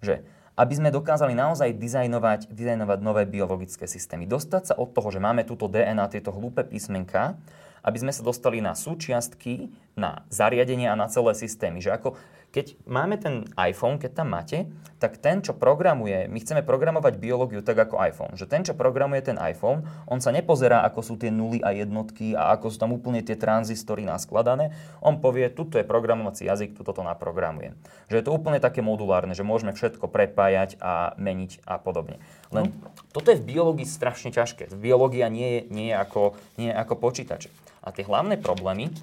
že 0.00 0.14
aby 0.56 0.72
sme 0.72 0.88
dokázali 0.88 1.36
naozaj 1.36 1.76
dizajnovať, 1.76 2.48
dizajnovať 2.48 2.98
nové 3.04 3.28
biologické 3.28 3.84
systémy. 3.84 4.24
Dostať 4.24 4.72
sa 4.72 4.74
od 4.80 4.88
toho, 4.96 5.12
že 5.12 5.20
máme 5.20 5.44
túto 5.44 5.68
DNA, 5.68 6.08
tieto 6.08 6.32
hlúpe 6.32 6.64
písmenka, 6.64 7.36
aby 7.84 8.00
sme 8.00 8.10
sa 8.10 8.24
dostali 8.24 8.64
na 8.64 8.72
súčiastky, 8.72 9.68
na 10.00 10.24
zariadenia 10.32 10.96
a 10.96 10.98
na 10.98 11.12
celé 11.12 11.36
systémy. 11.36 11.84
Že 11.84 11.92
ako 12.00 12.08
keď 12.56 12.72
máme 12.88 13.20
ten 13.20 13.44
iPhone, 13.60 14.00
keď 14.00 14.10
tam 14.16 14.32
máte, 14.32 14.64
tak 14.96 15.20
ten, 15.20 15.44
čo 15.44 15.52
programuje, 15.52 16.24
my 16.24 16.40
chceme 16.40 16.64
programovať 16.64 17.20
biológiu 17.20 17.60
tak 17.60 17.76
ako 17.76 18.00
iPhone. 18.00 18.32
Že 18.32 18.48
ten, 18.48 18.64
čo 18.64 18.72
programuje 18.72 19.20
ten 19.20 19.36
iPhone, 19.36 19.84
on 20.08 20.24
sa 20.24 20.32
nepozerá, 20.32 20.80
ako 20.88 21.04
sú 21.04 21.14
tie 21.20 21.28
nuly 21.28 21.60
a 21.60 21.76
jednotky 21.76 22.32
a 22.32 22.56
ako 22.56 22.72
sú 22.72 22.80
tam 22.80 22.96
úplne 22.96 23.20
tie 23.20 23.36
tranzistory 23.36 24.08
naskladané. 24.08 24.72
On 25.04 25.20
povie, 25.20 25.52
tuto 25.52 25.76
je 25.76 25.84
programovací 25.84 26.48
jazyk, 26.48 26.72
tuto 26.72 26.96
to 26.96 27.04
naprogramuje. 27.04 27.76
Že 28.08 28.16
je 28.16 28.24
to 28.24 28.32
úplne 28.32 28.56
také 28.56 28.80
modulárne, 28.80 29.36
že 29.36 29.44
môžeme 29.44 29.76
všetko 29.76 30.08
prepájať 30.08 30.80
a 30.80 31.12
meniť 31.20 31.60
a 31.68 31.76
podobne. 31.76 32.24
Len 32.56 32.72
no. 32.72 32.88
toto 33.12 33.36
je 33.36 33.36
v 33.36 33.52
biológii 33.52 33.84
strašne 33.84 34.32
ťažké. 34.32 34.72
Biológia 34.80 35.28
nie 35.28 35.60
je, 35.60 35.60
nie 35.68 35.88
je, 35.92 35.96
ako, 36.00 36.40
nie 36.56 36.72
je 36.72 36.76
ako 36.80 36.94
počítač. 36.96 37.52
A 37.84 37.92
tie 37.92 38.08
hlavné 38.08 38.40
problémy, 38.40 38.96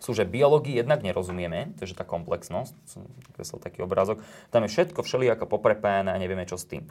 sú, 0.00 0.16
že 0.16 0.26
biológii 0.26 0.80
jednak 0.80 1.04
nerozumieme, 1.04 1.76
to 1.76 1.86
je 1.86 1.94
tá 1.94 2.08
komplexnosť, 2.08 2.74
som 3.44 3.58
taký 3.60 3.84
obrázok, 3.84 4.24
tam 4.48 4.64
je 4.64 4.72
všetko 4.72 5.04
všelijako 5.04 5.46
poprepájané 5.46 6.10
a 6.10 6.20
nevieme 6.20 6.48
čo 6.48 6.56
s 6.56 6.66
tým. 6.66 6.88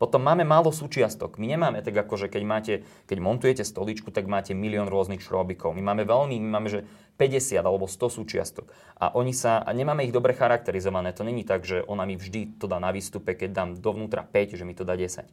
Potom 0.00 0.24
máme 0.24 0.48
málo 0.48 0.72
súčiastok. 0.72 1.36
My 1.36 1.44
nemáme 1.44 1.84
tak 1.84 1.92
ako, 1.92 2.24
že 2.24 2.32
keď, 2.32 2.42
máte, 2.48 2.74
keď 3.04 3.20
montujete 3.20 3.68
stoličku, 3.68 4.08
tak 4.08 4.24
máte 4.24 4.56
milión 4.56 4.88
rôznych 4.88 5.20
šrobikov. 5.20 5.76
My 5.76 5.92
máme 5.92 6.08
veľmi, 6.08 6.40
my 6.40 6.48
máme, 6.56 6.72
že 6.72 6.88
50 7.20 7.60
alebo 7.60 7.84
100 7.84 8.08
súčiastok. 8.08 8.72
A 8.96 9.12
oni 9.12 9.36
sa, 9.36 9.60
a 9.60 9.68
nemáme 9.76 10.08
ich 10.08 10.16
dobre 10.16 10.32
charakterizované. 10.32 11.12
To 11.12 11.20
není 11.20 11.44
tak, 11.44 11.68
že 11.68 11.84
ona 11.84 12.08
mi 12.08 12.16
vždy 12.16 12.56
to 12.56 12.64
dá 12.64 12.80
na 12.80 12.96
výstupe, 12.96 13.36
keď 13.36 13.52
dám 13.52 13.70
dovnútra 13.76 14.24
5, 14.24 14.56
že 14.56 14.64
mi 14.64 14.72
to 14.72 14.88
dá 14.88 14.96
10. 14.96 15.28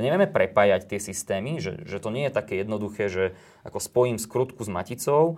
My 0.00 0.08
nevieme 0.08 0.32
prepájať 0.32 0.88
tie 0.88 1.00
systémy, 1.00 1.60
že, 1.60 1.84
že 1.84 2.00
to 2.00 2.08
nie 2.08 2.24
je 2.28 2.32
také 2.32 2.64
jednoduché, 2.64 3.12
že 3.12 3.36
ako 3.68 3.84
spojím 3.84 4.16
skrutku 4.16 4.64
s 4.64 4.72
maticou, 4.72 5.36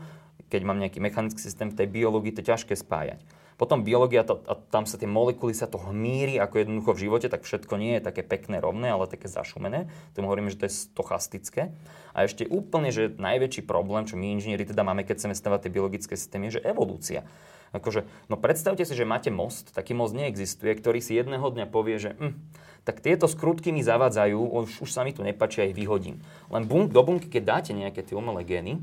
keď 0.49 0.61
mám 0.65 0.81
nejaký 0.81 0.99
mechanický 1.01 1.41
systém 1.41 1.69
v 1.69 1.79
tej 1.79 1.89
biológii, 1.89 2.35
to 2.35 2.43
ťažké 2.45 2.75
spájať. 2.77 3.20
Potom 3.59 3.83
biológia, 3.83 4.23
to, 4.23 4.39
a 4.47 4.55
tam 4.55 4.87
sa 4.87 5.03
tie 5.03 5.11
molekuly 5.11 5.51
sa 5.51 5.66
to 5.66 5.83
hmíri 5.83 6.39
ako 6.39 6.62
jednoducho 6.62 6.95
v 6.95 7.03
živote, 7.11 7.27
tak 7.27 7.43
všetko 7.43 7.75
nie 7.75 7.99
je 7.99 8.07
také 8.07 8.23
pekné, 8.23 8.62
rovné, 8.62 8.95
ale 8.95 9.11
také 9.11 9.27
zašumené. 9.27 9.91
Tomu 10.15 10.31
hovoríme, 10.31 10.47
že 10.47 10.62
to 10.62 10.66
je 10.70 10.79
stochastické. 10.95 11.75
A 12.15 12.23
ešte 12.23 12.47
úplne, 12.47 12.95
že 12.95 13.11
najväčší 13.19 13.66
problém, 13.66 14.07
čo 14.07 14.15
my 14.15 14.31
inžinieri 14.39 14.62
teda 14.62 14.87
máme, 14.87 15.03
keď 15.03 15.19
chceme 15.19 15.35
stavať 15.35 15.66
tie 15.66 15.75
biologické 15.75 16.15
systémy, 16.15 16.55
je 16.55 16.62
že 16.62 16.70
evolúcia. 16.70 17.27
Akože, 17.75 18.07
no 18.31 18.39
predstavte 18.39 18.87
si, 18.87 18.95
že 18.95 19.03
máte 19.03 19.29
most, 19.29 19.75
taký 19.75 19.93
most 19.93 20.15
neexistuje, 20.15 20.73
ktorý 20.79 21.03
si 21.03 21.19
jedného 21.19 21.45
dňa 21.51 21.66
povie, 21.69 21.99
že 21.99 22.15
hm, 22.16 22.39
tak 22.87 23.05
tieto 23.05 23.29
skrutky 23.29 23.75
mi 23.75 23.85
zavádzajú, 23.85 24.39
už, 24.39 24.87
už 24.87 24.91
sa 24.95 25.05
mi 25.05 25.12
tu 25.12 25.20
nepáčia, 25.20 25.69
ich 25.69 25.77
vyhodím. 25.77 26.23
Len 26.49 26.65
bunk, 26.65 26.95
do 26.95 27.03
bunky, 27.05 27.29
keď 27.29 27.43
dáte 27.59 27.73
nejaké 27.77 28.01
tie 28.01 28.16
umelé 28.16 28.47
gény, 28.47 28.81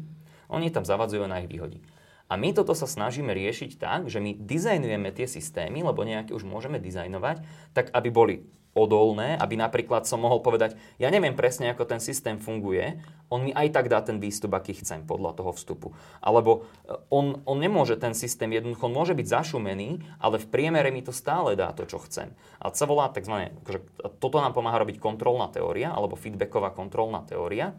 oni 0.50 0.74
tam 0.74 0.88
zavadzujú 0.88 1.26
na 1.26 1.42
ich 1.44 1.50
vyhodí. 1.50 1.82
A 2.26 2.42
my 2.42 2.58
toto 2.58 2.74
sa 2.74 2.90
snažíme 2.90 3.30
riešiť 3.38 3.78
tak, 3.78 4.10
že 4.10 4.18
my 4.18 4.34
dizajnujeme 4.34 5.14
tie 5.14 5.30
systémy, 5.30 5.86
lebo 5.86 6.02
nejaké 6.02 6.34
už 6.34 6.42
môžeme 6.42 6.82
dizajnovať, 6.82 7.46
tak 7.78 7.94
aby 7.94 8.10
boli 8.10 8.36
odolné, 8.76 9.40
aby 9.40 9.56
napríklad 9.56 10.04
som 10.04 10.20
mohol 10.20 10.44
povedať, 10.44 10.76
ja 11.00 11.08
neviem 11.08 11.32
presne, 11.32 11.72
ako 11.72 11.88
ten 11.88 12.04
systém 12.04 12.36
funguje, 12.36 13.00
on 13.32 13.48
mi 13.48 13.56
aj 13.56 13.72
tak 13.72 13.88
dá 13.88 14.04
ten 14.04 14.20
výstup, 14.20 14.52
aký 14.52 14.76
chcem 14.76 15.08
podľa 15.08 15.40
toho 15.40 15.56
vstupu. 15.56 15.96
Alebo 16.20 16.68
e, 16.84 16.94
on, 17.08 17.40
on 17.48 17.58
nemôže 17.58 17.96
ten 17.96 18.12
systém, 18.12 18.52
jednoducho 18.52 18.92
on 18.92 18.94
môže 18.94 19.16
byť 19.16 19.28
zašumený, 19.32 20.04
ale 20.20 20.44
v 20.44 20.52
priemere 20.52 20.92
mi 20.92 21.00
to 21.00 21.16
stále 21.16 21.56
dá 21.56 21.72
to, 21.72 21.88
čo 21.88 22.04
chcem. 22.04 22.36
A 22.60 22.70
sa 22.76 22.84
volá 22.84 23.08
tzv. 23.16 23.48
Akože, 23.64 23.80
toto 24.20 24.44
nám 24.44 24.52
pomáha 24.52 24.84
robiť 24.84 25.00
kontrolná 25.00 25.48
teória, 25.48 25.96
alebo 25.96 26.20
feedbacková 26.20 26.76
kontrolná 26.76 27.24
teória. 27.24 27.72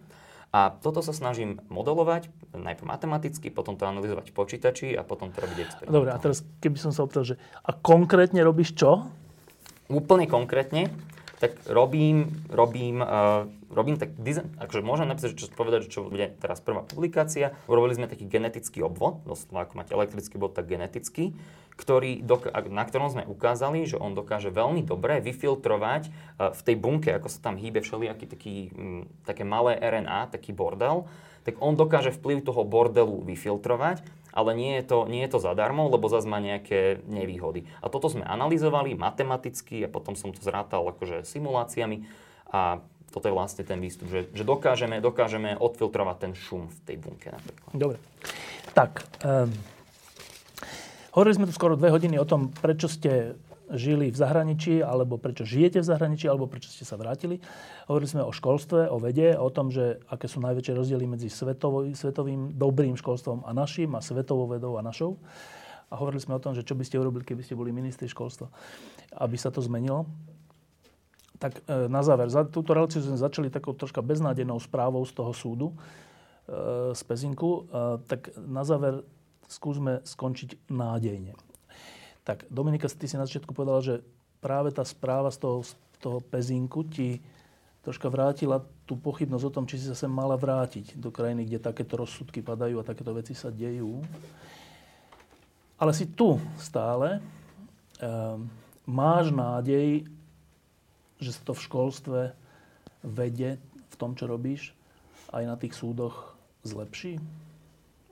A 0.56 0.72
toto 0.72 1.04
sa 1.04 1.12
snažím 1.12 1.60
modelovať, 1.68 2.32
najprv 2.56 2.88
matematicky, 2.88 3.52
potom 3.52 3.76
to 3.76 3.84
analyzovať 3.84 4.32
v 4.32 4.36
počítači 4.40 4.86
a 4.96 5.04
potom 5.04 5.28
to 5.28 5.44
robiť 5.44 5.58
experimentálne. 5.68 5.92
Dobre, 6.00 6.10
a 6.16 6.16
teraz 6.16 6.48
keby 6.64 6.80
som 6.80 6.96
sa 6.96 7.04
opýtal, 7.04 7.28
že 7.28 7.36
a 7.60 7.76
konkrétne 7.76 8.40
robíš 8.40 8.72
čo? 8.72 9.04
Úplne 9.92 10.24
konkrétne, 10.24 10.88
tak 11.36 11.60
robím, 11.68 12.40
robím, 12.48 13.04
uh, 13.04 13.44
robím 13.70 13.98
tak 13.98 14.14
design, 14.18 14.52
akože 14.58 14.82
môžem 14.84 15.10
napísať, 15.10 15.36
čo 15.36 15.46
povedať, 15.52 15.90
čo 15.90 16.06
bude 16.06 16.34
teraz 16.38 16.62
prvá 16.62 16.86
publikácia. 16.86 17.54
Urobili 17.66 17.98
sme 17.98 18.10
taký 18.10 18.26
genetický 18.26 18.84
obvod, 18.86 19.24
doslova 19.26 19.66
ako 19.66 19.74
máte 19.78 19.92
elektrický 19.94 20.36
bod, 20.38 20.54
tak 20.54 20.70
genetický 20.70 21.34
ktorý, 21.76 22.24
na 22.72 22.84
ktorom 22.88 23.12
sme 23.12 23.28
ukázali, 23.28 23.84
že 23.84 24.00
on 24.00 24.16
dokáže 24.16 24.48
veľmi 24.48 24.80
dobre 24.80 25.20
vyfiltrovať 25.20 26.08
e, 26.08 26.10
v 26.56 26.60
tej 26.64 26.76
bunke, 26.80 27.12
ako 27.12 27.28
sa 27.28 27.52
tam 27.52 27.60
hýbe 27.60 27.84
všelijaký 27.84 28.24
taký, 28.24 28.54
také 29.28 29.44
malé 29.44 29.76
RNA, 29.76 30.32
taký 30.32 30.56
bordel, 30.56 31.04
tak 31.44 31.60
on 31.60 31.76
dokáže 31.76 32.16
vplyv 32.16 32.42
toho 32.42 32.64
bordelu 32.64 33.22
vyfiltrovať, 33.22 34.02
ale 34.32 34.50
nie 34.56 34.72
je 34.80 34.84
to, 34.88 34.98
nie 35.06 35.22
je 35.28 35.36
to 35.36 35.40
zadarmo, 35.40 35.86
lebo 35.92 36.10
zase 36.10 36.26
má 36.26 36.40
nejaké 36.40 37.04
nevýhody. 37.06 37.68
A 37.84 37.92
toto 37.92 38.08
sme 38.08 38.24
analyzovali 38.24 38.96
matematicky 38.96 39.84
a 39.84 39.92
potom 39.92 40.16
som 40.18 40.32
to 40.32 40.40
zrátal 40.40 40.82
akože 40.90 41.28
simuláciami 41.28 42.08
a 42.50 42.80
toto 43.16 43.32
je 43.32 43.32
vlastne 43.32 43.64
ten 43.64 43.80
výstup, 43.80 44.12
že, 44.12 44.28
že 44.36 44.44
dokážeme, 44.44 45.00
dokážeme 45.00 45.56
odfiltrovať 45.56 46.16
ten 46.20 46.32
šum 46.36 46.68
v 46.68 46.78
tej 46.84 46.96
bunke 47.00 47.32
napríklad. 47.32 47.72
Dobre. 47.72 47.96
Tak, 48.76 49.08
um 49.24 49.48
Hovorili 51.16 51.40
sme 51.40 51.48
tu 51.48 51.56
skoro 51.56 51.80
dve 51.80 51.88
hodiny 51.88 52.20
o 52.20 52.28
tom, 52.28 52.52
prečo 52.52 52.92
ste 52.92 53.40
žili 53.72 54.12
v 54.12 54.20
zahraničí, 54.20 54.84
alebo 54.84 55.16
prečo 55.16 55.48
žijete 55.48 55.80
v 55.80 55.88
zahraničí, 55.88 56.28
alebo 56.28 56.44
prečo 56.44 56.68
ste 56.68 56.84
sa 56.84 57.00
vrátili. 57.00 57.40
Hovorili 57.88 58.12
sme 58.12 58.20
o 58.20 58.36
školstve, 58.36 58.92
o 58.92 59.00
vede, 59.00 59.32
o 59.32 59.48
tom, 59.48 59.72
že 59.72 59.96
aké 60.12 60.28
sú 60.28 60.44
najväčšie 60.44 60.76
rozdiely 60.76 61.08
medzi 61.08 61.32
svetový, 61.32 61.96
svetovým 61.96 62.52
dobrým 62.60 63.00
školstvom 63.00 63.48
a 63.48 63.56
našim, 63.56 63.96
a 63.96 64.04
svetovou 64.04 64.44
vedou 64.44 64.76
a 64.76 64.84
našou. 64.84 65.16
A 65.88 65.96
hovorili 65.96 66.20
sme 66.20 66.36
o 66.36 66.42
tom, 66.42 66.52
že 66.52 66.68
čo 66.68 66.76
by 66.76 66.84
ste 66.84 67.00
urobili, 67.00 67.24
keby 67.24 67.40
ste 67.40 67.56
boli 67.56 67.72
ministri 67.72 68.12
školstva, 68.12 68.52
aby 69.16 69.40
sa 69.40 69.48
to 69.48 69.64
zmenilo. 69.64 70.04
Tak 71.36 71.62
e, 71.68 71.88
na 71.88 72.00
záver, 72.00 72.32
za 72.32 72.44
túto 72.48 72.72
reláciu 72.72 73.04
sme 73.04 73.20
začali 73.20 73.52
takou 73.52 73.76
troška 73.76 74.00
beznádejnou 74.00 74.56
správou 74.60 75.04
z 75.04 75.12
toho 75.12 75.32
súdu, 75.36 75.68
e, 75.72 75.76
z 76.96 77.02
Pezinku. 77.04 77.68
E, 77.68 78.00
tak 78.08 78.32
na 78.40 78.64
záver 78.64 79.04
skúsme 79.46 80.02
skončiť 80.02 80.70
nádejne. 80.70 81.38
Tak 82.26 82.50
Dominika, 82.50 82.90
ty 82.90 83.06
si 83.06 83.14
na 83.14 83.26
začiatku 83.28 83.54
povedala, 83.54 83.78
že 83.78 83.94
práve 84.42 84.74
tá 84.74 84.82
správa 84.82 85.30
z 85.30 85.38
toho, 85.38 85.62
z 85.62 85.72
toho 86.02 86.18
pezinku 86.18 86.82
ti 86.82 87.22
troška 87.86 88.10
vrátila 88.10 88.66
tú 88.82 88.98
pochybnosť 88.98 89.44
o 89.46 89.54
tom, 89.54 89.64
či 89.70 89.78
si 89.78 89.86
sa 89.86 89.94
sem 89.94 90.10
mala 90.10 90.34
vrátiť 90.34 90.98
do 90.98 91.14
krajiny, 91.14 91.46
kde 91.46 91.62
takéto 91.62 91.94
rozsudky 91.94 92.42
padajú 92.42 92.82
a 92.82 92.86
takéto 92.86 93.14
veci 93.14 93.30
sa 93.30 93.46
dejú. 93.46 94.02
Ale 95.78 95.94
si 95.94 96.10
tu 96.10 96.42
stále. 96.58 97.22
Ehm, 98.02 98.50
máš 98.90 99.30
nádej, 99.30 100.02
že 101.22 101.32
sa 101.32 101.42
to 101.44 101.52
v 101.56 101.64
školstve 101.64 102.20
vede 103.02 103.60
v 103.90 103.94
tom, 103.96 104.18
čo 104.18 104.28
robíš, 104.28 104.76
aj 105.32 105.44
na 105.44 105.56
tých 105.56 105.74
súdoch 105.74 106.36
zlepší? 106.66 107.20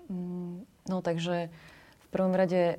Mm, 0.08 0.64
No 0.88 1.00
takže 1.00 1.48
v 1.98 2.08
prvom 2.12 2.36
rade, 2.36 2.76
eh, 2.76 2.78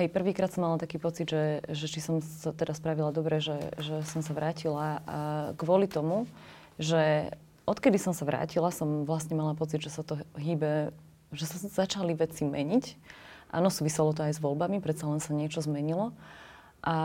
hej, 0.00 0.08
prvýkrát 0.08 0.48
som 0.48 0.64
mala 0.64 0.80
taký 0.80 0.96
pocit, 0.96 1.28
že, 1.28 1.60
že 1.68 1.86
či 1.86 2.00
som 2.00 2.24
sa 2.24 2.50
teda 2.56 2.72
spravila 2.72 3.12
dobre, 3.12 3.38
že, 3.38 3.76
že 3.78 4.02
som 4.08 4.24
sa 4.24 4.32
vrátila 4.32 5.04
a 5.04 5.18
kvôli 5.54 5.86
tomu, 5.86 6.24
že 6.80 7.30
odkedy 7.68 8.00
som 8.00 8.16
sa 8.16 8.24
vrátila, 8.24 8.72
som 8.72 9.04
vlastne 9.04 9.36
mala 9.36 9.52
pocit, 9.52 9.84
že 9.84 9.92
sa 9.92 10.02
to 10.02 10.18
hýbe, 10.34 10.90
že 11.30 11.44
sa 11.44 11.56
začali 11.60 12.16
veci 12.16 12.48
meniť. 12.48 12.96
Áno, 13.52 13.68
súviselo 13.68 14.16
to 14.16 14.24
aj 14.24 14.40
s 14.40 14.40
voľbami, 14.40 14.80
predsa 14.80 15.04
len 15.04 15.20
sa 15.20 15.36
niečo 15.36 15.60
zmenilo. 15.60 16.16
A 16.82 16.96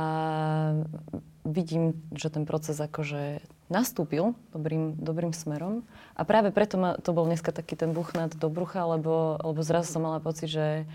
vidím, 1.45 1.93
že 2.17 2.33
ten 2.33 2.43
proces 2.49 2.81
akože 2.81 3.39
nastúpil 3.69 4.33
dobrým, 4.51 4.95
dobrým 4.97 5.31
smerom. 5.35 5.83
A 6.15 6.23
práve 6.23 6.49
preto 6.55 6.79
ma, 6.79 6.95
to 6.97 7.11
bol 7.11 7.27
dneska 7.27 7.51
taký 7.51 7.75
ten 7.75 7.91
buchnát 7.91 8.35
do 8.35 8.47
brucha, 8.49 8.83
lebo, 8.83 9.37
lebo 9.43 9.59
zrazu 9.63 9.91
som 9.91 10.03
mala 10.03 10.23
pocit, 10.23 10.49
že, 10.49 10.87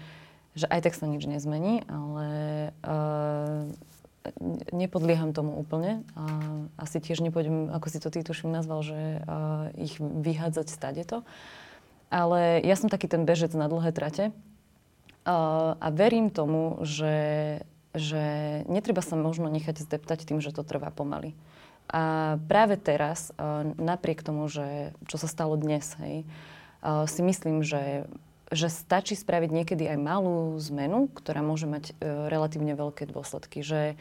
že 0.57 0.67
aj 0.69 0.89
tak 0.89 0.95
sa 0.97 1.07
nič 1.07 1.25
nezmení, 1.29 1.85
ale 1.87 2.29
uh, 2.85 3.69
nepodlieham 4.73 5.37
tomu 5.37 5.57
úplne. 5.61 6.03
A 6.17 6.25
asi 6.81 6.99
tiež 6.99 7.21
nepôjdem, 7.21 7.69
ako 7.71 7.87
si 7.93 7.99
to 8.01 8.09
ty 8.09 8.25
tuším 8.25 8.53
nazval, 8.53 8.81
že 8.83 9.21
uh, 9.21 9.69
ich 9.77 10.01
vyhádzať 10.01 10.67
stade 10.69 11.03
to. 11.05 11.23
Ale 12.13 12.61
ja 12.61 12.77
som 12.77 12.93
taký 12.93 13.09
ten 13.09 13.25
bežec 13.25 13.53
na 13.57 13.69
dlhé 13.69 13.93
trate. 13.93 14.33
Uh, 15.23 15.79
a 15.79 15.89
verím 15.93 16.33
tomu, 16.33 16.83
že, 16.83 17.15
že 17.93 18.65
netreba 18.69 19.05
sa 19.05 19.17
možno 19.17 19.53
nechať 19.53 19.85
zdeptať 19.85 20.25
tým, 20.25 20.41
že 20.41 20.53
to 20.53 20.65
trvá 20.65 20.89
pomaly. 20.89 21.37
A 21.93 22.37
práve 22.49 22.81
teraz, 22.81 23.35
napriek 23.77 24.25
tomu, 24.25 24.49
že 24.49 24.97
čo 25.11 25.21
sa 25.21 25.29
stalo 25.29 25.61
dnes, 25.61 25.93
hej, 26.01 26.25
si 27.05 27.21
myslím, 27.21 27.61
že, 27.61 28.09
že 28.49 28.73
stačí 28.73 29.15
spraviť 29.15 29.51
niekedy 29.53 29.85
aj 29.87 29.99
malú 30.01 30.57
zmenu, 30.59 31.13
ktorá 31.15 31.45
môže 31.47 31.71
mať 31.71 31.85
e, 31.89 32.27
relatívne 32.27 32.75
veľké 32.75 33.07
dôsledky. 33.07 33.63
Že 33.63 33.95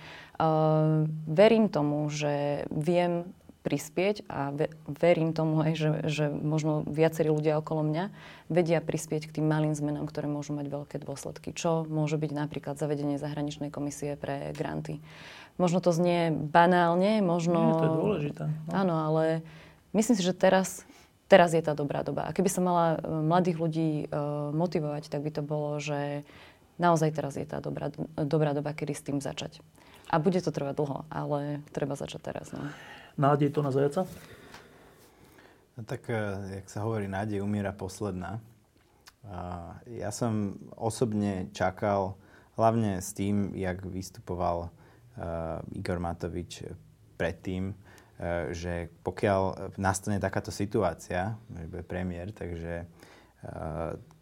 verím 1.30 1.70
tomu, 1.70 2.10
že 2.10 2.66
viem 2.74 3.30
prispieť 3.62 4.26
a 4.26 4.50
verím 4.90 5.38
tomu 5.38 5.62
aj, 5.62 5.74
že, 5.78 5.90
že 6.10 6.26
možno 6.34 6.82
viacerí 6.90 7.30
ľudia 7.30 7.62
okolo 7.62 7.86
mňa 7.86 8.06
vedia 8.50 8.82
prispieť 8.82 9.30
k 9.30 9.36
tým 9.38 9.46
malým 9.46 9.78
zmenám, 9.78 10.10
ktoré 10.10 10.26
môžu 10.26 10.58
mať 10.58 10.68
veľké 10.68 10.98
dôsledky. 10.98 11.54
Čo 11.54 11.86
môže 11.86 12.18
byť 12.18 12.32
napríklad 12.34 12.82
zavedenie 12.82 13.22
zahraničnej 13.22 13.70
komisie 13.70 14.18
pre 14.18 14.50
granty. 14.58 14.98
Možno 15.62 15.78
to 15.78 15.94
znie 15.94 16.34
banálne, 16.34 17.22
možno... 17.22 17.60
Nie, 17.62 17.78
to 17.78 17.86
je 17.86 17.98
dôležité. 18.02 18.44
No. 18.50 18.72
Áno, 18.74 18.96
ale 18.98 19.46
myslím 19.94 20.18
si, 20.18 20.26
že 20.26 20.34
teraz, 20.34 20.82
teraz 21.30 21.54
je 21.54 21.62
tá 21.62 21.78
dobrá 21.78 22.02
doba. 22.02 22.26
A 22.26 22.34
keby 22.34 22.50
sa 22.50 22.66
mala 22.66 22.98
e, 22.98 23.06
mladých 23.06 23.58
ľudí 23.62 23.92
uh, 24.10 24.50
motivovať, 24.58 25.14
tak 25.14 25.22
by 25.22 25.30
to 25.30 25.46
bolo, 25.46 25.78
že 25.78 26.26
naozaj 26.82 27.14
teraz 27.14 27.38
je 27.38 27.46
tá 27.46 27.62
dobrá, 27.62 27.94
dobrá 28.18 28.58
doba, 28.58 28.74
kedy 28.74 28.94
s 28.98 29.06
tým 29.06 29.22
začať. 29.22 29.62
A 30.10 30.18
bude 30.18 30.42
to 30.42 30.50
trvať 30.50 30.76
dlho, 30.82 31.00
ale 31.14 31.62
treba 31.72 31.94
začať 31.94 32.20
teraz. 32.26 32.50
No. 32.50 32.66
Nádej 33.20 33.50
to 33.52 33.60
na 33.64 33.72
zajaca? 33.72 34.08
No 35.76 35.82
tak, 35.84 36.08
e, 36.08 36.20
jak 36.62 36.68
sa 36.68 36.84
hovorí, 36.84 37.08
nádej 37.08 37.44
umiera 37.44 37.72
posledná. 37.76 38.40
Ja 39.86 40.10
som 40.10 40.58
osobne 40.74 41.54
čakal, 41.54 42.18
hlavne 42.58 42.98
s 42.98 43.14
tým, 43.14 43.54
jak 43.54 43.86
vystupoval 43.86 44.66
uh, 44.66 45.62
Igor 45.78 46.02
Matovič 46.02 46.66
predtým, 47.22 47.78
že 48.50 48.90
pokiaľ 49.06 49.74
nastane 49.78 50.18
takáto 50.18 50.50
situácia, 50.50 51.38
že 51.54 51.70
bude 51.70 51.86
premiér, 51.86 52.34
takže 52.34 52.86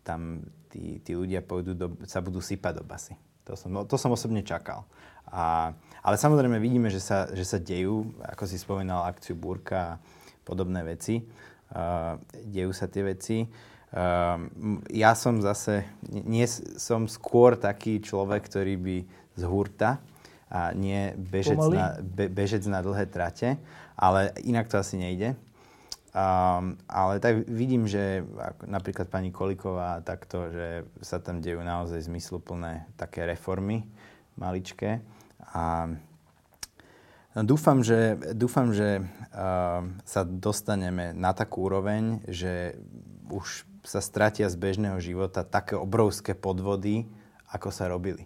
tam 0.04 0.44
tí, 0.72 1.04
tí 1.04 1.12
ľudia 1.16 1.44
pôjdu 1.44 1.76
do, 1.76 1.88
sa 2.08 2.24
budú 2.24 2.40
sypať 2.40 2.80
do 2.80 2.84
basy. 2.88 3.16
To 3.44 3.60
som, 3.60 3.72
to 3.84 3.96
som 4.00 4.16
osobne 4.16 4.40
čakal. 4.40 4.88
A, 5.28 5.76
ale 6.04 6.16
samozrejme 6.16 6.58
vidíme, 6.60 6.88
že 6.88 7.04
sa, 7.04 7.28
že 7.32 7.44
sa 7.44 7.60
dejú, 7.60 8.16
ako 8.24 8.44
si 8.48 8.58
spomínal, 8.60 9.08
akciu 9.08 9.36
Burka 9.36 9.80
a 9.80 9.98
podobné 10.48 10.82
veci. 10.82 11.22
Uh, 11.70 12.18
dejú 12.50 12.74
sa 12.74 12.90
tie 12.90 13.06
veci. 13.06 13.46
Uh, 13.90 14.50
ja 14.90 15.14
som 15.14 15.38
zase, 15.42 15.86
nie 16.10 16.46
som 16.78 17.06
skôr 17.06 17.58
taký 17.58 18.02
človek, 18.02 18.46
ktorý 18.50 18.76
by 18.78 18.98
z 19.38 19.44
hurta 19.46 20.02
a 20.50 20.74
nie 20.74 21.14
bežec 21.14 21.62
na, 21.62 22.02
be, 22.02 22.26
bežec 22.26 22.66
na 22.66 22.82
dlhé 22.82 23.06
trate, 23.06 23.62
ale 23.94 24.34
inak 24.42 24.66
to 24.66 24.82
asi 24.82 24.98
nejde. 24.98 25.38
Um, 26.10 26.74
ale 26.90 27.22
tak 27.22 27.46
vidím, 27.46 27.86
že 27.86 28.26
napríklad 28.66 29.14
pani 29.14 29.30
Koliková 29.30 30.02
takto, 30.02 30.50
že 30.50 30.90
sa 31.06 31.22
tam 31.22 31.38
dejú 31.38 31.62
naozaj 31.62 32.02
zmysluplné 32.10 32.90
také 32.98 33.30
reformy 33.30 33.86
maličké. 34.34 35.06
A 35.54 35.90
no, 37.34 37.42
dúfam, 37.46 37.82
že, 37.82 38.18
dúfam, 38.38 38.74
že 38.74 39.02
uh, 39.04 39.82
sa 40.06 40.22
dostaneme 40.26 41.16
na 41.16 41.34
takú 41.34 41.66
úroveň, 41.70 42.22
že 42.30 42.78
už 43.30 43.66
sa 43.86 44.02
stratia 44.04 44.50
z 44.50 44.56
bežného 44.60 45.00
života 45.00 45.48
také 45.48 45.78
obrovské 45.78 46.36
podvody, 46.36 47.08
ako 47.50 47.70
sa 47.74 47.90
robili. 47.90 48.26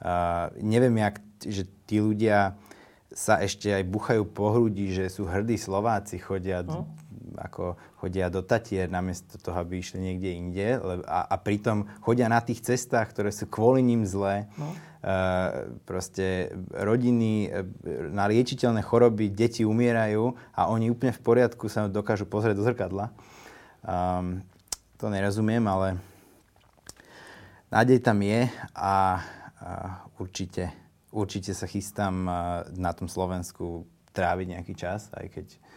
Uh, 0.00 0.48
neviem, 0.60 0.96
jak, 1.00 1.16
že 1.44 1.62
tí 1.84 2.00
ľudia 2.00 2.56
sa 3.10 3.42
ešte 3.42 3.74
aj 3.74 3.84
buchajú 3.90 4.22
po 4.28 4.54
hrudi, 4.54 4.94
že 4.94 5.10
sú 5.10 5.26
hrdí 5.26 5.58
Slováci, 5.58 6.22
chodia 6.22 6.62
no 6.62 6.86
ako 7.40 7.80
chodia 7.96 8.28
do 8.28 8.44
Tatier 8.44 8.92
namiesto 8.92 9.40
toho, 9.40 9.56
aby 9.56 9.80
išli 9.80 9.98
niekde 9.98 10.30
inde 10.36 10.68
a, 11.08 11.24
a 11.24 11.36
pritom 11.40 11.88
chodia 12.04 12.28
na 12.28 12.44
tých 12.44 12.60
cestách, 12.60 13.16
ktoré 13.16 13.32
sú 13.32 13.48
kvôli 13.48 13.80
ním 13.80 14.04
zlé. 14.04 14.44
No. 14.60 14.68
Uh, 15.00 15.80
proste 15.88 16.52
rodiny 16.76 17.48
uh, 17.48 17.64
na 18.12 18.28
liečiteľné 18.28 18.84
choroby, 18.84 19.32
deti 19.32 19.64
umierajú 19.64 20.36
a 20.52 20.68
oni 20.68 20.92
úplne 20.92 21.16
v 21.16 21.24
poriadku 21.24 21.72
sa 21.72 21.88
dokážu 21.88 22.28
pozrieť 22.28 22.60
do 22.60 22.68
zrkadla. 22.68 23.08
Um, 23.80 24.44
to 25.00 25.08
nerozumiem, 25.08 25.64
ale 25.64 25.96
nádej 27.72 28.04
tam 28.04 28.20
je 28.20 28.44
a, 28.76 28.76
a 28.76 28.94
určite, 30.20 30.68
určite 31.08 31.56
sa 31.56 31.64
chystám 31.64 32.28
na 32.76 32.92
tom 32.92 33.08
Slovensku 33.08 33.88
tráviť 34.12 34.46
nejaký 34.52 34.74
čas, 34.76 35.08
aj 35.16 35.26
keď 35.32 35.46
um, 35.56 35.69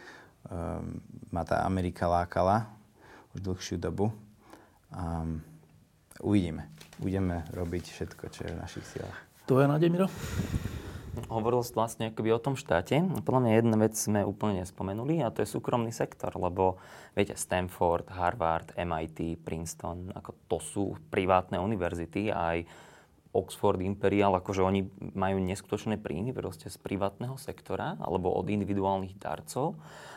ma 1.32 1.42
tá 1.42 1.64
Amerika 1.64 2.04
lákala 2.06 2.68
už 3.34 3.42
dlhšiu 3.42 3.76
dobu. 3.80 4.14
Um, 4.94 5.42
uvidíme. 6.22 6.70
Budeme 7.02 7.42
robiť 7.50 7.84
všetko, 7.90 8.24
čo 8.30 8.46
je 8.46 8.52
v 8.54 8.60
našich 8.60 8.86
silách. 8.86 9.18
je 9.58 9.66
nádej, 9.66 9.90
Miro? 9.90 10.08
Hovoril 11.30 11.62
si 11.62 11.74
vlastne 11.74 12.10
akoby 12.10 12.30
o 12.34 12.42
tom 12.42 12.58
štáte. 12.58 12.98
Podľa 13.22 13.40
mňa 13.42 13.52
jedna 13.54 13.76
vec 13.78 13.94
sme 13.94 14.26
úplne 14.26 14.62
nespomenuli 14.62 15.22
a 15.22 15.30
to 15.30 15.46
je 15.46 15.48
súkromný 15.50 15.94
sektor, 15.94 16.34
lebo 16.34 16.78
viete, 17.14 17.38
Stanford, 17.38 18.10
Harvard, 18.10 18.74
MIT, 18.74 19.38
Princeton, 19.46 20.10
ako 20.10 20.30
to 20.50 20.58
sú 20.58 20.84
privátne 21.10 21.62
univerzity 21.62 22.34
a 22.34 22.58
aj 22.58 22.58
Oxford 23.34 23.82
Imperial, 23.82 24.38
akože 24.38 24.62
oni 24.62 24.86
majú 25.18 25.42
neskutočné 25.42 25.98
príjmy 25.98 26.30
proste 26.30 26.70
z 26.70 26.78
privátneho 26.78 27.34
sektora 27.34 27.98
alebo 27.98 28.30
od 28.30 28.46
individuálnych 28.46 29.18
darcov. 29.18 29.74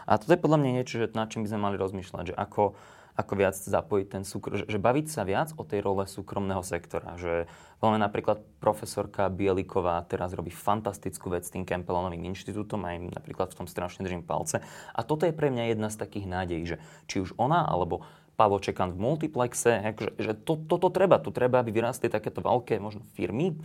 A 0.08 0.16
toto 0.16 0.32
je 0.32 0.40
podľa 0.40 0.60
mňa 0.64 0.72
niečo, 0.80 1.04
že 1.04 1.12
nad 1.12 1.28
čím 1.28 1.44
by 1.44 1.52
sme 1.52 1.66
mali 1.68 1.76
rozmýšľať, 1.76 2.32
že 2.32 2.36
ako, 2.40 2.80
ako 3.20 3.34
viac 3.36 3.60
zapojiť 3.60 4.08
ten 4.08 4.24
súkrom, 4.24 4.56
že, 4.56 4.66
že 4.72 4.80
baviť 4.80 5.08
sa 5.12 5.28
viac 5.28 5.52
o 5.60 5.68
tej 5.68 5.84
role 5.84 6.08
súkromného 6.08 6.64
sektora. 6.64 7.20
Že 7.20 7.52
veľmi 7.84 8.00
napríklad 8.00 8.40
profesorka 8.64 9.28
Bieliková 9.28 10.00
teraz 10.08 10.32
robí 10.32 10.50
fantastickú 10.50 11.28
vec 11.28 11.44
s 11.44 11.52
tým 11.52 11.68
Campbellonovým 11.68 12.24
inštitútom 12.32 12.88
a 12.88 12.96
im 12.96 13.12
napríklad 13.12 13.52
v 13.52 13.58
tom 13.62 13.68
strašne 13.68 14.08
držím 14.08 14.24
palce. 14.24 14.64
A 14.96 15.04
toto 15.04 15.28
je 15.28 15.36
pre 15.36 15.52
mňa 15.52 15.76
jedna 15.76 15.92
z 15.92 16.00
takých 16.00 16.26
nádejí, 16.32 16.64
že 16.64 16.78
či 17.12 17.20
už 17.20 17.36
ona 17.36 17.68
alebo 17.68 18.08
Pavlo 18.38 18.62
Čekan 18.62 18.94
v 18.94 19.02
multiplexe, 19.02 19.98
akože, 19.98 20.12
že 20.22 20.32
to, 20.46 20.62
toto 20.62 20.94
treba, 20.94 21.18
tu 21.18 21.34
treba, 21.34 21.58
aby 21.58 21.74
vyrástli 21.74 22.06
takéto 22.06 22.46
veľké 22.46 22.78
možno 22.78 23.02
firmy. 23.18 23.58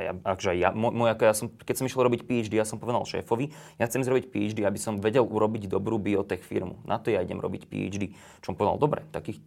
Ja, 0.00 0.16
akože 0.16 0.56
ja, 0.56 0.72
ja 0.72 1.34
som, 1.36 1.52
keď 1.52 1.74
som 1.76 1.84
išiel 1.84 2.08
robiť 2.08 2.24
PhD, 2.24 2.56
ja 2.56 2.64
som 2.64 2.80
povedal 2.80 3.04
šéfovi, 3.04 3.52
ja 3.76 3.84
chcem 3.84 4.00
zrobiť 4.00 4.32
PhD, 4.32 4.64
aby 4.64 4.80
som 4.80 5.04
vedel 5.04 5.22
urobiť 5.22 5.68
dobrú 5.68 6.00
biotech 6.00 6.40
firmu. 6.40 6.80
Na 6.88 6.96
to 6.96 7.12
ja 7.12 7.20
idem 7.20 7.44
robiť 7.44 7.68
PhD. 7.68 8.16
Čo 8.40 8.56
povedal, 8.56 8.80
dobre, 8.80 9.04
takých, 9.12 9.44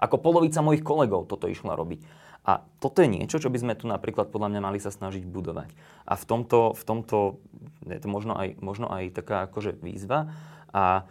ako 0.00 0.16
polovica 0.16 0.64
mojich 0.64 0.80
kolegov 0.80 1.28
toto 1.28 1.44
išla 1.44 1.76
robiť. 1.76 2.00
A 2.48 2.64
toto 2.80 3.04
je 3.04 3.12
niečo, 3.12 3.36
čo 3.36 3.52
by 3.52 3.60
sme 3.60 3.76
tu 3.76 3.84
napríklad 3.84 4.32
podľa 4.32 4.56
mňa 4.56 4.60
mali 4.64 4.80
sa 4.80 4.88
snažiť 4.88 5.28
budovať. 5.28 5.68
A 6.08 6.16
v 6.16 6.24
tomto, 6.24 6.72
v 6.72 6.82
tomto 6.88 7.44
je 7.84 8.00
to 8.00 8.08
možno 8.08 8.32
aj, 8.32 8.56
možno 8.64 8.88
aj 8.88 9.12
taká 9.12 9.44
akože 9.44 9.76
výzva. 9.84 10.32
A 10.72 11.04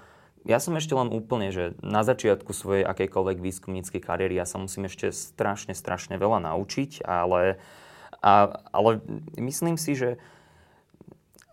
ja 0.48 0.64
som 0.64 0.74
ešte 0.80 0.96
len 0.96 1.12
úplne, 1.12 1.52
že 1.52 1.76
na 1.84 2.08
začiatku 2.08 2.56
svojej 2.56 2.88
akejkoľvek 2.88 3.44
výskumníckej 3.44 4.00
kariéry 4.00 4.40
ja 4.40 4.48
sa 4.48 4.56
musím 4.58 4.88
ešte 4.88 5.12
strašne, 5.12 5.76
strašne 5.76 6.16
veľa 6.16 6.40
naučiť, 6.48 7.04
ale, 7.04 7.60
a, 8.24 8.64
ale 8.72 9.04
myslím 9.36 9.76
si, 9.76 10.00
že 10.00 10.16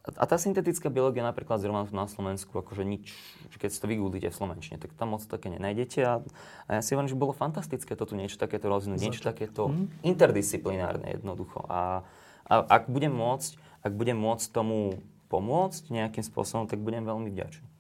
a 0.05 0.29
tá 0.29 0.37
syntetická 0.37 0.93
biológia 0.93 1.25
napríklad 1.25 1.65
zrovna 1.65 1.89
na 1.89 2.05
Slovensku, 2.05 2.53
akože 2.61 2.85
nič, 2.85 3.17
keď 3.57 3.71
si 3.73 3.81
to 3.81 3.89
vygooglite 3.89 4.29
v 4.29 4.37
Slovenčine, 4.37 4.77
tak 4.77 4.93
tam 4.95 5.17
moc 5.17 5.25
také 5.25 5.49
nenájdete. 5.49 6.05
A, 6.05 6.21
a 6.69 6.71
ja 6.77 6.81
si 6.85 6.93
hovorím, 6.93 7.09
že 7.09 7.17
bolo 7.17 7.33
fantastické 7.33 7.97
toto 7.97 8.13
niečo 8.13 8.37
takéto 8.37 8.69
rozvinúť, 8.69 9.01
niečo 9.01 9.25
takéto 9.25 9.73
mm. 9.73 10.05
interdisciplinárne 10.05 11.09
jednoducho. 11.09 11.65
A, 11.73 12.05
a 12.45 12.55
ak 12.69 12.93
budem 12.93 13.17
môcť, 13.17 13.57
ak 13.81 13.93
budem 13.97 14.21
môcť 14.21 14.45
tomu 14.53 15.01
pomôcť 15.33 15.89
nejakým 15.89 16.21
spôsobom, 16.21 16.69
tak 16.69 16.85
budem 16.85 17.09
veľmi 17.09 17.33
vďačný. 17.33 17.74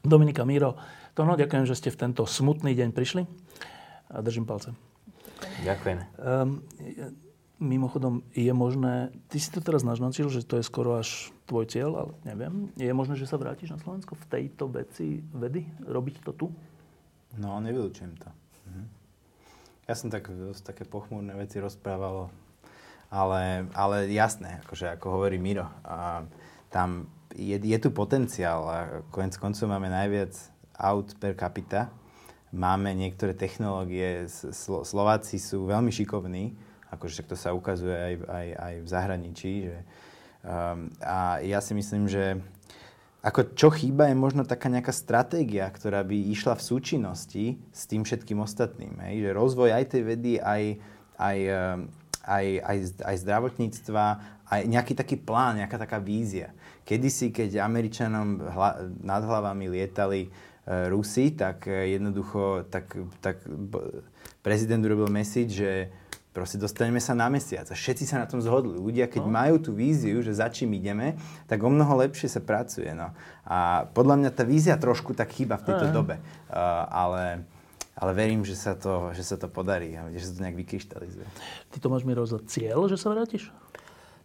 Dominika 0.00 0.48
Míro, 0.48 0.80
Tono, 1.12 1.36
ďakujem, 1.36 1.66
že 1.66 1.76
ste 1.76 1.90
v 1.92 2.00
tento 2.08 2.22
smutný 2.24 2.72
deň 2.72 2.94
prišli. 2.94 3.26
A 4.08 4.24
držím 4.24 4.46
palce. 4.46 4.72
Ďakujem. 5.66 5.98
Um, 6.16 6.64
mimochodom, 7.60 8.24
je 8.32 8.50
možné, 8.56 9.12
ty 9.28 9.36
si 9.36 9.52
to 9.52 9.60
teraz 9.60 9.84
naznačil, 9.84 10.32
že 10.32 10.46
to 10.46 10.56
je 10.56 10.64
skoro 10.64 10.96
až 10.96 11.28
tvoj 11.44 11.68
cieľ, 11.68 11.90
ale 12.00 12.12
neviem. 12.24 12.72
Je 12.80 12.88
možné, 12.96 13.20
že 13.20 13.28
sa 13.28 13.36
vrátiš 13.36 13.74
na 13.74 13.78
Slovensko 13.78 14.16
v 14.16 14.24
tejto 14.32 14.72
veci 14.72 15.20
vedy? 15.36 15.68
Robiť 15.84 16.16
to 16.24 16.32
tu? 16.32 16.46
No, 17.36 17.60
nevylučujem 17.60 18.16
to. 18.16 18.28
Mhm. 18.72 18.82
Ja 19.90 19.94
som 19.98 20.08
tak, 20.08 20.30
také 20.64 20.86
pochmúrne 20.86 21.36
veci 21.36 21.60
rozprával, 21.60 22.30
ale, 23.10 23.66
ale 23.76 24.08
jasné, 24.08 24.62
akože 24.64 24.94
ako 24.94 25.06
hovorí 25.20 25.36
Miro, 25.36 25.66
a 25.82 26.24
tam 26.70 27.10
je, 27.34 27.56
je 27.56 27.78
tu 27.78 27.90
potenciál 27.94 28.62
a 28.66 28.78
konec 29.14 29.36
koncov 29.38 29.70
máme 29.70 29.90
najviac 29.90 30.34
aut 30.80 31.14
per 31.20 31.36
capita. 31.36 31.92
Máme 32.50 32.90
niektoré 32.98 33.30
technológie, 33.30 34.26
Slo- 34.30 34.82
Slováci 34.82 35.38
sú 35.38 35.70
veľmi 35.70 35.94
šikovní, 35.94 36.50
akože 36.90 37.22
to 37.22 37.38
sa 37.38 37.54
ukazuje 37.54 37.94
aj, 37.94 38.14
aj, 38.26 38.48
aj 38.58 38.74
v 38.82 38.88
zahraničí. 38.90 39.52
Že, 39.70 39.78
um, 40.42 40.90
a 40.98 41.38
ja 41.46 41.62
si 41.62 41.78
myslím, 41.78 42.10
že 42.10 42.42
ako 43.22 43.54
čo 43.54 43.68
chýba 43.70 44.10
je 44.10 44.16
možno 44.18 44.42
taká 44.42 44.66
nejaká 44.66 44.90
stratégia, 44.90 45.68
ktorá 45.70 46.02
by 46.02 46.16
išla 46.34 46.58
v 46.58 46.66
súčinnosti 46.66 47.44
s 47.70 47.86
tým 47.86 48.02
všetkým 48.02 48.42
ostatným. 48.42 48.98
Hej? 49.06 49.30
Že 49.30 49.38
rozvoj 49.38 49.70
aj 49.70 49.84
tej 49.86 50.02
vedy, 50.02 50.32
aj, 50.42 50.62
aj, 51.22 51.38
um, 51.54 51.78
aj, 52.26 52.46
aj, 52.66 52.76
aj 53.06 53.16
zdravotníctva, 53.22 54.04
aj 54.50 54.60
nejaký 54.66 54.98
taký 54.98 55.14
plán, 55.14 55.62
nejaká 55.62 55.78
taká 55.78 56.02
vízia. 56.02 56.50
Kedysi, 56.90 57.30
keď 57.30 57.62
Američanom 57.62 58.50
hla, 58.50 58.90
nad 58.98 59.22
hlavami 59.22 59.70
lietali 59.70 60.26
e, 60.26 60.28
Rusi, 60.90 61.30
tak 61.38 61.70
e, 61.70 61.94
jednoducho 61.94 62.66
tak, 62.66 62.98
tak 63.22 63.46
prezident 64.42 64.82
urobil 64.82 65.06
message, 65.06 65.62
že 65.62 65.86
proste 66.34 66.58
dostaneme 66.58 66.98
sa 66.98 67.14
na 67.14 67.30
mesiac. 67.30 67.66
A 67.70 67.78
všetci 67.78 68.10
sa 68.10 68.18
na 68.18 68.26
tom 68.26 68.42
zhodli. 68.42 68.74
Ľudia, 68.74 69.06
keď 69.06 69.22
no. 69.22 69.30
majú 69.30 69.62
tú 69.62 69.70
víziu, 69.70 70.18
že 70.22 70.34
za 70.34 70.50
čím 70.50 70.74
ideme, 70.78 71.14
tak 71.46 71.62
o 71.62 71.70
mnoho 71.70 72.02
lepšie 72.06 72.26
sa 72.26 72.42
pracuje. 72.42 72.90
No. 72.90 73.14
A 73.46 73.86
podľa 73.94 74.26
mňa 74.26 74.30
tá 74.34 74.42
vízia 74.46 74.74
trošku 74.74 75.14
tak 75.14 75.30
chýba 75.34 75.58
v 75.58 75.70
tejto 75.70 75.86
Aj. 75.90 75.94
dobe. 75.94 76.14
Uh, 76.50 76.86
ale, 76.90 77.22
ale 77.98 78.10
verím, 78.14 78.46
že 78.46 78.54
sa 78.54 78.78
to, 78.78 79.10
že 79.10 79.26
sa 79.26 79.38
to 79.38 79.50
podarí 79.50 79.98
a 79.98 80.06
že 80.14 80.30
sa 80.30 80.32
to 80.38 80.42
nejak 80.46 80.58
vykryštalizuje. 80.58 81.26
Ty 81.74 81.76
to 81.82 81.86
máš 81.90 82.06
mi 82.06 82.14
za 82.14 82.38
cieľ, 82.46 82.86
že 82.86 82.98
sa 82.98 83.10
vrátiš? 83.10 83.50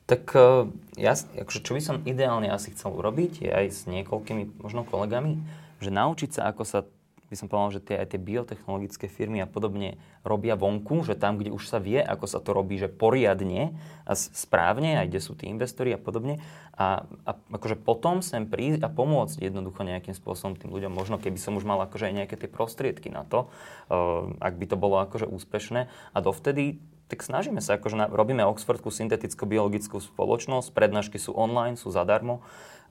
Tak 0.05 0.23
e, 0.37 0.69
ja, 1.01 1.17
akože 1.17 1.65
čo 1.65 1.73
by 1.73 1.81
som 1.81 2.05
ideálne 2.05 2.49
asi 2.53 2.69
chcel 2.77 2.93
urobiť, 2.93 3.41
je 3.41 3.49
aj 3.49 3.65
s 3.73 3.79
niekoľkými 3.89 4.61
možno 4.61 4.85
kolegami, 4.85 5.41
že 5.81 5.89
naučiť 5.89 6.29
sa, 6.39 6.41
ako 6.53 6.63
sa 6.63 6.85
by 7.25 7.35
som 7.35 7.49
povedal, 7.49 7.81
že 7.81 7.81
tie, 7.81 7.95
aj 7.97 8.13
tie 8.13 8.21
biotechnologické 8.21 9.05
firmy 9.09 9.41
a 9.41 9.49
podobne 9.49 9.97
robia 10.21 10.53
vonku, 10.53 11.01
že 11.01 11.17
tam, 11.17 11.41
kde 11.41 11.49
už 11.49 11.65
sa 11.65 11.81
vie, 11.81 11.97
ako 11.97 12.25
sa 12.29 12.37
to 12.37 12.53
robí, 12.53 12.77
že 12.77 12.85
poriadne 12.85 13.73
a 14.05 14.13
správne, 14.13 15.01
aj 15.01 15.09
kde 15.09 15.21
sú 15.21 15.33
tí 15.33 15.49
investori 15.49 15.89
a 15.89 15.99
podobne. 15.99 16.37
A, 16.77 17.03
a 17.25 17.31
akože 17.49 17.81
potom 17.81 18.21
sem 18.21 18.45
prísť 18.45 18.85
a 18.85 18.93
pomôcť 18.93 19.41
jednoducho 19.41 19.81
nejakým 19.81 20.13
spôsobom 20.13 20.53
tým 20.53 20.69
ľuďom. 20.69 20.93
Možno 20.93 21.17
keby 21.17 21.41
som 21.41 21.57
už 21.57 21.65
mal 21.65 21.81
akože 21.81 22.13
aj 22.13 22.13
nejaké 22.13 22.35
tie 22.37 22.49
prostriedky 22.49 23.09
na 23.09 23.25
to, 23.25 23.49
uh, 23.89 24.29
ak 24.37 24.55
by 24.61 24.65
to 24.69 24.77
bolo 24.77 25.01
akože 25.01 25.25
úspešné. 25.25 25.89
A 26.13 26.17
dovtedy 26.21 26.77
tak 27.05 27.21
snažíme 27.21 27.61
sa, 27.61 27.77
akože 27.77 27.95
na, 27.95 28.05
robíme 28.09 28.41
Oxfordku 28.49 28.89
synteticko-biologickú 28.89 30.01
spoločnosť, 30.01 30.73
prednášky 30.73 31.21
sú 31.21 31.37
online, 31.37 31.77
sú 31.77 31.93
zadarmo 31.93 32.41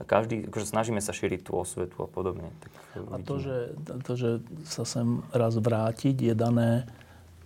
každý, 0.03 0.51
akože 0.51 0.67
snažíme 0.67 0.99
sa 0.99 1.15
šíriť 1.15 1.47
tú 1.47 1.55
osvetu 1.55 2.03
a 2.03 2.09
podobne. 2.11 2.51
Tak 2.59 2.73
a 3.15 3.17
to 3.23 3.39
že, 3.39 3.57
to, 4.03 4.13
že 4.19 4.31
sa 4.67 4.83
sem 4.83 5.23
raz 5.31 5.55
vrátiť, 5.55 6.19
je 6.19 6.35
dané 6.35 6.91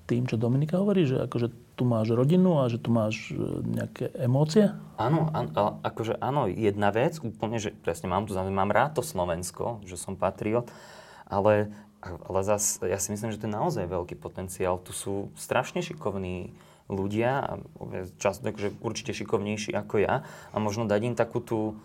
tým, 0.09 0.25
čo 0.25 0.41
Dominika 0.41 0.81
hovorí, 0.81 1.05
že 1.05 1.21
akože 1.29 1.53
tu 1.77 1.85
máš 1.85 2.11
rodinu 2.17 2.65
a 2.65 2.73
že 2.73 2.81
tu 2.81 2.89
máš 2.89 3.29
e, 3.31 3.37
nejaké 3.69 4.09
emócie? 4.17 4.73
Áno, 4.97 5.29
áno 5.37 5.79
akože 5.85 6.17
áno, 6.19 6.49
jedna 6.49 6.89
vec, 6.89 7.21
úplne, 7.21 7.61
že 7.61 7.77
presne 7.85 8.09
mám 8.09 8.25
tu, 8.25 8.33
mám 8.33 8.73
rád 8.73 8.97
to 8.97 9.03
Slovensko, 9.05 9.85
že 9.85 10.01
som 10.01 10.17
patriot, 10.17 10.73
ale, 11.29 11.69
ale 12.03 12.41
zas, 12.47 12.79
ja 12.79 12.99
si 13.03 13.11
myslím, 13.11 13.35
že 13.35 13.43
to 13.43 13.51
je 13.51 13.59
naozaj 13.59 13.85
veľký 13.91 14.15
potenciál. 14.23 14.79
Tu 14.79 14.95
sú 14.95 15.35
strašne 15.35 15.83
šikovní 15.83 16.55
ľudia, 16.89 17.31
a 17.45 17.53
čas, 18.17 18.41
takže 18.41 18.73
určite 18.81 19.13
šikovnejší 19.13 19.77
ako 19.77 19.95
ja 20.01 20.25
a 20.25 20.57
možno 20.57 20.89
dať 20.89 21.01
im 21.05 21.15
takú 21.19 21.45
tú, 21.45 21.77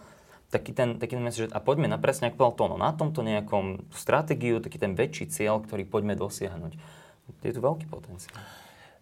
taký 0.47 0.71
ten, 0.71 0.95
taký 1.01 1.19
ten 1.19 1.25
message, 1.25 1.51
a 1.51 1.59
poďme 1.59 1.91
na 1.91 1.99
presne, 1.99 2.31
ako 2.31 2.39
povedal 2.39 2.55
Tono, 2.55 2.75
na 2.79 2.95
tomto 2.95 3.19
nejakom 3.19 3.89
stratégiu, 3.91 4.63
taký 4.63 4.79
ten 4.79 4.95
väčší 4.95 5.27
cieľ, 5.27 5.59
ktorý 5.59 5.83
poďme 5.83 6.15
dosiahnuť. 6.15 6.73
Je 7.43 7.51
tu 7.51 7.59
veľký 7.59 7.91
potenciál. 7.91 8.39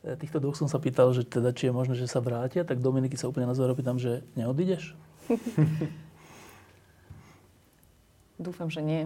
E, 0.01 0.17
týchto 0.17 0.41
dvoch 0.41 0.57
som 0.57 0.65
sa 0.65 0.81
pýtal, 0.81 1.13
že 1.13 1.21
teda, 1.21 1.53
či 1.53 1.69
je 1.69 1.73
možné, 1.75 1.93
že 1.93 2.09
sa 2.09 2.17
vrátia, 2.17 2.65
tak 2.65 2.81
Dominiky 2.81 3.13
sa 3.13 3.29
úplne 3.29 3.45
na 3.45 3.53
záver 3.53 3.77
pýtam, 3.77 4.01
že 4.01 4.25
neodídeš? 4.33 4.97
Dúfam, 8.41 8.73
že 8.73 8.81
nie. 8.81 9.05